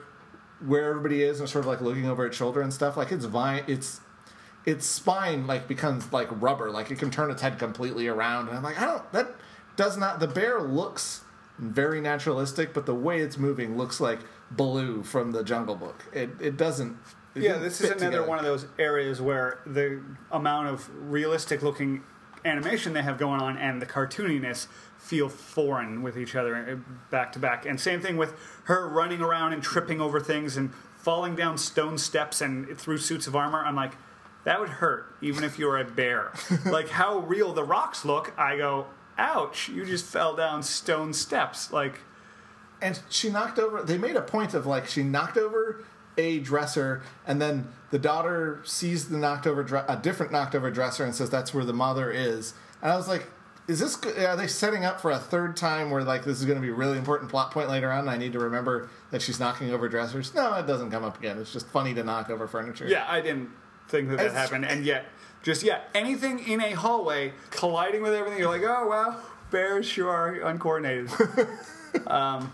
where 0.65 0.89
everybody 0.89 1.21
is 1.21 1.39
and 1.39 1.47
sort 1.47 1.63
of 1.63 1.67
like 1.67 1.81
looking 1.81 2.07
over 2.07 2.25
its 2.25 2.35
shoulder 2.35 2.61
and 2.61 2.73
stuff 2.73 2.97
like 2.97 3.11
its 3.11 3.25
vine 3.25 3.63
its 3.67 3.99
its 4.65 4.85
spine 4.87 5.45
like 5.45 5.67
becomes 5.67 6.11
like 6.11 6.29
rubber 6.41 6.71
like 6.71 6.89
it 6.89 6.97
can 6.97 7.11
turn 7.11 7.29
its 7.29 7.41
head 7.43 7.59
completely 7.59 8.07
around 8.07 8.47
and 8.47 8.57
i'm 8.57 8.63
like 8.63 8.81
i 8.81 8.85
don't 8.85 9.11
that 9.11 9.27
does 9.75 9.95
not 9.97 10.19
the 10.19 10.27
bear 10.27 10.59
looks 10.61 11.21
very 11.61 12.01
naturalistic 12.01 12.73
but 12.73 12.85
the 12.85 12.95
way 12.95 13.21
it's 13.21 13.37
moving 13.37 13.77
looks 13.77 14.01
like 14.01 14.19
baloo 14.49 15.03
from 15.03 15.31
the 15.31 15.43
jungle 15.43 15.75
book 15.75 16.03
it, 16.11 16.29
it 16.41 16.57
doesn't 16.57 16.97
it 17.35 17.43
Yeah, 17.43 17.57
this 17.59 17.79
is 17.79 17.89
another 17.91 18.05
together. 18.05 18.27
one 18.27 18.39
of 18.39 18.43
those 18.45 18.65
areas 18.77 19.21
where 19.21 19.59
the 19.65 20.01
amount 20.31 20.67
of 20.67 20.89
realistic 20.93 21.61
looking 21.61 22.03
animation 22.43 22.93
they 22.93 23.03
have 23.03 23.17
going 23.17 23.39
on 23.39 23.57
and 23.57 23.81
the 23.81 23.85
cartooniness 23.85 24.67
feel 24.97 25.29
foreign 25.29 26.01
with 26.01 26.17
each 26.17 26.35
other 26.35 26.55
uh, 26.55 26.75
back 27.09 27.31
to 27.33 27.39
back. 27.39 27.65
And 27.65 27.79
same 27.79 28.01
thing 28.01 28.17
with 28.17 28.33
her 28.65 28.89
running 28.89 29.21
around 29.21 29.53
and 29.53 29.63
tripping 29.63 30.01
over 30.01 30.19
things 30.19 30.57
and 30.57 30.73
falling 30.97 31.35
down 31.35 31.57
stone 31.57 31.97
steps 31.97 32.41
and 32.41 32.77
through 32.77 32.97
suits 32.97 33.27
of 33.27 33.35
armor. 33.35 33.63
I'm 33.63 33.75
like, 33.75 33.93
that 34.43 34.59
would 34.59 34.69
hurt 34.69 35.15
even 35.21 35.43
if 35.43 35.57
you 35.57 35.67
were 35.67 35.77
a 35.79 35.85
bear. 35.85 36.33
like 36.65 36.89
how 36.89 37.19
real 37.19 37.53
the 37.53 37.63
rocks 37.63 38.03
look, 38.03 38.33
I 38.37 38.57
go, 38.57 38.87
ouch, 39.17 39.69
you 39.69 39.85
just 39.85 40.05
fell 40.05 40.35
down 40.35 40.63
stone 40.63 41.13
steps. 41.13 41.71
Like, 41.71 41.99
and 42.81 42.99
she 43.09 43.29
knocked 43.29 43.59
over 43.59 43.83
they 43.83 43.97
made 43.97 44.15
a 44.15 44.21
point 44.21 44.53
of 44.53 44.65
like 44.65 44.87
she 44.87 45.03
knocked 45.03 45.37
over 45.37 45.83
a 46.17 46.39
dresser 46.39 47.01
and 47.25 47.39
then 47.41 47.67
the 47.91 47.99
daughter 47.99 48.59
sees 48.65 49.07
the 49.09 49.17
knocked 49.17 49.45
over 49.47 49.63
dre- 49.63 49.85
a 49.87 49.95
different 49.95 50.31
knocked 50.31 50.55
over 50.55 50.69
dresser 50.71 51.03
and 51.05 51.13
says 51.15 51.29
that's 51.29 51.53
where 51.53 51.63
the 51.63 51.73
mother 51.73 52.11
is. 52.11 52.53
And 52.81 52.91
i 52.91 52.95
was 52.95 53.07
like 53.07 53.27
is 53.67 53.79
this 53.79 53.95
are 54.17 54.35
they 54.35 54.47
setting 54.47 54.83
up 54.83 54.99
for 54.99 55.11
a 55.11 55.19
third 55.19 55.55
time 55.55 55.91
where 55.91 56.03
like 56.03 56.23
this 56.25 56.39
is 56.39 56.45
going 56.45 56.57
to 56.57 56.61
be 56.61 56.69
a 56.69 56.73
really 56.73 56.97
important 56.97 57.29
plot 57.29 57.51
point 57.51 57.69
later 57.69 57.91
on 57.91 57.99
and 57.99 58.09
i 58.09 58.17
need 58.17 58.33
to 58.33 58.39
remember 58.39 58.89
that 59.11 59.21
she's 59.21 59.39
knocking 59.39 59.71
over 59.71 59.87
dressers? 59.87 60.33
No 60.33 60.53
it 60.55 60.65
doesn't 60.65 60.89
come 60.89 61.03
up 61.03 61.19
again. 61.19 61.37
It's 61.37 61.53
just 61.53 61.67
funny 61.67 61.93
to 61.93 62.03
knock 62.03 62.29
over 62.31 62.47
furniture. 62.47 62.87
Yeah, 62.87 63.05
I 63.07 63.21
didn't 63.21 63.51
think 63.87 64.09
that 64.09 64.17
that 64.17 64.25
It's- 64.27 64.41
happened, 64.41 64.65
and 64.65 64.83
yet, 64.83 65.05
just 65.43 65.63
yeah, 65.63 65.81
anything 65.95 66.39
in 66.39 66.61
a 66.61 66.71
hallway 66.71 67.33
colliding 67.49 68.01
with 68.01 68.13
everything, 68.13 68.39
you're 68.39 68.49
like, 68.49 68.63
oh 68.63 68.87
well, 68.87 69.21
bears 69.49 69.85
sure 69.85 70.09
are 70.09 70.33
uncoordinated. 70.47 71.09
um, 72.07 72.51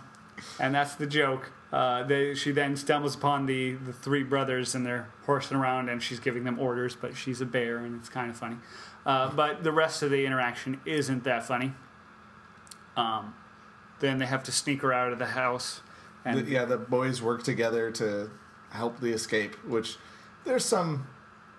and 0.59 0.73
that's 0.73 0.95
the 0.95 1.07
joke. 1.07 1.51
Uh, 1.71 2.03
they, 2.03 2.33
she 2.33 2.51
then 2.51 2.77
stumbles 2.77 3.15
upon 3.15 3.45
the, 3.45 3.73
the 3.73 3.91
three 3.91 4.23
brothers, 4.23 4.73
and 4.73 4.85
they're 4.85 5.09
horsing 5.25 5.57
around, 5.57 5.89
and 5.89 6.01
she's 6.01 6.19
giving 6.19 6.45
them 6.45 6.57
orders, 6.59 6.95
but 6.95 7.15
she's 7.15 7.41
a 7.41 7.45
bear, 7.45 7.77
and 7.79 7.95
it's 7.99 8.07
kind 8.07 8.29
of 8.29 8.37
funny. 8.37 8.55
Uh, 9.05 9.29
but 9.31 9.63
the 9.63 9.71
rest 9.71 10.01
of 10.01 10.09
the 10.09 10.25
interaction 10.25 10.79
isn't 10.85 11.25
that 11.25 11.45
funny. 11.45 11.73
Um, 12.95 13.33
then 13.99 14.17
they 14.17 14.25
have 14.25 14.43
to 14.43 14.51
sneak 14.51 14.81
her 14.81 14.93
out 14.93 15.11
of 15.11 15.19
the 15.19 15.27
house, 15.27 15.81
and 16.23 16.45
The- 16.45 16.51
yeah, 16.51 16.65
the 16.65 16.77
boys 16.77 17.21
work 17.21 17.43
together 17.43 17.91
to 17.91 18.31
help 18.69 18.99
the 19.01 19.11
escape. 19.11 19.55
Which 19.65 19.97
there's 20.45 20.63
some 20.65 21.07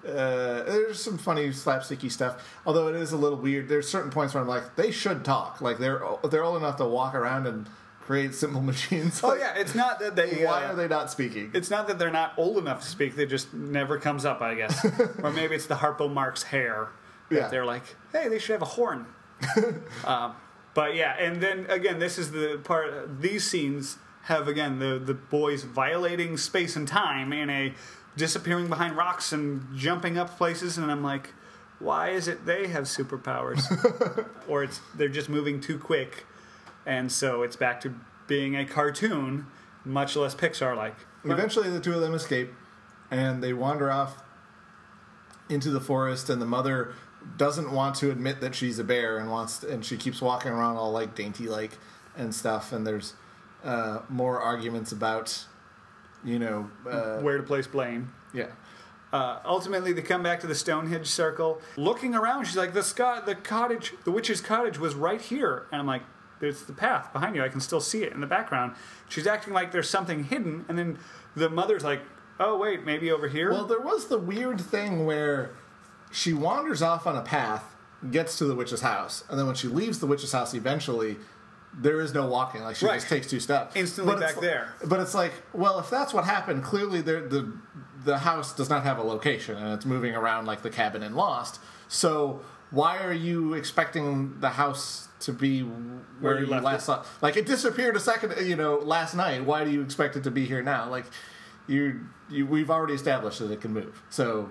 uh, 0.09 0.65
there's 0.65 1.03
some 1.03 1.19
funny 1.19 1.49
slapsticky 1.51 2.11
stuff. 2.11 2.59
Although 2.67 2.89
it 2.89 2.95
is 2.97 3.13
a 3.13 3.17
little 3.17 3.39
weird. 3.39 3.69
There's 3.69 3.89
certain 3.89 4.11
points 4.11 4.35
where 4.35 4.43
I'm 4.43 4.49
like, 4.49 4.77
they 4.77 4.91
should 4.91 5.25
talk. 5.25 5.61
Like 5.61 5.79
they're 5.79 6.03
they're 6.31 6.45
old 6.45 6.57
enough 6.57 6.77
to 6.79 6.85
walk 6.87 7.15
around 7.15 7.47
and 7.47 7.67
create 8.01 8.35
simple 8.35 8.61
machines. 8.73 9.21
oh 9.23 9.29
Like, 9.29 9.41
yeah, 9.41 9.55
it's 9.57 9.75
not 9.75 9.99
that 10.01 10.17
they. 10.17 10.45
why 10.45 10.65
uh, 10.65 10.73
are 10.73 10.75
they 10.75 10.89
not 10.89 11.11
speaking? 11.11 11.51
It's 11.55 11.71
not 11.71 11.87
that 11.89 11.99
they're 11.99 12.11
not 12.11 12.33
old 12.37 12.59
enough 12.59 12.83
to 12.83 12.89
speak; 12.89 13.17
they 13.17 13.27
just 13.27 13.53
never 13.55 13.99
comes 13.99 14.25
up, 14.25 14.41
I 14.41 14.55
guess. 14.55 14.85
or 15.23 15.31
maybe 15.31 15.55
it's 15.55 15.67
the 15.67 15.77
Harpo 15.77 16.13
Marx 16.13 16.43
hair. 16.45 16.89
that 17.31 17.35
Yeah. 17.37 17.49
they're 17.49 17.67
like, 17.67 17.85
hey, 18.13 18.29
they 18.29 18.39
should 18.39 18.53
have 18.55 18.63
a 18.63 18.65
horn. 18.67 19.07
um, 20.05 20.35
but 20.75 20.95
yeah, 20.95 21.17
and 21.19 21.41
then 21.43 21.67
again, 21.69 21.99
this 21.99 22.19
is 22.19 22.31
the 22.33 22.59
part. 22.65 23.21
These 23.21 23.49
scenes 23.49 23.99
have 24.23 24.47
again 24.49 24.79
the 24.79 24.99
the 24.99 25.15
boys 25.15 25.63
violating 25.65 26.37
space 26.37 26.77
and 26.77 26.87
time 26.89 27.33
in 27.33 27.49
a 27.51 27.73
disappearing 28.19 28.69
behind 28.69 28.97
rocks 28.97 29.33
and 29.33 29.67
jumping 29.75 30.19
up 30.19 30.37
places, 30.37 30.77
and 30.77 30.91
I'm 30.91 31.03
like, 31.03 31.33
why 31.79 32.11
is 32.11 32.29
it 32.29 32.45
they 32.45 32.67
have 32.67 32.85
superpowers, 32.85 33.63
or 34.49 34.65
it's 34.65 34.81
they're 34.95 35.09
just 35.09 35.29
moving 35.29 35.61
too 35.61 35.79
quick, 35.79 36.27
and 36.85 37.11
so 37.11 37.43
it's 37.43 37.57
back 37.57 37.81
to 37.83 37.95
being 38.27 38.57
a 38.57 38.65
cartoon, 38.65 39.47
much 39.85 40.15
less 40.15 40.35
Pixar 40.35 40.77
like. 40.77 40.95
Eventually, 41.25 41.69
the 41.69 41.81
two 41.81 41.95
of 41.95 42.01
them 42.01 42.15
escape, 42.15 42.53
and 43.11 43.43
they 43.43 43.53
wander 43.53 43.91
off 43.91 44.23
into 45.49 45.71
the 45.71 45.81
forest. 45.81 46.31
And 46.31 46.41
the 46.41 46.47
mother 46.47 46.95
doesn't 47.37 47.73
want 47.73 47.97
to 47.97 48.11
admit 48.11 48.41
that 48.41 48.55
she's 48.55 48.79
a 48.79 48.85
bear, 48.85 49.19
and 49.19 49.31
wants, 49.31 49.63
and 49.63 49.85
she 49.85 49.97
keeps 49.97 50.21
walking 50.21 50.53
around 50.53 50.77
all 50.77 50.93
like 50.93 51.15
dainty 51.15 51.49
like 51.49 51.79
and 52.17 52.35
stuff. 52.35 52.73
And 52.73 52.87
there's 52.87 53.15
uh, 53.65 54.01
more 54.09 54.41
arguments 54.41 54.93
about, 54.93 55.45
you 56.29 56.39
know, 56.39 56.71
uh, 56.89 57.19
where 57.21 57.37
to 57.37 57.43
place 57.43 57.67
blame. 57.67 58.13
yeah. 58.33 58.47
Uh, 59.11 59.39
ultimately, 59.47 59.95
they 59.95 60.03
come 60.03 60.23
back 60.23 60.39
to 60.41 60.47
the 60.47 60.55
Stonehenge 60.55 61.07
circle. 61.07 61.63
Looking 61.79 62.15
around, 62.15 62.45
she's 62.45 62.59
like, 62.59 62.75
"The 62.75 62.83
sco- 62.83 63.23
the 63.25 63.35
cottage, 63.35 63.95
the 64.05 64.11
witch's 64.11 64.43
cottage, 64.43 64.79
was 64.79 64.95
right 64.95 65.19
here." 65.21 65.65
And 65.73 65.81
I'm 65.81 65.87
like, 65.87 66.03
"There's 66.41 66.65
the 66.65 66.75
path 66.75 67.11
behind 67.15 67.35
you. 67.35 67.43
I 67.43 67.49
can 67.49 67.61
still 67.61 67.81
see 67.81 68.03
it 68.03 68.13
in 68.13 68.21
the 68.21 68.27
background." 68.27 68.75
She's 69.09 69.27
acting 69.27 69.55
like 69.55 69.73
there's 69.73 69.89
something 69.89 70.25
hidden, 70.25 70.67
and 70.69 70.79
then 70.79 70.99
the 71.35 71.49
mother's 71.49 71.85
like, 71.85 72.03
"Oh 72.39 72.59
wait, 72.59 72.85
maybe 72.85 73.11
over 73.11 73.29
here." 73.29 73.51
Well, 73.51 73.65
there 73.65 73.81
was 73.81 74.09
the 74.09 74.19
weird 74.19 74.61
thing 74.61 75.07
where 75.07 75.53
she 76.13 76.35
wanders 76.35 76.83
off 76.83 77.07
on 77.07 77.17
a 77.17 77.23
path, 77.23 77.75
gets 78.11 78.37
to 78.39 78.45
the 78.45 78.55
witch's 78.55 78.83
house, 78.83 79.25
and 79.31 79.39
then 79.39 79.47
when 79.47 79.55
she 79.55 79.69
leaves 79.69 80.01
the 80.01 80.07
witch's 80.07 80.33
house, 80.33 80.53
eventually 80.53 81.17
there 81.81 82.01
is 82.01 82.13
no 82.13 82.27
walking. 82.27 82.63
Like 82.63 82.77
she 82.77 82.87
Right. 82.87 82.95
just 82.97 83.09
takes 83.09 83.27
two 83.29 83.41
steps, 83.41 83.77
Instantly 83.77 84.15
But 84.15 84.21
back 84.21 84.41
there. 84.41 84.75
But 84.85 85.01
it's 85.01 85.15
like, 85.15 85.33
well, 85.53 85.79
if 85.79 85.89
that's 85.91 86.13
what 86.13 86.25
happened, 86.25 86.65
clearly 86.65 87.01
the 87.01 87.53
the 88.05 88.19
house 88.19 88.55
does 88.55 88.71
not 88.71 88.85
have 88.85 88.99
a 88.99 89.03
location, 89.03 89.57
and 89.57 89.73
it's 89.75 89.85
moving 89.85 90.15
around 90.15 90.47
like 90.47 90.63
the 90.63 90.71
cabin 90.71 91.03
in 91.03 91.15
Lost. 91.15 91.61
So 91.89 92.41
why 92.71 92.99
are 92.99 93.13
you 93.13 93.55
expecting 93.55 94.39
the 94.41 94.51
house 94.51 95.09
to 95.21 95.33
be 95.33 95.63
where, 95.63 96.39
you 96.39 96.47
you, 96.47 96.51
left 96.51 96.65
last 96.65 96.83
it. 96.83 96.85
saw? 96.87 97.05
Like 97.23 97.37
it 97.37 97.47
disappeared 97.47 97.97
a 97.97 98.01
second, 98.01 98.35
you 98.47 98.57
know, 98.57 98.77
last 98.77 99.15
night. 99.15 99.45
Why 99.45 99.65
do 99.65 99.71
you 99.71 99.83
expect 99.83 100.17
it 100.17 100.25
to 100.25 100.31
be 100.31 100.45
here 100.45 100.63
now? 100.63 100.89
Like 100.89 101.07
you, 101.67 102.01
you 102.31 102.47
we've 102.47 102.71
already 102.71 102.95
established 102.95 103.39
that 103.41 103.51
it 103.51 103.61
can 103.61 103.73
move. 103.73 104.03
So 104.11 104.51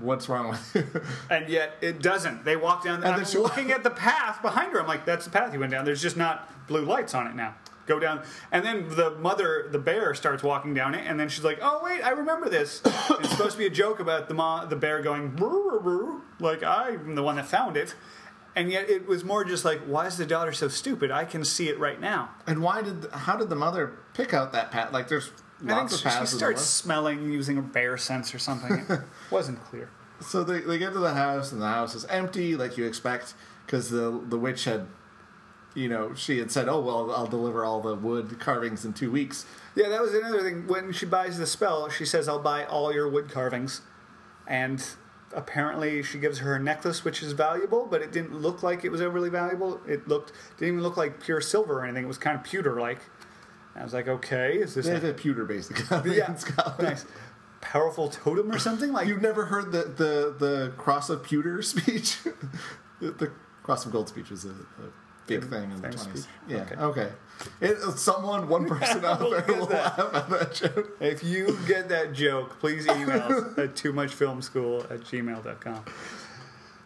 what's 0.00 0.28
wrong 0.28 0.48
with 0.48 0.74
you? 0.74 1.02
and 1.30 1.48
yet 1.48 1.76
it 1.80 2.02
doesn't. 2.02 2.44
They 2.44 2.56
walk 2.56 2.84
down. 2.84 2.96
And 2.96 3.04
And 3.04 3.26
I'm 3.26 3.42
looking 3.42 3.70
at 3.70 3.82
the 3.82 3.90
path 3.90 4.42
behind 4.42 4.72
her. 4.72 4.80
I'm 4.80 4.86
like, 4.86 5.04
that's 5.04 5.24
the 5.24 5.30
path 5.30 5.52
you 5.52 5.60
went 5.60 5.72
down. 5.72 5.84
There's 5.84 6.02
just 6.02 6.16
not 6.16 6.50
blue 6.66 6.84
lights 6.84 7.14
on 7.14 7.26
it 7.26 7.34
now. 7.34 7.54
Go 7.86 8.00
down, 8.00 8.24
and 8.50 8.64
then 8.64 8.88
the 8.96 9.12
mother, 9.12 9.68
the 9.70 9.78
bear, 9.78 10.12
starts 10.12 10.42
walking 10.42 10.74
down 10.74 10.92
it, 10.96 11.06
and 11.06 11.20
then 11.20 11.28
she's 11.28 11.44
like, 11.44 11.60
"Oh 11.62 11.80
wait, 11.84 12.02
I 12.02 12.10
remember 12.10 12.48
this. 12.48 12.82
it's 12.84 13.30
supposed 13.30 13.52
to 13.52 13.58
be 13.58 13.66
a 13.66 13.70
joke 13.70 14.00
about 14.00 14.26
the 14.26 14.34
ma- 14.34 14.64
the 14.64 14.74
bear 14.74 15.00
going 15.02 15.28
"Brr, 15.28 15.78
brr, 15.78 15.78
brr," 15.78 16.20
like 16.40 16.64
I'm 16.64 17.14
the 17.14 17.22
one 17.22 17.36
that 17.36 17.46
found 17.46 17.76
it." 17.76 17.94
And 18.56 18.72
yet 18.72 18.90
it 18.90 19.06
was 19.06 19.22
more 19.22 19.44
just 19.44 19.64
like, 19.64 19.80
why 19.82 20.06
is 20.06 20.16
the 20.16 20.26
daughter 20.26 20.50
so 20.50 20.66
stupid? 20.66 21.10
I 21.12 21.26
can 21.26 21.44
see 21.44 21.68
it 21.68 21.78
right 21.78 22.00
now. 22.00 22.30
and 22.46 22.60
why 22.60 22.82
did? 22.82 23.06
How 23.12 23.36
did 23.36 23.50
the 23.50 23.54
mother 23.54 23.92
pick 24.14 24.34
out 24.34 24.50
that 24.52 24.72
path? 24.72 24.92
Like 24.92 25.06
there's 25.06 25.30
I 25.64 25.68
think 25.68 25.78
lots 25.78 25.98
she 25.98 26.04
the 26.04 26.26
starts 26.26 26.62
smelling 26.62 27.32
using 27.32 27.56
a 27.56 27.62
bear 27.62 27.96
sense 27.96 28.34
or 28.34 28.38
something. 28.38 28.84
It 28.88 29.00
wasn't 29.30 29.62
clear. 29.64 29.88
So 30.20 30.44
they, 30.44 30.60
they 30.60 30.78
get 30.78 30.92
to 30.92 30.98
the 30.98 31.14
house, 31.14 31.52
and 31.52 31.60
the 31.60 31.68
house 31.68 31.94
is 31.94 32.04
empty, 32.06 32.56
like 32.56 32.76
you 32.76 32.84
expect, 32.84 33.34
because 33.64 33.90
the 33.90 34.22
the 34.28 34.38
witch 34.38 34.64
had, 34.64 34.86
you 35.74 35.88
know, 35.88 36.14
she 36.14 36.38
had 36.38 36.50
said, 36.50 36.68
"Oh 36.68 36.80
well, 36.80 37.10
I'll 37.10 37.26
deliver 37.26 37.64
all 37.64 37.80
the 37.80 37.94
wood 37.94 38.38
carvings 38.38 38.84
in 38.84 38.92
two 38.92 39.10
weeks." 39.10 39.46
Yeah, 39.74 39.88
that 39.88 40.00
was 40.00 40.14
another 40.14 40.42
thing. 40.42 40.66
When 40.66 40.92
she 40.92 41.06
buys 41.06 41.38
the 41.38 41.46
spell, 41.46 41.88
she 41.88 42.04
says, 42.04 42.28
"I'll 42.28 42.38
buy 42.38 42.64
all 42.64 42.92
your 42.92 43.08
wood 43.08 43.30
carvings," 43.30 43.80
and 44.46 44.84
apparently 45.34 46.02
she 46.02 46.18
gives 46.18 46.38
her 46.38 46.54
a 46.54 46.58
necklace, 46.58 47.04
which 47.04 47.22
is 47.22 47.32
valuable, 47.32 47.86
but 47.90 48.00
it 48.00 48.12
didn't 48.12 48.40
look 48.40 48.62
like 48.62 48.84
it 48.84 48.90
was 48.90 49.00
overly 49.00 49.28
valuable. 49.28 49.80
It 49.86 50.06
looked 50.08 50.32
didn't 50.58 50.74
even 50.74 50.82
look 50.82 50.96
like 50.96 51.22
pure 51.22 51.40
silver 51.40 51.80
or 51.80 51.84
anything. 51.84 52.04
It 52.04 52.08
was 52.08 52.18
kind 52.18 52.36
of 52.38 52.44
pewter 52.44 52.80
like. 52.80 53.00
I 53.76 53.82
was 53.84 53.92
like, 53.92 54.08
okay, 54.08 54.54
is 54.54 54.74
this 54.74 54.86
They 54.86 55.08
a, 55.08 55.12
pewter 55.12 55.44
based 55.44 55.70
economy 55.70 56.16
yeah, 56.18 56.30
in 56.30 56.38
Scotland. 56.38 56.82
nice, 56.82 57.04
powerful 57.60 58.08
totem 58.08 58.50
or 58.50 58.58
something 58.58 58.92
like? 58.92 59.06
You've 59.06 59.22
never 59.22 59.46
heard 59.46 59.72
the, 59.72 59.82
the, 59.82 60.34
the 60.38 60.72
cross 60.76 61.10
of 61.10 61.22
pewter 61.22 61.62
speech? 61.62 62.18
the, 63.00 63.10
the 63.10 63.32
cross 63.62 63.84
of 63.84 63.92
gold 63.92 64.08
speech 64.08 64.30
was 64.30 64.44
a, 64.44 64.50
a 64.50 64.90
big 65.26 65.48
thing 65.48 65.70
in 65.70 65.82
the 65.82 65.88
twenties. 65.90 66.26
Yeah. 66.48 66.58
Okay. 66.58 66.74
Okay. 66.76 67.12
It, 67.60 67.78
someone, 67.98 68.48
one 68.48 68.66
person 68.66 69.04
out 69.04 69.18
there 69.18 69.44
will 69.48 69.66
laugh 69.66 69.98
at 69.98 70.30
that 70.30 70.54
joke. 70.54 70.96
If 71.00 71.22
you 71.22 71.58
get 71.66 71.88
that 71.90 72.12
joke, 72.12 72.58
please 72.60 72.86
email 72.86 73.20
us 73.20 73.58
at 73.58 73.76
too 73.76 73.92
much 73.92 74.14
film 74.14 74.40
school 74.40 74.82
at 74.88 75.00
gmail.com. 75.00 75.84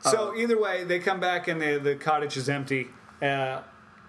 So 0.00 0.34
either 0.34 0.58
way, 0.58 0.84
they 0.84 0.98
come 0.98 1.20
back 1.20 1.46
and 1.46 1.60
the, 1.60 1.78
the 1.78 1.94
cottage 1.94 2.36
is 2.36 2.48
empty. 2.48 2.88
Uh, 3.20 3.60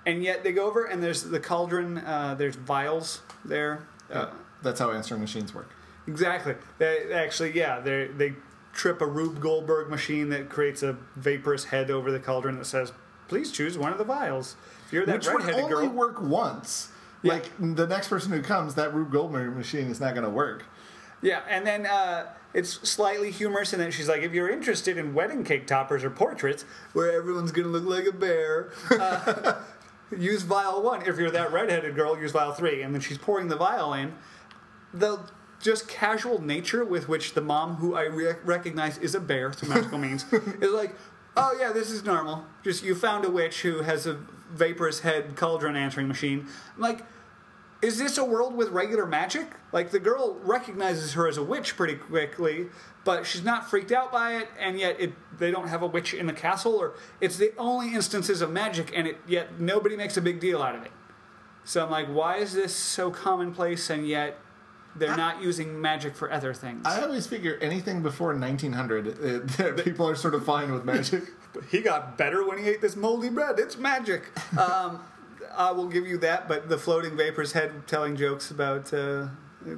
and 0.05 0.23
yet 0.23 0.43
they 0.43 0.51
go 0.51 0.65
over 0.67 0.85
and 0.85 1.01
there's 1.03 1.23
the 1.23 1.39
cauldron, 1.39 1.99
uh, 1.99 2.35
there's 2.37 2.55
vials 2.55 3.21
there. 3.45 3.87
Uh, 4.11 4.27
That's 4.61 4.79
how 4.79 4.91
answering 4.91 5.21
machines 5.21 5.53
work. 5.53 5.69
exactly. 6.07 6.55
They 6.77 7.11
actually, 7.13 7.51
yeah, 7.57 7.79
they 7.79 8.07
they 8.07 8.33
trip 8.73 9.01
a 9.01 9.05
Rube 9.05 9.39
Goldberg 9.41 9.89
machine 9.89 10.29
that 10.29 10.49
creates 10.49 10.81
a 10.83 10.95
vaporous 11.15 11.65
head 11.65 11.91
over 11.91 12.11
the 12.11 12.19
cauldron 12.19 12.57
that 12.57 12.65
says, 12.65 12.93
"Please 13.27 13.51
choose 13.51 13.77
one 13.77 13.91
of 13.91 13.97
the 13.97 14.03
vials." 14.03 14.55
If 14.85 14.93
you're 14.93 15.05
that 15.05 15.15
Which 15.17 15.27
would 15.33 15.49
only 15.49 15.69
girl, 15.69 15.87
work 15.89 16.21
once. 16.21 16.89
Yeah. 17.23 17.33
Like 17.33 17.51
the 17.59 17.85
next 17.87 18.07
person 18.07 18.31
who 18.31 18.41
comes, 18.41 18.75
that 18.75 18.93
Rube 18.93 19.11
Goldberg 19.11 19.55
machine 19.55 19.87
is 19.87 19.99
not 19.99 20.13
going 20.15 20.23
to 20.23 20.29
work. 20.29 20.63
Yeah, 21.21 21.41
and 21.47 21.65
then 21.67 21.85
uh, 21.85 22.27
it's 22.53 22.71
slightly 22.89 23.29
humorous, 23.29 23.73
and 23.73 23.81
then 23.81 23.91
she's 23.91 24.09
like, 24.09 24.23
"If 24.23 24.33
you're 24.33 24.49
interested 24.49 24.97
in 24.97 25.13
wedding 25.13 25.43
cake 25.43 25.67
toppers 25.67 26.03
or 26.03 26.09
portraits 26.09 26.65
where 26.93 27.11
everyone's 27.11 27.51
gonna 27.51 27.67
look 27.67 27.85
like 27.85 28.05
a 28.07 28.11
bear, 28.11 28.71
uh, 28.99 29.61
use 30.17 30.43
vial 30.43 30.81
one. 30.81 31.01
If 31.07 31.17
you're 31.17 31.31
that 31.31 31.51
redheaded 31.51 31.95
girl, 31.95 32.19
use 32.19 32.31
vial 32.31 32.53
three. 32.53 32.81
And 32.81 32.93
then 32.93 33.01
she's 33.01 33.17
pouring 33.17 33.47
the 33.47 33.55
vial 33.55 33.93
in. 33.93 34.13
The 34.93 35.19
just 35.61 35.87
casual 35.87 36.41
nature 36.41 36.83
with 36.83 37.07
which 37.07 37.33
the 37.33 37.41
mom, 37.41 37.75
who 37.75 37.95
I 37.95 38.03
re- 38.03 38.33
recognize 38.43 38.97
is 38.97 39.15
a 39.15 39.19
bear 39.19 39.53
through 39.53 39.69
magical 39.69 39.97
means, 39.99 40.25
is 40.33 40.71
like, 40.71 40.95
"Oh 41.37 41.55
yeah, 41.59 41.71
this 41.71 41.91
is 41.91 42.03
normal. 42.03 42.45
Just 42.63 42.83
you 42.83 42.95
found 42.95 43.25
a 43.25 43.29
witch 43.29 43.61
who 43.61 43.81
has 43.81 44.07
a 44.07 44.19
vaporous 44.51 45.01
head 45.01 45.35
cauldron 45.35 45.75
answering 45.75 46.07
machine." 46.07 46.47
I'm 46.75 46.81
like 46.81 47.05
is 47.81 47.97
this 47.97 48.17
a 48.17 48.25
world 48.25 48.55
with 48.55 48.69
regular 48.69 49.05
magic? 49.05 49.47
Like 49.71 49.91
the 49.91 49.99
girl 49.99 50.37
recognizes 50.43 51.13
her 51.13 51.27
as 51.27 51.37
a 51.37 51.43
witch 51.43 51.75
pretty 51.75 51.95
quickly, 51.95 52.67
but 53.03 53.25
she's 53.25 53.43
not 53.43 53.69
freaked 53.69 53.91
out 53.91 54.11
by 54.11 54.35
it, 54.37 54.47
and 54.59 54.79
yet 54.79 54.99
it, 54.99 55.13
they 55.37 55.51
don't 55.51 55.67
have 55.67 55.81
a 55.81 55.87
witch 55.87 56.13
in 56.13 56.27
the 56.27 56.33
castle, 56.33 56.75
or 56.75 56.93
it's 57.19 57.37
the 57.37 57.53
only 57.57 57.93
instances 57.93 58.41
of 58.41 58.51
magic, 58.51 58.91
and 58.95 59.07
it 59.07 59.17
yet 59.27 59.59
nobody 59.59 59.95
makes 59.95 60.17
a 60.17 60.21
big 60.21 60.39
deal 60.39 60.61
out 60.61 60.75
of 60.75 60.83
it. 60.83 60.91
So 61.63 61.83
I'm 61.83 61.91
like, 61.91 62.07
why 62.07 62.37
is 62.37 62.53
this 62.53 62.75
so 62.75 63.09
commonplace, 63.11 63.89
and 63.89 64.07
yet 64.07 64.37
they're 64.95 65.15
not 65.15 65.41
using 65.41 65.79
magic 65.79 66.15
for 66.15 66.31
other 66.31 66.53
things? 66.53 66.85
I 66.85 67.01
always 67.01 67.25
figure 67.25 67.57
anything 67.61 68.03
before 68.03 68.35
1900, 68.35 69.07
it, 69.07 69.47
that 69.57 69.83
people 69.83 70.07
are 70.07 70.15
sort 70.15 70.35
of 70.35 70.45
fine 70.45 70.71
with 70.71 70.85
magic. 70.85 71.23
But 71.53 71.65
he 71.71 71.81
got 71.81 72.17
better 72.17 72.47
when 72.47 72.57
he 72.59 72.69
ate 72.69 72.81
this 72.81 72.95
moldy 72.95 73.29
bread. 73.29 73.57
It's 73.59 73.77
magic. 73.77 74.23
Um, 74.57 74.99
I 75.55 75.71
will 75.71 75.87
give 75.87 76.07
you 76.07 76.17
that, 76.19 76.47
but 76.47 76.69
the 76.69 76.77
floating 76.77 77.15
vapor's 77.15 77.51
head 77.51 77.87
telling 77.87 78.15
jokes 78.15 78.51
about 78.51 78.93
uh, 78.93 79.27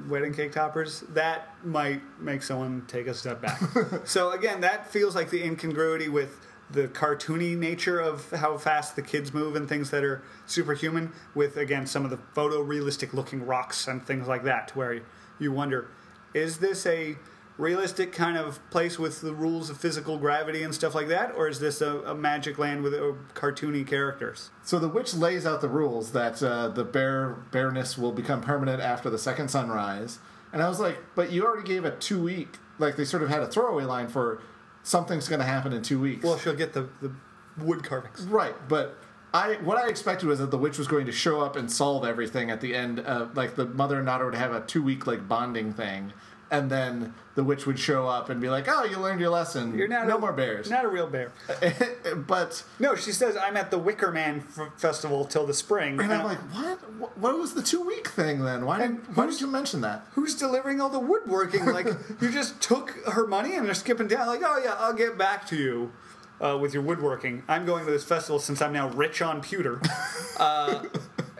wedding 0.08 0.32
cake 0.34 0.52
toppers, 0.52 1.00
that 1.10 1.48
might 1.64 2.02
make 2.20 2.42
someone 2.42 2.84
take 2.86 3.06
a 3.06 3.14
step 3.14 3.40
back. 3.40 3.60
so 4.04 4.30
again, 4.30 4.60
that 4.62 4.90
feels 4.90 5.14
like 5.14 5.30
the 5.30 5.42
incongruity 5.42 6.08
with 6.08 6.40
the 6.70 6.88
cartoony 6.88 7.56
nature 7.56 8.00
of 8.00 8.30
how 8.30 8.56
fast 8.56 8.96
the 8.96 9.02
kids 9.02 9.34
move 9.34 9.54
and 9.54 9.68
things 9.68 9.90
that 9.90 10.02
are 10.02 10.22
superhuman 10.46 11.12
with 11.34 11.56
again 11.56 11.86
some 11.86 12.04
of 12.04 12.10
the 12.10 12.18
photorealistic 12.34 13.12
looking 13.12 13.44
rocks 13.44 13.86
and 13.86 14.04
things 14.06 14.26
like 14.26 14.44
that 14.44 14.68
to 14.68 14.78
where 14.78 15.00
you 15.38 15.52
wonder 15.52 15.88
is 16.32 16.58
this 16.58 16.86
a 16.86 17.16
realistic 17.56 18.12
kind 18.12 18.36
of 18.36 18.58
place 18.70 18.98
with 18.98 19.20
the 19.20 19.32
rules 19.32 19.70
of 19.70 19.76
physical 19.76 20.18
gravity 20.18 20.62
and 20.62 20.74
stuff 20.74 20.94
like 20.94 21.06
that 21.08 21.32
or 21.36 21.46
is 21.46 21.60
this 21.60 21.80
a, 21.80 21.98
a 22.00 22.14
magic 22.14 22.58
land 22.58 22.82
with 22.82 22.92
uh, 22.92 23.12
cartoony 23.34 23.86
characters 23.86 24.50
So 24.64 24.78
the 24.78 24.88
witch 24.88 25.14
lays 25.14 25.46
out 25.46 25.60
the 25.60 25.68
rules 25.68 26.12
that 26.12 26.42
uh, 26.42 26.68
the 26.68 26.84
bear 26.84 27.30
bareness 27.52 27.96
will 27.96 28.12
become 28.12 28.40
permanent 28.40 28.80
after 28.82 29.08
the 29.08 29.18
second 29.18 29.48
sunrise. 29.48 30.18
And 30.52 30.62
I 30.62 30.68
was 30.68 30.80
like, 30.80 30.98
but 31.14 31.30
you 31.32 31.44
already 31.44 31.66
gave 31.66 31.84
a 31.84 31.90
two 31.92 32.22
week, 32.22 32.58
like 32.78 32.96
they 32.96 33.04
sort 33.04 33.22
of 33.22 33.28
had 33.28 33.40
a 33.40 33.46
throwaway 33.46 33.84
line 33.84 34.08
for 34.08 34.40
something's 34.82 35.28
going 35.28 35.40
to 35.40 35.46
happen 35.46 35.72
in 35.72 35.82
two 35.82 36.00
weeks. 36.00 36.24
well 36.24 36.38
she'll 36.38 36.54
get 36.54 36.72
the, 36.72 36.88
the 37.00 37.12
wood 37.58 37.84
carvings 37.84 38.22
right, 38.24 38.54
but 38.68 38.98
I 39.32 39.54
what 39.64 39.78
I 39.78 39.88
expected 39.88 40.26
was 40.28 40.38
that 40.38 40.50
the 40.52 40.58
witch 40.58 40.78
was 40.78 40.86
going 40.86 41.06
to 41.06 41.12
show 41.12 41.40
up 41.40 41.56
and 41.56 41.70
solve 41.70 42.04
everything 42.04 42.50
at 42.50 42.60
the 42.60 42.74
end. 42.74 43.00
Uh, 43.00 43.26
like 43.34 43.56
the 43.56 43.66
mother 43.66 43.98
and 43.98 44.06
daughter 44.06 44.24
would 44.26 44.34
have 44.36 44.52
a 44.52 44.60
two 44.60 44.82
week 44.82 45.06
like 45.06 45.28
bonding 45.28 45.72
thing. 45.72 46.12
And 46.50 46.70
then 46.70 47.14
the 47.34 47.42
witch 47.42 47.66
would 47.66 47.78
show 47.78 48.06
up 48.06 48.30
and 48.30 48.40
be 48.40 48.48
like, 48.48 48.66
"Oh, 48.68 48.84
you 48.84 48.98
learned 48.98 49.18
your 49.20 49.30
lesson. 49.30 49.76
you're 49.76 49.88
not 49.88 50.06
no 50.06 50.16
a, 50.16 50.20
more 50.20 50.32
bears." 50.32 50.70
not 50.70 50.84
a 50.84 50.88
real 50.88 51.06
bear 51.08 51.32
but 52.28 52.62
no 52.78 52.94
she 52.94 53.10
says 53.12 53.36
i'm 53.36 53.56
at 53.56 53.70
the 53.70 53.78
wicker 53.78 54.12
man 54.12 54.44
f- 54.56 54.68
festival 54.76 55.24
till 55.24 55.46
the 55.46 55.54
spring 55.54 55.98
And 56.00 56.12
I'm 56.12 56.24
like, 56.24 56.38
what? 56.54 57.18
What- 57.18 57.38
was 57.38 57.54
the 57.54 57.62
two 57.62 57.80
week 57.82 58.08
thing 58.08 58.44
then? 58.44 58.64
Why 58.64 58.78
did 58.78 58.90
And 58.90 59.16
Why 59.16 59.26
did 59.26 59.40
you 59.40 59.46
mention 59.48 59.80
that? 59.82 60.06
who's 60.12 60.34
delivering 60.34 60.80
all 60.80 60.88
the 60.88 61.00
woodworking? 61.00 61.64
Like 61.66 61.86
you 62.20 62.30
just 62.30 62.60
took 62.62 62.90
her 63.12 63.26
money 63.26 63.56
and 63.56 63.66
they're 63.66 63.74
skipping 63.74 64.06
down. 64.08 64.26
Like, 64.28 64.40
oh 64.44 64.60
yeah, 64.64 64.74
I'll 64.78 64.94
get 64.94 65.18
back 65.18 65.46
to 65.48 65.56
you 65.56 65.92
uh, 66.40 66.56
with 66.60 66.72
your 66.72 66.82
woodworking. 66.82 67.42
I'm 67.48 67.66
going 67.66 67.84
to 67.84 67.90
this 67.90 68.04
festival 68.04 68.38
since 68.38 68.62
I'm 68.62 68.72
now 68.72 68.88
rich 68.90 69.20
on 69.22 69.40
pewter. 69.42 69.80
Uh, 70.36 70.82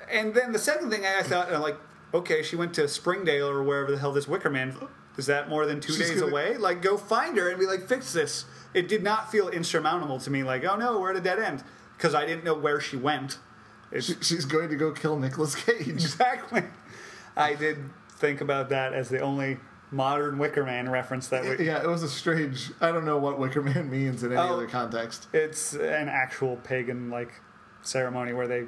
and 0.09 0.33
then 0.35 0.53
the 0.53 0.59
second 0.59 0.89
thing 0.89 1.05
I 1.05 1.23
thought, 1.25 1.49
and 1.49 1.57
I'm 1.57 1.63
like, 1.63 1.77
okay, 2.15 2.43
she 2.43 2.57
went 2.57 2.73
to 2.75 2.89
Springdale 2.89 3.49
or 3.49 3.63
wherever 3.63 3.91
the 3.91 3.99
hell 3.99 4.13
this 4.13 4.27
Wicker 4.29 4.49
Man. 4.51 4.75
Is 5.19 5.27
that 5.27 5.49
more 5.49 5.67
than 5.67 5.81
two 5.81 5.93
She's 5.93 6.09
days 6.11 6.21
gonna- 6.21 6.33
away? 6.33 6.57
Like, 6.57 6.81
go 6.81 6.97
find 6.97 7.37
her 7.37 7.49
and 7.51 7.59
be 7.59 7.67
like, 7.67 7.87
fix 7.87 8.13
this. 8.13 8.47
It 8.73 8.89
did 8.89 9.03
not 9.03 9.31
feel 9.31 9.49
insurmountable 9.49 10.19
to 10.21 10.31
me. 10.31 10.43
Like, 10.43 10.65
oh 10.65 10.77
no, 10.77 10.99
we're 10.99 11.11
at 11.11 11.17
a 11.17 11.21
dead 11.21 11.39
end 11.39 11.63
because 11.97 12.15
I 12.15 12.25
didn't 12.27 12.45
know 12.45 12.55
where 12.55 12.81
she 12.81 12.97
went. 12.97 13.39
It's, 13.93 14.07
She, 14.07 14.15
she's 14.23 14.45
going 14.45 14.71
to 14.71 14.77
go 14.77 14.91
kill 14.93 15.19
Nicolas 15.19 15.55
Cage. 15.55 15.87
Exactly. 15.89 16.63
I 17.37 17.55
did 17.55 17.79
think 18.17 18.41
about 18.41 18.69
that 18.71 18.93
as 18.93 19.09
the 19.09 19.21
only 19.21 19.59
modern 19.93 20.39
Wicker 20.39 20.65
Man 20.65 20.89
reference 20.91 21.29
that 21.29 21.45
we. 21.59 21.67
Yeah, 21.67 21.81
it 21.83 21.87
was 21.89 22.03
a 22.03 22.09
strange. 22.09 22.73
I 22.81 22.91
don't 22.91 23.05
know 23.05 23.19
what 23.19 23.39
Wicker 23.39 23.63
Man 23.63 23.89
means 23.91 24.25
in 24.25 24.33
any 24.33 24.41
Oh. 24.41 24.55
other 24.55 24.67
context. 24.67 25.29
It's 25.33 25.75
an 25.75 26.09
actual 26.09 26.57
pagan 26.57 27.11
like 27.11 27.33
ceremony 27.83 28.33
where 28.33 28.49
they 28.49 28.65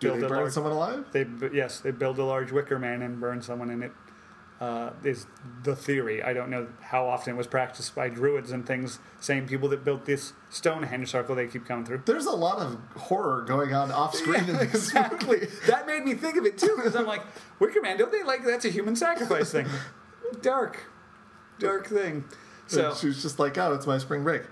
Do 0.00 0.08
build 0.08 0.20
they 0.20 0.26
a 0.26 0.28
burn 0.28 0.38
large. 0.38 0.52
someone 0.52 0.72
alive? 0.72 1.04
They 1.12 1.26
yes, 1.52 1.80
they 1.80 1.90
build 1.90 2.18
a 2.18 2.24
large 2.24 2.52
Wicker 2.52 2.78
Man 2.78 3.02
and 3.02 3.20
burn 3.20 3.42
someone 3.42 3.70
in 3.70 3.82
it. 3.82 3.92
Uh, 4.60 4.90
is 5.04 5.26
the 5.62 5.76
theory. 5.76 6.20
I 6.20 6.32
don't 6.32 6.50
know 6.50 6.66
how 6.80 7.06
often 7.06 7.34
it 7.34 7.36
was 7.36 7.46
practiced 7.46 7.94
by 7.94 8.08
druids 8.08 8.50
and 8.50 8.66
things. 8.66 8.98
Same 9.20 9.46
people 9.46 9.68
that 9.68 9.84
built 9.84 10.04
this 10.04 10.32
Stonehenge 10.50 11.08
circle 11.12 11.36
they 11.36 11.46
keep 11.46 11.64
coming 11.64 11.84
through. 11.86 12.02
There's 12.04 12.26
a 12.26 12.32
lot 12.32 12.58
of 12.58 12.76
horror 12.96 13.42
going 13.42 13.72
on 13.72 13.92
off 13.92 14.16
screen 14.16 14.48
in 14.48 14.56
this 14.56 14.62
exactly. 14.74 15.38
movie. 15.42 15.52
that 15.68 15.86
made 15.86 16.04
me 16.04 16.14
think 16.14 16.36
of 16.36 16.44
it 16.44 16.58
too 16.58 16.74
because 16.74 16.96
I'm 16.96 17.06
like, 17.06 17.22
Wicker 17.60 17.80
Man, 17.80 17.98
don't 17.98 18.10
they 18.10 18.24
like 18.24 18.44
that's 18.44 18.64
a 18.64 18.68
human 18.70 18.96
sacrifice 18.96 19.52
thing? 19.52 19.68
Dark, 20.42 20.90
dark 21.60 21.86
thing. 21.86 22.24
So 22.66 22.90
So 22.90 22.96
she 22.96 23.06
was 23.06 23.22
just 23.22 23.38
like, 23.38 23.56
"Oh, 23.56 23.74
it's 23.74 23.86
my 23.86 23.98
spring 23.98 24.24
break." 24.24 24.42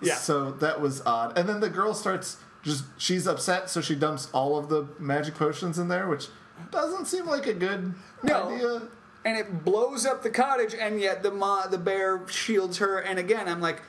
Yeah. 0.00 0.14
So 0.14 0.52
that 0.52 0.80
was 0.80 1.02
odd. 1.04 1.36
And 1.36 1.48
then 1.48 1.58
the 1.58 1.68
girl 1.68 1.94
starts 1.94 2.36
just 2.66 2.84
she's 2.98 3.26
upset, 3.26 3.70
so 3.70 3.80
she 3.80 3.94
dumps 3.94 4.28
all 4.32 4.58
of 4.58 4.68
the 4.68 4.86
magic 4.98 5.34
potions 5.36 5.78
in 5.78 5.88
there, 5.88 6.06
which 6.08 6.26
doesn't 6.70 7.06
seem 7.06 7.26
like 7.26 7.46
a 7.46 7.54
good 7.54 7.94
No. 8.22 8.48
idea. 8.50 8.82
and 9.24 9.36
it 9.36 9.64
blows 9.64 10.06
up 10.06 10.22
the 10.22 10.30
cottage, 10.30 10.72
and 10.74 11.00
yet 11.00 11.22
the 11.24 11.30
ma- 11.32 11.66
the 11.66 11.78
bear 11.78 12.26
shields 12.28 12.78
her. 12.78 12.98
And 12.98 13.18
again, 13.18 13.48
I'm 13.48 13.60
like, 13.60 13.82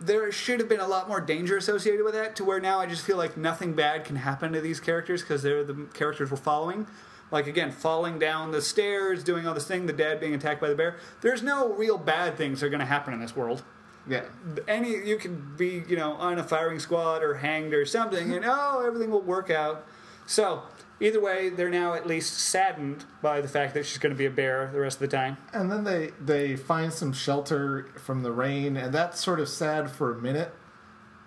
there 0.00 0.30
should 0.32 0.58
have 0.60 0.68
been 0.68 0.80
a 0.80 0.86
lot 0.88 1.08
more 1.08 1.20
danger 1.20 1.56
associated 1.56 2.04
with 2.04 2.14
that. 2.14 2.34
To 2.36 2.44
where 2.44 2.58
now 2.60 2.80
I 2.80 2.86
just 2.86 3.04
feel 3.04 3.16
like 3.16 3.36
nothing 3.36 3.74
bad 3.74 4.04
can 4.04 4.16
happen 4.16 4.52
to 4.52 4.60
these 4.60 4.80
characters 4.80 5.22
because 5.22 5.42
they're 5.42 5.62
the 5.64 5.86
characters 5.94 6.30
we're 6.30 6.36
following. 6.38 6.86
Like 7.30 7.46
again, 7.46 7.70
falling 7.70 8.18
down 8.18 8.50
the 8.52 8.60
stairs, 8.62 9.22
doing 9.22 9.46
all 9.46 9.54
this 9.54 9.66
thing, 9.66 9.86
the 9.86 9.92
dad 9.92 10.18
being 10.18 10.34
attacked 10.34 10.60
by 10.60 10.68
the 10.70 10.74
bear. 10.74 10.96
There's 11.20 11.42
no 11.42 11.72
real 11.74 11.98
bad 11.98 12.36
things 12.36 12.60
that 12.60 12.66
are 12.66 12.70
going 12.70 12.80
to 12.80 12.86
happen 12.86 13.12
in 13.14 13.20
this 13.20 13.36
world. 13.36 13.62
Yeah. 14.08 14.24
Any 14.66 15.06
you 15.06 15.16
can 15.16 15.54
be, 15.56 15.82
you 15.88 15.96
know, 15.96 16.12
on 16.12 16.38
a 16.38 16.44
firing 16.44 16.78
squad 16.78 17.22
or 17.22 17.34
hanged 17.34 17.74
or 17.74 17.84
something, 17.84 18.32
and 18.32 18.44
oh, 18.46 18.84
everything 18.86 19.10
will 19.10 19.22
work 19.22 19.50
out. 19.50 19.86
So 20.26 20.62
either 21.00 21.20
way, 21.20 21.48
they're 21.48 21.70
now 21.70 21.94
at 21.94 22.06
least 22.06 22.34
saddened 22.38 23.04
by 23.22 23.40
the 23.40 23.48
fact 23.48 23.74
that 23.74 23.86
she's 23.86 23.98
going 23.98 24.14
to 24.14 24.18
be 24.18 24.26
a 24.26 24.30
bear 24.30 24.70
the 24.72 24.80
rest 24.80 24.96
of 24.96 25.10
the 25.10 25.16
time. 25.16 25.36
And 25.52 25.70
then 25.70 25.84
they 25.84 26.12
they 26.20 26.56
find 26.56 26.92
some 26.92 27.12
shelter 27.12 27.88
from 27.96 28.22
the 28.22 28.32
rain, 28.32 28.76
and 28.76 28.92
that's 28.92 29.22
sort 29.22 29.40
of 29.40 29.48
sad 29.48 29.90
for 29.90 30.12
a 30.12 30.20
minute. 30.20 30.52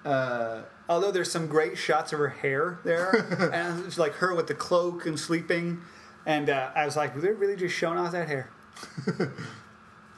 Uh, 0.04 0.62
Although 0.92 1.12
there's 1.12 1.32
some 1.32 1.48
great 1.48 1.78
shots 1.78 2.12
of 2.12 2.20
her 2.20 2.28
hair 2.28 2.80
there, 2.84 3.16
and 3.54 3.86
it's 3.86 3.98
like 3.98 4.12
her 4.16 4.36
with 4.36 4.48
the 4.48 4.54
cloak 4.54 5.06
and 5.06 5.18
sleeping, 5.18 5.80
and 6.26 6.50
uh, 6.50 6.72
I 6.76 6.84
was 6.84 6.98
like, 6.98 7.22
they're 7.22 7.34
really 7.34 7.56
just 7.56 7.74
showing 7.74 7.98
off 7.98 8.12
that 8.12 8.28
hair. 8.28 8.50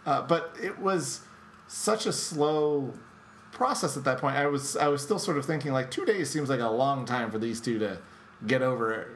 uh, 0.07 0.23
but 0.23 0.57
it 0.59 0.79
was 0.79 1.21
such 1.73 2.05
a 2.05 2.13
slow 2.13 2.93
process 3.51 3.97
at 3.97 4.03
that 4.03 4.19
point. 4.19 4.35
I 4.35 4.45
was 4.47 4.77
I 4.77 4.87
was 4.89 5.01
still 5.01 5.17
sort 5.19 5.37
of 5.37 5.45
thinking 5.45 5.71
like 5.73 5.89
two 5.89 6.05
days 6.05 6.29
seems 6.29 6.47
like 6.49 6.59
a 6.59 6.69
long 6.69 7.05
time 7.05 7.31
for 7.31 7.39
these 7.39 7.59
two 7.59 7.79
to 7.79 7.97
get 8.45 8.61
over 8.61 9.07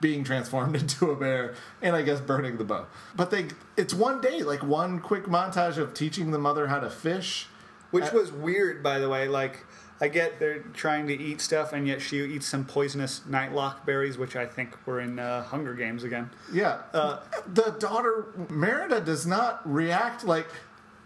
being 0.00 0.22
transformed 0.22 0.76
into 0.80 1.10
a 1.10 1.16
bear 1.16 1.54
and 1.80 1.96
I 1.96 2.02
guess 2.02 2.20
burning 2.20 2.58
the 2.58 2.64
bow. 2.64 2.86
But 3.16 3.30
they 3.30 3.48
it's 3.76 3.94
one 3.94 4.20
day, 4.20 4.42
like 4.42 4.62
one 4.62 5.00
quick 5.00 5.24
montage 5.24 5.78
of 5.78 5.94
teaching 5.94 6.30
the 6.30 6.38
mother 6.38 6.66
how 6.66 6.80
to 6.80 6.90
fish. 6.90 7.48
Which 7.90 8.12
Uh, 8.12 8.18
was 8.18 8.32
weird, 8.32 8.82
by 8.82 8.98
the 8.98 9.08
way. 9.08 9.28
Like, 9.28 9.64
I 10.00 10.08
get 10.08 10.40
they're 10.40 10.58
trying 10.74 11.06
to 11.06 11.14
eat 11.14 11.40
stuff, 11.40 11.72
and 11.72 11.86
yet 11.86 12.02
she 12.02 12.18
eats 12.24 12.46
some 12.46 12.64
poisonous 12.64 13.20
nightlock 13.20 13.86
berries, 13.86 14.18
which 14.18 14.34
I 14.34 14.46
think 14.46 14.76
were 14.84 15.00
in 15.00 15.18
uh, 15.20 15.44
Hunger 15.44 15.74
Games 15.74 16.02
again. 16.02 16.28
Yeah. 16.52 16.80
Uh, 16.92 17.20
the 17.46 17.70
daughter 17.78 18.26
Merida 18.50 19.00
does 19.00 19.26
not 19.26 19.60
react 19.64 20.24
like 20.24 20.48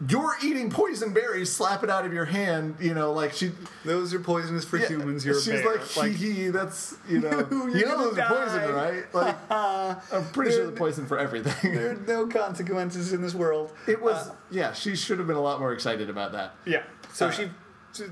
you're 0.08 0.36
eating 0.44 0.70
poison 0.70 1.12
berries, 1.12 1.52
slap 1.52 1.82
it 1.82 1.90
out 1.90 2.06
of 2.06 2.12
your 2.12 2.24
hand, 2.26 2.76
you 2.78 2.94
know, 2.94 3.12
like 3.12 3.32
she 3.32 3.50
Those 3.84 4.14
are 4.14 4.20
poisonous 4.20 4.64
for 4.64 4.76
Yeah, 4.76 4.86
humans. 4.88 5.24
You're 5.24 5.34
a 5.38 5.42
bear. 5.42 5.56
she's 5.56 5.62
bear. 5.96 6.04
like, 6.04 6.16
hee 6.16 6.32
hee, 6.32 6.48
that's 6.50 6.94
you 7.08 7.18
know, 7.20 7.46
you 7.50 7.84
know 7.84 7.98
those 8.10 8.18
are 8.18 8.28
poison, 8.28 8.74
right? 8.74 9.14
Like, 9.14 9.36
I'm 9.50 10.24
pretty 10.32 10.52
sure 10.52 10.66
they're 10.68 10.76
poison 10.76 11.06
for 11.06 11.18
everything. 11.18 11.74
there 11.74 11.90
are 11.90 11.94
no 12.06 12.26
consequences 12.28 13.12
in 13.12 13.22
this 13.22 13.34
world. 13.34 13.72
It 13.88 14.00
was, 14.00 14.28
Uh, 14.28 14.34
yeah. 14.50 14.72
She 14.72 14.94
should 14.94 15.18
have 15.18 15.26
been 15.26 15.36
a 15.36 15.40
lot 15.42 15.58
more 15.58 15.72
excited 15.72 16.08
about 16.08 16.30
that. 16.32 16.54
yeah. 16.64 16.84
So 17.12 17.26
Uh, 17.26 17.30
she, 17.32 17.50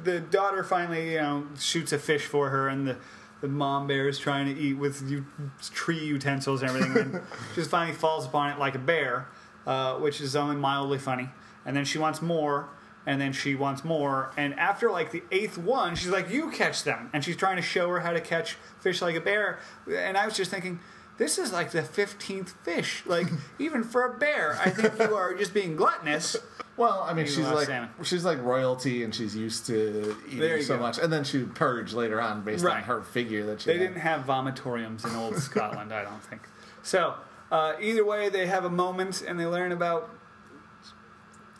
the 0.02 0.18
daughter 0.20 0.64
finally, 0.64 1.12
you 1.12 1.20
know, 1.20 1.46
shoots 1.58 1.92
a 1.92 1.98
fish 1.98 2.24
for 2.26 2.50
her, 2.50 2.68
and 2.68 2.88
the 2.88 2.96
the 3.42 3.48
mom 3.48 3.86
bear 3.86 4.08
is 4.08 4.18
trying 4.18 4.46
to 4.52 4.58
eat 4.60 4.72
with 4.74 5.08
u- 5.08 5.26
tree 5.74 6.02
utensils 6.02 6.62
and 6.62 6.70
everything. 6.70 6.96
and 6.96 7.20
she 7.50 7.56
just 7.56 7.70
finally 7.70 7.94
falls 7.94 8.24
upon 8.24 8.50
it 8.50 8.58
like 8.58 8.74
a 8.74 8.78
bear, 8.78 9.28
uh, 9.66 9.94
which 9.96 10.22
is 10.22 10.34
only 10.34 10.56
mildly 10.56 10.96
funny. 10.98 11.28
And 11.66 11.76
then 11.76 11.84
she 11.84 11.98
wants 11.98 12.22
more, 12.22 12.70
and 13.04 13.20
then 13.20 13.32
she 13.34 13.54
wants 13.54 13.84
more. 13.84 14.32
And 14.36 14.58
after 14.58 14.90
like 14.90 15.10
the 15.12 15.22
eighth 15.30 15.58
one, 15.58 15.96
she's 15.96 16.08
like, 16.08 16.30
"You 16.30 16.50
catch 16.50 16.84
them," 16.84 17.10
and 17.12 17.22
she's 17.22 17.36
trying 17.36 17.56
to 17.56 17.62
show 17.62 17.88
her 17.90 18.00
how 18.00 18.12
to 18.12 18.20
catch 18.20 18.52
fish 18.80 19.02
like 19.02 19.16
a 19.16 19.20
bear. 19.20 19.58
And 19.92 20.16
I 20.16 20.24
was 20.24 20.36
just 20.36 20.50
thinking. 20.50 20.80
This 21.18 21.38
is 21.38 21.50
like 21.50 21.70
the 21.70 21.82
fifteenth 21.82 22.54
fish. 22.62 23.02
Like 23.06 23.26
even 23.58 23.84
for 23.84 24.04
a 24.04 24.18
bear, 24.18 24.58
I 24.62 24.68
think 24.68 24.98
you 24.98 25.14
are 25.16 25.34
just 25.34 25.54
being 25.54 25.74
gluttonous. 25.76 26.36
Well, 26.76 27.06
I 27.08 27.14
mean, 27.14 27.24
she's 27.24 27.38
like 27.38 27.68
salmon. 27.68 27.88
she's 28.02 28.22
like 28.22 28.42
royalty, 28.42 29.02
and 29.02 29.14
she's 29.14 29.34
used 29.34 29.64
to 29.68 30.14
eating 30.28 30.62
so 30.62 30.76
go. 30.76 30.82
much. 30.82 30.98
And 30.98 31.10
then 31.10 31.24
she 31.24 31.44
purged 31.44 31.94
later 31.94 32.20
on 32.20 32.42
based 32.44 32.66
on 32.66 32.82
her 32.82 33.00
figure 33.00 33.46
that 33.46 33.62
she. 33.62 33.68
They 33.68 33.78
had. 33.78 33.94
didn't 33.94 34.02
have 34.02 34.26
vomitoriums 34.26 35.06
in 35.08 35.16
old 35.16 35.36
Scotland, 35.42 35.90
I 35.90 36.02
don't 36.02 36.22
think. 36.22 36.42
So, 36.82 37.14
uh, 37.50 37.76
either 37.80 38.04
way, 38.04 38.28
they 38.28 38.46
have 38.46 38.66
a 38.66 38.70
moment 38.70 39.22
and 39.26 39.40
they 39.40 39.46
learn 39.46 39.72
about 39.72 40.10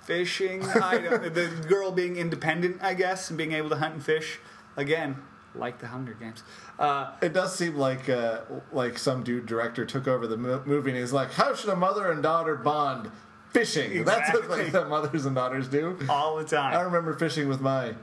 fishing. 0.07 0.62
I 0.64 0.98
don't, 0.98 1.34
the 1.34 1.48
girl 1.68 1.92
being 1.92 2.16
independent, 2.16 2.78
I 2.82 2.94
guess, 2.94 3.28
and 3.28 3.36
being 3.36 3.52
able 3.52 3.68
to 3.70 3.76
hunt 3.76 3.94
and 3.94 4.04
fish. 4.04 4.38
Again, 4.76 5.16
like 5.54 5.78
the 5.78 5.86
Hunger 5.88 6.14
Games. 6.14 6.42
Uh, 6.78 7.12
It 7.22 7.32
does 7.32 7.54
seem 7.54 7.76
like 7.76 8.09
uh, 8.09 8.40
like 8.72 8.98
some 8.98 9.22
dude 9.24 9.46
director 9.46 9.84
took 9.84 10.07
over 10.07 10.26
the 10.26 10.36
mo- 10.36 10.62
movie 10.66 10.90
and 10.90 10.98
he's 11.00 11.12
like, 11.12 11.32
"How 11.32 11.54
should 11.54 11.70
a 11.70 11.76
mother 11.76 12.11
and 12.11 12.22
daughter 12.22 12.57
bond? 12.57 13.11
Fishing. 13.50 14.04
That's 14.04 14.32
what 14.34 14.42
Exactly. 14.44 14.64
like, 14.64 14.72
that 14.72 14.88
mothers 14.88 15.24
and 15.26 15.34
daughters 15.34 15.66
do." 15.68 15.98
all 16.09 16.36
the 16.36 16.44
time." 16.44 16.74
I 16.76 16.82
remember 16.82 17.14
fishing 17.14 17.48
with 17.48 17.61
my 17.61 17.94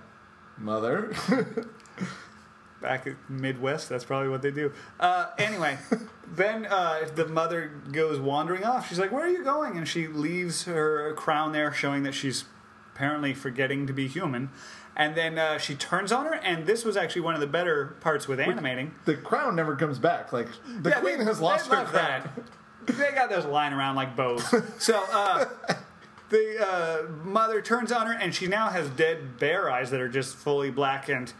mother. 0.57 1.13
Back 2.81 3.07
at 3.07 3.13
Midwest, 3.29 3.87
that's 3.87 4.03
probably 4.03 4.27
what 4.27 4.41
they 4.41 4.51
do. 4.51 4.73
Uh, 4.99 5.27
anyway, 5.37 5.77
then 6.27 6.65
uh, 6.65 7.07
the 7.15 7.27
mother 7.27 7.71
goes 7.91 8.19
wandering 8.19 8.63
off. 8.63 8.89
She's 8.89 8.99
like, 8.99 9.11
Where 9.11 9.23
are 9.25 9.29
you 9.29 9.43
going? 9.43 9.77
And 9.77 9.87
she 9.87 10.07
leaves 10.07 10.63
her 10.63 11.13
crown 11.15 11.51
there, 11.51 11.71
showing 11.73 12.03
that 12.03 12.13
she's 12.13 12.45
apparently 12.95 13.33
forgetting 13.33 13.87
to 13.87 13.93
be 13.93 14.07
human. 14.07 14.49
And 14.95 15.15
then 15.15 15.39
uh, 15.39 15.57
she 15.57 15.73
turns 15.73 16.11
on 16.11 16.25
her, 16.25 16.35
and 16.35 16.67
this 16.67 16.85
was 16.85 16.95
actually 16.95 17.21
one 17.23 17.33
of 17.33 17.41
the 17.41 17.47
better 17.47 17.95
parts 18.01 18.27
with 18.27 18.39
animating. 18.39 18.93
the 19.05 19.15
crown 19.15 19.55
never 19.55 19.75
comes 19.75 19.97
back. 19.97 20.31
Like 20.31 20.47
the 20.81 20.91
Yeah, 20.91 20.99
queen 20.99 21.17
they- 21.17 21.23
has 21.25 21.39
lost 21.41 21.65
her 21.71 21.83
crown. 21.83 21.93
that. 21.93 22.29
They 22.85 23.11
got 23.15 23.29
those 23.29 23.45
lying 23.45 23.73
around 23.73 23.95
like 23.95 24.15
bows. 24.15 24.43
So 24.77 25.03
uh, 25.11 25.45
the 26.29 26.57
uh, 26.67 27.11
mother 27.23 27.61
turns 27.61 27.91
on 27.91 28.07
her, 28.07 28.13
and 28.13 28.35
she 28.35 28.45
now 28.47 28.69
has 28.69 28.89
dead 28.89 29.39
bear 29.39 29.69
eyes 29.71 29.89
that 29.91 29.99
are 30.01 30.09
just 30.09 30.35
fully 30.35 30.69
blackened. 30.69 31.33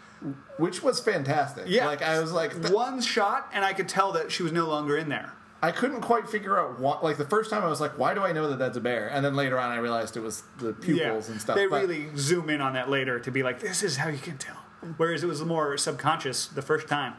Which 0.57 0.81
was 0.83 0.99
fantastic. 0.99 1.65
Yeah, 1.67 1.85
like 1.87 2.01
I 2.01 2.19
was 2.19 2.31
like, 2.31 2.59
th- 2.61 2.73
one 2.73 3.01
shot, 3.01 3.49
and 3.53 3.63
I 3.65 3.73
could 3.73 3.87
tell 3.89 4.11
that 4.13 4.31
she 4.31 4.43
was 4.43 4.51
no 4.51 4.67
longer 4.67 4.97
in 4.97 5.09
there. 5.09 5.33
I 5.61 5.71
couldn't 5.71 6.01
quite 6.01 6.27
figure 6.29 6.59
out 6.59 6.79
what. 6.79 7.03
Like 7.03 7.17
the 7.17 7.25
first 7.25 7.49
time, 7.49 7.63
I 7.63 7.67
was 7.67 7.79
like, 7.79 7.97
why 7.97 8.13
do 8.13 8.21
I 8.21 8.31
know 8.33 8.49
that 8.49 8.59
that's 8.59 8.75
a 8.77 8.81
bear? 8.81 9.07
And 9.07 9.23
then 9.23 9.35
later 9.35 9.57
on, 9.59 9.71
I 9.71 9.77
realized 9.77 10.17
it 10.17 10.21
was 10.21 10.43
the 10.59 10.73
pupils 10.73 11.29
and 11.29 11.39
stuff. 11.39 11.55
They 11.55 11.67
But- 11.67 11.81
really 11.83 12.09
zoom 12.17 12.49
in 12.49 12.59
on 12.61 12.73
that 12.73 12.89
later 12.89 13.19
to 13.19 13.31
be 13.31 13.43
like, 13.43 13.59
this 13.61 13.81
is 13.83 13.97
how 13.97 14.09
you 14.09 14.17
can 14.19 14.37
tell. 14.37 14.57
Whereas 14.97 15.23
it 15.23 15.27
was 15.27 15.41
more 15.43 15.77
subconscious 15.77 16.47
the 16.47 16.61
first 16.61 16.89
time. 16.89 17.13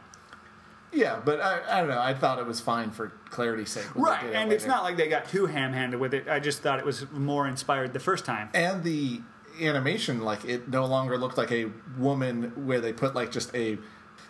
yeah, 0.93 1.19
but 1.25 1.41
I, 1.41 1.61
I 1.67 1.79
don't 1.79 1.89
know. 1.89 1.99
I 1.99 2.13
thought 2.13 2.37
it 2.39 2.45
was 2.45 2.61
fine 2.61 2.91
for 2.91 3.09
clarity's 3.31 3.71
sake. 3.71 3.87
Right, 3.95 4.23
and 4.33 4.53
it's 4.53 4.65
not 4.67 4.83
like 4.83 4.95
they 4.97 5.07
got 5.09 5.27
too 5.27 5.47
ham 5.47 5.73
handed 5.73 5.99
with 5.99 6.13
it. 6.13 6.27
I 6.29 6.39
just 6.39 6.61
thought 6.61 6.77
it 6.79 6.85
was 6.85 7.09
more 7.11 7.47
inspired 7.47 7.93
the 7.93 7.99
first 7.99 8.23
time. 8.25 8.49
and 8.53 8.83
the 8.83 9.21
animation 9.61 10.21
like 10.21 10.45
it 10.45 10.67
no 10.69 10.85
longer 10.85 11.17
looked 11.17 11.37
like 11.37 11.51
a 11.51 11.67
woman 11.97 12.65
where 12.65 12.81
they 12.81 12.93
put 12.93 13.15
like 13.15 13.31
just 13.31 13.53
a 13.55 13.77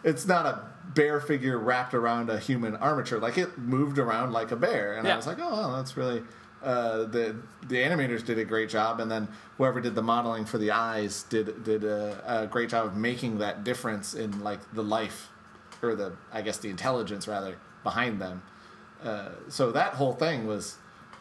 it's 0.04 0.26
not 0.26 0.46
a 0.46 0.62
bear 0.94 1.20
figure 1.20 1.58
wrapped 1.58 1.94
around 1.94 2.30
a 2.30 2.38
human 2.38 2.76
armature. 2.76 3.20
Like 3.20 3.38
it 3.38 3.58
moved 3.58 3.98
around 3.98 4.34
like 4.34 4.52
a 4.52 4.56
bear. 4.56 4.94
And 4.94 5.08
i 5.08 5.16
was 5.16 5.28
like 5.28 5.40
oh 5.40 5.50
well, 5.50 5.76
that's 5.76 5.98
really 5.98 6.22
uh, 6.64 7.06
the 7.06 7.36
the 7.68 7.78
animators 7.78 8.26
did 8.26 8.40
a 8.40 8.46
great 8.46 8.70
job. 8.70 9.00
And 9.00 9.10
then 9.10 9.28
whoever 9.58 9.82
did 9.82 9.96
the 9.96 10.02
modeling 10.02 10.46
for 10.46 10.58
the 10.58 10.72
eyes 10.72 11.24
did 11.24 11.64
did 11.64 11.84
a, 11.84 12.44
a 12.44 12.48
great 12.48 12.70
job 12.70 12.88
of 12.88 12.96
making 12.96 13.40
that 13.40 13.64
difference 13.64 14.14
in 14.14 14.44
like 14.44 14.60
the 14.74 14.84
life 14.84 15.30
or 15.84 15.94
the 15.94 16.14
i 16.32 16.42
guess 16.42 16.58
the 16.58 16.70
intelligence 16.70 17.28
rather 17.28 17.58
behind 17.84 18.22
them. 18.22 18.42
Uh, 19.04 19.30
so 19.50 19.72
that 19.72 19.94
whole 19.94 20.14
thing 20.14 20.48
was 20.48 20.78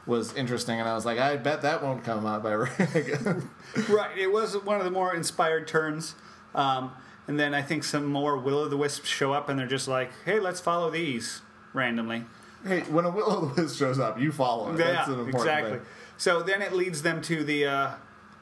was 0.07 0.35
interesting 0.35 0.79
and 0.79 0.89
i 0.89 0.95
was 0.95 1.07
like 1.07 1.19
i 1.19 1.37
bet 1.37 1.63
that 1.63 1.83
won't 1.83 2.05
come 2.05 2.27
out 2.27 2.43
by 2.43 2.55
Right, 3.89 4.17
it 4.17 4.33
was 4.33 4.57
one 4.63 4.79
of 4.79 4.85
the 4.85 4.91
more 4.91 5.15
inspired 5.15 5.67
turns. 5.67 6.15
Um, 6.55 6.93
and 7.27 7.41
then 7.41 7.55
I 7.55 7.63
think 7.63 7.85
some 7.85 8.05
more 8.05 8.37
Will 8.37 8.59
o' 8.59 8.69
the 8.69 8.77
Wisps 8.77 9.09
show 9.09 9.33
up 9.33 9.49
and 9.49 9.59
they're 9.59 9.67
just 9.67 9.89
like, 9.89 10.13
hey, 10.25 10.39
let's 10.39 10.61
follow 10.61 10.91
these 10.91 11.41
randomly. 11.73 12.25
Hey, 12.65 12.81
when 12.83 13.05
a 13.05 13.11
will 13.11 13.31
o' 13.31 13.47
the 13.47 13.63
wisp 13.63 13.79
shows 13.79 13.99
up, 13.99 14.19
you 14.19 14.33
follow 14.33 14.73
it. 14.73 14.79
That's 14.79 15.09
an 15.09 15.15
yeah, 15.15 15.21
important 15.21 15.35
exactly. 15.35 15.71
thing. 15.79 15.87
So 16.17 16.43
then 16.43 16.63
it 16.63 16.73
leads 16.73 17.03
them 17.03 17.21
to 17.23 17.45
the 17.45 17.67
uh, 17.67 17.91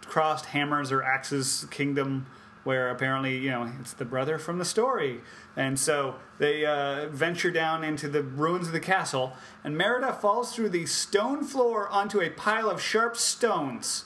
crossed 0.03 0.47
hammers 0.47 0.93
or 0.93 1.03
axes 1.03 1.67
kingdom, 1.71 2.27
where 2.65 2.91
apparently 2.91 3.39
you 3.39 3.51
know 3.51 3.71
it's 3.81 3.93
the 3.93 4.05
brother 4.05 4.39
from 4.39 4.59
the 4.59 4.65
story, 4.65 5.21
and 5.57 5.79
so 5.79 6.17
they 6.39 6.65
uh, 6.65 7.09
venture 7.09 7.51
down 7.51 7.85
into 7.85 8.09
the 8.09 8.23
ruins 8.23 8.69
of 8.69 8.73
the 8.73 8.81
castle, 8.81 9.35
and 9.65 9.77
Merida 9.77 10.13
falls 10.13 10.55
through 10.55 10.71
the 10.71 10.87
stone 10.87 11.45
floor 11.45 11.89
onto 11.89 12.21
a 12.21 12.31
pile 12.31 12.71
of 12.71 12.81
sharp 12.81 13.17
stones. 13.17 14.05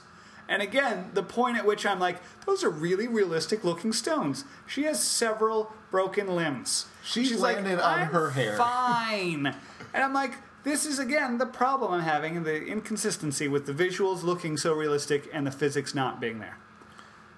And 0.48 0.62
again, 0.62 1.10
the 1.12 1.24
point 1.24 1.56
at 1.56 1.66
which 1.66 1.84
I'm 1.84 1.98
like, 1.98 2.20
those 2.44 2.62
are 2.62 2.70
really 2.70 3.08
realistic 3.08 3.64
looking 3.64 3.92
stones. 3.92 4.44
She 4.64 4.84
has 4.84 5.02
several 5.02 5.72
broken 5.90 6.36
limbs. 6.36 6.86
She 7.04 7.24
She's 7.24 7.40
landed 7.40 7.78
like, 7.78 7.84
on 7.84 7.98
"I'm 8.00 8.12
her 8.12 8.30
hair." 8.30 8.56
Fine. 8.56 9.46
And 9.92 10.04
I'm 10.04 10.12
like, 10.12 10.34
this 10.62 10.84
is 10.86 10.98
again 10.98 11.38
the 11.38 11.46
problem 11.46 11.92
I'm 11.92 12.02
having 12.02 12.42
the 12.42 12.64
inconsistency 12.64 13.48
with 13.48 13.66
the 13.66 13.72
visuals 13.72 14.22
looking 14.22 14.56
so 14.56 14.72
realistic 14.72 15.28
and 15.32 15.46
the 15.46 15.50
physics 15.50 15.94
not 15.94 16.20
being 16.20 16.38
there. 16.38 16.58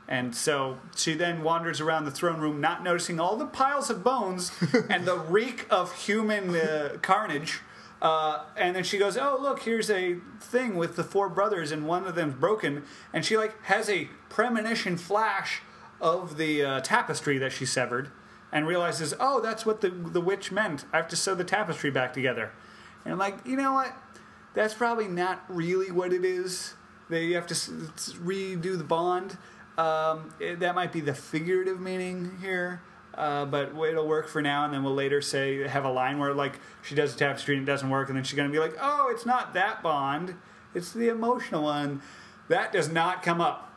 And 0.09 0.35
so 0.35 0.79
she 0.97 1.15
then 1.15 1.43
wanders 1.43 1.81
around 1.81 2.07
the 2.07 2.11
throne 2.11 2.41
room, 2.41 2.61
not 2.63 2.83
noticing 2.83 3.21
all 3.21 3.37
the 3.37 3.47
piles 3.47 3.91
of 3.91 4.03
bones 4.03 4.51
and 4.89 5.05
the 5.05 5.19
reek 5.19 5.67
of 5.69 5.95
human 5.95 6.57
uh, 6.57 6.97
carnage. 7.03 7.61
Uh, 8.01 8.45
and 8.57 8.75
then 8.75 8.85
she 8.85 8.97
goes, 8.97 9.19
"Oh, 9.19 9.37
look, 9.41 9.63
here's 9.65 9.91
a 9.91 10.17
thing 10.41 10.77
with 10.77 10.97
the 10.97 11.05
four 11.05 11.29
brothers, 11.29 11.73
and 11.73 11.87
one 11.87 12.07
of 12.07 12.15
them's 12.15 12.37
broken." 12.37 12.85
And 13.13 13.25
she 13.25 13.37
like 13.37 13.61
has 13.65 13.91
a 13.91 14.09
premonition 14.31 14.97
flash 14.97 15.61
of 16.01 16.37
the 16.37 16.65
uh, 16.65 16.81
tapestry 16.81 17.39
that 17.39 17.53
she 17.53 17.67
severed, 17.67 18.09
and 18.53 18.67
realizes, 18.69 19.15
"Oh, 19.21 19.41
that's 19.41 19.67
what 19.67 19.81
the 19.81 19.91
the 19.91 20.21
witch 20.21 20.51
meant. 20.53 20.85
I 20.93 20.97
have 20.97 21.09
to 21.09 21.17
sew 21.17 21.35
the 21.35 21.45
tapestry 21.45 21.91
back 21.91 22.13
together." 22.15 22.53
And 23.05 23.13
I'm 23.13 23.19
like, 23.19 23.45
you 23.45 23.57
know 23.57 23.73
what? 23.73 23.93
That's 24.55 24.75
probably 24.75 25.09
not 25.09 25.45
really 25.49 25.91
what 25.91 26.13
it 26.13 26.25
is. 26.25 26.75
They 27.11 27.33
have 27.33 27.47
to 27.49 27.55
s- 27.55 27.69
redo 28.23 28.77
the 28.79 28.85
bond. 28.85 29.39
Um, 29.79 30.35
it- 30.41 30.61
that 30.61 30.75
might 30.75 30.93
be 30.93 31.01
the 31.01 31.15
figurative 31.15 31.81
meaning 31.81 32.37
here. 32.43 32.83
Uh, 33.15 33.45
but 33.47 33.71
it'll 33.89 34.07
work 34.07 34.29
for 34.29 34.41
now, 34.41 34.65
and 34.65 34.73
then 34.73 34.85
we'll 34.85 34.95
later 34.95 35.21
say 35.21 35.67
have 35.67 35.85
a 35.85 35.91
line 35.91 36.19
where 36.19 36.33
like 36.35 36.61
she 36.83 36.95
does 36.95 37.15
the 37.15 37.19
tapestry 37.19 37.57
and 37.57 37.67
it 37.67 37.71
doesn't 37.73 37.91
work, 37.91 38.09
and 38.09 38.17
then 38.17 38.23
she's 38.23 38.37
gonna 38.37 38.49
be 38.49 38.61
like, 38.61 38.77
"Oh, 38.81 39.09
it's 39.11 39.27
not 39.27 39.55
that 39.55 39.83
bond, 39.83 40.37
it's 40.73 40.93
the 40.93 41.09
emotional 41.09 41.65
one." 41.65 42.01
That 42.49 42.71
does 42.71 42.89
not 42.93 43.25
come 43.25 43.41
up. 43.41 43.73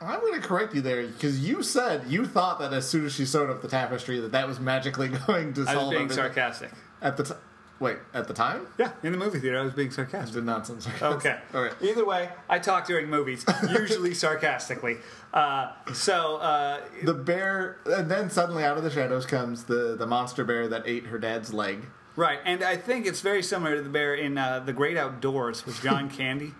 I'm 0.00 0.20
going 0.20 0.40
to 0.40 0.40
correct 0.46 0.74
you 0.74 0.80
there 0.80 1.06
because 1.06 1.46
you 1.46 1.62
said 1.62 2.04
you 2.08 2.24
thought 2.26 2.58
that 2.60 2.72
as 2.72 2.88
soon 2.88 3.04
as 3.06 3.12
she 3.14 3.24
sewed 3.26 3.50
up 3.50 3.60
the 3.62 3.68
tapestry 3.68 4.18
that 4.20 4.32
that 4.32 4.48
was 4.48 4.58
magically 4.58 5.08
going 5.26 5.52
to 5.54 5.64
solve. 5.66 5.76
It. 5.76 5.78
I 5.78 5.82
was 5.82 5.90
being 5.90 6.02
everything. 6.04 6.16
sarcastic. 6.24 6.70
At 7.02 7.16
the 7.18 7.24
time, 7.24 7.38
wait, 7.82 7.98
at 8.14 8.26
the 8.28 8.32
time, 8.34 8.66
Yeah, 8.78 8.92
in 9.02 9.12
the 9.12 9.18
movie 9.18 9.38
theater, 9.40 9.58
I 9.58 9.62
was 9.62 9.74
being 9.74 9.90
sarcastic. 9.90 10.34
did 10.34 10.44
not 10.44 10.66
sound 10.66 10.82
sarcastic. 10.82 11.18
Okay. 11.32 11.38
All 11.52 11.62
right. 11.62 11.72
Either 11.82 12.04
way, 12.06 12.30
I 12.48 12.58
talk 12.58 12.86
during 12.86 13.10
movies, 13.10 13.44
usually 13.68 14.14
sarcastically. 14.24 14.96
Uh, 15.34 15.72
so 15.92 16.36
uh, 16.36 16.80
The 17.04 17.12
bear, 17.14 17.78
and 17.84 18.10
then 18.10 18.30
suddenly 18.30 18.64
out 18.64 18.78
of 18.78 18.84
the 18.84 18.90
shadows 18.90 19.26
comes 19.26 19.64
the 19.64 19.96
the 19.96 20.06
monster 20.06 20.44
bear 20.44 20.68
that 20.68 20.84
ate 20.86 21.06
her 21.06 21.18
dad's 21.18 21.52
leg. 21.52 21.86
right, 22.16 22.38
and 22.44 22.62
I 22.62 22.76
think 22.76 23.04
it's 23.06 23.20
very 23.20 23.42
similar 23.42 23.76
to 23.76 23.82
the 23.82 23.90
bear 23.90 24.14
in 24.14 24.38
uh, 24.38 24.60
The 24.60 24.72
Great 24.72 24.96
Outdoors 24.96 25.66
with 25.66 25.82
John 25.82 26.08
Candy. 26.18 26.54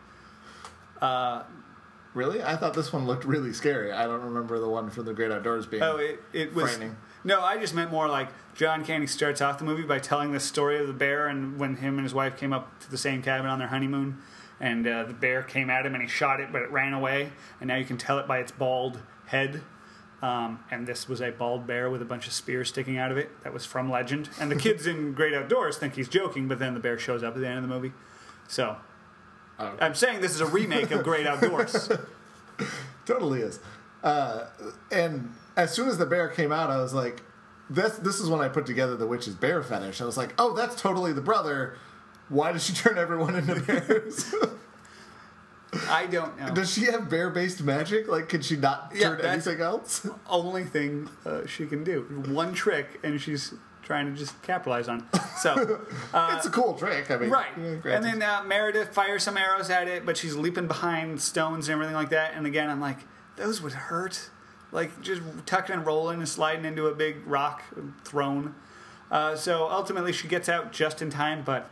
Really? 2.14 2.42
I 2.42 2.56
thought 2.56 2.74
this 2.74 2.92
one 2.92 3.06
looked 3.06 3.24
really 3.24 3.54
scary. 3.54 3.90
I 3.90 4.04
don't 4.06 4.20
remember 4.22 4.58
the 4.58 4.68
one 4.68 4.90
from 4.90 5.06
the 5.06 5.14
Great 5.14 5.32
Outdoors 5.32 5.64
being. 5.66 5.82
Oh, 5.82 5.96
it, 5.96 6.20
it 6.34 6.54
was. 6.54 6.64
Frightening. 6.70 6.96
No, 7.24 7.40
I 7.42 7.56
just 7.58 7.74
meant 7.74 7.90
more 7.90 8.08
like 8.08 8.28
John 8.54 8.84
Candy 8.84 9.06
starts 9.06 9.40
off 9.40 9.58
the 9.58 9.64
movie 9.64 9.84
by 9.84 9.98
telling 9.98 10.32
the 10.32 10.40
story 10.40 10.78
of 10.80 10.86
the 10.86 10.92
bear 10.92 11.28
and 11.28 11.58
when 11.58 11.76
him 11.76 11.96
and 11.96 12.04
his 12.04 12.12
wife 12.14 12.36
came 12.36 12.52
up 12.52 12.80
to 12.80 12.90
the 12.90 12.98
same 12.98 13.22
cabin 13.22 13.46
on 13.46 13.58
their 13.58 13.68
honeymoon, 13.68 14.18
and 14.60 14.86
uh, 14.86 15.04
the 15.04 15.14
bear 15.14 15.42
came 15.42 15.70
at 15.70 15.86
him 15.86 15.94
and 15.94 16.02
he 16.02 16.08
shot 16.08 16.40
it, 16.40 16.50
but 16.52 16.62
it 16.62 16.70
ran 16.70 16.92
away, 16.92 17.30
and 17.60 17.68
now 17.68 17.76
you 17.76 17.84
can 17.84 17.96
tell 17.96 18.18
it 18.18 18.26
by 18.26 18.38
its 18.38 18.50
bald 18.52 18.98
head. 19.26 19.62
Um, 20.20 20.60
and 20.70 20.86
this 20.86 21.08
was 21.08 21.20
a 21.20 21.30
bald 21.32 21.66
bear 21.66 21.90
with 21.90 22.00
a 22.00 22.04
bunch 22.04 22.28
of 22.28 22.32
spears 22.32 22.68
sticking 22.68 22.96
out 22.96 23.10
of 23.10 23.18
it. 23.18 23.42
That 23.42 23.52
was 23.52 23.64
from 23.66 23.90
legend. 23.90 24.28
And 24.38 24.50
the 24.52 24.56
kids 24.56 24.86
in 24.86 25.14
Great 25.14 25.34
Outdoors 25.34 25.78
think 25.78 25.96
he's 25.96 26.08
joking, 26.08 26.46
but 26.46 26.60
then 26.60 26.74
the 26.74 26.80
bear 26.80 26.96
shows 26.96 27.24
up 27.24 27.34
at 27.34 27.40
the 27.40 27.48
end 27.48 27.56
of 27.58 27.62
the 27.62 27.68
movie. 27.68 27.92
So 28.46 28.76
Oh. 29.58 29.76
I'm 29.80 29.94
saying 29.94 30.20
this 30.20 30.34
is 30.34 30.40
a 30.40 30.46
remake 30.46 30.90
of 30.90 31.04
Great 31.04 31.26
Outdoors. 31.26 31.88
Totally 33.06 33.40
is. 33.40 33.60
Uh, 34.02 34.46
and 34.90 35.32
as 35.56 35.72
soon 35.72 35.88
as 35.88 35.98
the 35.98 36.06
bear 36.06 36.28
came 36.28 36.52
out, 36.52 36.70
I 36.70 36.78
was 36.78 36.94
like, 36.94 37.22
"This 37.70 37.94
this 37.96 38.20
is 38.20 38.28
when 38.28 38.40
I 38.40 38.48
put 38.48 38.66
together 38.66 38.96
the 38.96 39.06
witch's 39.06 39.34
bear 39.34 39.62
fetish." 39.62 40.00
I 40.00 40.04
was 40.04 40.16
like, 40.16 40.34
"Oh, 40.38 40.54
that's 40.54 40.80
totally 40.80 41.12
the 41.12 41.20
brother." 41.22 41.76
Why 42.28 42.52
does 42.52 42.64
she 42.64 42.72
turn 42.84 42.96
everyone 42.98 43.34
into 43.36 43.60
bears? 43.60 44.34
I 45.88 46.06
don't 46.06 46.38
know. 46.38 46.52
does 46.54 46.70
she 46.72 46.84
have 46.86 47.08
bear-based 47.08 47.62
magic? 47.62 48.06
Like, 48.06 48.28
can 48.28 48.42
she 48.42 48.56
not 48.56 48.92
Yeah, 48.94 49.08
turn 49.16 49.20
anything 49.22 49.60
else? 49.60 50.06
only 50.28 50.64
thing 50.64 51.08
uh, 51.24 51.46
she 51.46 51.66
can 51.66 51.82
do. 51.82 52.02
One 52.28 52.52
trick, 52.52 53.00
and 53.02 53.18
she's 53.20 53.54
trying 53.82 54.12
to 54.12 54.18
just 54.18 54.40
capitalize 54.42 54.86
on. 54.88 55.06
it. 55.14 55.20
So, 55.38 55.80
it's 56.14 56.46
a 56.46 56.50
cool 56.50 56.74
trick. 56.74 57.10
I 57.10 57.16
mean, 57.16 57.30
right. 57.30 57.48
yeah, 57.58 57.96
And 57.96 58.04
then 58.04 58.22
uh, 58.22 58.42
Meredith 58.44 58.90
fires 58.94 59.22
some 59.22 59.36
arrows 59.38 59.70
at 59.70 59.88
it, 59.88 60.04
but 60.04 60.16
she's 60.18 60.36
leaping 60.36 60.66
behind 60.68 61.20
stones 61.22 61.68
and 61.68 61.72
everything 61.74 61.94
like 61.96 62.10
that. 62.10 62.34
And 62.34 62.46
again, 62.46 62.68
I'm 62.68 62.80
like, 62.80 62.98
those 63.36 63.62
would 63.62 63.72
hurt. 63.72 64.28
Like 64.72 65.00
just 65.00 65.22
tucking 65.46 65.76
and 65.76 65.86
rolling 65.86 66.18
and 66.18 66.28
sliding 66.28 66.64
into 66.64 66.86
a 66.86 66.94
big 66.94 67.26
rock 67.26 67.62
throne. 68.04 68.54
Uh, 69.10 69.36
so 69.36 69.68
ultimately, 69.70 70.12
she 70.12 70.26
gets 70.26 70.48
out 70.48 70.72
just 70.72 71.02
in 71.02 71.10
time, 71.10 71.42
but 71.44 71.70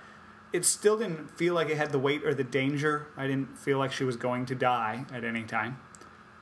it 0.53 0.65
still 0.65 0.99
didn't 0.99 1.31
feel 1.39 1.55
like 1.55 1.71
it 1.71 1.77
had 1.77 1.91
the 1.91 1.99
weight 1.99 2.25
or 2.25 2.35
the 2.35 2.45
danger. 2.45 3.07
I 3.17 3.27
didn't 3.27 3.59
feel 3.59 3.79
like 3.79 3.93
she 3.93 4.05
was 4.05 4.17
going 4.17 4.47
to 4.47 4.55
die 4.55 5.07
at 5.13 5.25
any 5.25 5.45
time. 5.45 5.79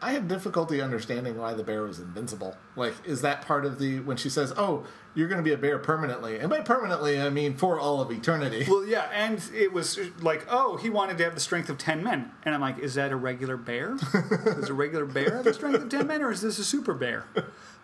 I 0.01 0.12
had 0.12 0.29
difficulty 0.29 0.81
understanding 0.81 1.37
why 1.37 1.55
the 1.55 1.65
bear 1.65 1.83
was 1.83 1.99
invincible. 1.99 2.57
Like, 2.77 2.95
is 3.05 3.23
that 3.23 3.43
part 3.43 3.65
of 3.65 3.79
the 3.81 3.99
when 4.01 4.16
she 4.16 4.31
says, 4.31 4.53
"Oh, 4.57 4.85
you're 5.15 5.27
going 5.27 5.39
to 5.39 5.45
be 5.45 5.53
a 5.53 5.59
bear 5.59 5.79
permanently," 5.79 6.39
and 6.39 6.49
by 6.49 6.61
permanently 6.61 7.20
I 7.20 7.31
mean 7.31 7.57
for 7.57 7.81
all 7.81 8.01
of 8.01 8.11
eternity? 8.12 8.65
Well, 8.69 8.87
yeah, 8.87 9.09
and 9.12 9.43
it 9.53 9.73
was 9.73 9.99
like, 10.20 10.47
oh, 10.49 10.77
he 10.77 10.89
wanted 10.89 11.19
to 11.19 11.25
have 11.25 11.35
the 11.35 11.41
strength 11.41 11.69
of 11.69 11.79
10 11.79 12.05
men. 12.05 12.31
And 12.45 12.55
I'm 12.55 12.61
like, 12.61 12.79
is 12.79 12.95
that 12.95 13.11
a 13.11 13.16
regular 13.16 13.57
bear? 13.57 13.97
is 14.47 14.69
a 14.69 14.75
regular 14.75 15.05
bear 15.05 15.37
have 15.37 15.45
the 15.45 15.55
strength 15.55 15.83
of 15.83 15.89
10 15.89 16.07
men, 16.07 16.23
or 16.23 16.31
is 16.31 16.43
this 16.43 16.59
a 16.59 16.65
super 16.65 16.95
bear? 16.95 17.25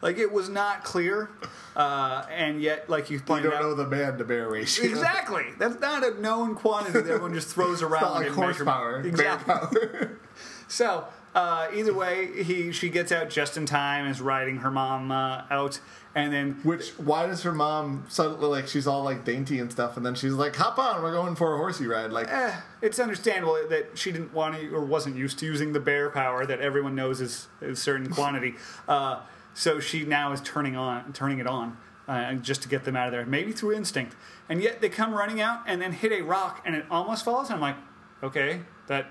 Like, 0.01 0.19
it 0.19 0.31
was 0.31 0.49
not 0.49 0.85
clear. 0.85 1.31
Uh, 1.75 2.27
and 2.31 2.63
yet, 2.63 2.89
like 2.89 3.11
you 3.11 3.17
you 3.17 3.25
don't 3.25 3.47
out. 3.47 3.63
know 3.63 3.75
the 3.75 3.89
man 3.89 4.19
to 4.19 4.25
bear 4.25 4.49
ratio. 4.49 4.85
Exactly. 4.85 5.47
That's 5.59 5.81
not 5.81 6.05
a 6.05 6.21
known 6.21 6.55
quantity 6.55 6.93
that 6.93 7.07
everyone 7.09 7.35
just 7.35 7.49
throws 7.49 7.83
around. 7.83 8.23
It's 8.23 8.37
not 8.37 8.39
like 8.39 8.55
horsepower. 8.55 9.01
Exactly. 9.01 10.09
So 10.69 11.07
uh, 11.35 11.69
either 11.75 11.93
way, 11.93 12.45
he 12.45 12.71
she 12.71 12.89
gets 12.89 13.11
out 13.11 13.29
just 13.29 13.57
in 13.57 13.67
time, 13.67 14.07
is 14.07 14.21
riding 14.21 14.59
her 14.59 14.71
mom 14.71 15.11
uh, 15.11 15.43
out, 15.51 15.81
and 16.15 16.33
then 16.33 16.61
Which 16.63 16.91
why 16.91 17.27
does 17.27 17.43
her 17.43 17.53
mom 17.53 18.05
suddenly 18.09 18.47
like 18.47 18.69
she's 18.69 18.87
all 18.87 19.03
like 19.03 19.25
dainty 19.25 19.59
and 19.59 19.71
stuff, 19.71 19.97
and 19.97 20.07
then 20.07 20.15
she's 20.15 20.33
like, 20.33 20.55
"Hop 20.57 20.79
on, 20.79 21.03
we're 21.03 21.13
going 21.13 21.35
for 21.35 21.55
a 21.55 21.57
horsey 21.57 21.87
ride." 21.87 22.13
Like, 22.13 22.29
eh, 22.31 22.55
it's 22.81 23.01
understandable 23.01 23.59
that 23.69 23.99
she 23.99 24.13
didn't 24.13 24.33
want 24.33 24.55
to 24.55 24.73
or 24.73 24.85
wasn't 24.85 25.17
used 25.17 25.41
to 25.41 25.47
using 25.47 25.73
the 25.73 25.81
bear 25.81 26.09
power 26.09 26.47
that 26.47 26.61
everyone 26.61 26.95
knows 26.95 27.21
is 27.21 27.49
a 27.61 27.75
certain 27.75 28.09
quantity. 28.15 28.55
Uh, 28.87 29.21
so 29.55 29.81
she 29.81 30.05
now 30.05 30.33
is 30.33 30.41
turning 30.41 30.77
on, 30.77 31.13
turning 31.13 31.41
it 31.41 31.49
on, 31.49 31.77
uh, 32.07 32.35
just 32.35 32.63
to 32.63 32.69
get 32.69 32.85
them 32.85 32.95
out 32.95 33.07
of 33.07 33.13
there, 33.13 33.27
maybe 33.27 33.51
through 33.51 33.73
instinct. 33.73 34.15
And 34.49 34.63
yet 34.63 34.81
they 34.81 34.89
come 34.89 35.13
running 35.15 35.41
out 35.41 35.63
and 35.67 35.83
then 35.83 35.93
hit 35.93 36.13
a 36.13 36.23
rock, 36.23 36.63
and 36.65 36.77
it 36.77 36.85
almost 36.91 37.25
falls. 37.25 37.49
And 37.49 37.57
I'm 37.57 37.61
like, 37.61 37.77
okay, 38.23 38.61
that 38.87 39.11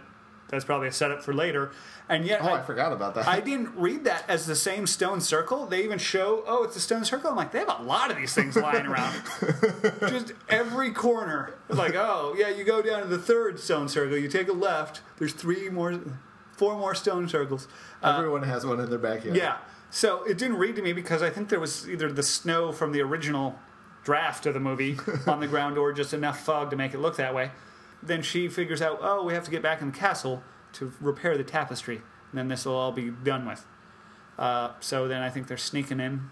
that's 0.53 0.65
probably 0.65 0.87
a 0.87 0.91
setup 0.91 1.23
for 1.23 1.33
later. 1.33 1.71
And 2.09 2.25
yet, 2.25 2.41
oh, 2.41 2.47
I, 2.47 2.59
I 2.59 2.61
forgot 2.63 2.91
about 2.93 3.15
that. 3.15 3.27
I 3.27 3.39
didn't 3.39 3.75
read 3.75 4.03
that 4.05 4.25
as 4.27 4.45
the 4.45 4.55
same 4.55 4.87
stone 4.87 5.21
circle. 5.21 5.65
They 5.65 5.83
even 5.83 5.99
show, 5.99 6.43
oh, 6.47 6.63
it's 6.63 6.75
a 6.75 6.79
stone 6.79 7.05
circle. 7.05 7.29
I'm 7.29 7.35
like, 7.35 7.51
they 7.51 7.59
have 7.59 7.79
a 7.79 7.83
lot 7.83 8.11
of 8.11 8.17
these 8.17 8.33
things 8.33 8.55
lying 8.55 8.85
around. 8.85 9.21
Just 10.01 10.33
every 10.49 10.91
corner. 10.91 11.55
Like, 11.69 11.95
oh, 11.95 12.35
yeah, 12.37 12.49
you 12.49 12.63
go 12.63 12.81
down 12.81 13.01
to 13.01 13.07
the 13.07 13.17
third 13.17 13.59
stone 13.59 13.87
circle, 13.89 14.17
you 14.17 14.27
take 14.27 14.47
a 14.49 14.53
left, 14.53 15.01
there's 15.17 15.33
three 15.33 15.69
more, 15.69 15.99
four 16.51 16.77
more 16.77 16.93
stone 16.95 17.27
circles. 17.29 17.67
Uh, 18.01 18.15
Everyone 18.17 18.43
has 18.43 18.65
one 18.65 18.79
in 18.79 18.89
their 18.89 18.99
backyard. 18.99 19.35
yeah. 19.37 19.57
So 19.89 20.23
it 20.23 20.39
didn't 20.39 20.57
read 20.57 20.75
to 20.77 20.81
me 20.81 20.91
because 20.91 21.21
I 21.21 21.29
think 21.29 21.49
there 21.49 21.59
was 21.59 21.87
either 21.87 22.11
the 22.11 22.23
snow 22.23 22.71
from 22.71 22.93
the 22.93 23.01
original 23.01 23.59
draft 24.03 24.45
of 24.47 24.53
the 24.55 24.59
movie 24.59 24.97
on 25.27 25.39
the 25.39 25.47
ground 25.47 25.77
or 25.77 25.93
just 25.93 26.13
enough 26.13 26.43
fog 26.43 26.71
to 26.71 26.75
make 26.75 26.93
it 26.93 26.99
look 26.99 27.15
that 27.17 27.33
way. 27.35 27.51
Then 28.05 28.21
she 28.21 28.47
figures 28.49 28.81
out, 28.81 28.99
oh, 29.01 29.23
we 29.23 29.33
have 29.33 29.43
to 29.45 29.51
get 29.51 29.61
back 29.61 29.81
in 29.81 29.91
the 29.91 29.97
castle 29.97 30.43
to 30.73 30.91
repair 30.99 31.37
the 31.37 31.43
tapestry. 31.43 31.97
And 32.31 32.37
then 32.39 32.47
this 32.47 32.65
will 32.65 32.75
all 32.75 32.91
be 32.91 33.09
done 33.09 33.45
with. 33.45 33.65
Uh, 34.37 34.71
so 34.79 35.07
then 35.07 35.21
I 35.21 35.29
think 35.29 35.47
they're 35.47 35.57
sneaking 35.57 35.99
in. 35.99 36.29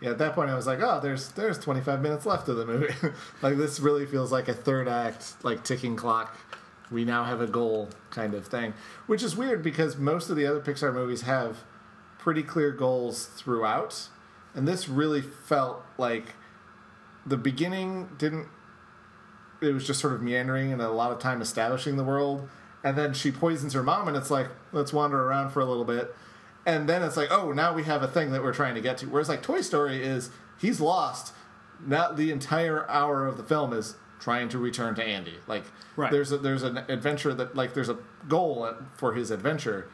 Yeah, 0.00 0.10
at 0.10 0.18
that 0.18 0.34
point 0.34 0.50
I 0.50 0.54
was 0.54 0.66
like, 0.66 0.80
oh, 0.82 0.98
there's 1.00 1.28
there's 1.30 1.58
25 1.60 2.02
minutes 2.02 2.26
left 2.26 2.48
of 2.48 2.56
the 2.56 2.66
movie. 2.66 2.92
like 3.42 3.56
this 3.56 3.78
really 3.78 4.04
feels 4.04 4.32
like 4.32 4.48
a 4.48 4.54
third 4.54 4.88
act, 4.88 5.34
like 5.44 5.62
ticking 5.62 5.94
clock. 5.94 6.36
We 6.90 7.04
now 7.04 7.24
have 7.24 7.40
a 7.40 7.46
goal 7.46 7.88
kind 8.10 8.34
of 8.34 8.46
thing, 8.46 8.74
which 9.06 9.22
is 9.22 9.36
weird 9.36 9.62
because 9.62 9.96
most 9.96 10.28
of 10.28 10.36
the 10.36 10.44
other 10.44 10.60
Pixar 10.60 10.92
movies 10.92 11.22
have 11.22 11.62
pretty 12.18 12.42
clear 12.42 12.72
goals 12.72 13.26
throughout, 13.26 14.08
and 14.54 14.66
this 14.66 14.88
really 14.88 15.22
felt 15.22 15.84
like 15.96 16.34
the 17.24 17.36
beginning 17.36 18.10
didn't. 18.18 18.48
It 19.62 19.72
was 19.72 19.86
just 19.86 20.00
sort 20.00 20.12
of 20.12 20.22
meandering 20.22 20.72
and 20.72 20.82
a 20.82 20.90
lot 20.90 21.12
of 21.12 21.18
time 21.18 21.40
establishing 21.40 21.96
the 21.96 22.04
world, 22.04 22.48
and 22.84 22.98
then 22.98 23.14
she 23.14 23.30
poisons 23.32 23.72
her 23.74 23.82
mom, 23.82 24.08
and 24.08 24.16
it's 24.16 24.30
like 24.30 24.48
let's 24.72 24.92
wander 24.92 25.22
around 25.22 25.50
for 25.50 25.60
a 25.60 25.64
little 25.64 25.84
bit 25.84 26.14
and 26.64 26.88
then 26.88 27.02
it's 27.02 27.16
like, 27.16 27.28
oh, 27.32 27.52
now 27.52 27.74
we 27.74 27.82
have 27.84 28.02
a 28.02 28.08
thing 28.08 28.30
that 28.32 28.42
we're 28.42 28.54
trying 28.54 28.74
to 28.76 28.80
get 28.80 28.96
to. 28.98 29.06
Whereas 29.06 29.28
like 29.28 29.42
Toy 29.42 29.60
Story 29.62 30.02
is 30.02 30.30
he's 30.60 30.80
lost. 30.80 31.34
Not 31.84 32.16
the 32.16 32.30
entire 32.30 32.88
hour 32.88 33.26
of 33.26 33.36
the 33.36 33.42
film 33.42 33.72
is 33.72 33.96
trying 34.20 34.48
to 34.50 34.58
return 34.58 34.94
to 34.94 35.02
Andy. 35.02 35.34
Like 35.48 35.64
Right. 35.96 36.12
there's 36.12 36.30
a, 36.30 36.38
there's 36.38 36.62
an 36.62 36.78
adventure 36.88 37.34
that 37.34 37.56
like 37.56 37.74
there's 37.74 37.88
a 37.88 37.98
goal 38.28 38.72
for 38.94 39.14
his 39.14 39.32
adventure, 39.32 39.90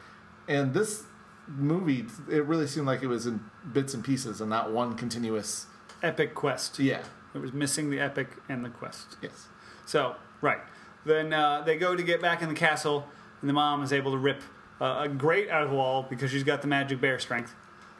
and 0.47 0.73
this 0.73 1.03
movie 1.47 2.05
it 2.31 2.45
really 2.45 2.67
seemed 2.67 2.85
like 2.85 3.01
it 3.01 3.07
was 3.07 3.25
in 3.25 3.39
bits 3.73 3.95
and 3.95 4.03
pieces 4.03 4.39
and 4.39 4.49
not 4.49 4.71
one 4.71 4.95
continuous. 4.95 5.65
Epic 6.03 6.35
quest. 6.35 6.77
Yeah. 6.77 7.01
It 7.33 7.39
was 7.39 7.51
missing 7.51 7.89
the 7.89 7.99
epic 7.99 8.27
and 8.47 8.63
the 8.63 8.69
quest. 8.69 9.17
Yes. 9.21 9.47
So, 9.89 10.15
right. 10.41 10.59
Then 11.03 11.33
uh, 11.33 11.63
they 11.63 11.75
go 11.75 11.95
to 11.95 12.03
get 12.03 12.21
back 12.21 12.43
in 12.43 12.49
the 12.49 12.53
castle, 12.53 13.07
and 13.41 13.49
the 13.49 13.53
mom 13.53 13.81
is 13.81 13.91
able 13.91 14.11
to 14.11 14.19
rip 14.19 14.43
uh, 14.79 15.01
a 15.05 15.09
grate 15.09 15.49
out 15.49 15.63
of 15.63 15.71
the 15.71 15.75
wall 15.75 16.05
because 16.07 16.29
she's 16.29 16.43
got 16.43 16.61
the 16.61 16.67
magic 16.67 17.01
bear 17.01 17.17
strength. 17.17 17.55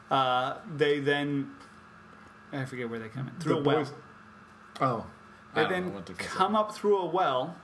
Uh, 0.08 0.58
they 0.76 1.00
then, 1.00 1.50
I 2.52 2.64
forget 2.64 2.88
where 2.88 3.00
they 3.00 3.08
come 3.08 3.26
in 3.26 3.34
through 3.40 3.54
The 3.54 3.60
a 3.60 3.62
well. 3.64 3.76
boys- 3.78 3.92
Oh, 4.80 5.06
They 5.56 5.62
I 5.62 5.64
don't 5.64 5.70
know 5.72 5.76
then 5.86 5.94
what 5.94 6.06
to 6.06 6.12
consider. 6.14 6.36
come 6.38 6.54
up 6.54 6.74
through 6.76 6.96
a 6.98 7.06
well 7.06 7.56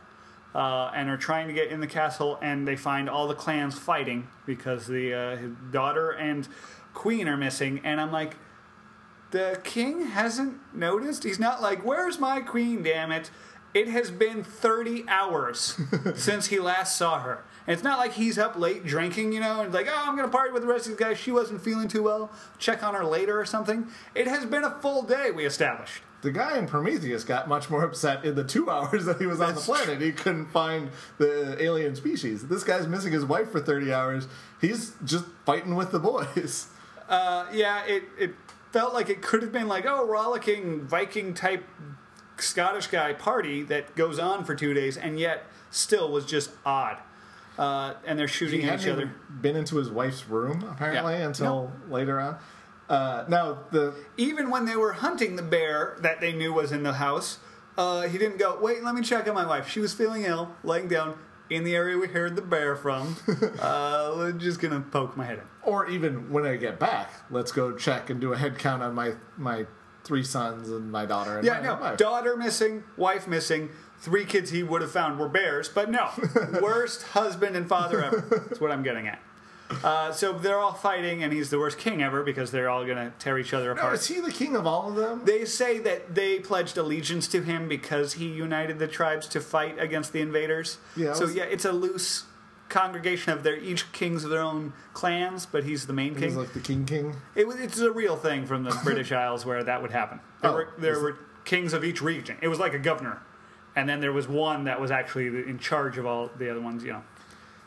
uh, 0.57 0.90
and 0.93 1.09
are 1.09 1.16
trying 1.16 1.47
to 1.47 1.55
get 1.55 1.69
in 1.69 1.78
the 1.81 1.86
castle, 1.86 2.36
and 2.43 2.66
they 2.66 2.74
find 2.74 3.09
all 3.09 3.28
the 3.28 3.35
clans 3.36 3.78
fighting 3.78 4.27
because 4.44 4.89
the 4.89 5.15
uh, 5.15 5.36
daughter 5.70 6.11
and 6.11 6.48
queen 6.94 7.28
are 7.28 7.36
missing. 7.36 7.81
And 7.85 8.01
I'm 8.01 8.11
like, 8.11 8.35
the 9.31 9.61
king 9.62 10.07
hasn't 10.09 10.59
noticed. 10.74 11.23
He's 11.24 11.39
not 11.39 11.62
like, 11.62 11.85
"Where's 11.85 12.19
my 12.19 12.40
queen? 12.40 12.82
Damn 12.82 13.12
it!" 13.12 13.31
It 13.77 13.89
has 13.89 14.11
been 14.11 14.43
30 14.43 15.05
hours 15.07 15.78
since 16.15 16.47
he 16.47 16.59
last 16.59 16.97
saw 16.97 17.20
her. 17.20 17.44
And 17.66 17.74
it's 17.74 17.82
not 17.82 17.98
like 17.98 18.15
he's 18.15 18.39
up 18.39 18.57
late 18.57 18.86
drinking, 18.86 19.35
you 19.35 19.40
know, 19.40 19.61
and 19.61 19.74
like, 19.74 19.86
oh, 19.86 19.94
I'm 19.94 20.16
going 20.16 20.27
to 20.27 20.35
party 20.35 20.51
with 20.51 20.62
the 20.62 20.69
rest 20.69 20.86
of 20.86 20.93
these 20.93 20.98
guys. 20.98 21.19
She 21.19 21.31
wasn't 21.31 21.61
feeling 21.61 21.86
too 21.86 22.03
well. 22.03 22.32
Check 22.59 22.82
on 22.82 22.94
her 22.94 23.05
later 23.05 23.39
or 23.39 23.44
something. 23.44 23.89
It 24.15 24.28
has 24.28 24.47
been 24.47 24.65
a 24.65 24.70
full 24.81 25.03
day, 25.03 25.31
we 25.31 25.44
established. 25.44 26.01
The 26.23 26.31
guy 26.31 26.57
in 26.57 26.66
Prometheus 26.66 27.23
got 27.23 27.48
much 27.48 27.69
more 27.69 27.85
upset 27.85 28.24
in 28.24 28.35
the 28.35 28.44
two 28.44 28.70
hours 28.70 29.05
that 29.05 29.20
he 29.20 29.27
was 29.27 29.43
on 29.43 29.55
the 29.55 29.61
planet. 29.61 30.01
He 30.01 30.11
couldn't 30.11 30.47
find 30.47 30.89
the 31.19 31.62
alien 31.62 31.97
species. 31.97 32.48
This 32.48 32.65
guy's 32.65 32.86
missing 32.86 33.12
his 33.12 33.27
wife 33.27 33.51
for 33.51 33.61
30 33.61 33.93
hours. 33.93 34.27
He's 34.59 34.94
just 35.05 35.27
fighting 35.44 35.74
with 35.74 35.93
the 35.93 35.98
boys. 35.98 36.69
Uh, 37.11 37.44
yeah, 37.53 37.85
it, 37.85 38.05
it 38.19 38.35
felt 38.73 38.94
like 38.94 39.11
it 39.11 39.20
could 39.20 39.43
have 39.43 39.53
been 39.53 39.69
like, 39.69 39.85
oh, 39.86 40.07
rollicking 40.07 40.86
Viking 40.86 41.35
type 41.35 41.62
Scottish 42.38 42.88
guy 42.88 43.12
party 43.12 43.62
that 43.64 43.94
goes 43.96 44.18
on 44.18 44.44
for 44.44 44.54
two 44.54 44.74
days, 44.74 44.96
and 44.96 45.18
yet 45.18 45.44
still 45.70 46.10
was 46.10 46.24
just 46.26 46.50
odd. 46.64 46.98
Uh, 47.58 47.94
and 48.04 48.18
they're 48.18 48.28
shooting 48.28 48.60
He 48.60 48.68
at 48.68 48.80
each 48.82 48.86
other. 48.88 49.10
been 49.40 49.56
into 49.56 49.76
his 49.76 49.88
wife's 49.90 50.28
room, 50.28 50.62
apparently, 50.70 51.14
Yeah. 51.14 51.26
until 51.26 51.72
later 51.88 52.20
on. 52.20 52.36
Uh, 52.88 53.24
now, 53.28 53.58
the 53.72 53.94
Even 54.18 54.50
when 54.50 54.66
they 54.66 54.76
were 54.76 54.92
hunting 54.92 55.36
the 55.36 55.42
bear 55.42 55.96
that 56.00 56.20
they 56.20 56.32
knew 56.32 56.52
was 56.52 56.70
in 56.70 56.82
the 56.82 56.92
house, 56.94 57.38
uh, 57.78 58.02
he 58.02 58.18
didn't 58.18 58.38
go, 58.38 58.58
wait, 58.60 58.84
let 58.84 58.94
me 58.94 59.00
check 59.02 59.26
on 59.26 59.34
my 59.34 59.46
wife. 59.46 59.68
She 59.68 59.80
was 59.80 59.92
feeling 59.94 60.24
ill, 60.24 60.54
laying 60.62 60.86
down 60.88 61.18
in 61.48 61.64
the 61.64 61.74
area 61.74 61.96
we 61.96 62.08
heard 62.08 62.36
the 62.36 62.42
bear 62.42 62.76
from. 62.76 63.16
uh, 63.60 64.14
I'm 64.18 64.38
just 64.38 64.60
going 64.60 64.74
to 64.74 64.80
poke 64.90 65.16
my 65.16 65.24
head 65.24 65.38
in. 65.38 65.44
or 65.62 65.88
even 65.88 66.30
when 66.30 66.44
I 66.46 66.56
get 66.56 66.78
back, 66.78 67.10
let's 67.30 67.52
go 67.52 67.72
check 67.72 68.10
and 68.10 68.20
do 68.20 68.32
a 68.32 68.36
head 68.36 68.58
count 68.58 68.82
on 68.82 68.94
my 68.94 69.14
my 69.36 69.66
three 70.07 70.23
sons 70.23 70.70
and 70.70 70.91
my 70.93 71.05
daughter 71.05 71.39
and 71.39 71.45
Yeah, 71.45 71.55
my 71.61 71.66
no. 71.66 71.74
wife. 71.77 71.99
Daughter 71.99 72.37
missing, 72.37 72.85
wife 72.97 73.27
missing. 73.27 73.70
Three 73.99 74.24
kids 74.24 74.51
he 74.51 74.62
would 74.62 74.83
have 74.83 74.93
found 74.93 75.19
were 75.19 75.28
bears, 75.28 75.69
but 75.69 75.91
no. 75.91 76.11
worst 76.62 77.03
husband 77.09 77.57
and 77.57 77.69
father 77.69 78.03
ever. 78.05 78.20
That's 78.49 78.61
what 78.61 78.70
I'm 78.70 78.83
getting 78.83 79.09
at. 79.09 79.20
Uh, 79.83 80.12
so 80.12 80.33
they're 80.33 80.59
all 80.61 80.74
fighting, 80.74 81.24
and 81.24 81.33
he's 81.33 81.51
the 81.51 81.59
worst 81.59 81.77
king 81.77 82.01
ever 82.01 82.23
because 82.23 82.53
they're 82.53 82.69
all 82.70 82.85
going 82.85 82.99
to 82.99 83.12
tear 83.19 83.37
each 83.37 83.53
other 83.53 83.74
No, 83.74 83.81
apart. 83.81 83.95
is 83.95 84.07
he 84.07 84.20
the 84.20 84.31
king 84.31 84.55
of 84.55 84.65
all 84.65 84.89
of 84.91 84.95
them? 84.95 85.23
They 85.24 85.45
say 85.45 85.81
that 85.81 86.15
they 86.15 86.39
pledged 86.39 86.78
allegiance 86.78 87.27
to 87.28 87.43
him 87.43 87.66
because 87.69 88.12
he 88.12 88.28
united 88.28 88.78
the 88.78 88.87
tribes 88.87 89.27
to 89.28 89.41
fight 89.41 89.77
against 89.81 90.12
the 90.12 90.20
invaders. 90.20 90.78
Yeah, 90.95 91.15
So 91.15 91.23
was- 91.24 91.35
yeah, 91.35 91.45
it's 91.45 91.65
a 91.65 91.73
loose 91.73 92.27
congregation 92.68 93.32
of 93.32 93.43
their 93.43 93.56
each 93.56 93.90
kings 93.93 94.24
of 94.24 94.30
their 94.30 94.40
own 94.40 94.72
clans, 94.93 95.47
but 95.47 95.64
he's 95.64 95.86
the 95.86 95.93
main 95.93 96.14
He's 96.14 96.20
king. 96.32 96.36
like 96.36 96.52
the 96.52 96.60
king 96.60 96.84
king. 96.84 97.14
It 97.34 97.47
was, 97.47 97.56
it's 97.56 97.78
a 97.78 97.90
real 97.93 98.16
thing 98.16 98.47
from 98.47 98.64
the 98.64 98.76
British 98.84 99.12
Isles 99.12 99.44
where 99.47 99.62
that 99.62 99.82
would 99.82 99.93
happen. 99.93 100.20
There, 100.43 100.51
Oh, 100.51 100.55
were, 100.55 100.68
there 100.78 101.01
were 101.01 101.18
kings 101.44 101.72
of 101.72 101.84
each 101.84 102.02
region. 102.02 102.36
It 102.43 102.48
was 102.48 102.59
like 102.59 102.74
a 102.74 102.78
governor, 102.78 103.22
and 103.76 103.88
then 103.88 104.01
there 104.01 104.12
was 104.12 104.26
one 104.28 104.64
that 104.64 104.80
was 104.80 104.90
actually 104.90 105.26
in 105.26 105.59
charge 105.59 105.97
of 105.98 106.06
all 106.06 106.30
the 106.36 106.51
other 106.51 106.60
ones. 106.60 106.82
You 106.84 106.93
know. 106.94 107.02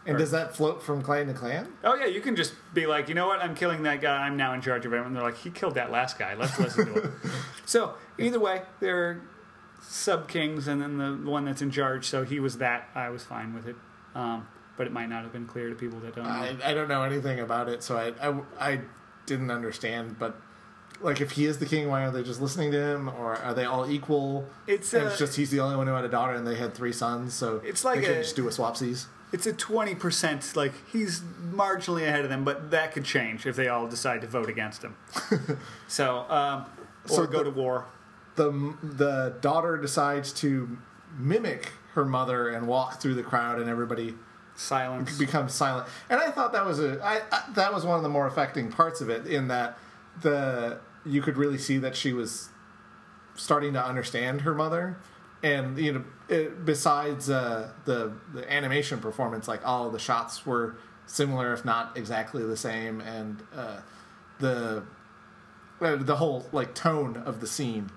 And 0.05 0.17
does 0.17 0.31
that 0.31 0.55
float 0.55 0.81
from 0.81 1.01
clan 1.03 1.27
to 1.27 1.33
clan? 1.33 1.67
Oh 1.83 1.93
yeah, 1.93 2.05
you 2.07 2.19
can 2.21 2.35
just 2.35 2.53
be 2.73 2.87
like, 2.87 3.09
you 3.09 3.15
know 3.15 3.27
what? 3.27 3.41
I'm 3.41 3.53
killing 3.53 3.83
that 3.83 4.01
guy. 4.01 4.25
I'm 4.25 4.37
now 4.37 4.53
in 4.53 4.61
charge 4.61 4.85
of 4.85 4.93
everyone. 4.93 5.13
They're 5.13 5.21
like, 5.23 5.37
he 5.37 5.49
killed 5.51 5.75
that 5.75 5.91
last 5.91 6.17
guy. 6.17 6.33
Let's 6.35 6.57
listen 6.59 6.93
to 6.93 7.01
him. 7.01 7.13
so 7.65 7.93
either 8.17 8.39
way, 8.39 8.63
they're 8.79 9.21
sub 9.81 10.27
kings, 10.27 10.67
and 10.67 10.81
then 10.81 10.97
the 10.97 11.29
one 11.29 11.45
that's 11.45 11.61
in 11.61 11.69
charge. 11.69 12.05
So 12.05 12.23
he 12.23 12.39
was 12.39 12.57
that. 12.57 12.89
I 12.95 13.09
was 13.09 13.23
fine 13.23 13.53
with 13.53 13.67
it. 13.67 13.75
Um, 14.15 14.47
but 14.79 14.87
it 14.87 14.93
might 14.93 15.09
not 15.09 15.23
have 15.23 15.33
been 15.33 15.45
clear 15.45 15.67
to 15.67 15.75
people 15.75 15.99
that 15.99 16.15
don't. 16.15 16.25
I, 16.25 16.55
I 16.63 16.73
don't 16.73 16.87
know 16.87 17.03
anything 17.03 17.41
about 17.41 17.67
it, 17.67 17.83
so 17.83 17.97
I, 17.97 18.13
I, 18.29 18.39
I 18.71 18.79
didn't 19.25 19.51
understand. 19.51 20.17
But 20.17 20.37
like, 21.01 21.19
if 21.19 21.31
he 21.31 21.43
is 21.45 21.57
the 21.59 21.65
king, 21.65 21.89
why 21.89 22.05
are 22.05 22.11
they 22.11 22.23
just 22.23 22.39
listening 22.41 22.71
to 22.71 22.79
him, 22.81 23.09
or 23.09 23.35
are 23.35 23.53
they 23.53 23.65
all 23.65 23.91
equal? 23.91 24.47
It's, 24.67 24.93
And 24.93 25.03
uh, 25.03 25.07
it's 25.07 25.19
just 25.19 25.35
he's 25.35 25.51
the 25.51 25.59
only 25.59 25.75
one 25.75 25.85
who 25.85 25.91
had 25.93 26.05
a 26.05 26.09
daughter, 26.09 26.31
and 26.31 26.47
they 26.47 26.55
had 26.55 26.73
three 26.73 26.93
sons, 26.93 27.33
so 27.33 27.61
It's 27.65 27.83
like 27.83 27.99
they 27.99 28.05
could 28.07 28.15
a- 28.17 28.21
just 28.23 28.37
do 28.37 28.47
a 28.47 28.51
swapsies. 28.51 29.07
It's 29.33 29.45
a 29.45 29.51
twenty 29.51 29.95
percent. 29.95 30.55
Like 30.55 30.71
he's 30.93 31.19
marginally 31.19 32.07
ahead 32.07 32.21
of 32.23 32.29
them, 32.29 32.45
but 32.45 32.71
that 32.71 32.93
could 32.93 33.03
change 33.03 33.45
if 33.45 33.57
they 33.57 33.67
all 33.67 33.85
decide 33.85 34.21
to 34.21 34.27
vote 34.27 34.49
against 34.49 34.81
him. 34.81 34.95
so, 35.89 36.19
um, 36.31 36.65
or 37.09 37.15
So 37.15 37.27
go 37.27 37.39
the- 37.39 37.43
to 37.43 37.49
war. 37.51 37.85
the 38.35 38.73
The 38.81 39.35
daughter 39.41 39.75
decides 39.75 40.31
to 40.35 40.77
mimic 41.17 41.73
her 41.95 42.05
mother 42.05 42.47
and 42.47 42.65
walk 42.67 43.01
through 43.01 43.15
the 43.15 43.23
crowd, 43.23 43.59
and 43.59 43.69
everybody 43.69 44.15
Silence. 44.59 45.17
becomes 45.17 45.53
silent. 45.53 45.87
And 46.09 46.19
I 46.19 46.31
thought 46.31 46.51
that 46.51 46.65
was 46.65 46.79
a 46.79 46.99
I, 47.01 47.21
I, 47.31 47.43
that 47.53 47.73
was 47.73 47.85
one 47.85 47.95
of 47.95 48.03
the 48.03 48.09
more 48.09 48.27
affecting 48.27 48.69
parts 48.71 48.99
of 48.99 49.09
it, 49.09 49.25
in 49.25 49.47
that 49.47 49.77
the 50.21 50.79
you 51.05 51.21
could 51.21 51.37
really 51.37 51.57
see 51.57 51.77
that 51.77 51.95
she 51.95 52.11
was 52.13 52.49
starting 53.35 53.73
to 53.73 53.83
understand 53.83 54.41
her 54.41 54.53
mother, 54.53 54.97
and 55.41 55.77
you 55.77 55.93
know, 55.93 56.03
it, 56.27 56.65
besides 56.65 57.29
uh, 57.29 57.71
the 57.85 58.11
the 58.33 58.51
animation 58.51 58.99
performance, 58.99 59.47
like 59.47 59.65
all 59.65 59.87
of 59.87 59.93
the 59.93 59.99
shots 59.99 60.45
were 60.45 60.75
similar, 61.05 61.53
if 61.53 61.63
not 61.63 61.97
exactly 61.97 62.43
the 62.43 62.57
same, 62.57 62.99
and 63.01 63.41
uh, 63.55 63.79
the 64.39 64.83
uh, 65.79 65.95
the 65.95 66.17
whole 66.17 66.45
like 66.51 66.75
tone 66.75 67.15
of 67.15 67.39
the 67.39 67.47
scene 67.47 67.89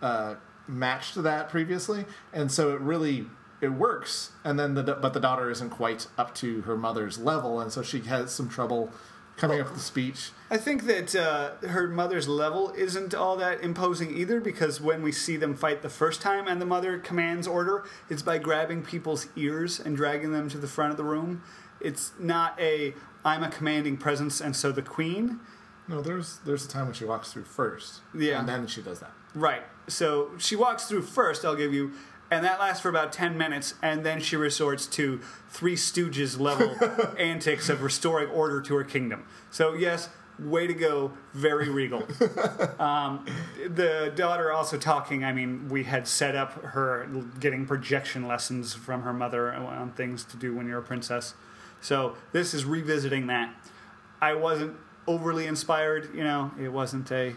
uh, 0.00 0.36
matched 0.68 1.20
that 1.20 1.48
previously, 1.48 2.04
and 2.32 2.52
so 2.52 2.72
it 2.72 2.80
really 2.80 3.26
it 3.60 3.68
works. 3.68 4.32
And 4.44 4.58
then 4.58 4.74
the 4.74 4.82
but 4.82 5.12
the 5.14 5.20
daughter 5.20 5.50
isn't 5.50 5.70
quite 5.70 6.06
up 6.18 6.34
to 6.36 6.62
her 6.62 6.76
mother's 6.76 7.18
level, 7.18 7.60
and 7.60 7.72
so 7.72 7.82
she 7.82 8.00
has 8.00 8.32
some 8.34 8.48
trouble 8.48 8.90
coming 9.36 9.60
up 9.60 9.66
with 9.66 9.74
the 9.76 9.82
speech. 9.82 10.30
I 10.48 10.56
think 10.56 10.84
that 10.86 11.16
uh, 11.16 11.66
her 11.66 11.88
mother's 11.88 12.28
level 12.28 12.72
isn't 12.76 13.14
all 13.14 13.36
that 13.38 13.60
imposing 13.62 14.16
either 14.16 14.40
because 14.40 14.80
when 14.80 15.02
we 15.02 15.10
see 15.10 15.36
them 15.36 15.56
fight 15.56 15.82
the 15.82 15.88
first 15.88 16.20
time 16.22 16.46
and 16.46 16.60
the 16.60 16.66
mother 16.66 16.98
commands 16.98 17.48
order, 17.48 17.84
it's 18.08 18.22
by 18.22 18.38
grabbing 18.38 18.82
people's 18.82 19.26
ears 19.34 19.80
and 19.80 19.96
dragging 19.96 20.30
them 20.30 20.48
to 20.50 20.58
the 20.58 20.68
front 20.68 20.92
of 20.92 20.96
the 20.96 21.02
room. 21.04 21.42
It's 21.80 22.12
not 22.18 22.58
a 22.60 22.94
I'm 23.24 23.42
a 23.42 23.50
commanding 23.50 23.96
presence 23.96 24.40
and 24.40 24.54
so 24.54 24.70
the 24.70 24.82
queen. 24.82 25.40
No, 25.88 26.00
there's 26.00 26.38
there's 26.46 26.64
a 26.64 26.68
time 26.68 26.84
when 26.86 26.94
she 26.94 27.04
walks 27.04 27.32
through 27.32 27.44
first, 27.44 28.02
Yeah. 28.14 28.38
and 28.38 28.48
then 28.48 28.66
she 28.68 28.82
does 28.82 29.00
that. 29.00 29.10
Right. 29.34 29.64
So 29.88 30.30
she 30.38 30.54
walks 30.56 30.84
through 30.86 31.02
first, 31.02 31.44
I'll 31.44 31.56
give 31.56 31.74
you, 31.74 31.92
and 32.34 32.44
that 32.44 32.58
lasts 32.58 32.82
for 32.82 32.88
about 32.88 33.12
10 33.12 33.38
minutes, 33.38 33.74
and 33.80 34.04
then 34.04 34.20
she 34.20 34.34
resorts 34.34 34.88
to 34.88 35.20
Three 35.48 35.76
Stooges 35.76 36.40
level 36.40 36.74
antics 37.18 37.68
of 37.68 37.80
restoring 37.80 38.28
order 38.28 38.60
to 38.60 38.74
her 38.74 38.82
kingdom. 38.82 39.24
So, 39.52 39.74
yes, 39.74 40.08
way 40.40 40.66
to 40.66 40.74
go, 40.74 41.12
very 41.32 41.68
regal. 41.68 42.02
um, 42.80 43.24
the 43.68 44.12
daughter 44.16 44.50
also 44.50 44.76
talking, 44.76 45.22
I 45.24 45.32
mean, 45.32 45.68
we 45.68 45.84
had 45.84 46.08
set 46.08 46.34
up 46.34 46.60
her 46.64 47.06
getting 47.38 47.66
projection 47.66 48.26
lessons 48.26 48.74
from 48.74 49.02
her 49.02 49.12
mother 49.12 49.52
on 49.52 49.92
things 49.92 50.24
to 50.24 50.36
do 50.36 50.56
when 50.56 50.66
you're 50.66 50.80
a 50.80 50.82
princess. 50.82 51.34
So, 51.80 52.16
this 52.32 52.52
is 52.52 52.64
revisiting 52.64 53.28
that. 53.28 53.54
I 54.20 54.34
wasn't 54.34 54.76
overly 55.06 55.46
inspired, 55.46 56.12
you 56.12 56.24
know, 56.24 56.50
it 56.60 56.70
wasn't 56.70 57.12
a. 57.12 57.36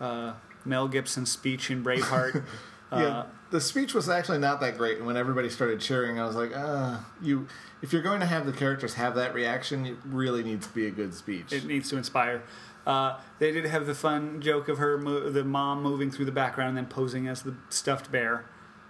Uh, 0.00 0.32
Mel 0.64 0.88
Gibson 0.88 1.26
speech 1.26 1.70
in 1.70 1.82
Braveheart. 1.82 2.44
yeah, 2.92 2.98
Uh, 2.98 3.26
the 3.50 3.60
speech 3.60 3.94
was 3.94 4.08
actually 4.08 4.38
not 4.38 4.60
that 4.60 4.76
great. 4.78 4.98
And 4.98 5.06
when 5.06 5.16
everybody 5.16 5.48
started 5.50 5.80
cheering, 5.80 6.18
I 6.20 6.26
was 6.26 6.36
like, 6.36 6.52
uh, 6.54 6.98
you. 7.22 7.46
If 7.82 7.92
you're 7.94 8.02
going 8.02 8.20
to 8.20 8.26
have 8.26 8.44
the 8.44 8.52
characters 8.52 8.94
have 8.94 9.14
that 9.14 9.32
reaction, 9.32 9.86
it 9.86 9.96
really 10.04 10.42
needs 10.42 10.66
to 10.66 10.72
be 10.74 10.86
a 10.86 10.90
good 10.90 11.14
speech. 11.14 11.50
it 11.52 11.64
needs 11.64 11.88
to 11.90 11.96
inspire. 11.96 12.42
Uh, 12.86 13.18
they 13.38 13.52
did 13.52 13.64
have 13.66 13.86
the 13.86 13.94
fun 13.94 14.40
joke 14.42 14.68
of 14.68 14.76
her, 14.78 14.98
mo- 14.98 15.30
the 15.30 15.44
mom 15.44 15.82
moving 15.82 16.10
through 16.10 16.26
the 16.26 16.32
background 16.32 16.70
and 16.70 16.76
then 16.78 16.86
posing 16.86 17.26
as 17.26 17.42
the 17.42 17.54
stuffed 17.70 18.10
bear. 18.12 18.44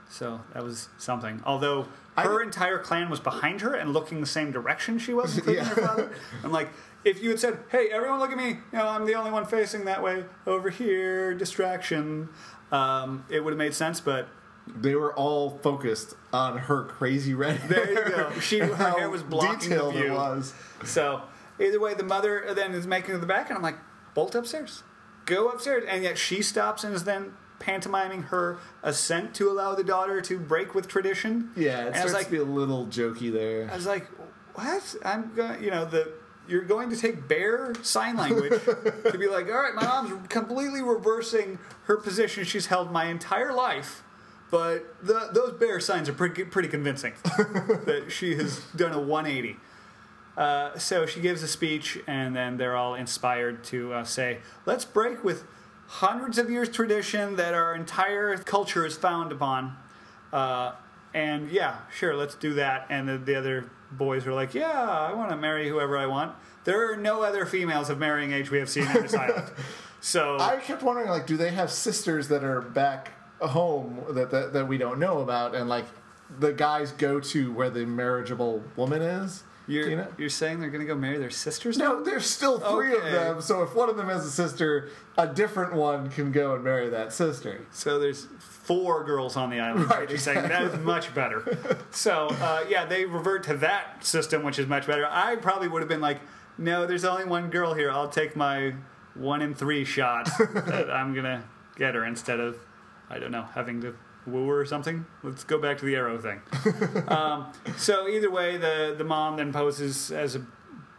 So 0.08 0.40
that 0.54 0.64
was 0.64 0.88
something. 0.98 1.40
Although 1.46 1.86
her 2.16 2.38
did- 2.38 2.46
entire 2.46 2.78
clan 2.78 3.10
was 3.10 3.20
behind 3.20 3.60
her 3.60 3.74
and 3.74 3.92
looking 3.92 4.20
the 4.20 4.26
same 4.26 4.50
direction 4.50 4.98
she 4.98 5.14
was, 5.14 5.36
including 5.38 5.64
her 5.64 5.74
Yeah. 5.80 5.86
father. 5.86 6.10
I'm 6.42 6.50
like, 6.50 6.70
if 7.04 7.22
you 7.22 7.30
had 7.30 7.38
said, 7.38 7.60
"Hey, 7.70 7.88
everyone, 7.92 8.18
look 8.18 8.30
at 8.32 8.36
me! 8.36 8.48
You 8.72 8.78
know, 8.78 8.88
I'm 8.88 9.06
the 9.06 9.14
only 9.14 9.30
one 9.30 9.44
facing 9.46 9.84
that 9.84 10.02
way 10.02 10.24
over 10.48 10.68
here," 10.68 11.32
distraction, 11.32 12.28
um, 12.72 13.24
it 13.30 13.42
would 13.44 13.52
have 13.52 13.58
made 13.58 13.72
sense. 13.74 14.00
But 14.00 14.28
they 14.76 14.94
were 14.94 15.14
all 15.14 15.50
focused 15.58 16.14
on 16.32 16.58
her 16.58 16.84
crazy 16.84 17.34
red 17.34 17.60
There 17.68 17.84
hair. 17.86 18.08
you 18.08 18.14
go. 18.16 18.40
She- 18.40 18.58
her 18.60 18.74
how 18.74 18.96
hair 18.98 19.10
was 19.10 19.22
blocking 19.22 19.70
the 19.70 19.90
view. 19.90 20.04
It 20.06 20.12
was. 20.12 20.54
So 20.84 21.22
either 21.58 21.80
way, 21.80 21.94
the 21.94 22.04
mother 22.04 22.52
then 22.54 22.72
is 22.72 22.86
making 22.86 23.10
it 23.10 23.12
to 23.14 23.18
the 23.18 23.26
back, 23.26 23.48
and 23.50 23.56
I'm 23.56 23.62
like, 23.62 23.78
bolt 24.14 24.34
upstairs, 24.34 24.82
go 25.26 25.48
upstairs, 25.48 25.84
and 25.88 26.02
yet 26.02 26.18
she 26.18 26.42
stops 26.42 26.84
and 26.84 26.94
is 26.94 27.04
then 27.04 27.34
pantomiming 27.58 28.22
her 28.24 28.58
assent 28.82 29.34
to 29.34 29.50
allow 29.50 29.74
the 29.74 29.84
daughter 29.84 30.20
to 30.22 30.38
break 30.38 30.74
with 30.74 30.88
tradition. 30.88 31.50
Yeah, 31.56 31.80
it 31.82 31.86
and 31.88 31.94
starts 31.96 32.04
was 32.04 32.12
like, 32.14 32.24
to 32.26 32.30
be 32.32 32.38
a 32.38 32.44
little 32.44 32.86
jokey 32.86 33.30
there. 33.32 33.68
I 33.70 33.76
was 33.76 33.86
like, 33.86 34.06
what? 34.54 34.94
I'm 35.04 35.32
going, 35.34 35.62
you 35.62 35.70
know, 35.70 35.84
the 35.84 36.12
you're 36.48 36.62
going 36.62 36.90
to 36.90 36.96
take 36.96 37.28
bear 37.28 37.72
sign 37.82 38.16
language 38.16 38.60
to 38.64 39.16
be 39.18 39.28
like, 39.28 39.46
all 39.46 39.52
right, 39.60 39.74
my 39.74 39.84
mom's 39.84 40.26
completely 40.28 40.82
reversing 40.82 41.58
her 41.84 41.96
position 41.96 42.42
she's 42.44 42.66
held 42.66 42.90
my 42.90 43.04
entire 43.04 43.52
life, 43.52 44.02
but 44.50 44.96
the, 45.04 45.30
those 45.32 45.52
bear 45.52 45.80
signs 45.80 46.08
are 46.08 46.12
pretty 46.12 46.44
pretty 46.44 46.68
convincing 46.68 47.12
that 47.24 48.06
she 48.08 48.34
has 48.36 48.60
done 48.76 48.92
a 48.92 49.00
180. 49.00 49.56
Uh, 50.36 50.78
so 50.78 51.06
she 51.06 51.20
gives 51.20 51.42
a 51.42 51.48
speech, 51.48 51.98
and 52.06 52.34
then 52.34 52.56
they're 52.56 52.76
all 52.76 52.94
inspired 52.94 53.62
to 53.64 53.92
uh, 53.92 54.04
say, 54.04 54.38
let's 54.64 54.84
break 54.84 55.22
with 55.22 55.44
hundreds 55.86 56.38
of 56.38 56.48
years 56.48 56.68
tradition 56.68 57.36
that 57.36 57.52
our 57.52 57.74
entire 57.74 58.36
culture 58.38 58.86
is 58.86 58.96
found 58.96 59.32
upon. 59.32 59.76
Uh, 60.32 60.72
and 61.12 61.50
yeah, 61.50 61.78
sure, 61.92 62.16
let's 62.16 62.36
do 62.36 62.54
that. 62.54 62.86
And 62.88 63.08
the, 63.08 63.18
the 63.18 63.34
other 63.34 63.70
boys 63.90 64.24
were 64.24 64.32
like, 64.32 64.54
yeah, 64.54 64.80
I 64.80 65.12
want 65.12 65.30
to 65.30 65.36
marry 65.36 65.68
whoever 65.68 65.98
I 65.98 66.06
want. 66.06 66.34
There 66.64 66.92
are 66.92 66.96
no 66.96 67.22
other 67.22 67.44
females 67.44 67.90
of 67.90 67.98
marrying 67.98 68.32
age 68.32 68.50
we 68.50 68.58
have 68.58 68.70
seen 68.70 68.86
on 68.86 69.02
this 69.02 69.14
island. 69.14 69.50
So 70.02 70.38
I 70.38 70.56
kept 70.56 70.82
wondering, 70.82 71.10
like, 71.10 71.26
do 71.26 71.36
they 71.36 71.50
have 71.50 71.70
sisters 71.70 72.28
that 72.28 72.42
are 72.42 72.62
back 72.62 73.10
home 73.48 74.02
that, 74.10 74.30
that 74.30 74.52
that 74.52 74.68
we 74.68 74.78
don't 74.78 74.98
know 74.98 75.20
about, 75.20 75.54
and 75.54 75.68
like 75.68 75.86
the 76.38 76.52
guys 76.52 76.92
go 76.92 77.18
to 77.20 77.52
where 77.52 77.70
the 77.70 77.84
marriageable 77.86 78.62
woman 78.76 79.02
is? 79.02 79.42
you're, 79.66 79.88
you 79.88 79.96
know? 79.96 80.08
you're 80.18 80.28
saying 80.28 80.58
they're 80.58 80.70
going 80.70 80.80
to 80.84 80.86
go 80.86 80.96
marry 80.96 81.16
their 81.18 81.30
sisters? 81.30 81.78
No, 81.78 82.02
there's 82.02 82.26
still 82.26 82.58
three 82.58 82.92
Okay. 82.92 83.06
of 83.06 83.12
them. 83.12 83.40
So 83.40 83.62
if 83.62 83.72
one 83.74 83.88
of 83.88 83.96
them 83.96 84.08
has 84.08 84.24
a 84.26 84.30
sister, 84.30 84.88
a 85.16 85.28
different 85.28 85.74
one 85.74 86.10
can 86.10 86.32
go 86.32 86.54
and 86.54 86.64
marry 86.64 86.88
that 86.90 87.12
sister. 87.12 87.64
So 87.70 88.00
there's 88.00 88.26
four 88.40 89.04
girls 89.04 89.36
on 89.36 89.48
the 89.48 89.60
island. 89.60 89.88
Right, 89.88 90.08
you're 90.08 90.18
saying 90.18 90.42
that 90.48 90.62
is 90.62 90.78
much 90.80 91.14
better. 91.14 91.78
So 91.92 92.28
uh, 92.40 92.64
yeah, 92.68 92.84
they 92.84 93.04
revert 93.04 93.44
to 93.44 93.54
that 93.58 94.04
system, 94.04 94.42
which 94.42 94.58
is 94.58 94.66
much 94.66 94.86
better. 94.86 95.06
I 95.08 95.36
probably 95.36 95.68
would 95.68 95.82
have 95.82 95.88
been 95.88 96.00
like, 96.00 96.20
no, 96.58 96.86
there's 96.86 97.04
only 97.04 97.24
one 97.24 97.50
girl 97.50 97.74
here. 97.74 97.90
I'll 97.90 98.08
take 98.08 98.34
my 98.36 98.74
one 99.14 99.42
in 99.42 99.54
three 99.54 99.84
shot 99.84 100.26
that 100.54 100.90
I'm 100.90 101.14
gonna 101.14 101.44
get 101.76 101.94
her 101.94 102.04
instead 102.04 102.40
of, 102.40 102.56
I 103.10 103.18
don't 103.18 103.32
know, 103.32 103.46
having 103.54 103.80
to 103.82 103.94
woo 104.26 104.48
or 104.48 104.64
something. 104.64 105.04
Let's 105.22 105.44
go 105.44 105.58
back 105.58 105.78
to 105.78 105.84
the 105.84 105.96
arrow 105.96 106.18
thing. 106.18 106.40
um, 107.08 107.52
so 107.76 108.08
either 108.08 108.30
way, 108.30 108.56
the 108.56 108.94
the 108.96 109.04
mom 109.04 109.36
then 109.36 109.52
poses 109.52 110.10
as 110.10 110.36
a 110.36 110.46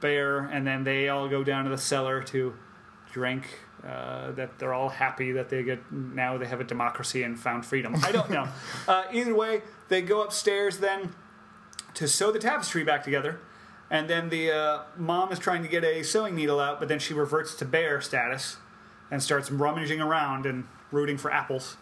bear, 0.01 0.39
and 0.39 0.67
then 0.67 0.83
they 0.83 1.09
all 1.09 1.29
go 1.29 1.43
down 1.43 1.63
to 1.63 1.69
the 1.69 1.77
cellar 1.77 2.21
to 2.23 2.53
drink. 3.11 3.45
Uh, 3.87 4.31
that 4.33 4.59
they're 4.59 4.75
all 4.75 4.89
happy 4.89 5.31
that 5.31 5.49
they 5.49 5.63
get 5.63 5.91
now 5.91 6.37
they 6.37 6.45
have 6.45 6.61
a 6.61 6.63
democracy 6.63 7.23
and 7.23 7.39
found 7.39 7.65
freedom. 7.65 7.95
I 8.03 8.11
don't 8.11 8.29
know. 8.29 8.47
uh, 8.87 9.05
either 9.11 9.33
way, 9.33 9.63
they 9.89 10.03
go 10.03 10.21
upstairs 10.21 10.77
then 10.77 11.15
to 11.95 12.07
sew 12.07 12.31
the 12.31 12.37
tapestry 12.37 12.83
back 12.83 13.03
together, 13.03 13.39
and 13.89 14.07
then 14.07 14.29
the 14.29 14.51
uh, 14.51 14.79
mom 14.97 15.31
is 15.31 15.39
trying 15.39 15.63
to 15.63 15.67
get 15.67 15.83
a 15.83 16.03
sewing 16.03 16.35
needle 16.35 16.59
out, 16.59 16.79
but 16.79 16.89
then 16.89 16.99
she 16.99 17.15
reverts 17.15 17.55
to 17.55 17.65
bear 17.65 18.01
status 18.01 18.57
and 19.09 19.23
starts 19.23 19.49
rummaging 19.49 19.99
around 19.99 20.45
and 20.45 20.65
rooting 20.91 21.17
for 21.17 21.31
apples. 21.31 21.77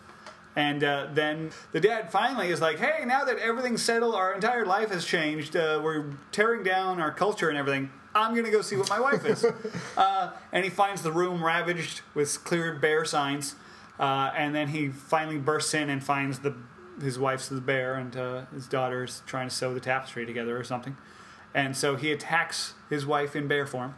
And 0.55 0.83
uh, 0.83 1.07
then 1.13 1.51
the 1.71 1.79
dad 1.79 2.11
finally 2.11 2.49
is 2.49 2.59
like, 2.59 2.79
"Hey, 2.79 3.05
now 3.05 3.23
that 3.23 3.37
everything's 3.37 3.83
settled, 3.83 4.15
our 4.15 4.33
entire 4.33 4.65
life 4.65 4.89
has 4.89 5.05
changed. 5.05 5.55
Uh, 5.55 5.79
we're 5.83 6.05
tearing 6.31 6.63
down 6.63 6.99
our 6.99 7.11
culture 7.11 7.49
and 7.49 7.57
everything. 7.57 7.91
I'm 8.15 8.35
gonna 8.35 8.51
go 8.51 8.61
see 8.61 8.75
what 8.75 8.89
my 8.89 8.99
wife 8.99 9.25
is." 9.25 9.45
uh, 9.97 10.31
and 10.51 10.63
he 10.63 10.69
finds 10.69 11.01
the 11.03 11.11
room 11.11 11.43
ravaged 11.43 12.01
with 12.13 12.43
clear 12.43 12.73
bear 12.73 13.05
signs. 13.05 13.55
Uh, 13.99 14.31
and 14.35 14.55
then 14.55 14.69
he 14.69 14.87
finally 14.89 15.37
bursts 15.37 15.73
in 15.73 15.89
and 15.89 16.03
finds 16.03 16.39
the 16.39 16.55
his 17.01 17.17
wife's 17.17 17.47
the 17.47 17.61
bear 17.61 17.95
and 17.95 18.15
uh, 18.17 18.45
his 18.53 18.67
daughter's 18.67 19.21
trying 19.25 19.47
to 19.47 19.55
sew 19.55 19.73
the 19.73 19.79
tapestry 19.79 20.25
together 20.25 20.57
or 20.57 20.63
something. 20.63 20.97
And 21.53 21.75
so 21.75 21.95
he 21.95 22.11
attacks 22.11 22.73
his 22.89 23.05
wife 23.05 23.35
in 23.35 23.47
bear 23.47 23.65
form. 23.65 23.95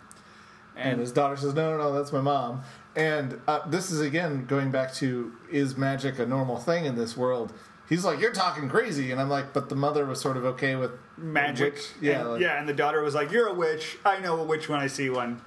And 0.76 0.99
his 0.99 1.11
daughter 1.11 1.35
says, 1.35 1.53
"No, 1.53 1.72
no, 1.72 1.77
no, 1.77 1.93
that's 1.93 2.11
my 2.14 2.22
mom." 2.22 2.64
And 2.95 3.39
uh, 3.48 3.68
this 3.69 3.91
is 3.91 4.02
again 4.02 4.45
going 4.45 4.72
back 4.72 4.93
to 4.95 5.31
is 5.52 5.77
magic 5.77 6.18
a 6.19 6.26
normal 6.26 6.57
thing 6.57 6.85
in 6.85 6.95
this 6.95 7.15
world? 7.18 7.53
He's 7.89 8.06
like, 8.06 8.19
"You're 8.19 8.31
talking 8.34 8.69
crazy," 8.69 9.11
and 9.11 9.19
I'm 9.19 9.30
like, 9.30 9.53
"But 9.53 9.69
the 9.69 9.76
mother 9.76 10.06
was 10.06 10.19
sort 10.22 10.38
of 10.38 10.45
okay 10.45 10.76
with 10.76 10.91
magic. 11.18 11.73
witch." 11.73 11.89
Yeah, 12.02 12.19
and, 12.22 12.30
like- 12.31 12.41
yeah. 12.41 12.60
And 12.60 12.68
the 12.69 12.73
daughter 12.73 13.02
was 13.03 13.14
like, 13.14 13.31
"You're 13.31 13.48
a 13.48 13.53
witch. 13.53 13.98
I 14.06 14.19
know 14.19 14.39
a 14.39 14.43
witch 14.43 14.69
when 14.69 14.80
I 14.80 14.88
see 14.88 15.10
one." 15.10 15.41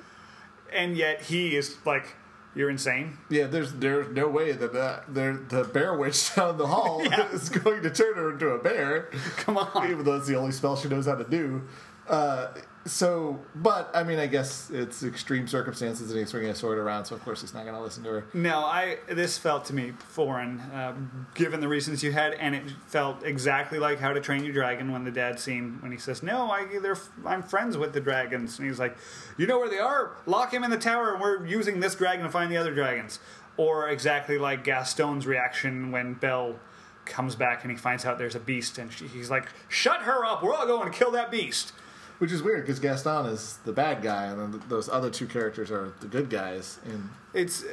And 0.73 0.97
yet 0.97 1.23
he 1.23 1.57
is 1.57 1.77
like, 1.87 2.17
"You're 2.55 2.69
insane." 2.71 3.17
yeah. 3.31 3.47
There's 3.47 3.73
there's 3.73 4.15
no 4.15 4.29
way 4.29 4.53
that 4.53 4.73
there, 5.09 5.37
the 5.49 5.65
bear 5.65 5.95
witch 5.97 6.35
down 6.37 6.59
the 6.59 6.67
hall 6.67 7.03
Yeah. 7.11 7.31
is 7.33 7.49
going 7.49 7.83
to 7.83 7.91
turn 7.91 8.15
her 8.17 8.33
into 8.33 8.49
a 8.51 8.59
bear. 8.63 9.09
Come 9.39 9.57
on. 9.57 9.91
even 9.91 10.05
though 10.05 10.17
it's 10.17 10.27
the 10.29 10.37
only 10.37 10.53
spell 10.53 10.77
she 10.77 10.89
knows 10.89 11.07
how 11.07 11.15
to 11.17 11.25
do. 11.25 11.63
Uh, 12.09 12.49
so, 12.87 13.41
but 13.55 13.91
I 13.95 14.03
mean, 14.03 14.19
I 14.19 14.27
guess 14.27 14.71
it's 14.71 15.03
extreme 15.03 15.49
circumstances, 15.49 16.11
and 16.11 16.19
he's 16.19 16.29
swinging 16.29 16.51
a 16.51 16.55
sword 16.55 16.77
around, 16.77 17.07
so 17.07 17.15
of 17.15 17.25
course 17.25 17.41
he's 17.41 17.55
not 17.55 17.65
going 17.65 17.75
to 17.75 17.81
listen 17.81 18.05
to 18.05 18.11
her. 18.11 18.27
No, 18.35 18.59
I. 18.59 18.99
This 19.09 19.39
felt 19.39 19.65
to 19.67 19.75
me 19.75 19.93
foreign, 19.99 20.61
um, 20.75 21.27
given 21.35 21.61
the 21.61 21.69
reasons 21.69 22.03
you 22.03 22.13
had, 22.13 22.35
and 22.35 22.55
it 22.55 22.65
felt 22.87 23.25
exactly 23.25 23.79
like 23.79 24.01
How 24.01 24.13
to 24.13 24.21
Train 24.21 24.45
Your 24.45 24.53
Dragon 24.53 24.93
when 24.93 25.05
the 25.05 25.11
dad 25.11 25.41
scene 25.41 25.79
when 25.81 25.93
he 25.93 25.99
says, 25.99 26.23
"No, 26.23 26.51
I, 26.51 26.67
they're, 26.79 26.99
I'm 27.25 27.43
friends 27.43 27.79
with 27.79 27.95
the 27.95 28.01
dragons," 28.01 28.59
and 28.59 28.69
he's 28.69 28.79
like, 28.79 28.97
"You 29.39 29.47
know 29.47 29.59
where 29.59 29.71
they 29.71 29.79
are? 29.79 30.17
Lock 30.27 30.53
him 30.53 30.63
in 30.63 30.71
the 30.71 30.77
tower, 30.77 31.13
and 31.13 31.23
we're 31.23 31.47
using 31.47 31.81
this 31.81 31.95
dragon 31.95 32.25
to 32.25 32.31
find 32.31 32.53
the 32.53 32.59
other 32.59 32.75
dragons." 32.75 33.19
Or 33.57 33.89
exactly 33.89 34.37
like 34.37 34.65
Gaston's 34.65 35.27
reaction 35.27 35.91
when 35.91 36.15
Belle 36.15 36.57
comes 37.05 37.37
back 37.37 37.63
and 37.63 37.71
he 37.71 37.77
finds 37.77 38.05
out 38.05 38.19
there's 38.19 38.35
a 38.35 38.41
beast, 38.41 38.77
and 38.77 38.93
she, 38.93 39.07
he's 39.07 39.31
like, 39.31 39.47
"Shut 39.69 40.03
her 40.03 40.23
up! 40.23 40.43
We're 40.43 40.53
all 40.53 40.67
going 40.67 40.93
to 40.93 40.99
kill 40.99 41.13
that 41.13 41.31
beast." 41.31 41.73
Which 42.19 42.31
is 42.31 42.43
weird 42.43 42.63
because 42.63 42.79
Gaston 42.79 43.27
is 43.27 43.59
the 43.65 43.73
bad 43.73 44.03
guy, 44.03 44.27
and 44.27 44.41
then 44.41 44.63
those 44.69 44.89
other 44.89 45.11
two 45.11 45.27
characters 45.27 45.71
are 45.71 45.93
the 46.01 46.07
good 46.07 46.31
guys. 46.31 46.79
And 46.85 47.11
It's. 47.33 47.65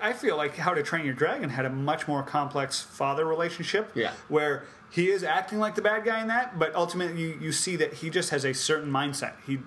I 0.00 0.12
feel 0.14 0.36
like 0.36 0.56
How 0.56 0.72
to 0.72 0.82
Train 0.82 1.04
Your 1.04 1.14
Dragon 1.14 1.50
had 1.50 1.66
a 1.66 1.70
much 1.70 2.08
more 2.08 2.22
complex 2.22 2.80
father 2.80 3.26
relationship. 3.26 3.92
Yeah. 3.94 4.12
Where 4.28 4.64
he 4.90 5.10
is 5.10 5.22
acting 5.22 5.58
like 5.58 5.74
the 5.74 5.82
bad 5.82 6.04
guy 6.04 6.22
in 6.22 6.28
that, 6.28 6.58
but 6.58 6.74
ultimately 6.74 7.20
you, 7.20 7.38
you 7.40 7.52
see 7.52 7.76
that 7.76 7.94
he 7.94 8.08
just 8.08 8.30
has 8.30 8.44
a 8.44 8.54
certain 8.54 8.90
mindset. 8.90 9.34
He 9.46 9.58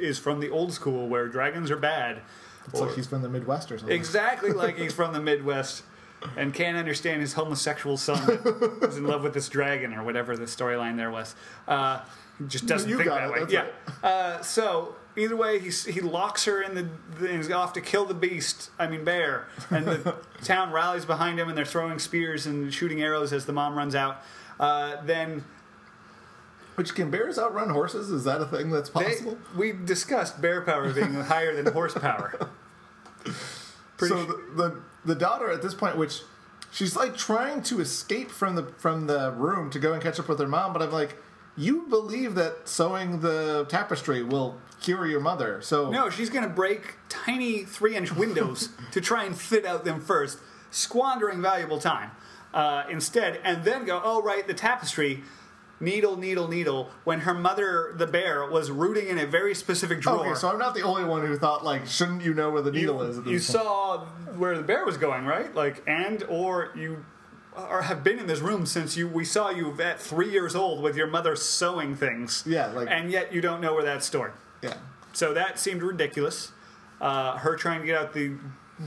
is 0.00 0.18
from 0.18 0.40
the 0.40 0.48
old 0.48 0.72
school 0.72 1.08
where 1.08 1.28
dragons 1.28 1.70
are 1.70 1.76
bad. 1.76 2.22
it's 2.68 2.80
like 2.80 2.94
he's 2.94 3.06
from 3.06 3.22
the 3.22 3.28
Midwest 3.28 3.70
or 3.72 3.78
something. 3.78 3.94
exactly 3.96 4.52
like 4.52 4.78
he's 4.78 4.92
from 4.92 5.12
the 5.12 5.20
Midwest 5.20 5.82
and 6.36 6.52
can't 6.54 6.76
understand 6.76 7.20
his 7.20 7.32
homosexual 7.34 7.96
son 7.96 8.24
that 8.26 8.78
is 8.88 8.96
in 8.96 9.04
love 9.06 9.22
with 9.22 9.34
this 9.34 9.48
dragon 9.48 9.92
or 9.94 10.02
whatever 10.04 10.36
the 10.36 10.44
storyline 10.44 10.96
there 10.96 11.10
was. 11.10 11.34
Uh, 11.66 12.00
he 12.38 12.44
just 12.46 12.66
doesn't 12.66 12.88
You 12.88 12.96
think 12.98 13.08
that 13.10 13.24
it, 13.24 13.32
way. 13.32 13.46
yeah. 13.50 13.66
Uh, 14.02 14.40
so 14.42 14.94
either 15.16 15.34
way, 15.36 15.58
he's, 15.58 15.84
he 15.84 16.00
locks 16.00 16.44
her 16.44 16.62
in 16.62 16.74
the, 16.74 16.88
the. 17.18 17.28
He's 17.36 17.50
off 17.50 17.72
to 17.74 17.80
kill 17.80 18.04
the 18.04 18.14
beast. 18.14 18.70
I 18.78 18.86
mean 18.86 19.04
bear, 19.04 19.46
and 19.70 19.86
the 19.86 20.16
town 20.44 20.70
rallies 20.72 21.04
behind 21.04 21.38
him, 21.38 21.48
and 21.48 21.56
they're 21.58 21.64
throwing 21.64 21.98
spears 21.98 22.46
and 22.46 22.72
shooting 22.72 23.02
arrows 23.02 23.32
as 23.32 23.46
the 23.46 23.52
mom 23.52 23.76
runs 23.76 23.94
out. 23.94 24.22
Uh, 24.60 25.02
then 25.04 25.44
Which 26.76 26.94
can 26.94 27.10
bears 27.10 27.38
outrun 27.38 27.70
horses? 27.70 28.10
Is 28.10 28.24
that 28.24 28.40
a 28.40 28.46
thing 28.46 28.70
that's 28.70 28.90
they, 28.90 29.02
possible? 29.04 29.38
we 29.56 29.72
discussed 29.72 30.40
bear 30.40 30.62
power 30.62 30.92
being 30.92 31.14
higher 31.14 31.60
than 31.60 31.72
horsepower. 31.72 32.48
Pretty 33.96 34.14
so 34.14 34.24
sure- 34.26 34.26
the, 34.56 34.62
the 34.70 34.80
the 35.06 35.14
daughter 35.14 35.50
at 35.50 35.62
this 35.62 35.74
point, 35.74 35.96
which 35.96 36.20
she's 36.70 36.94
like 36.96 37.16
trying 37.16 37.62
to 37.62 37.80
escape 37.80 38.30
from 38.30 38.54
the 38.54 38.64
from 38.78 39.06
the 39.06 39.32
room 39.32 39.70
to 39.70 39.78
go 39.78 39.92
and 39.92 40.02
catch 40.02 40.20
up 40.20 40.28
with 40.28 40.38
her 40.38 40.46
mom, 40.48 40.72
but 40.72 40.82
I'm 40.82 40.92
like, 40.92 41.16
you 41.58 41.86
believe 41.88 42.34
that 42.36 42.68
sewing 42.68 43.20
the 43.20 43.66
tapestry 43.68 44.22
will 44.22 44.56
cure 44.80 45.06
your 45.06 45.20
mother? 45.20 45.60
So 45.60 45.90
No, 45.90 46.08
she's 46.08 46.30
going 46.30 46.44
to 46.44 46.54
break 46.54 46.94
tiny 47.08 47.64
three 47.64 47.96
inch 47.96 48.14
windows 48.14 48.70
to 48.92 49.00
try 49.00 49.24
and 49.24 49.36
fit 49.36 49.66
out 49.66 49.84
them 49.84 50.00
first, 50.00 50.38
squandering 50.70 51.42
valuable 51.42 51.78
time 51.78 52.12
uh, 52.54 52.84
instead, 52.88 53.40
and 53.44 53.64
then 53.64 53.84
go, 53.84 54.00
oh, 54.02 54.22
right, 54.22 54.46
the 54.46 54.54
tapestry. 54.54 55.22
Needle, 55.80 56.16
needle, 56.16 56.48
needle. 56.48 56.90
When 57.04 57.20
her 57.20 57.34
mother, 57.34 57.92
the 57.96 58.06
bear, 58.08 58.50
was 58.50 58.68
rooting 58.68 59.06
in 59.06 59.16
a 59.16 59.26
very 59.26 59.54
specific 59.54 60.00
drawer. 60.00 60.26
Okay, 60.26 60.34
so 60.34 60.48
I'm 60.50 60.58
not 60.58 60.74
the 60.74 60.82
only 60.82 61.04
one 61.04 61.24
who 61.24 61.38
thought 61.38 61.64
like, 61.64 61.86
shouldn't 61.86 62.22
you 62.24 62.34
know 62.34 62.50
where 62.50 62.62
the 62.62 62.72
needle 62.72 63.00
is? 63.02 63.14
you, 63.14 63.22
At 63.22 63.28
you 63.28 63.32
point? 63.34 63.42
saw 63.44 64.04
where 64.36 64.56
the 64.56 64.64
bear 64.64 64.84
was 64.84 64.96
going, 64.96 65.24
right? 65.24 65.54
Like, 65.54 65.84
and 65.86 66.24
or 66.28 66.72
you 66.74 67.04
or 67.70 67.82
have 67.82 68.04
been 68.04 68.18
in 68.18 68.26
this 68.26 68.40
room 68.40 68.66
since 68.66 68.96
you 68.96 69.08
we 69.08 69.24
saw 69.24 69.50
you 69.50 69.74
at 69.80 70.00
three 70.00 70.30
years 70.30 70.54
old 70.54 70.82
with 70.82 70.96
your 70.96 71.06
mother 71.06 71.34
sewing 71.36 71.94
things. 71.96 72.44
Yeah, 72.46 72.66
like- 72.68 72.88
and 72.90 73.10
yet 73.10 73.32
you 73.32 73.40
don't 73.40 73.60
know 73.60 73.74
where 73.74 73.84
that's 73.84 74.06
stored. 74.06 74.32
Yeah. 74.62 74.74
So 75.12 75.34
that 75.34 75.58
seemed 75.58 75.82
ridiculous. 75.82 76.52
Uh, 77.00 77.36
her 77.38 77.56
trying 77.56 77.80
to 77.80 77.86
get 77.86 77.96
out 77.96 78.12
the 78.12 78.32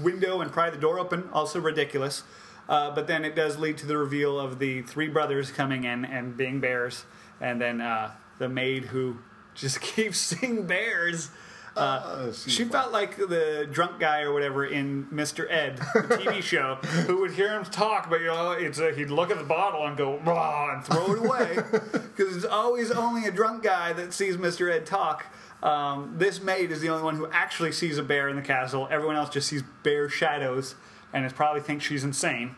window 0.02 0.42
and 0.42 0.52
pry 0.52 0.70
the 0.70 0.78
door 0.78 1.00
open, 1.00 1.30
also 1.34 1.60
ridiculous. 1.60 2.24
Uh, 2.70 2.92
but 2.92 3.08
then 3.08 3.26
it 3.26 3.36
does 3.36 3.58
lead 3.58 3.78
to 3.78 3.86
the 3.86 3.98
reveal 3.98 4.40
of 4.40 4.60
the 4.60 4.82
three 4.84 5.08
brothers 5.10 5.52
coming 5.52 5.84
in 5.84 6.06
and 6.06 6.38
being 6.38 6.60
bears, 6.60 7.06
and 7.42 7.60
then 7.60 7.82
uh, 7.82 8.12
the 8.38 8.48
maid 8.48 8.86
who 8.86 9.18
just 9.56 9.82
keeps 9.92 10.18
seeing 10.20 10.66
bears. 10.68 11.30
Uh, 11.76 12.32
She 12.34 12.66
felt 12.66 12.92
like 12.92 13.16
the 13.16 13.68
drunk 13.72 14.00
guy 14.00 14.22
or 14.22 14.34
whatever 14.34 14.66
in 14.66 15.06
Mr. 15.06 15.50
Ed, 15.50 15.78
the 15.78 16.18
TV 16.18 16.42
show, 16.44 16.76
who 17.08 17.22
would 17.22 17.32
hear 17.32 17.54
him 17.54 17.64
talk, 17.64 18.10
but 18.10 18.20
you 18.20 18.28
know, 18.28 18.52
it's 18.52 18.80
a, 18.80 18.94
he'd 18.94 19.10
look 19.10 19.32
at 19.32 19.38
the 19.38 19.44
bottle 19.46 19.86
and 19.88 19.96
go 19.96 20.20
"Blah," 20.24 20.74
and 20.74 20.84
throw 20.84 21.14
it 21.14 21.20
away 21.20 21.56
because 21.92 22.36
it's 22.36 22.46
always 22.46 22.92
only 22.92 23.26
a 23.26 23.32
drunk 23.32 23.64
guy 23.64 23.94
that 23.94 24.14
sees 24.14 24.36
Mr. 24.38 24.70
Ed 24.72 24.86
talk. 24.86 25.26
Um, 25.64 26.16
this 26.18 26.42
maid 26.42 26.72
is 26.72 26.82
the 26.82 26.90
only 26.90 27.04
one 27.04 27.16
who 27.16 27.28
actually 27.32 27.72
sees 27.72 27.98
a 27.98 28.04
bear 28.04 28.28
in 28.28 28.36
the 28.36 28.42
castle. 28.42 28.88
Everyone 28.92 29.16
else 29.16 29.30
just 29.30 29.48
sees 29.48 29.64
bear 29.84 30.10
shadows 30.10 30.76
and 31.14 31.26
is 31.26 31.34
probably 31.34 31.62
thinks 31.62 31.86
she's 31.86 32.04
insane. 32.04 32.56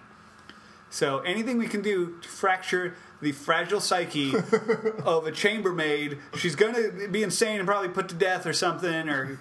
So 0.93 1.21
anything 1.21 1.57
we 1.57 1.65
can 1.65 1.81
do 1.81 2.19
to 2.21 2.29
fracture 2.29 2.93
the 3.19 3.31
fragile 3.31 3.79
psyche 3.79 4.35
of 5.03 5.25
a 5.25 5.31
chambermaid, 5.31 6.19
she's 6.37 6.55
going 6.55 6.75
to 6.75 7.07
be 7.07 7.23
insane 7.23 7.57
and 7.57 7.67
probably 7.67 7.89
put 7.89 8.09
to 8.09 8.15
death 8.15 8.45
or 8.45 8.53
something, 8.53 9.09
or 9.09 9.39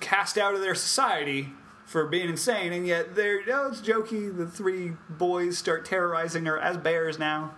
cast 0.00 0.38
out 0.38 0.54
of 0.54 0.62
their 0.62 0.74
society 0.74 1.50
for 1.84 2.06
being 2.06 2.30
insane. 2.30 2.72
And 2.72 2.86
yet, 2.86 3.14
they're 3.14 3.42
oh, 3.52 3.68
it's 3.68 3.82
jokey. 3.82 4.34
The 4.34 4.46
three 4.46 4.94
boys 5.10 5.58
start 5.58 5.84
terrorizing 5.84 6.46
her 6.46 6.58
as 6.58 6.78
bears 6.78 7.18
now. 7.18 7.54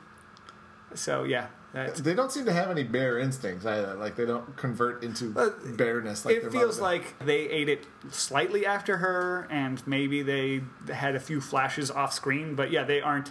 So 0.95 1.23
yeah, 1.23 1.47
that's, 1.73 2.01
They 2.01 2.15
don't 2.15 2.33
seem 2.33 2.45
to 2.47 2.53
have 2.53 2.71
any 2.71 2.83
bear 2.83 3.19
instincts 3.19 3.65
either. 3.67 3.95
Like 3.95 4.17
they 4.17 4.27
don't 4.27 4.57
convert 4.57 5.03
into 5.05 5.33
Uh, 5.37 5.51
bareness. 5.77 6.25
Like 6.25 6.37
it 6.37 6.51
feels 6.53 6.81
like 6.81 7.19
they 7.25 7.49
ate 7.49 7.69
it 7.69 7.87
slightly 8.11 8.67
after 8.67 8.97
her, 8.99 9.47
and 9.51 9.87
maybe 9.87 10.23
they 10.23 10.63
had 10.93 11.15
a 11.15 11.21
few 11.21 11.41
flashes 11.41 11.91
off 11.91 12.13
screen. 12.13 12.55
But 12.55 12.71
yeah, 12.71 12.85
they 12.85 13.01
aren't 13.01 13.31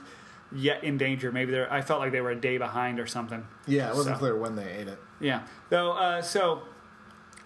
yet 0.51 0.83
in 0.83 0.97
danger. 0.97 1.31
Maybe 1.31 1.51
they're. 1.51 1.71
I 1.71 1.81
felt 1.81 1.99
like 1.99 2.11
they 2.11 2.21
were 2.21 2.31
a 2.31 2.35
day 2.39 2.57
behind 2.57 2.99
or 2.99 3.07
something. 3.07 3.45
Yeah, 3.67 3.89
it 3.89 3.95
wasn't 3.95 4.15
So- 4.15 4.19
clear 4.19 4.35
when 4.37 4.55
they 4.55 4.69
ate 4.71 4.87
it. 4.87 4.99
Yeah. 5.19 5.41
Though. 5.69 5.91
Uh, 5.91 6.21
so 6.21 6.61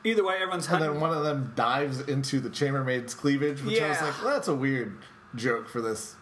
either 0.04 0.24
way, 0.24 0.36
everyone's 0.36 0.66
And 0.68 0.78
hunting. 0.78 0.92
then 0.94 1.02
one 1.02 1.12
of 1.18 1.24
them 1.24 1.54
dives 1.56 2.02
into 2.02 2.40
the 2.40 2.50
chambermaid's 2.50 3.14
cleavage, 3.16 3.62
which 3.64 3.82
I 3.82 3.90
was 3.90 4.02
like, 4.02 4.22
well, 4.24 4.34
that's 4.34 4.48
a 4.48 4.54
weird 4.56 4.98
joke 5.36 5.68
for 5.70 5.82
this. 5.82 6.16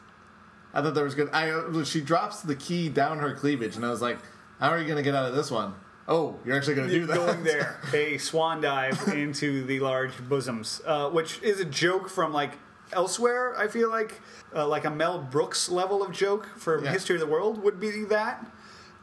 I 0.73 0.81
thought 0.81 0.93
that 0.93 1.03
was 1.03 1.15
good. 1.15 1.29
I 1.33 1.49
uh, 1.51 1.83
she 1.83 1.99
drops 1.99 2.39
the 2.41 2.55
key 2.55 2.87
down 2.87 3.19
her 3.19 3.33
cleavage, 3.35 3.75
and 3.75 3.85
I 3.85 3.89
was 3.89 4.01
like, 4.01 4.17
how 4.61 4.69
are 4.69 4.79
you 4.79 4.85
going 4.85 4.95
to 4.97 5.03
get 5.03 5.13
out 5.15 5.25
of 5.25 5.35
this 5.35 5.51
one? 5.51 5.73
Oh, 6.07 6.39
you're 6.45 6.55
actually 6.55 6.75
going 6.75 6.87
to 6.87 6.93
do 6.93 7.05
that. 7.07 7.15
going 7.15 7.43
there, 7.51 7.79
a 7.93 8.17
swan 8.17 8.61
dive 8.61 9.07
into 9.09 9.63
the 9.65 9.79
large 9.81 10.11
bosoms, 10.29 10.81
uh, 10.85 11.09
which 11.09 11.41
is 11.41 11.59
a 11.59 11.65
joke 11.65 12.07
from 12.09 12.31
like 12.31 12.57
elsewhere. 12.93 13.57
I 13.57 13.67
feel 13.67 13.89
like 13.89 14.21
uh, 14.55 14.67
like 14.67 14.85
a 14.85 14.89
Mel 14.89 15.19
Brooks 15.19 15.67
level 15.69 16.01
of 16.03 16.11
joke 16.11 16.47
for 16.57 16.81
Yeah. 16.83 16.91
History 16.91 17.15
of 17.15 17.19
the 17.21 17.27
World 17.27 17.61
would 17.63 17.79
be 17.79 18.03
that, 18.05 18.45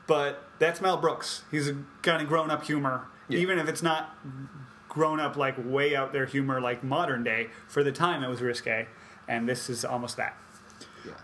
but 0.07 0.45
that's 0.59 0.81
Mel 0.81 0.97
Brooks. 0.97 1.43
He's 1.51 1.69
a 1.69 1.77
kind 2.03 2.23
of 2.23 2.29
grown 2.29 2.51
up 2.51 2.65
humor, 2.65 3.07
Yeah. 3.29 3.39
even 3.41 3.59
if 3.59 3.69
it's 3.69 3.83
not 3.83 4.15
grown 4.89 5.21
up 5.21 5.37
like 5.37 5.55
way 5.65 5.95
out 5.97 6.13
there 6.13 6.27
humor 6.27 6.61
like 6.61 6.83
modern 6.85 7.23
day. 7.25 7.49
For 7.69 7.83
the 7.85 7.93
time, 7.93 8.23
it 8.23 8.29
was 8.29 8.41
risque, 8.43 8.87
and 9.29 9.49
this 9.49 9.69
is 9.71 9.85
almost 9.85 10.17
that. 10.17 10.37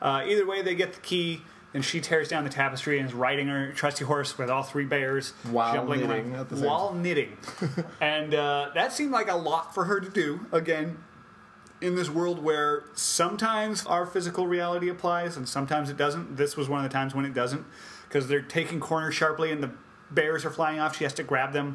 Uh, 0.00 0.24
either 0.26 0.46
way, 0.46 0.62
they 0.62 0.74
get 0.74 0.94
the 0.94 1.00
key. 1.00 1.42
And 1.74 1.84
she 1.84 2.00
tears 2.00 2.28
down 2.28 2.44
the 2.44 2.50
tapestry 2.50 2.98
and 3.00 3.08
is 3.08 3.14
riding 3.14 3.48
her 3.48 3.72
trusty 3.72 4.04
horse 4.04 4.38
with 4.38 4.48
all 4.48 4.62
three 4.62 4.84
bears 4.84 5.30
While 5.50 5.74
jumbling 5.74 6.00
knitting 6.00 6.30
around- 6.30 6.40
at 6.40 6.48
the 6.48 6.56
same 6.56 6.64
while 6.66 6.94
knitting. 6.94 7.36
and 8.00 8.32
uh, 8.32 8.70
that 8.74 8.92
seemed 8.92 9.10
like 9.10 9.28
a 9.28 9.34
lot 9.34 9.74
for 9.74 9.84
her 9.86 10.00
to 10.00 10.08
do. 10.08 10.46
Again, 10.52 10.98
in 11.80 11.96
this 11.96 12.08
world 12.08 12.42
where 12.42 12.84
sometimes 12.94 13.84
our 13.86 14.06
physical 14.06 14.46
reality 14.46 14.88
applies 14.88 15.36
and 15.36 15.48
sometimes 15.48 15.90
it 15.90 15.96
doesn't. 15.96 16.36
This 16.36 16.56
was 16.56 16.68
one 16.68 16.84
of 16.84 16.88
the 16.90 16.94
times 16.94 17.14
when 17.14 17.24
it 17.24 17.34
doesn't 17.34 17.64
because 18.08 18.28
they're 18.28 18.40
taking 18.40 18.78
corners 18.78 19.14
sharply 19.14 19.50
and 19.50 19.60
the 19.62 19.70
bears 20.10 20.44
are 20.44 20.50
flying 20.50 20.78
off. 20.78 20.96
She 20.96 21.02
has 21.04 21.12
to 21.14 21.24
grab 21.24 21.52
them. 21.52 21.74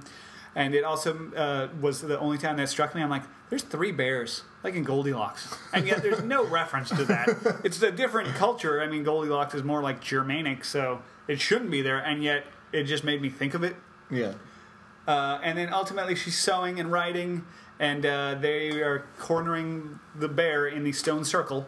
And 0.56 0.74
it 0.74 0.84
also 0.84 1.32
uh, 1.36 1.68
was 1.80 2.02
the 2.02 2.18
only 2.20 2.38
time 2.38 2.58
that 2.58 2.70
struck 2.70 2.96
me. 2.96 3.04
I'm 3.04 3.10
like, 3.10 3.24
there's 3.50 3.62
three 3.64 3.92
bears, 3.92 4.44
like 4.64 4.76
in 4.76 4.84
Goldilocks. 4.84 5.56
And 5.74 5.88
yet 5.88 6.02
there's 6.02 6.24
no 6.24 6.46
reference 6.46 6.90
to 6.90 7.06
that. 7.06 7.62
It's 7.64 7.82
a 7.82 7.92
different 7.92 8.34
culture. 8.36 8.82
I 8.82 8.88
mean, 8.88 9.04
Goldilocks 9.04 9.54
is 9.54 9.64
more 9.64 9.82
like 9.82 10.02
Germanic, 10.02 10.66
so 10.66 11.02
it 11.28 11.40
shouldn't 11.40 11.70
be 11.72 11.82
there. 11.82 12.00
And 12.00 12.24
yet 12.24 12.46
it 12.72 12.84
just 12.84 13.04
made 13.04 13.22
me 13.22 13.30
think 13.30 13.54
of 13.54 13.64
it 13.64 13.76
Yeah. 14.12 14.34
uh, 15.08 15.40
and 15.44 15.58
then 15.58 15.72
ultimately 15.74 16.16
she's 16.16 16.38
sewing 16.38 16.80
and 16.80 16.92
writing, 16.92 17.46
and 17.80 18.06
uh, 18.06 18.36
they 18.36 18.82
are 18.82 19.06
cornering 19.20 20.00
the 20.16 20.28
bear 20.28 20.68
in 20.68 20.84
the 20.84 20.92
stone 20.92 21.24
circle. 21.24 21.68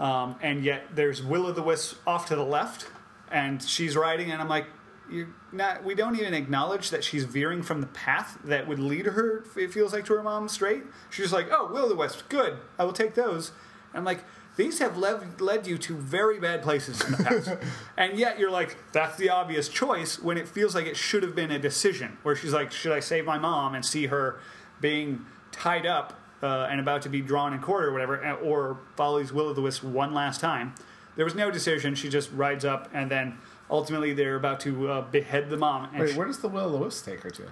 Um, 0.00 0.36
and 0.40 0.64
yet 0.64 0.84
there's 0.94 1.22
Will 1.22 1.46
o' 1.46 1.52
the 1.52 1.62
Wisp 1.62 1.96
off 2.06 2.26
to 2.28 2.36
the 2.36 2.44
left, 2.44 2.86
and 3.30 3.62
she's 3.62 3.96
riding, 3.96 4.30
and 4.32 4.40
I'm 4.40 4.48
like, 4.48 4.66
you're 5.12 5.28
not. 5.52 5.84
We 5.84 5.94
don't 5.94 6.16
even 6.16 6.34
acknowledge 6.34 6.90
that 6.90 7.04
she's 7.04 7.24
veering 7.24 7.62
from 7.62 7.80
the 7.80 7.86
path 7.88 8.38
that 8.44 8.66
would 8.66 8.78
lead 8.78 9.06
her. 9.06 9.44
It 9.56 9.72
feels 9.72 9.92
like 9.92 10.04
to 10.06 10.14
her 10.14 10.22
mom 10.22 10.48
straight. 10.48 10.82
She's 11.10 11.24
just 11.24 11.32
like, 11.34 11.48
oh, 11.50 11.70
Will 11.72 11.88
the 11.88 11.94
Wisp, 11.96 12.28
good. 12.28 12.58
I 12.78 12.84
will 12.84 12.92
take 12.92 13.14
those. 13.14 13.50
And 13.92 13.98
I'm 13.98 14.04
like. 14.04 14.24
These 14.54 14.80
have 14.80 14.98
led, 14.98 15.40
led 15.40 15.66
you 15.66 15.78
to 15.78 15.96
very 15.96 16.38
bad 16.38 16.62
places 16.62 17.00
in 17.02 17.12
the 17.12 17.24
past. 17.24 17.56
and 17.96 18.18
yet 18.18 18.38
you're 18.38 18.50
like, 18.50 18.76
that's 18.92 19.16
the 19.16 19.30
obvious 19.30 19.66
choice 19.66 20.18
when 20.20 20.36
it 20.36 20.46
feels 20.46 20.74
like 20.74 20.84
it 20.84 20.94
should 20.94 21.22
have 21.22 21.34
been 21.34 21.50
a 21.50 21.58
decision. 21.58 22.18
Where 22.22 22.36
she's 22.36 22.52
like, 22.52 22.70
should 22.70 22.92
I 22.92 23.00
save 23.00 23.24
my 23.24 23.38
mom 23.38 23.74
and 23.74 23.82
see 23.82 24.08
her 24.08 24.40
being 24.78 25.24
tied 25.52 25.86
up 25.86 26.20
uh, 26.42 26.68
and 26.70 26.80
about 26.80 27.00
to 27.02 27.08
be 27.08 27.22
drawn 27.22 27.54
in 27.54 27.60
court 27.60 27.84
or 27.86 27.92
whatever, 27.92 28.14
and- 28.16 28.46
or 28.46 28.76
follows 28.94 29.32
Will 29.32 29.46
o' 29.46 29.54
the 29.54 29.62
Wisp 29.62 29.84
one 29.84 30.12
last 30.12 30.38
time? 30.38 30.74
There 31.16 31.24
was 31.24 31.34
no 31.34 31.50
decision. 31.50 31.94
She 31.94 32.10
just 32.10 32.30
rides 32.32 32.66
up, 32.66 32.90
and 32.92 33.10
then 33.10 33.38
ultimately 33.72 34.12
they're 34.12 34.36
about 34.36 34.60
to 34.60 34.88
uh, 34.88 35.00
behead 35.00 35.50
the 35.50 35.56
mom. 35.56 35.88
And 35.92 36.04
Wait, 36.04 36.14
where 36.14 36.28
does 36.28 36.38
the 36.38 36.48
Will 36.48 36.66
o' 36.66 36.70
the 36.70 36.78
Wisp 36.78 37.04
take 37.04 37.22
her 37.22 37.30
to? 37.30 37.48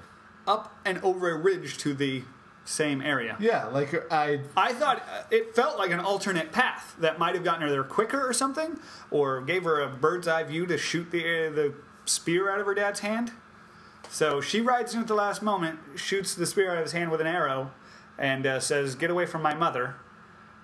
up 0.46 0.74
and 0.84 0.98
over 1.04 1.30
a 1.30 1.36
ridge 1.36 1.78
to 1.78 1.94
the 1.94 2.22
same 2.64 3.00
area. 3.00 3.36
Yeah, 3.40 3.66
like 3.66 3.94
I. 4.12 4.40
I 4.56 4.72
thought 4.72 4.98
uh, 4.98 5.22
it 5.30 5.54
felt 5.54 5.78
like 5.78 5.90
an 5.90 6.00
alternate 6.00 6.52
path 6.52 6.94
that 6.98 7.18
might 7.18 7.34
have 7.34 7.44
gotten 7.44 7.62
her 7.62 7.70
there 7.70 7.84
quicker 7.84 8.26
or 8.26 8.32
something, 8.32 8.78
or 9.10 9.40
gave 9.40 9.64
her 9.64 9.80
a 9.80 9.88
bird's 9.88 10.28
eye 10.28 10.42
view 10.44 10.66
to 10.66 10.76
shoot 10.78 11.10
the 11.10 11.20
uh, 11.20 11.50
the 11.50 11.74
spear 12.04 12.50
out 12.52 12.60
of 12.60 12.66
her 12.66 12.74
dad's 12.74 13.00
hand. 13.00 13.32
So 14.08 14.40
she 14.40 14.60
rides 14.60 14.94
in 14.94 15.00
at 15.00 15.06
the 15.06 15.14
last 15.14 15.42
moment, 15.42 15.78
shoots 15.94 16.34
the 16.34 16.46
spear 16.46 16.72
out 16.72 16.78
of 16.78 16.84
his 16.84 16.92
hand 16.92 17.10
with 17.10 17.20
an 17.20 17.26
arrow, 17.26 17.70
and 18.18 18.46
uh, 18.46 18.60
says, 18.60 18.94
"Get 18.94 19.10
away 19.10 19.26
from 19.26 19.42
my 19.42 19.54
mother." 19.54 19.96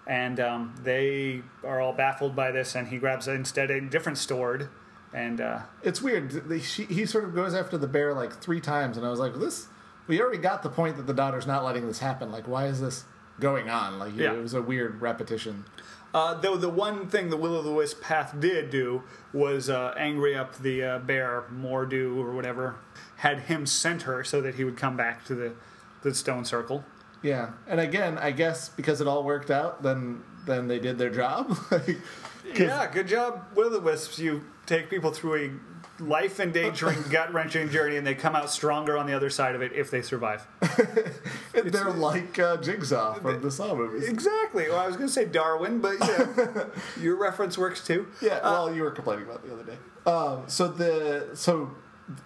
And 0.07 0.39
um, 0.39 0.75
they 0.83 1.43
are 1.65 1.81
all 1.81 1.93
baffled 1.93 2.37
by 2.37 2.53
this, 2.53 2.75
and 2.77 2.89
he 2.89 2.99
grabs 2.99 3.27
instead 3.27 3.71
a 3.71 3.81
different 3.81 4.19
sword, 4.19 4.69
and 5.17 5.41
uh, 5.41 5.61
It's 5.83 6.01
weird. 6.01 6.31
They- 6.31 6.61
She, 6.61 6.85
he 6.85 7.07
sort 7.07 7.25
of 7.25 7.35
goes 7.35 7.55
after 7.55 7.77
the 7.79 7.89
bear 7.89 8.15
like 8.15 8.33
three 8.41 8.61
times, 8.61 8.97
and 8.97 9.05
I 9.05 9.11
was 9.11 9.19
like, 9.19 9.35
"This, 9.35 9.67
we 10.07 10.21
already 10.21 10.39
got 10.39 10.63
the 10.63 10.69
point 10.69 10.97
that 10.99 11.07
the 11.09 11.15
daughter's 11.15 11.47
not 11.47 11.65
letting 11.65 11.87
this 11.87 11.99
happen. 11.99 12.31
Like, 12.31 12.47
why 12.47 12.67
is 12.67 12.81
this 12.81 13.05
going 13.41 13.69
on? 13.71 13.99
Like, 13.99 14.15
Yeah. 14.17 14.33
it 14.35 14.43
was 14.43 14.55
a 14.55 14.63
weird 14.63 15.01
repetition." 15.01 15.65
Uh, 16.15 16.35
though 16.35 16.57
the 16.57 16.69
one 16.69 17.09
thing 17.09 17.29
the 17.31 17.37
Will 17.37 17.57
o' 17.57 17.63
the 17.63 17.73
Wisp 17.73 18.01
path 18.01 18.35
did 18.39 18.71
do 18.71 19.03
was 19.35 19.69
uh, 19.69 19.93
angry 19.99 20.35
up 20.37 20.57
the 20.59 20.83
uh, 20.83 20.99
bear, 21.01 21.45
Mor'du 21.53 22.17
or 22.19 22.33
whatever, 22.33 22.77
had 23.17 23.41
him 23.41 23.67
sent 23.67 24.03
her 24.03 24.23
so 24.25 24.41
that 24.41 24.55
he 24.55 24.65
would 24.65 24.77
come 24.79 24.97
back 24.97 25.25
to 25.27 25.35
the, 25.35 25.53
the 26.03 26.15
stone 26.15 26.45
circle. 26.47 26.85
Yeah, 27.23 27.51
and 27.67 27.81
again, 27.81 28.17
I 28.19 28.31
guess 28.31 28.69
because 28.71 29.01
it 29.03 29.07
all 29.09 29.25
worked 29.25 29.51
out, 29.51 29.83
then 29.83 30.23
then 30.47 30.69
they 30.69 30.79
did 30.79 30.97
their 30.99 31.11
job. 31.11 31.57
Like, 31.71 31.87
'cause- 32.55 32.61
Yeah, 32.61 32.91
good 32.93 33.09
job, 33.09 33.45
Will 33.57 33.67
o' 33.67 33.71
the 33.71 33.81
Wisps. 33.81 34.19
You 34.21 34.43
take 34.67 34.91
people 34.91 35.11
through 35.11 35.35
a 35.37 36.03
life 36.03 36.41
endangering, 36.41 36.99
gut 37.11 37.33
wrenching 37.33 37.71
journey, 37.71 37.97
and 37.97 38.07
they 38.07 38.15
come 38.15 38.37
out 38.37 38.51
stronger 38.51 38.99
on 38.99 39.07
the 39.07 39.15
other 39.15 39.31
side 39.31 39.55
of 39.55 39.63
it 39.63 39.73
if 39.73 39.91
they 39.91 40.03
survive. 40.03 40.47
they're 41.53 41.91
like 41.91 42.39
uh, 42.39 42.57
Jigsaw 42.59 43.15
from 43.15 43.41
the 43.41 43.51
Saw 43.51 43.75
movies. 43.75 44.09
Exactly. 44.09 44.69
Well, 44.69 44.79
I 44.79 44.87
was 44.87 44.97
going 44.97 45.09
to 45.09 45.13
say 45.13 45.25
Darwin, 45.25 45.81
but 45.81 45.97
yeah, 46.01 46.65
your 47.01 47.17
reference 47.17 47.57
works 47.57 47.85
too. 47.87 48.09
Yeah, 48.21 48.41
well, 48.43 48.75
you 48.75 48.83
were 48.83 48.91
complaining 48.91 49.25
about 49.25 49.45
it 49.45 49.49
the 49.49 49.55
other 49.55 49.65
day. 49.65 49.79
Um, 50.07 50.45
so 50.49 50.69
the 50.69 51.31
so 51.35 51.71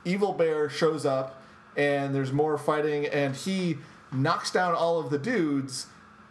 evil 0.04 0.32
bear 0.32 0.68
shows 0.68 1.06
up, 1.06 1.42
and 1.76 2.14
there's 2.14 2.32
more 2.32 2.58
fighting, 2.58 3.06
and 3.06 3.34
he 3.36 3.78
knocks 4.12 4.50
down 4.50 4.74
all 4.74 4.98
of 4.98 5.10
the 5.10 5.18
dudes, 5.18 5.86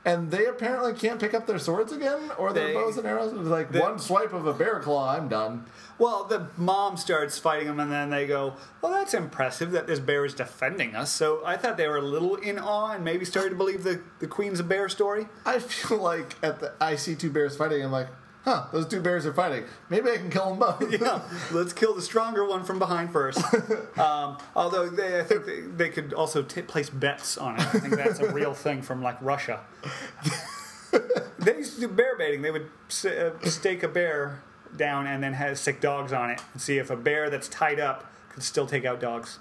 and 0.06 0.32
they 0.32 0.46
apparently 0.46 0.94
can't 0.94 1.20
pick 1.20 1.34
up 1.34 1.48
their 1.48 1.60
swords 1.60 1.92
again 1.92 2.32
or 2.38 2.54
their 2.54 2.68
They- 2.68 2.74
bows 2.74 2.98
and 2.98 3.08
arrows. 3.08 3.32
It's 3.34 3.48
like 3.48 3.72
they- 3.72 3.80
one 3.80 3.98
swipe 4.00 4.34
of 4.34 4.46
a 4.46 4.54
bear 4.54 4.80
claw, 4.80 5.16
I'm 5.16 5.28
done. 5.28 5.66
Well, 6.00 6.24
the 6.24 6.48
mom 6.58 6.96
starts 6.98 7.38
fighting 7.38 7.68
them, 7.68 7.80
and 7.80 7.92
then 7.92 8.10
they 8.10 8.26
go, 8.26 8.56
"Well, 8.82 8.92
that's 8.94 9.14
impressive 9.14 9.72
that 9.72 9.86
this 9.86 10.00
bear 10.00 10.24
is 10.26 10.34
defending 10.34 10.96
us." 10.96 11.12
So 11.12 11.42
I 11.46 11.58
thought 11.58 11.76
they 11.78 11.88
were 11.88 11.98
a 11.98 12.02
little 12.02 12.36
in 12.36 12.58
awe 12.58 12.94
and 12.94 13.04
maybe 13.04 13.26
started 13.26 13.50
to 13.52 13.56
believe 13.56 13.84
the 13.84 14.02
the 14.20 14.28
Queen's 14.28 14.60
a 14.60 14.64
bear 14.64 14.88
story. 14.90 15.28
I 15.46 15.60
feel 15.60 15.98
like 15.98 16.36
at 16.42 16.60
the 16.62 16.74
I 16.80 16.96
see 16.96 17.16
two 17.16 17.30
bears 17.30 17.58
fighting, 17.58 17.84
I'm 17.84 17.92
like, 17.92 18.08
huh, 18.46 18.68
those 18.72 18.88
two 18.88 19.02
bears 19.02 19.26
are 19.26 19.34
fighting. 19.34 19.66
Maybe 19.90 20.10
I 20.10 20.16
can 20.18 20.30
kill 20.30 20.56
them 20.56 20.60
both. 20.60 20.90
Yeah, 21.02 21.22
let's 21.52 21.74
kill 21.74 21.94
the 21.94 22.02
stronger 22.02 22.46
one 22.46 22.64
from 22.64 22.80
behind 22.80 23.12
first. 23.12 23.42
Um, 24.00 24.38
although 24.56 24.88
they, 24.88 25.20
I 25.20 25.24
think 25.24 25.46
they, 25.46 25.60
they 25.60 25.90
could 25.90 26.14
also 26.14 26.42
t- 26.42 26.62
place 26.62 26.90
bets 26.90 27.38
on 27.38 27.56
it. 27.56 27.62
I 27.62 27.80
think 27.80 27.96
that's 27.98 28.20
a 28.22 28.32
real 28.32 28.54
thing 28.66 28.82
from 28.82 29.04
like 29.04 29.22
Russia. 29.22 29.60
they 31.40 31.58
used 31.58 31.76
to 31.76 31.82
do 31.82 31.88
bear 31.90 32.18
baiting. 32.18 32.42
They 32.42 32.52
would 32.52 32.70
s- 32.90 33.04
uh, 33.06 33.32
stake 33.44 33.84
a 33.84 33.88
bear 33.90 34.42
down 34.76 35.08
and 35.08 35.24
then 35.24 35.34
has 35.34 35.60
sick 35.60 35.82
dogs 35.82 36.14
on 36.14 36.30
it 36.30 36.42
and 36.54 36.62
see 36.62 36.78
if 36.78 36.90
a 36.90 36.96
bear 36.96 37.30
that's 37.30 37.48
tied 37.48 37.80
up 37.80 38.12
could 38.30 38.44
still 38.44 38.68
take 38.68 38.86
out 38.86 39.00
dogs. 39.00 39.40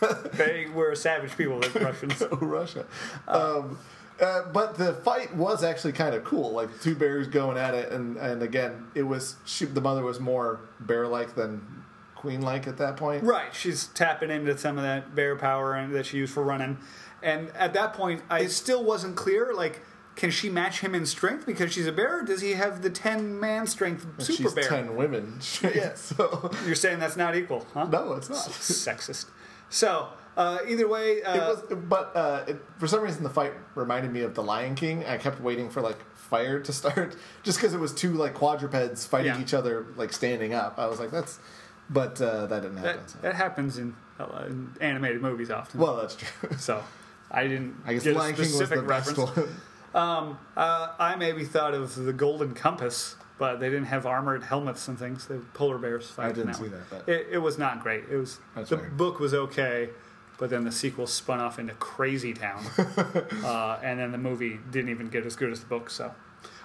they 0.32 0.66
were 0.72 0.94
savage 0.94 1.36
people, 1.36 1.60
the 1.60 1.80
Russians. 1.80 2.22
Russia. 2.40 2.86
Um, 3.26 3.78
uh, 4.20 4.42
but 4.52 4.76
the 4.78 4.94
fight 4.94 5.34
was 5.34 5.62
actually 5.62 5.92
kind 5.92 6.14
of 6.14 6.24
cool. 6.24 6.52
Like 6.52 6.80
two 6.80 6.94
bears 6.94 7.28
going 7.28 7.58
at 7.58 7.74
it, 7.74 7.92
and, 7.92 8.16
and 8.16 8.42
again, 8.42 8.86
it 8.94 9.02
was 9.02 9.36
she, 9.44 9.66
the 9.66 9.80
mother 9.80 10.02
was 10.02 10.20
more 10.20 10.60
bear-like 10.80 11.34
than 11.34 11.84
queen-like 12.14 12.66
at 12.66 12.78
that 12.78 12.96
point. 12.96 13.22
Right, 13.22 13.54
she's 13.54 13.88
tapping 13.88 14.30
into 14.30 14.56
some 14.56 14.78
of 14.78 14.84
that 14.84 15.14
bear 15.14 15.36
power 15.36 15.74
and 15.74 15.94
that 15.94 16.06
she 16.06 16.16
used 16.18 16.32
for 16.32 16.42
running. 16.42 16.78
And 17.22 17.50
at 17.50 17.74
that 17.74 17.92
point, 17.92 18.22
I 18.30 18.40
it 18.40 18.50
still 18.50 18.84
wasn't 18.84 19.16
clear. 19.16 19.52
Like, 19.54 19.82
can 20.16 20.30
she 20.30 20.48
match 20.50 20.80
him 20.80 20.94
in 20.94 21.06
strength 21.06 21.46
because 21.46 21.72
she's 21.72 21.86
a 21.86 21.92
bear? 21.92 22.20
Or 22.20 22.22
does 22.22 22.40
he 22.40 22.52
have 22.52 22.82
the 22.82 22.90
ten 22.90 23.38
man 23.38 23.66
strength 23.66 24.06
super 24.18 24.32
She's 24.42 24.52
bear? 24.54 24.64
ten 24.68 24.96
women. 24.96 25.38
Yeah. 25.62 25.94
So 25.94 26.50
You're 26.66 26.74
saying 26.74 26.98
that's 26.98 27.16
not 27.16 27.36
equal, 27.36 27.66
huh? 27.74 27.84
no, 27.84 28.14
it's 28.14 28.28
not. 28.30 28.38
Sexist. 28.38 29.26
So 29.68 30.08
uh, 30.36 30.58
either 30.68 30.86
way, 30.88 31.22
uh, 31.22 31.34
It 31.34 31.40
was, 31.40 31.78
but 31.88 32.16
uh, 32.16 32.44
it, 32.48 32.56
for 32.78 32.86
some 32.86 33.00
reason, 33.02 33.22
the 33.22 33.30
fight 33.30 33.52
reminded 33.74 34.12
me 34.12 34.20
of 34.22 34.34
The 34.34 34.42
Lion 34.42 34.74
King. 34.74 35.04
I 35.06 35.16
kept 35.18 35.40
waiting 35.40 35.70
for 35.70 35.80
like 35.80 35.98
fire 36.14 36.60
to 36.60 36.72
start, 36.80 37.16
just 37.42 37.58
because 37.58 37.74
it 37.74 37.78
was 37.80 37.92
two 37.92 38.12
like 38.12 38.34
quadrupeds 38.34 39.06
fighting 39.06 39.34
Yeah. 39.34 39.40
each 39.40 39.54
other 39.54 39.86
like 39.96 40.12
standing 40.12 40.54
up. 40.54 40.78
I 40.78 40.86
was 40.86 40.98
like, 41.00 41.10
that's, 41.10 41.38
but 41.90 42.20
uh, 42.20 42.46
that 42.46 42.62
didn't 42.62 42.78
happen. 42.78 43.00
that, 43.02 43.10
so. 43.10 43.18
that 43.22 43.34
happens 43.34 43.78
in, 43.78 43.94
uh, 44.18 44.44
in 44.46 44.72
animated 44.80 45.20
movies 45.22 45.50
often. 45.50 45.80
Well, 45.80 45.96
that's 45.96 46.16
true. 46.16 46.28
so 46.58 46.82
I 47.30 47.46
didn't 47.46 47.76
I 47.86 47.94
guess 47.94 48.04
get 48.04 48.16
Lion 48.16 48.34
a 48.34 48.36
King 48.36 48.58
was 48.58 48.68
the 48.70 48.82
best 48.82 49.16
one. 49.18 49.48
Um, 49.96 50.38
uh, 50.56 50.92
I 50.98 51.16
maybe 51.16 51.44
thought 51.44 51.72
of 51.74 51.94
the 51.96 52.12
Golden 52.12 52.54
Compass, 52.54 53.16
but 53.38 53.56
they 53.60 53.70
didn't 53.70 53.86
have 53.86 54.04
armored 54.06 54.42
helmets 54.44 54.86
and 54.88 54.98
things. 54.98 55.26
The 55.26 55.38
polar 55.54 55.78
bears 55.78 56.10
fight. 56.10 56.26
I 56.26 56.28
didn't 56.32 56.46
that 56.48 56.56
see 56.56 56.62
one. 56.62 56.70
that, 56.72 56.90
but- 56.90 57.08
It, 57.08 57.28
it 57.32 57.38
was 57.38 57.56
not 57.58 57.82
great. 57.82 58.04
It 58.10 58.16
was 58.16 58.38
the 58.54 58.76
book 58.76 59.18
was 59.18 59.32
okay, 59.32 59.88
but 60.38 60.50
then 60.50 60.64
the 60.64 60.72
sequel 60.72 61.06
spun 61.06 61.40
off 61.40 61.58
into 61.58 61.72
Crazy 61.74 62.34
Town, 62.34 62.62
uh, 63.42 63.78
and 63.82 63.98
then 63.98 64.12
the 64.12 64.18
movie 64.18 64.60
didn't 64.70 64.90
even 64.90 65.08
get 65.08 65.24
as 65.24 65.34
good 65.34 65.50
as 65.50 65.60
the 65.60 65.66
book. 65.66 65.88
So. 65.90 66.14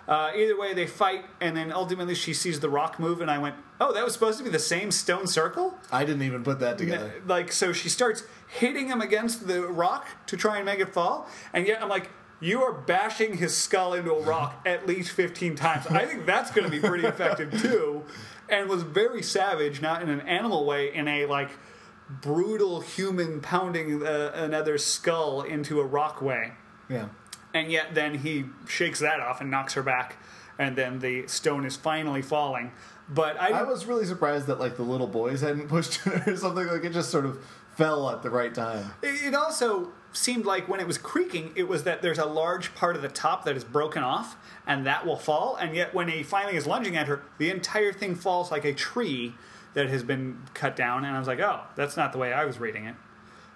Uh, 0.07 0.31
either 0.35 0.59
way, 0.59 0.73
they 0.73 0.87
fight, 0.87 1.23
and 1.39 1.55
then 1.55 1.71
ultimately 1.71 2.15
she 2.15 2.33
sees 2.33 2.59
the 2.59 2.69
rock 2.69 2.99
move, 2.99 3.21
and 3.21 3.29
I 3.31 3.37
went, 3.37 3.55
"Oh, 3.79 3.93
that 3.93 4.03
was 4.03 4.11
supposed 4.11 4.39
to 4.39 4.43
be 4.43 4.49
the 4.49 4.59
same 4.59 4.91
stone 4.91 5.27
circle." 5.27 5.77
I 5.91 6.03
didn't 6.03 6.23
even 6.23 6.43
put 6.43 6.59
that 6.59 6.77
together. 6.79 7.13
Like, 7.25 7.51
so 7.51 7.71
she 7.71 7.87
starts 7.87 8.23
hitting 8.47 8.87
him 8.87 8.99
against 8.99 9.47
the 9.47 9.61
rock 9.61 10.07
to 10.25 10.35
try 10.35 10.57
and 10.57 10.65
make 10.65 10.79
it 10.79 10.89
fall, 10.91 11.29
and 11.53 11.65
yet 11.67 11.81
I'm 11.81 11.87
like, 11.87 12.09
you 12.41 12.63
are 12.63 12.73
bashing 12.73 13.37
his 13.37 13.55
skull 13.55 13.93
into 13.93 14.11
a 14.11 14.21
rock 14.21 14.61
at 14.65 14.87
least 14.87 15.11
15 15.11 15.55
times. 15.55 15.87
I 15.87 16.05
think 16.05 16.25
that's 16.25 16.51
going 16.51 16.69
to 16.69 16.71
be 16.71 16.85
pretty 16.85 17.05
effective 17.05 17.51
too, 17.61 18.03
and 18.49 18.67
was 18.67 18.83
very 18.83 19.21
savage, 19.21 19.81
not 19.81 20.01
in 20.01 20.09
an 20.09 20.21
animal 20.21 20.65
way, 20.65 20.93
in 20.93 21.07
a 21.07 21.27
like 21.27 21.51
brutal 22.09 22.81
human 22.81 23.39
pounding 23.39 24.05
uh, 24.05 24.31
another 24.33 24.77
skull 24.77 25.43
into 25.43 25.79
a 25.79 25.85
rock 25.85 26.21
way. 26.21 26.53
Yeah. 26.89 27.07
And 27.53 27.71
yet 27.71 27.93
then 27.93 28.15
he 28.15 28.45
shakes 28.67 28.99
that 28.99 29.19
off 29.19 29.39
and 29.39 29.51
knocks 29.51 29.75
her 29.75 29.83
back, 29.83 30.17
and 30.57 30.75
then 30.75 30.99
the 30.99 31.27
stone 31.27 31.63
is 31.63 31.75
finally 31.75 32.21
falling. 32.21 32.71
But 33.09 33.39
I, 33.41 33.49
I 33.49 33.63
was 33.63 33.85
really 33.85 34.05
surprised 34.05 34.47
that 34.47 34.59
like 34.59 34.77
the 34.77 34.83
little 34.83 35.07
boys 35.07 35.41
hadn't 35.41 35.67
pushed 35.67 35.99
it 36.07 36.27
or 36.27 36.35
something. 36.37 36.67
Like 36.67 36.83
it 36.83 36.93
just 36.93 37.09
sort 37.09 37.25
of 37.25 37.43
fell 37.75 38.09
at 38.09 38.23
the 38.23 38.29
right 38.29 38.53
time. 38.53 38.91
It 39.01 39.23
it 39.27 39.35
also 39.35 39.89
seemed 40.13 40.45
like 40.45 40.67
when 40.67 40.79
it 40.79 40.87
was 40.87 40.97
creaking, 40.97 41.51
it 41.55 41.67
was 41.67 41.83
that 41.83 42.01
there's 42.01 42.19
a 42.19 42.25
large 42.25 42.75
part 42.75 42.95
of 42.95 43.01
the 43.01 43.07
top 43.07 43.45
that 43.45 43.55
is 43.55 43.63
broken 43.63 44.03
off, 44.03 44.35
and 44.67 44.85
that 44.85 45.05
will 45.05 45.17
fall. 45.17 45.55
And 45.55 45.75
yet, 45.75 45.93
when 45.93 46.07
he 46.09 46.23
finally 46.23 46.55
is 46.57 46.67
lunging 46.67 46.95
at 46.97 47.07
her, 47.07 47.21
the 47.37 47.49
entire 47.49 47.93
thing 47.93 48.15
falls 48.15 48.51
like 48.51 48.65
a 48.65 48.73
tree 48.73 49.33
that 49.73 49.87
has 49.89 50.03
been 50.03 50.41
cut 50.53 50.75
down. 50.75 51.05
And 51.05 51.15
I 51.15 51.19
was 51.19 51.27
like, 51.29 51.39
oh, 51.39 51.61
that's 51.75 51.95
not 51.95 52.11
the 52.11 52.17
way 52.17 52.33
I 52.33 52.43
was 52.43 52.59
reading 52.59 52.85
it. 52.85 52.95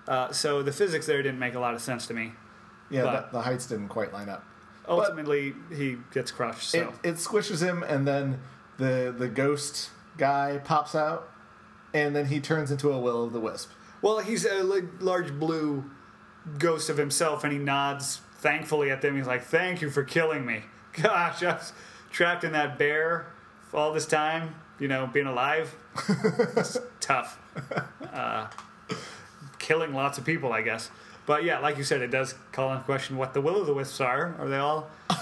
Uh, 0.07 0.31
so 0.31 0.61
the 0.63 0.72
physics 0.72 1.05
there 1.07 1.22
didn't 1.22 1.39
make 1.39 1.55
a 1.55 1.59
lot 1.59 1.73
of 1.73 1.81
sense 1.81 2.07
to 2.07 2.13
me. 2.13 2.31
Yeah, 2.89 3.03
But- 3.03 3.31
the, 3.31 3.38
the 3.39 3.43
heights 3.43 3.65
didn't 3.65 3.89
quite 3.89 4.13
line 4.13 4.30
up. 4.30 4.45
Ultimately, 4.88 5.55
he 5.76 5.97
gets 6.13 6.31
crushed. 6.31 6.69
So 6.69 6.93
It, 7.03 7.09
it 7.09 7.15
squishes 7.15 7.61
him, 7.61 7.84
and 7.84 8.07
then 8.07 8.39
the 8.77 9.14
the 9.18 9.27
ghost 9.27 9.89
guy 10.18 10.60
pops 10.64 10.95
out, 10.95 11.30
and 11.93 12.15
then 12.15 12.27
he 12.27 12.39
turns 12.39 12.72
into 12.72 12.91
a 12.91 12.99
will 12.99 13.18
o' 13.18 13.30
the 13.30 13.39
wisp. 13.39 13.72
well, 14.02 14.19
he's 14.19 14.45
a 14.45 14.64
like, 14.64 14.85
large 14.99 15.34
blue 15.39 15.89
ghost 16.60 16.89
of 16.89 16.97
himself, 16.97 17.43
and 17.43 17.52
he 17.53 17.60
nods 17.60 18.22
thankfully 18.38 18.91
at 18.91 19.02
them. 19.02 19.15
He's 19.15 19.27
like, 19.27 19.43
"Thank 19.43 19.81
you 19.81 19.89
for 19.89 20.03
killing 20.03 20.45
me. 20.45 20.64
Gosh, 20.93 21.43
I 21.43 21.53
was 21.53 21.73
trapped 22.11 22.43
in 22.43 22.52
that 22.53 22.77
bear 22.77 23.27
all 23.73 23.91
this 23.93 24.06
time. 24.06 24.56
You 24.80 24.88
know, 24.89 25.07
being 25.07 25.26
alive, 25.26 25.76
it's 26.57 26.77
tough. 26.99 27.39
Uh, 28.14 28.47
killing 29.57 29.93
lots 29.93 30.18
of 30.18 30.26
people, 30.26 30.52
I 30.52 30.61
guess. 30.61 30.89
But 31.26 31.43
yeah, 31.43 31.60
like 31.60 31.77
you 31.77 31.84
said, 31.84 32.02
it 32.02 32.11
does 32.11 32.35
call 32.52 32.72
into 32.73 32.84
question 32.84 33.18
what 33.18 33.34
the 33.34 33.41
will 33.41 33.56
o' 33.56 33.64
the 33.64 33.73
wisps 33.73 34.02
are. 34.02 34.35
Are 34.38 34.47
they 34.49 34.57
all 34.57 34.89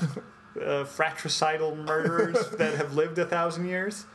uh, 0.62 0.84
fratricidal 0.84 1.76
murderers 1.76 2.50
that 2.58 2.76
have 2.76 2.96
lived 2.96 3.18
a 3.18 3.26
thousand 3.26 3.66
years? 3.68 4.06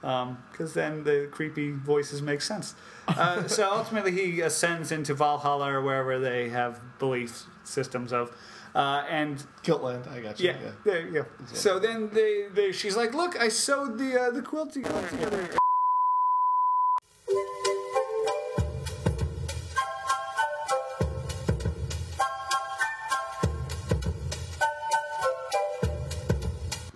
Because 0.00 0.72
then 0.74 1.04
the 1.04 1.28
creepy 1.30 1.72
voices 1.72 2.22
make 2.22 2.40
sense. 2.40 2.74
Uh, 3.06 3.46
so 3.48 3.68
ultimately, 3.70 4.12
he 4.12 4.40
ascends 4.40 4.90
into 4.92 5.12
Valhalla 5.14 5.72
or 5.72 5.82
wherever 5.82 6.18
they 6.18 6.48
have 6.48 6.80
belief 6.98 7.44
systems 7.64 8.12
of. 8.12 8.34
Uh, 8.74 9.04
and 9.10 9.44
Kiltland, 9.64 10.08
I 10.10 10.20
got 10.20 10.38
you. 10.38 10.50
yeah, 10.50 10.56
there 10.84 11.06
you 11.06 11.12
go. 11.12 11.26
So 11.52 11.78
then 11.78 12.08
they, 12.10 12.46
they 12.54 12.70
she's 12.72 12.96
like, 12.96 13.14
"Look, 13.14 13.38
I 13.38 13.48
sewed 13.48 13.98
the 13.98 14.20
uh, 14.20 14.30
the 14.30 14.42
quilt 14.42 14.72
together." 14.72 15.56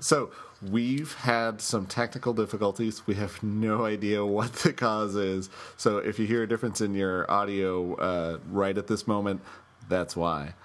So 0.04 0.28
we've 0.60 1.14
had 1.14 1.62
some 1.62 1.86
technical 1.86 2.34
difficulties. 2.34 3.06
We 3.06 3.14
have 3.14 3.42
no 3.42 3.86
idea 3.86 4.22
what 4.22 4.52
the 4.52 4.74
cause 4.74 5.14
is. 5.16 5.48
So 5.78 5.96
if 5.96 6.18
you 6.18 6.26
hear 6.26 6.42
a 6.42 6.46
difference 6.46 6.82
in 6.82 6.94
your 6.94 7.28
audio 7.30 7.94
uh, 7.94 8.38
right 8.50 8.76
at 8.76 8.86
this 8.86 9.06
moment, 9.06 9.40
that's 9.88 10.14
why. 10.14 10.56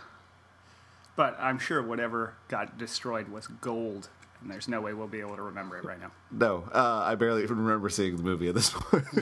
But 1.16 1.38
I'm 1.40 1.58
sure 1.58 1.82
whatever 1.82 2.34
got 2.50 2.78
destroyed 2.78 3.30
was 3.30 3.48
gold, 3.48 4.10
and 4.42 4.52
there's 4.52 4.68
no 4.68 4.82
way 4.82 4.94
we'll 4.94 5.08
be 5.08 5.22
able 5.22 5.38
to 5.38 5.42
remember 5.42 5.78
it 5.78 5.86
right 5.86 6.02
now. 6.02 6.12
No, 6.32 6.70
uh, 6.74 7.04
I 7.06 7.16
barely 7.16 7.42
even 7.44 7.64
remember 7.64 7.88
seeing 7.88 8.18
the 8.18 8.24
movie 8.24 8.50
at 8.50 8.56
this 8.56 8.72
point. 8.72 9.06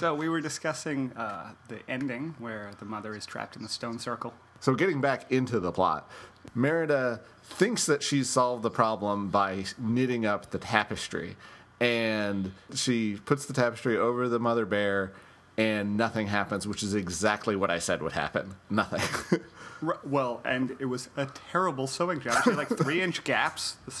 So 0.00 0.14
we 0.14 0.30
were 0.30 0.40
discussing 0.40 1.12
uh, 1.12 1.50
the 1.68 1.80
ending 1.86 2.34
where 2.38 2.70
the 2.78 2.86
mother 2.86 3.14
is 3.14 3.26
trapped 3.26 3.54
in 3.54 3.62
the 3.62 3.68
stone 3.68 3.98
circle. 3.98 4.32
So, 4.58 4.74
getting 4.74 5.02
back 5.02 5.30
into 5.30 5.60
the 5.60 5.72
plot, 5.72 6.10
Merida 6.54 7.20
thinks 7.42 7.86
that 7.86 8.02
she's 8.02 8.28
solved 8.28 8.62
the 8.62 8.70
problem 8.70 9.28
by 9.28 9.64
knitting 9.78 10.26
up 10.26 10.50
the 10.50 10.58
tapestry. 10.58 11.36
And 11.80 12.52
she 12.74 13.16
puts 13.24 13.46
the 13.46 13.52
tapestry 13.52 13.96
over 13.96 14.28
the 14.28 14.38
mother 14.38 14.66
bear, 14.66 15.12
and 15.56 15.96
nothing 15.96 16.26
happens, 16.26 16.66
which 16.66 16.82
is 16.82 16.94
exactly 16.94 17.56
what 17.56 17.70
I 17.70 17.78
said 17.78 18.02
would 18.02 18.12
happen. 18.12 18.54
Nothing. 18.68 19.40
Well, 20.04 20.42
and 20.44 20.76
it 20.78 20.84
was 20.84 21.08
a 21.16 21.26
terrible 21.50 21.86
sewing 21.86 22.20
job. 22.20 22.44
She 22.44 22.50
had 22.50 22.58
like 22.58 22.68
three 22.68 23.00
inch 23.00 23.24
gaps. 23.24 23.78
The, 23.86 23.94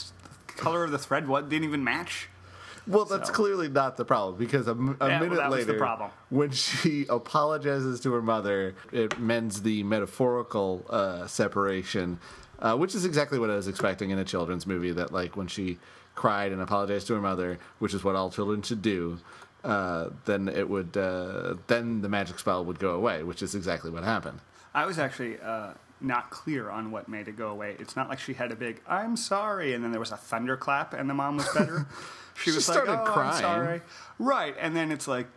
color 0.56 0.84
of 0.84 0.90
the 0.90 0.98
thread 0.98 1.26
what 1.26 1.48
didn't 1.48 1.64
even 1.64 1.82
match. 1.82 2.28
Well, 2.90 3.04
that's 3.04 3.28
So- 3.28 3.34
clearly 3.34 3.68
not 3.68 3.96
the 3.96 4.04
problem 4.04 4.36
because 4.36 4.66
a 4.68 4.72
Yeah, 4.72 4.94
well, 5.00 5.20
minute 5.20 5.30
was 5.38 5.52
later, 5.52 5.72
the 5.72 5.78
problem. 5.78 6.10
when 6.28 6.50
she 6.50 7.06
apologizes 7.08 8.00
to 8.00 8.12
her 8.12 8.22
mother, 8.22 8.74
it 8.92 9.18
mends 9.18 9.62
the 9.62 9.82
metaphorical 9.82 10.84
uh, 10.90 11.26
separation, 11.26 12.18
uh, 12.60 12.76
which 12.76 12.94
is 12.94 13.04
exactly 13.04 13.38
what 13.38 13.50
I 13.50 13.54
was 13.56 13.68
expecting 13.68 14.10
in 14.10 14.18
a 14.18 14.24
children's 14.24 14.66
movie. 14.66 14.92
That 14.92 15.12
like 15.12 15.36
when 15.36 15.46
she 15.46 15.78
cried 16.14 16.52
and 16.52 16.60
apologized 16.60 17.06
to 17.06 17.14
her 17.14 17.20
mother, 17.20 17.58
which 17.78 17.94
is 17.94 18.04
what 18.04 18.16
all 18.16 18.30
children 18.30 18.62
should 18.62 18.82
do, 18.82 19.18
uh, 19.64 20.08
then 20.26 20.48
it 20.48 20.68
would 20.68 20.96
uh, 20.96 21.54
then 21.66 22.02
the 22.02 22.08
magic 22.08 22.38
spell 22.38 22.64
would 22.64 22.78
go 22.78 22.90
away, 22.94 23.22
which 23.22 23.42
is 23.42 23.54
exactly 23.54 23.90
what 23.90 24.04
happened. 24.04 24.40
I 24.74 24.84
was 24.86 24.98
actually 24.98 25.38
uh, 25.40 25.70
not 26.00 26.30
clear 26.30 26.70
on 26.70 26.90
what 26.90 27.08
made 27.08 27.28
it 27.28 27.36
go 27.36 27.48
away. 27.48 27.76
It's 27.78 27.96
not 27.96 28.08
like 28.08 28.18
she 28.18 28.34
had 28.34 28.52
a 28.52 28.56
big 28.56 28.80
"I'm 28.86 29.16
sorry" 29.16 29.74
and 29.74 29.82
then 29.84 29.90
there 29.90 30.00
was 30.00 30.12
a 30.12 30.16
thunderclap 30.16 30.92
and 30.94 31.08
the 31.08 31.14
mom 31.14 31.36
was 31.36 31.48
better. 31.54 31.86
she 32.42 32.50
was 32.52 32.64
started 32.64 32.90
like, 32.90 33.08
"Oh, 33.08 33.12
crying. 33.12 33.34
I'm 33.36 33.40
sorry." 33.40 33.80
Right, 34.18 34.54
and 34.58 34.74
then 34.76 34.90
it's 34.92 35.06
like, 35.08 35.28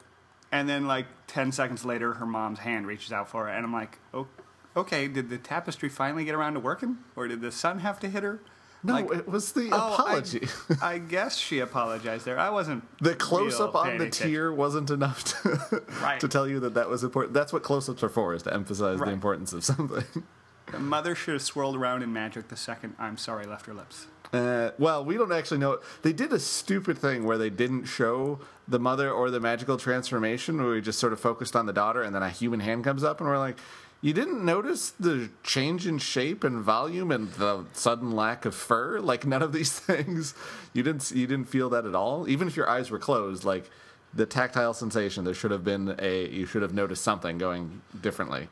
and 0.52 0.68
then 0.68 0.88
like 0.88 1.06
ten 1.28 1.52
seconds 1.52 1.86
later, 1.86 2.14
her 2.14 2.26
mom's 2.26 2.60
hand 2.60 2.88
reaches 2.88 3.12
out 3.12 3.30
for 3.30 3.46
her, 3.46 3.50
and 3.50 3.66
I'm 3.66 3.74
like, 3.74 4.00
"Oh, 4.14 4.28
okay. 4.76 5.08
Did 5.08 5.30
the 5.30 5.38
tapestry 5.38 5.90
finally 5.90 6.26
get 6.26 6.36
around 6.36 6.54
to 6.56 6.60
working, 6.60 6.98
or 7.16 7.28
did 7.28 7.42
the 7.42 7.52
sun 7.52 7.80
have 7.80 8.00
to 8.02 8.10
hit 8.10 8.24
her?" 8.24 8.40
No, 8.86 8.96
Like, 8.96 9.12
it 9.12 9.28
was 9.30 9.54
the 9.54 9.70
oh, 9.72 9.94
apology. 9.94 10.46
I, 10.82 10.98
guess 10.98 11.38
she 11.38 11.60
apologized 11.60 12.26
there. 12.26 12.38
I 12.38 12.50
wasn't. 12.50 12.84
The 13.00 13.16
close 13.16 13.58
up 13.62 13.76
on 13.76 13.98
the 13.98 14.08
attention. 14.08 14.30
tear 14.32 14.54
wasn't 14.54 14.90
enough 14.92 15.24
to, 15.42 15.84
Right. 16.02 16.20
to 16.20 16.28
tell 16.28 16.46
you 16.46 16.60
that 16.60 16.74
that 16.74 16.90
was 16.90 17.02
important. 17.02 17.34
That's 17.34 17.54
what 17.54 17.64
close 17.64 17.88
ups 17.88 18.04
are 18.04 18.10
for, 18.10 18.34
is 18.34 18.44
to 18.44 18.54
emphasize 18.54 19.00
the 19.00 19.10
importance 19.10 19.54
of 19.54 19.64
something. 19.64 20.04
The 20.72 20.80
mother 20.80 21.16
should 21.16 21.34
have 21.34 21.42
swirled 21.42 21.76
around 21.76 22.04
in 22.04 22.12
magic 22.12 22.48
the 22.48 22.58
second 22.58 22.96
I'm 22.98 23.18
sorry 23.18 23.46
left 23.46 23.66
her 23.66 23.74
lips. 23.74 24.08
Uh, 24.32 24.72
well, 24.80 25.06
we 25.06 25.16
don't 25.16 25.32
actually 25.32 25.60
know. 25.60 25.80
They 26.02 26.14
did 26.14 26.34
a 26.34 26.40
stupid 26.40 26.98
thing 26.98 27.24
where 27.24 27.38
they 27.38 27.52
didn't 27.52 27.86
show 27.86 28.40
the 28.68 28.80
mother 28.80 29.12
or 29.12 29.30
the 29.30 29.40
magical 29.40 29.78
transformation, 29.78 30.62
where 30.62 30.72
we 30.72 30.82
just 30.82 30.98
sort 30.98 31.14
of 31.14 31.20
focused 31.20 31.56
on 31.56 31.68
the 31.68 31.74
daughter, 31.74 32.02
and 32.02 32.16
then 32.16 32.24
a 32.24 32.30
human 32.30 32.60
hand 32.60 32.84
comes 32.84 33.04
up, 33.04 33.20
and 33.20 33.30
we're 33.30 33.38
like, 33.38 33.58
you 34.02 34.12
didn't 34.12 34.44
notice 34.44 34.90
the 34.92 35.30
change 35.44 35.88
in 35.88 35.98
shape 35.98 36.44
and 36.44 36.62
volume 36.62 37.10
and 37.10 37.32
the 37.34 37.66
sudden 37.72 38.12
lack 38.12 38.46
of 38.46 38.54
fur? 38.54 39.00
Like 39.14 39.26
none 39.26 39.42
of 39.44 39.54
these 39.54 39.72
things, 39.78 40.34
you 40.74 40.82
didn't 40.82 41.12
you 41.12 41.28
didn't 41.28 41.48
feel 41.48 41.70
that 41.70 41.86
at 41.86 41.94
all. 41.94 42.28
Even 42.28 42.48
if 42.48 42.58
your 42.58 42.68
eyes 42.68 42.90
were 42.90 43.00
closed, 43.00 43.44
like 43.46 43.70
the 44.14 44.26
tactile 44.26 44.74
sensation, 44.74 45.24
there 45.24 45.34
should 45.34 45.52
have 45.52 45.64
been 45.64 45.96
a 46.00 46.28
you 46.30 46.46
should 46.46 46.64
have 46.64 46.74
noticed 46.74 47.04
something 47.04 47.38
going 47.38 47.82
differently. 48.02 48.50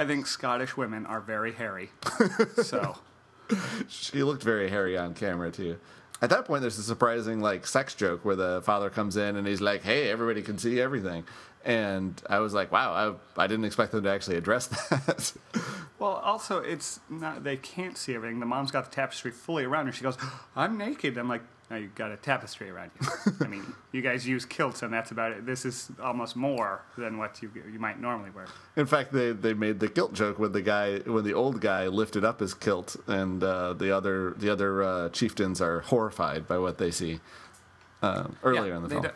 I 0.00 0.06
think 0.06 0.26
Scottish 0.26 0.78
women 0.78 1.04
are 1.04 1.20
very 1.20 1.52
hairy. 1.52 1.90
so 2.62 2.96
She 3.86 4.22
looked 4.22 4.42
very 4.42 4.70
hairy 4.70 4.96
on 4.96 5.12
camera 5.12 5.50
too. 5.50 5.76
At 6.22 6.30
that 6.30 6.46
point, 6.46 6.62
there's 6.62 6.78
a 6.78 6.82
surprising 6.82 7.40
like 7.40 7.66
sex 7.66 7.94
joke 7.94 8.24
where 8.24 8.34
the 8.36 8.62
father 8.62 8.88
comes 8.88 9.18
in 9.18 9.36
and 9.36 9.46
he's 9.46 9.60
like, 9.60 9.82
"Hey, 9.82 10.10
everybody 10.10 10.40
can 10.40 10.56
see 10.56 10.80
everything," 10.80 11.24
and 11.66 12.20
I 12.30 12.38
was 12.38 12.54
like, 12.54 12.72
"Wow, 12.72 13.18
I, 13.36 13.42
I 13.42 13.46
didn't 13.46 13.66
expect 13.66 13.92
them 13.92 14.04
to 14.04 14.10
actually 14.10 14.36
address 14.36 14.66
that." 14.88 15.34
Well, 15.98 16.12
also, 16.12 16.60
it's 16.60 17.00
not, 17.10 17.44
they 17.44 17.58
can't 17.58 17.98
see 17.98 18.14
everything. 18.14 18.40
The 18.40 18.46
mom's 18.46 18.70
got 18.70 18.86
the 18.86 18.90
tapestry 18.90 19.30
fully 19.32 19.64
around 19.64 19.84
her. 19.84 19.92
She 19.92 20.02
goes, 20.02 20.16
I'm 20.56 20.78
naked. 20.78 21.18
I'm 21.18 21.28
like, 21.28 21.42
no, 21.70 21.76
you've 21.76 21.94
got 21.94 22.10
a 22.10 22.16
tapestry 22.16 22.68
around 22.68 22.90
you. 23.00 23.08
I 23.40 23.46
mean, 23.46 23.64
you 23.92 24.02
guys 24.02 24.26
use 24.26 24.44
kilts, 24.44 24.82
and 24.82 24.92
that's 24.92 25.12
about 25.12 25.30
it. 25.30 25.46
This 25.46 25.64
is 25.64 25.90
almost 26.02 26.34
more 26.34 26.82
than 26.98 27.16
what 27.16 27.40
you 27.40 27.50
you 27.72 27.78
might 27.78 28.00
normally 28.00 28.30
wear. 28.30 28.46
In 28.76 28.86
fact, 28.86 29.12
they 29.12 29.32
they 29.32 29.54
made 29.54 29.78
the 29.78 29.88
kilt 29.88 30.12
joke 30.12 30.38
when 30.38 30.50
the 30.52 30.62
guy 30.62 30.98
when 30.98 31.22
the 31.24 31.34
old 31.34 31.60
guy 31.60 31.86
lifted 31.86 32.24
up 32.24 32.40
his 32.40 32.54
kilt, 32.54 32.96
and 33.06 33.42
uh, 33.44 33.72
the 33.72 33.96
other 33.96 34.34
the 34.36 34.50
other 34.50 34.82
uh, 34.82 35.08
chieftains 35.10 35.60
are 35.60 35.80
horrified 35.80 36.48
by 36.48 36.58
what 36.58 36.78
they 36.78 36.90
see 36.90 37.20
uh, 38.02 38.24
earlier 38.42 38.70
Yeah, 38.70 38.76
in 38.76 38.82
the 38.82 38.88
film. 38.88 39.02
Don't, 39.02 39.14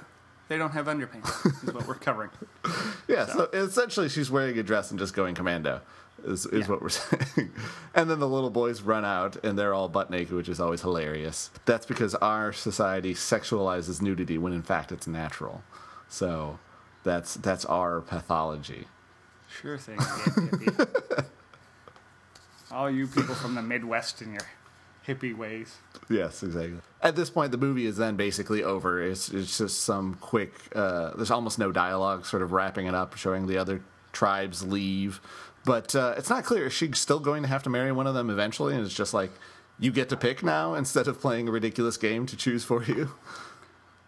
they 0.49 0.59
don't 0.59 0.73
have 0.73 0.87
underpants, 0.87 1.65
is 1.67 1.75
what 1.75 1.89
we're 1.89 1.95
covering. 1.95 2.31
Yeah, 3.07 3.27
so 3.27 3.51
essentially 3.53 4.09
she's 4.09 4.31
wearing 4.31 4.59
a 4.59 4.63
dress 4.63 4.91
and 4.91 4.99
just 4.99 5.13
going 5.13 5.35
commando. 5.35 5.83
Is, 6.25 6.47
is 6.47 6.63
Yeah. 6.63 6.67
what 6.69 6.83
we're 6.83 6.89
saying. 6.91 7.51
And 7.95 8.11
then 8.11 8.19
the 8.19 8.29
little 8.29 8.51
boys 8.51 8.81
run 8.83 9.05
out 9.05 9.37
and 9.45 9.59
they're 9.59 9.75
all 9.75 9.89
butt 9.89 10.11
naked, 10.11 10.33
which 10.33 10.49
is 10.49 10.59
always 10.61 10.81
hilarious. 10.81 11.51
That's 11.67 11.87
because 11.87 12.15
our 12.17 12.53
society 12.53 13.15
sexualizes 13.15 14.01
nudity 14.01 14.39
when 14.39 14.53
in 14.53 14.63
fact 14.63 14.91
it's 14.93 15.07
natural. 15.07 15.63
So 16.09 16.59
that's 17.03 17.35
that's 17.35 17.65
our 17.67 18.01
pathology. 18.01 18.87
Sure 19.49 19.79
thing, 19.79 19.99
hippie. 19.99 21.27
All 22.73 22.91
you 22.91 23.07
people 23.07 23.35
from 23.35 23.55
the 23.55 23.63
Midwest 23.63 24.21
in 24.23 24.33
your 24.33 24.43
hippie 25.07 25.37
ways. 25.37 25.77
Yes, 26.11 26.43
exactly. 26.43 26.79
At 27.03 27.15
this 27.15 27.31
point, 27.31 27.53
the 27.53 27.59
movie 27.59 27.87
is 27.87 27.97
then 27.97 28.17
basically 28.17 28.65
over. 28.65 29.01
It's, 29.03 29.29
it's 29.29 29.59
just 29.59 29.83
some 29.83 30.15
quick. 30.15 30.53
Uh, 30.75 31.11
there's 31.15 31.31
almost 31.31 31.59
no 31.59 31.71
dialogue, 31.71 32.27
sort 32.27 32.43
of 32.43 32.53
wrapping 32.53 32.87
it 32.87 32.95
up, 32.95 33.17
showing 33.17 33.47
the 33.47 33.59
other 33.59 33.81
tribes 34.13 34.65
leave. 34.65 35.21
But 35.65 35.95
uh, 35.95 36.15
it's 36.17 36.29
not 36.29 36.45
clear. 36.45 36.67
Is 36.67 36.73
she 36.73 36.93
still 36.93 37.21
going 37.21 37.43
to 37.43 37.49
have 37.49 37.63
to 37.63 37.71
marry 37.71 37.91
one 37.93 38.07
of 38.07 38.15
them 38.15 38.31
eventually? 38.31 38.75
And 38.75 38.85
it's 38.85 38.95
just 38.95 39.15
like 39.15 39.31
you 39.79 39.91
get 39.91 40.09
to 40.11 40.17
pick 40.17 40.43
now 40.43 40.75
instead 40.75 41.09
of 41.09 41.21
playing 41.21 41.49
a 41.49 41.51
ridiculous 41.51 41.97
game 41.97 42.27
to 42.27 42.37
choose 42.37 42.65
for 42.65 42.83
you. 42.85 43.15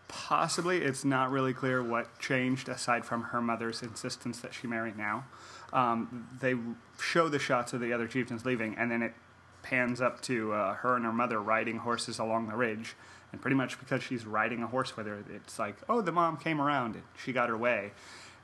Possibly, 0.08 0.78
it's 0.78 1.04
not 1.04 1.30
really 1.30 1.52
clear 1.52 1.82
what 1.82 2.18
changed 2.18 2.68
aside 2.68 3.04
from 3.04 3.22
her 3.22 3.40
mother's 3.40 3.82
insistence 3.82 4.40
that 4.40 4.54
she 4.54 4.66
marry 4.66 4.92
now. 4.96 5.24
Um, 5.72 6.28
they 6.40 6.54
show 7.00 7.28
the 7.28 7.38
shots 7.38 7.72
of 7.72 7.80
the 7.80 7.92
other 7.92 8.06
chieftains 8.06 8.44
leaving, 8.44 8.76
and 8.78 8.90
then 8.90 9.02
it 9.02 9.14
pans 9.62 10.00
up 10.00 10.20
to 10.22 10.52
uh, 10.52 10.74
her 10.74 10.94
and 10.94 11.04
her 11.04 11.12
mother 11.12 11.40
riding 11.42 11.78
horses 11.78 12.20
along 12.20 12.46
the 12.46 12.54
ridge. 12.54 12.94
And 13.32 13.40
pretty 13.40 13.56
much 13.56 13.78
because 13.80 14.02
she's 14.02 14.24
riding 14.24 14.62
a 14.62 14.68
horse 14.68 14.96
with 14.96 15.06
her, 15.06 15.24
it's 15.34 15.58
like, 15.58 15.76
oh, 15.88 16.00
the 16.00 16.12
mom 16.12 16.36
came 16.36 16.60
around 16.60 16.94
and 16.94 17.04
she 17.22 17.32
got 17.32 17.48
her 17.48 17.56
way. 17.56 17.90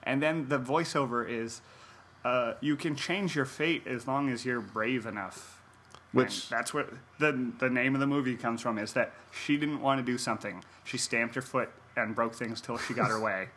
And 0.03 0.21
then 0.21 0.49
the 0.49 0.59
voiceover 0.59 1.29
is, 1.29 1.61
uh, 2.25 2.55
you 2.61 2.77
can 2.77 2.95
change 2.97 3.35
your 3.37 3.45
fate 3.45 3.87
as 3.87 4.07
long 4.07 4.29
as 4.31 4.45
you're 4.45 4.61
brave 4.61 5.07
enough. 5.07 5.61
Which- 6.13 6.43
And 6.51 6.59
that's 6.59 6.75
what 6.75 6.91
the 7.19 7.53
the 7.59 7.71
name 7.71 7.95
of 7.95 8.01
the 8.01 8.07
movie 8.07 8.37
comes 8.37 8.61
from 8.61 8.79
is 8.79 8.93
that 8.93 9.13
she 9.31 9.57
didn't 9.57 9.81
want 9.81 9.99
to 9.99 10.05
do 10.13 10.19
something. 10.19 10.63
She 10.85 10.99
stamped 10.99 11.35
her 11.35 11.43
foot 11.43 11.71
and 11.97 12.15
broke 12.15 12.35
things 12.35 12.61
till 12.61 12.77
she 12.79 12.93
got 12.95 13.09
her 13.09 13.21
way. 13.29 13.49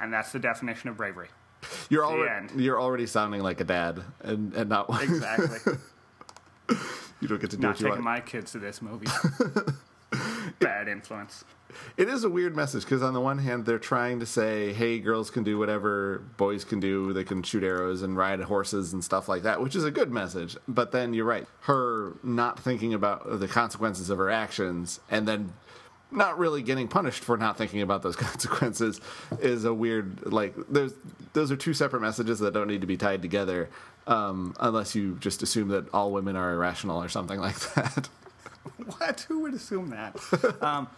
And 0.00 0.12
that's 0.12 0.32
the 0.32 0.38
definition 0.38 0.88
of 0.90 0.96
bravery. 0.96 1.28
You're 1.88 2.04
already 2.04 2.54
you're 2.62 2.80
already 2.80 3.06
sounding 3.06 3.40
like 3.42 3.60
a 3.60 3.64
dad, 3.64 4.02
and 4.20 4.52
and 4.54 4.68
not 4.68 4.86
Exactly. 5.02 5.72
you 7.20 7.28
don't 7.28 7.40
get 7.40 7.50
to 7.50 7.56
do 7.56 7.62
Not 7.62 7.76
taking 7.78 8.02
my 8.02 8.20
kids 8.20 8.52
to 8.52 8.58
this 8.58 8.80
movie. 8.82 9.06
Bad 10.58 10.88
influence. 10.88 11.44
It 11.96 12.08
is 12.08 12.24
a 12.24 12.28
weird 12.28 12.54
message 12.54 12.84
because 12.84 13.02
on 13.02 13.14
the 13.14 13.20
one 13.20 13.38
hand 13.38 13.66
they're 13.66 13.78
trying 13.78 14.20
to 14.20 14.26
say, 14.26 14.72
"Hey, 14.72 14.98
girls 14.98 15.30
can 15.30 15.42
do 15.42 15.58
whatever 15.58 16.22
boys 16.36 16.64
can 16.64 16.80
do. 16.80 17.12
They 17.12 17.24
can 17.24 17.42
shoot 17.42 17.64
arrows 17.64 18.02
and 18.02 18.16
ride 18.16 18.40
horses 18.40 18.92
and 18.92 19.02
stuff 19.02 19.28
like 19.28 19.42
that," 19.42 19.60
which 19.60 19.74
is 19.74 19.84
a 19.84 19.90
good 19.90 20.10
message. 20.10 20.56
But 20.68 20.92
then 20.92 21.14
you're 21.14 21.24
right, 21.24 21.46
her 21.62 22.12
not 22.22 22.58
thinking 22.60 22.94
about 22.94 23.40
the 23.40 23.48
consequences 23.48 24.10
of 24.10 24.18
her 24.18 24.30
actions 24.30 25.00
and 25.10 25.26
then 25.26 25.52
not 26.10 26.38
really 26.38 26.62
getting 26.62 26.86
punished 26.86 27.24
for 27.24 27.36
not 27.36 27.58
thinking 27.58 27.82
about 27.82 28.02
those 28.02 28.16
consequences 28.30 29.00
is 29.40 29.64
a 29.64 29.74
weird 29.74 30.32
like. 30.32 30.54
There's 30.68 30.94
those 31.32 31.50
are 31.50 31.56
two 31.56 31.74
separate 31.74 32.00
messages 32.00 32.38
that 32.40 32.54
don't 32.54 32.68
need 32.68 32.82
to 32.82 32.86
be 32.86 32.96
tied 32.96 33.22
together. 33.22 33.68
Um, 34.06 34.54
unless 34.60 34.94
you 34.94 35.16
just 35.18 35.42
assume 35.42 35.68
that 35.68 35.88
all 35.94 36.12
women 36.12 36.36
are 36.36 36.52
irrational 36.52 37.02
or 37.02 37.08
something 37.08 37.40
like 37.40 37.58
that. 37.74 38.10
What? 38.98 39.20
Who 39.28 39.40
would 39.40 39.54
assume 39.54 39.90
that? 39.90 40.16
um, 40.62 40.88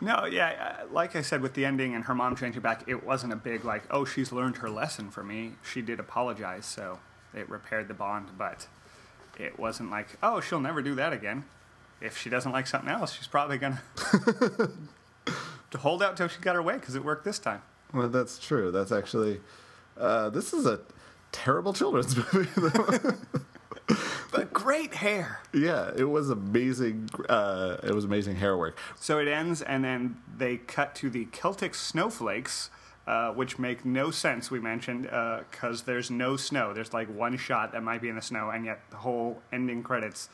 no, 0.00 0.24
yeah, 0.24 0.82
like 0.92 1.16
I 1.16 1.22
said, 1.22 1.42
with 1.42 1.54
the 1.54 1.64
ending 1.64 1.94
and 1.94 2.04
her 2.04 2.14
mom 2.14 2.36
changing 2.36 2.62
back, 2.62 2.84
it 2.86 3.04
wasn't 3.04 3.32
a 3.32 3.36
big, 3.36 3.64
like, 3.64 3.82
oh, 3.90 4.04
she's 4.04 4.32
learned 4.32 4.58
her 4.58 4.70
lesson 4.70 5.10
for 5.10 5.22
me. 5.22 5.52
She 5.62 5.82
did 5.82 6.00
apologize, 6.00 6.66
so 6.66 6.98
it 7.34 7.48
repaired 7.48 7.88
the 7.88 7.94
bond, 7.94 8.28
but 8.38 8.66
it 9.38 9.58
wasn't 9.58 9.90
like, 9.90 10.08
oh, 10.22 10.40
she'll 10.40 10.60
never 10.60 10.82
do 10.82 10.94
that 10.94 11.12
again. 11.12 11.44
If 12.00 12.16
she 12.16 12.30
doesn't 12.30 12.52
like 12.52 12.66
something 12.66 12.90
else, 12.90 13.14
she's 13.14 13.26
probably 13.26 13.58
going 13.58 13.78
to 15.70 15.78
hold 15.78 16.02
out 16.02 16.16
till 16.16 16.28
she 16.28 16.40
got 16.40 16.54
her 16.54 16.62
way 16.62 16.74
because 16.74 16.94
it 16.94 17.04
worked 17.04 17.24
this 17.24 17.38
time. 17.38 17.62
Well, 17.92 18.08
that's 18.08 18.38
true. 18.38 18.70
That's 18.70 18.92
actually. 18.92 19.40
Uh, 19.96 20.30
this 20.30 20.52
is 20.52 20.64
a 20.64 20.80
terrible 21.32 21.72
children's 21.72 22.16
movie. 22.32 22.48
But 24.38 24.52
great 24.52 24.94
hair. 24.94 25.40
yeah, 25.52 25.90
it 25.96 26.04
was 26.04 26.30
amazing. 26.30 27.10
Uh, 27.28 27.78
it 27.82 27.92
was 27.92 28.04
amazing 28.04 28.36
hair 28.36 28.56
work. 28.56 28.78
So 28.96 29.18
it 29.18 29.26
ends, 29.26 29.62
and 29.62 29.84
then 29.84 30.16
they 30.36 30.58
cut 30.58 30.94
to 30.96 31.10
the 31.10 31.24
Celtic 31.26 31.74
snowflakes, 31.74 32.70
uh, 33.06 33.32
which 33.32 33.58
make 33.58 33.84
no 33.84 34.10
sense, 34.10 34.50
we 34.50 34.60
mentioned, 34.60 35.04
because 35.50 35.82
there's 35.82 36.10
no 36.10 36.36
snow. 36.36 36.72
There's 36.72 36.92
like 36.92 37.08
one 37.08 37.36
shot 37.36 37.72
that 37.72 37.82
might 37.82 38.00
be 38.00 38.08
in 38.08 38.14
the 38.14 38.22
snow, 38.22 38.50
and 38.50 38.64
yet 38.64 38.80
the 38.90 38.98
whole 38.98 39.42
ending 39.52 39.82
credits 39.82 40.28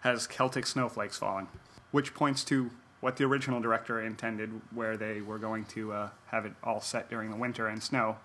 has 0.00 0.26
Celtic 0.26 0.66
snowflakes 0.66 1.16
falling, 1.16 1.48
which 1.92 2.14
points 2.14 2.44
to 2.44 2.70
what 3.00 3.16
the 3.16 3.24
original 3.24 3.60
director 3.60 4.00
intended, 4.02 4.60
where 4.74 4.96
they 4.96 5.22
were 5.22 5.38
going 5.38 5.64
to 5.64 5.92
uh, 5.92 6.08
have 6.26 6.44
it 6.44 6.52
all 6.62 6.80
set 6.80 7.08
during 7.08 7.30
the 7.30 7.36
winter 7.36 7.68
and 7.68 7.82
snow. 7.82 8.18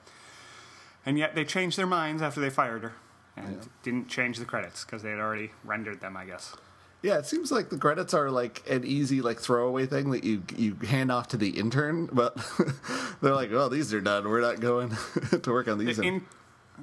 And 1.05 1.17
yet 1.17 1.35
they 1.35 1.45
changed 1.45 1.77
their 1.77 1.87
minds 1.87 2.21
after 2.21 2.41
they 2.41 2.49
fired 2.49 2.83
her. 2.83 2.93
And 3.37 3.59
didn't 3.83 4.07
change 4.07 4.37
the 4.37 4.45
credits 4.45 4.85
because 4.85 5.03
they 5.03 5.09
had 5.09 5.19
already 5.19 5.51
rendered 5.63 5.99
them, 5.99 6.15
I 6.15 6.25
guess. 6.25 6.55
Yeah, 7.01 7.19
it 7.19 7.27
seems 7.27 7.51
like 7.51 7.69
the 7.69 7.77
credits 7.77 8.15
are 8.15 8.31
like 8.31 8.63
an 8.67 8.83
easy 8.83 9.21
like 9.21 9.39
throwaway 9.39 9.85
thing 9.85 10.09
that 10.09 10.23
you 10.23 10.41
you 10.57 10.73
hand 10.87 11.11
off 11.11 11.27
to 11.29 11.37
the 11.37 11.49
intern, 11.49 12.09
but 12.11 12.35
they're 13.21 13.35
like, 13.35 13.51
"Oh, 13.51 13.69
these 13.69 13.93
are 13.93 14.01
done. 14.01 14.27
We're 14.27 14.41
not 14.41 14.59
going 14.59 14.89
to 15.41 15.51
work 15.51 15.67
on 15.67 15.77
these." 15.77 15.97
The, 15.97 16.03
in, 16.03 16.25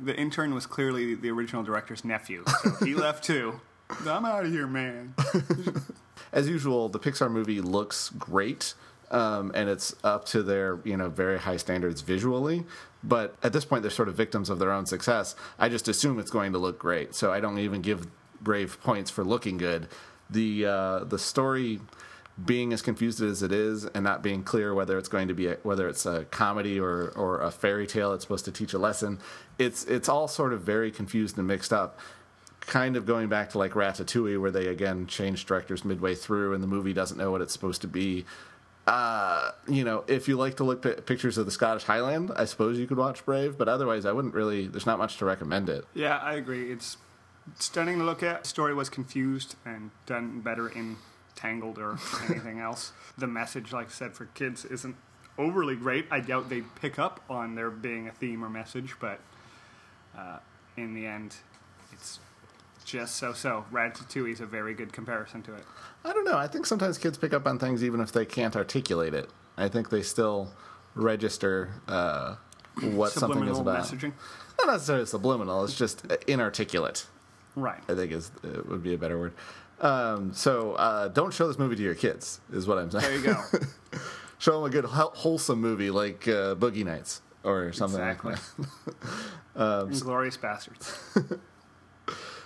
the 0.01 0.15
intern 0.17 0.55
was 0.55 0.65
clearly 0.65 1.17
the 1.17 1.31
original 1.31 1.65
director's 1.65 2.05
nephew, 2.05 2.45
so 2.63 2.71
he 2.85 2.95
left 2.95 3.25
too. 3.25 3.61
I'm 4.07 4.25
out 4.25 4.45
of 4.45 4.53
here, 4.53 4.69
man. 4.69 5.15
As 6.33 6.49
usual, 6.49 6.89
the 6.89 7.01
Pixar 7.01 7.31
movie 7.31 7.61
looks 7.61 8.11
great, 8.11 8.75
um, 9.11 9.51
and 9.57 9.69
it's 9.69 9.95
up 10.05 10.25
to 10.27 10.45
their 10.45 10.79
you 10.85 10.97
know 10.97 11.09
very 11.09 11.39
high 11.39 11.57
standards 11.57 12.01
visually. 12.01 12.65
But 13.05 13.37
at 13.43 13.53
this 13.53 13.65
point, 13.65 13.83
they're 13.83 13.91
sort 13.91 14.09
of 14.09 14.15
victims 14.15 14.49
of 14.49 14.59
their 14.59 14.73
own 14.73 14.87
success. 14.87 15.35
I 15.59 15.69
just 15.69 15.89
assume 15.89 16.19
it's 16.19 16.31
going 16.31 16.53
to 16.53 16.59
look 16.59 16.79
great, 16.79 17.15
so 17.15 17.33
I 17.33 17.41
don't 17.41 17.59
even 17.59 17.83
give 17.83 18.07
Brave 18.41 18.81
points 18.83 19.11
for 19.11 19.25
looking 19.25 19.59
good. 19.59 19.89
The 20.31 20.67
uh, 20.67 21.05
the 21.05 21.19
story 21.19 21.81
being 22.43 22.73
as 22.73 22.81
confused 22.81 23.21
as 23.21 23.43
it 23.43 23.53
is 23.53 23.85
and 23.85 24.03
not 24.03 24.23
being 24.23 24.43
clear 24.43 24.73
whether 24.73 24.97
it's 24.97 25.09
going 25.09 25.29
to 25.29 25.35
be 25.35 25.49
a, 25.49 25.59
whether 25.63 25.87
it's 25.89 26.07
a 26.07 26.25
comedy 26.27 26.81
or 26.81 27.11
or 27.11 27.41
a 27.43 27.51
fairy 27.51 27.87
tale 27.87 28.15
it's 28.15 28.25
supposed 28.25 28.47
to 28.47 28.51
teach 28.51 28.73
a 28.73 28.79
lesson 28.79 29.19
it's 29.59 29.85
it's 29.85 30.09
all 30.09 30.27
sort 30.27 30.55
of 30.55 30.63
very 30.63 30.91
confused 30.91 31.37
and 31.37 31.47
mixed 31.47 31.75
up 31.75 32.01
kind 32.67 32.97
of 32.97 33.07
going 33.07 33.29
back 33.29 33.51
to 33.51 33.59
like 33.59 33.73
Ratatouille, 33.73 34.41
where 34.41 34.51
they 34.51 34.67
again 34.67 35.07
change 35.07 35.47
directors 35.47 35.85
midway 35.85 36.15
through, 36.15 36.55
and 36.55 36.63
the 36.63 36.69
movie 36.69 36.93
doesn't 36.93 37.19
know 37.19 37.31
what 37.31 37.41
it's 37.41 37.53
supposed 37.53 37.81
to 37.83 37.89
be. 37.89 38.25
Uh, 38.87 39.53
you 39.69 39.85
know, 39.85 40.05
if 40.09 40.27
you 40.27 40.37
like 40.37 40.57
to 40.57 40.65
look 40.65 40.85
at 40.85 41.07
pictures 41.07 41.39
of 41.39 41.47
the 41.47 41.53
Scottish 41.53 41.85
Highland, 41.85 42.33
I 42.35 42.45
suppose 42.47 42.79
you 42.79 42.87
could 42.87 42.97
watch 42.99 43.25
Brave, 43.25 43.57
but 43.57 43.69
otherwise, 43.69 44.05
I 44.05 44.13
wouldn't 44.13 44.35
really. 44.35 44.67
There's 44.67 44.87
not 44.87 44.99
much 44.99 45.19
to 45.19 45.25
recommend 45.25 45.69
it. 45.69 45.85
Yeah, 45.95 46.19
I 46.19 46.35
agree. 46.35 46.73
It's 46.73 46.97
stunning 47.59 47.99
to 47.99 48.05
look 48.05 48.23
at. 48.23 48.43
The 48.43 48.49
story 48.49 48.75
was 48.75 48.89
confused 48.89 49.55
and 49.65 49.91
done 50.07 50.41
better 50.41 50.69
in 50.69 50.97
Tangled 51.37 51.79
or 51.79 51.99
anything 52.29 52.59
else. 52.59 52.93
The 53.17 53.27
message, 53.27 53.73
like 53.73 53.87
I 53.87 53.91
said, 53.91 54.15
for 54.15 54.27
kids 54.27 54.65
isn't 54.65 54.97
overly 55.39 55.77
great. 55.77 56.07
I 56.11 56.21
doubt 56.21 56.49
they'd 56.49 56.75
pick 56.77 56.99
up 56.99 57.21
on 57.31 57.55
there 57.55 57.71
being 57.71 58.09
a 58.09 58.13
theme 58.13 58.45
or 58.45 58.51
message, 58.51 58.97
but 59.01 59.21
uh, 60.17 60.39
in 60.77 60.95
the 60.95 61.07
end, 61.07 61.37
it's 61.93 62.19
just 62.85 63.17
so 63.17 63.33
so. 63.33 63.65
Ratatouille 63.73 64.33
is 64.33 64.41
a 64.41 64.47
very 64.47 64.75
good 64.75 64.93
comparison 64.93 65.43
to 65.43 65.55
it. 65.55 65.65
I 66.05 66.13
don't 66.13 66.25
know. 66.25 66.37
I 66.37 66.47
think 66.47 66.67
sometimes 66.67 66.99
kids 66.99 67.17
pick 67.19 67.33
up 67.33 67.47
on 67.47 67.59
things 67.59 67.83
even 67.85 68.01
if 68.01 68.13
they 68.13 68.25
can't 68.25 68.57
articulate 68.57 69.15
it. 69.15 69.31
I 69.57 69.69
think 69.69 69.91
they 69.91 70.03
still 70.03 70.51
register 70.95 71.71
uh, 71.89 72.37
what 72.81 73.13
something 73.13 73.43
is 73.49 73.57
Subliminal 73.57 73.61
about. 73.61 73.85
messaging. 73.85 74.13
Not 74.59 74.73
necessarily 74.73 75.07
subliminal. 75.07 75.65
It's 75.65 75.77
just 75.77 76.05
inarticulate. 76.27 77.07
Right. 77.57 77.81
I 77.89 77.95
think 77.95 78.13
is 78.13 78.31
uh, 78.45 78.63
would 78.69 78.83
be 78.83 78.95
a 78.95 78.99
better 78.99 79.19
word. 79.19 79.35
Um, 79.81 80.33
so 80.33 80.73
uh, 80.75 81.09
don't 81.09 81.33
show 81.35 81.49
this 81.49 81.59
movie 81.59 81.77
to 81.77 81.83
your 81.83 81.95
kids. 81.95 82.41
Is 82.53 82.67
what 82.67 82.79
I'm 82.79 82.91
saying. 82.91 83.05
There 83.05 83.15
you 83.17 83.25
go. 83.25 83.99
show 84.39 84.53
them 84.53 84.65
a 84.65 84.71
good 84.71 84.85
wholesome 84.87 85.61
movie 85.61 85.91
like 85.91 86.27
uh, 86.29 86.55
Boogie 86.55 86.85
Nights 86.85 87.21
or 87.45 87.73
something 87.73 88.01
Exactly. 88.01 88.33
like 88.33 88.41
that. 89.55 89.87
Inglourious 89.91 90.39
Basterds. 90.39 91.39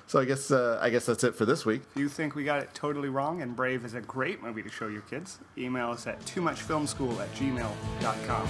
So 0.07 0.21
I 0.21 0.25
guess 0.25 0.51
uh, 0.51 0.79
I 0.81 0.91
guess 0.91 1.07
that's 1.07 1.25
it 1.25 1.35
for 1.35 1.45
this 1.45 1.67
week. 1.67 1.83
If 1.95 2.01
you 2.01 2.09
think 2.09 2.35
we 2.35 2.45
got 2.45 2.63
it 2.63 2.71
totally 2.75 3.09
wrong 3.09 3.43
and 3.43 3.57
Brave 3.57 3.85
is 3.85 3.95
a 3.95 4.01
great 4.01 4.43
movie 4.43 4.63
to 4.63 4.71
show 4.71 4.87
your 4.87 5.03
kids, 5.03 5.39
email 5.59 5.91
us 5.91 6.07
at 6.07 6.25
too 6.27 6.41
much 6.41 6.63
film 6.63 6.87
school 6.87 7.21
at 7.21 7.33
gmail.com. 7.35 8.47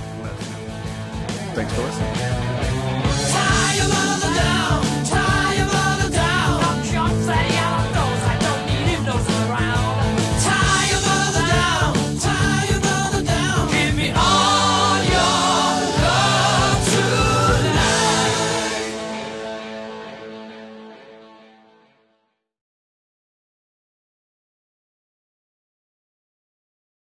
Thanks 1.55 1.73
for 1.73 1.83
listening. 1.83 2.13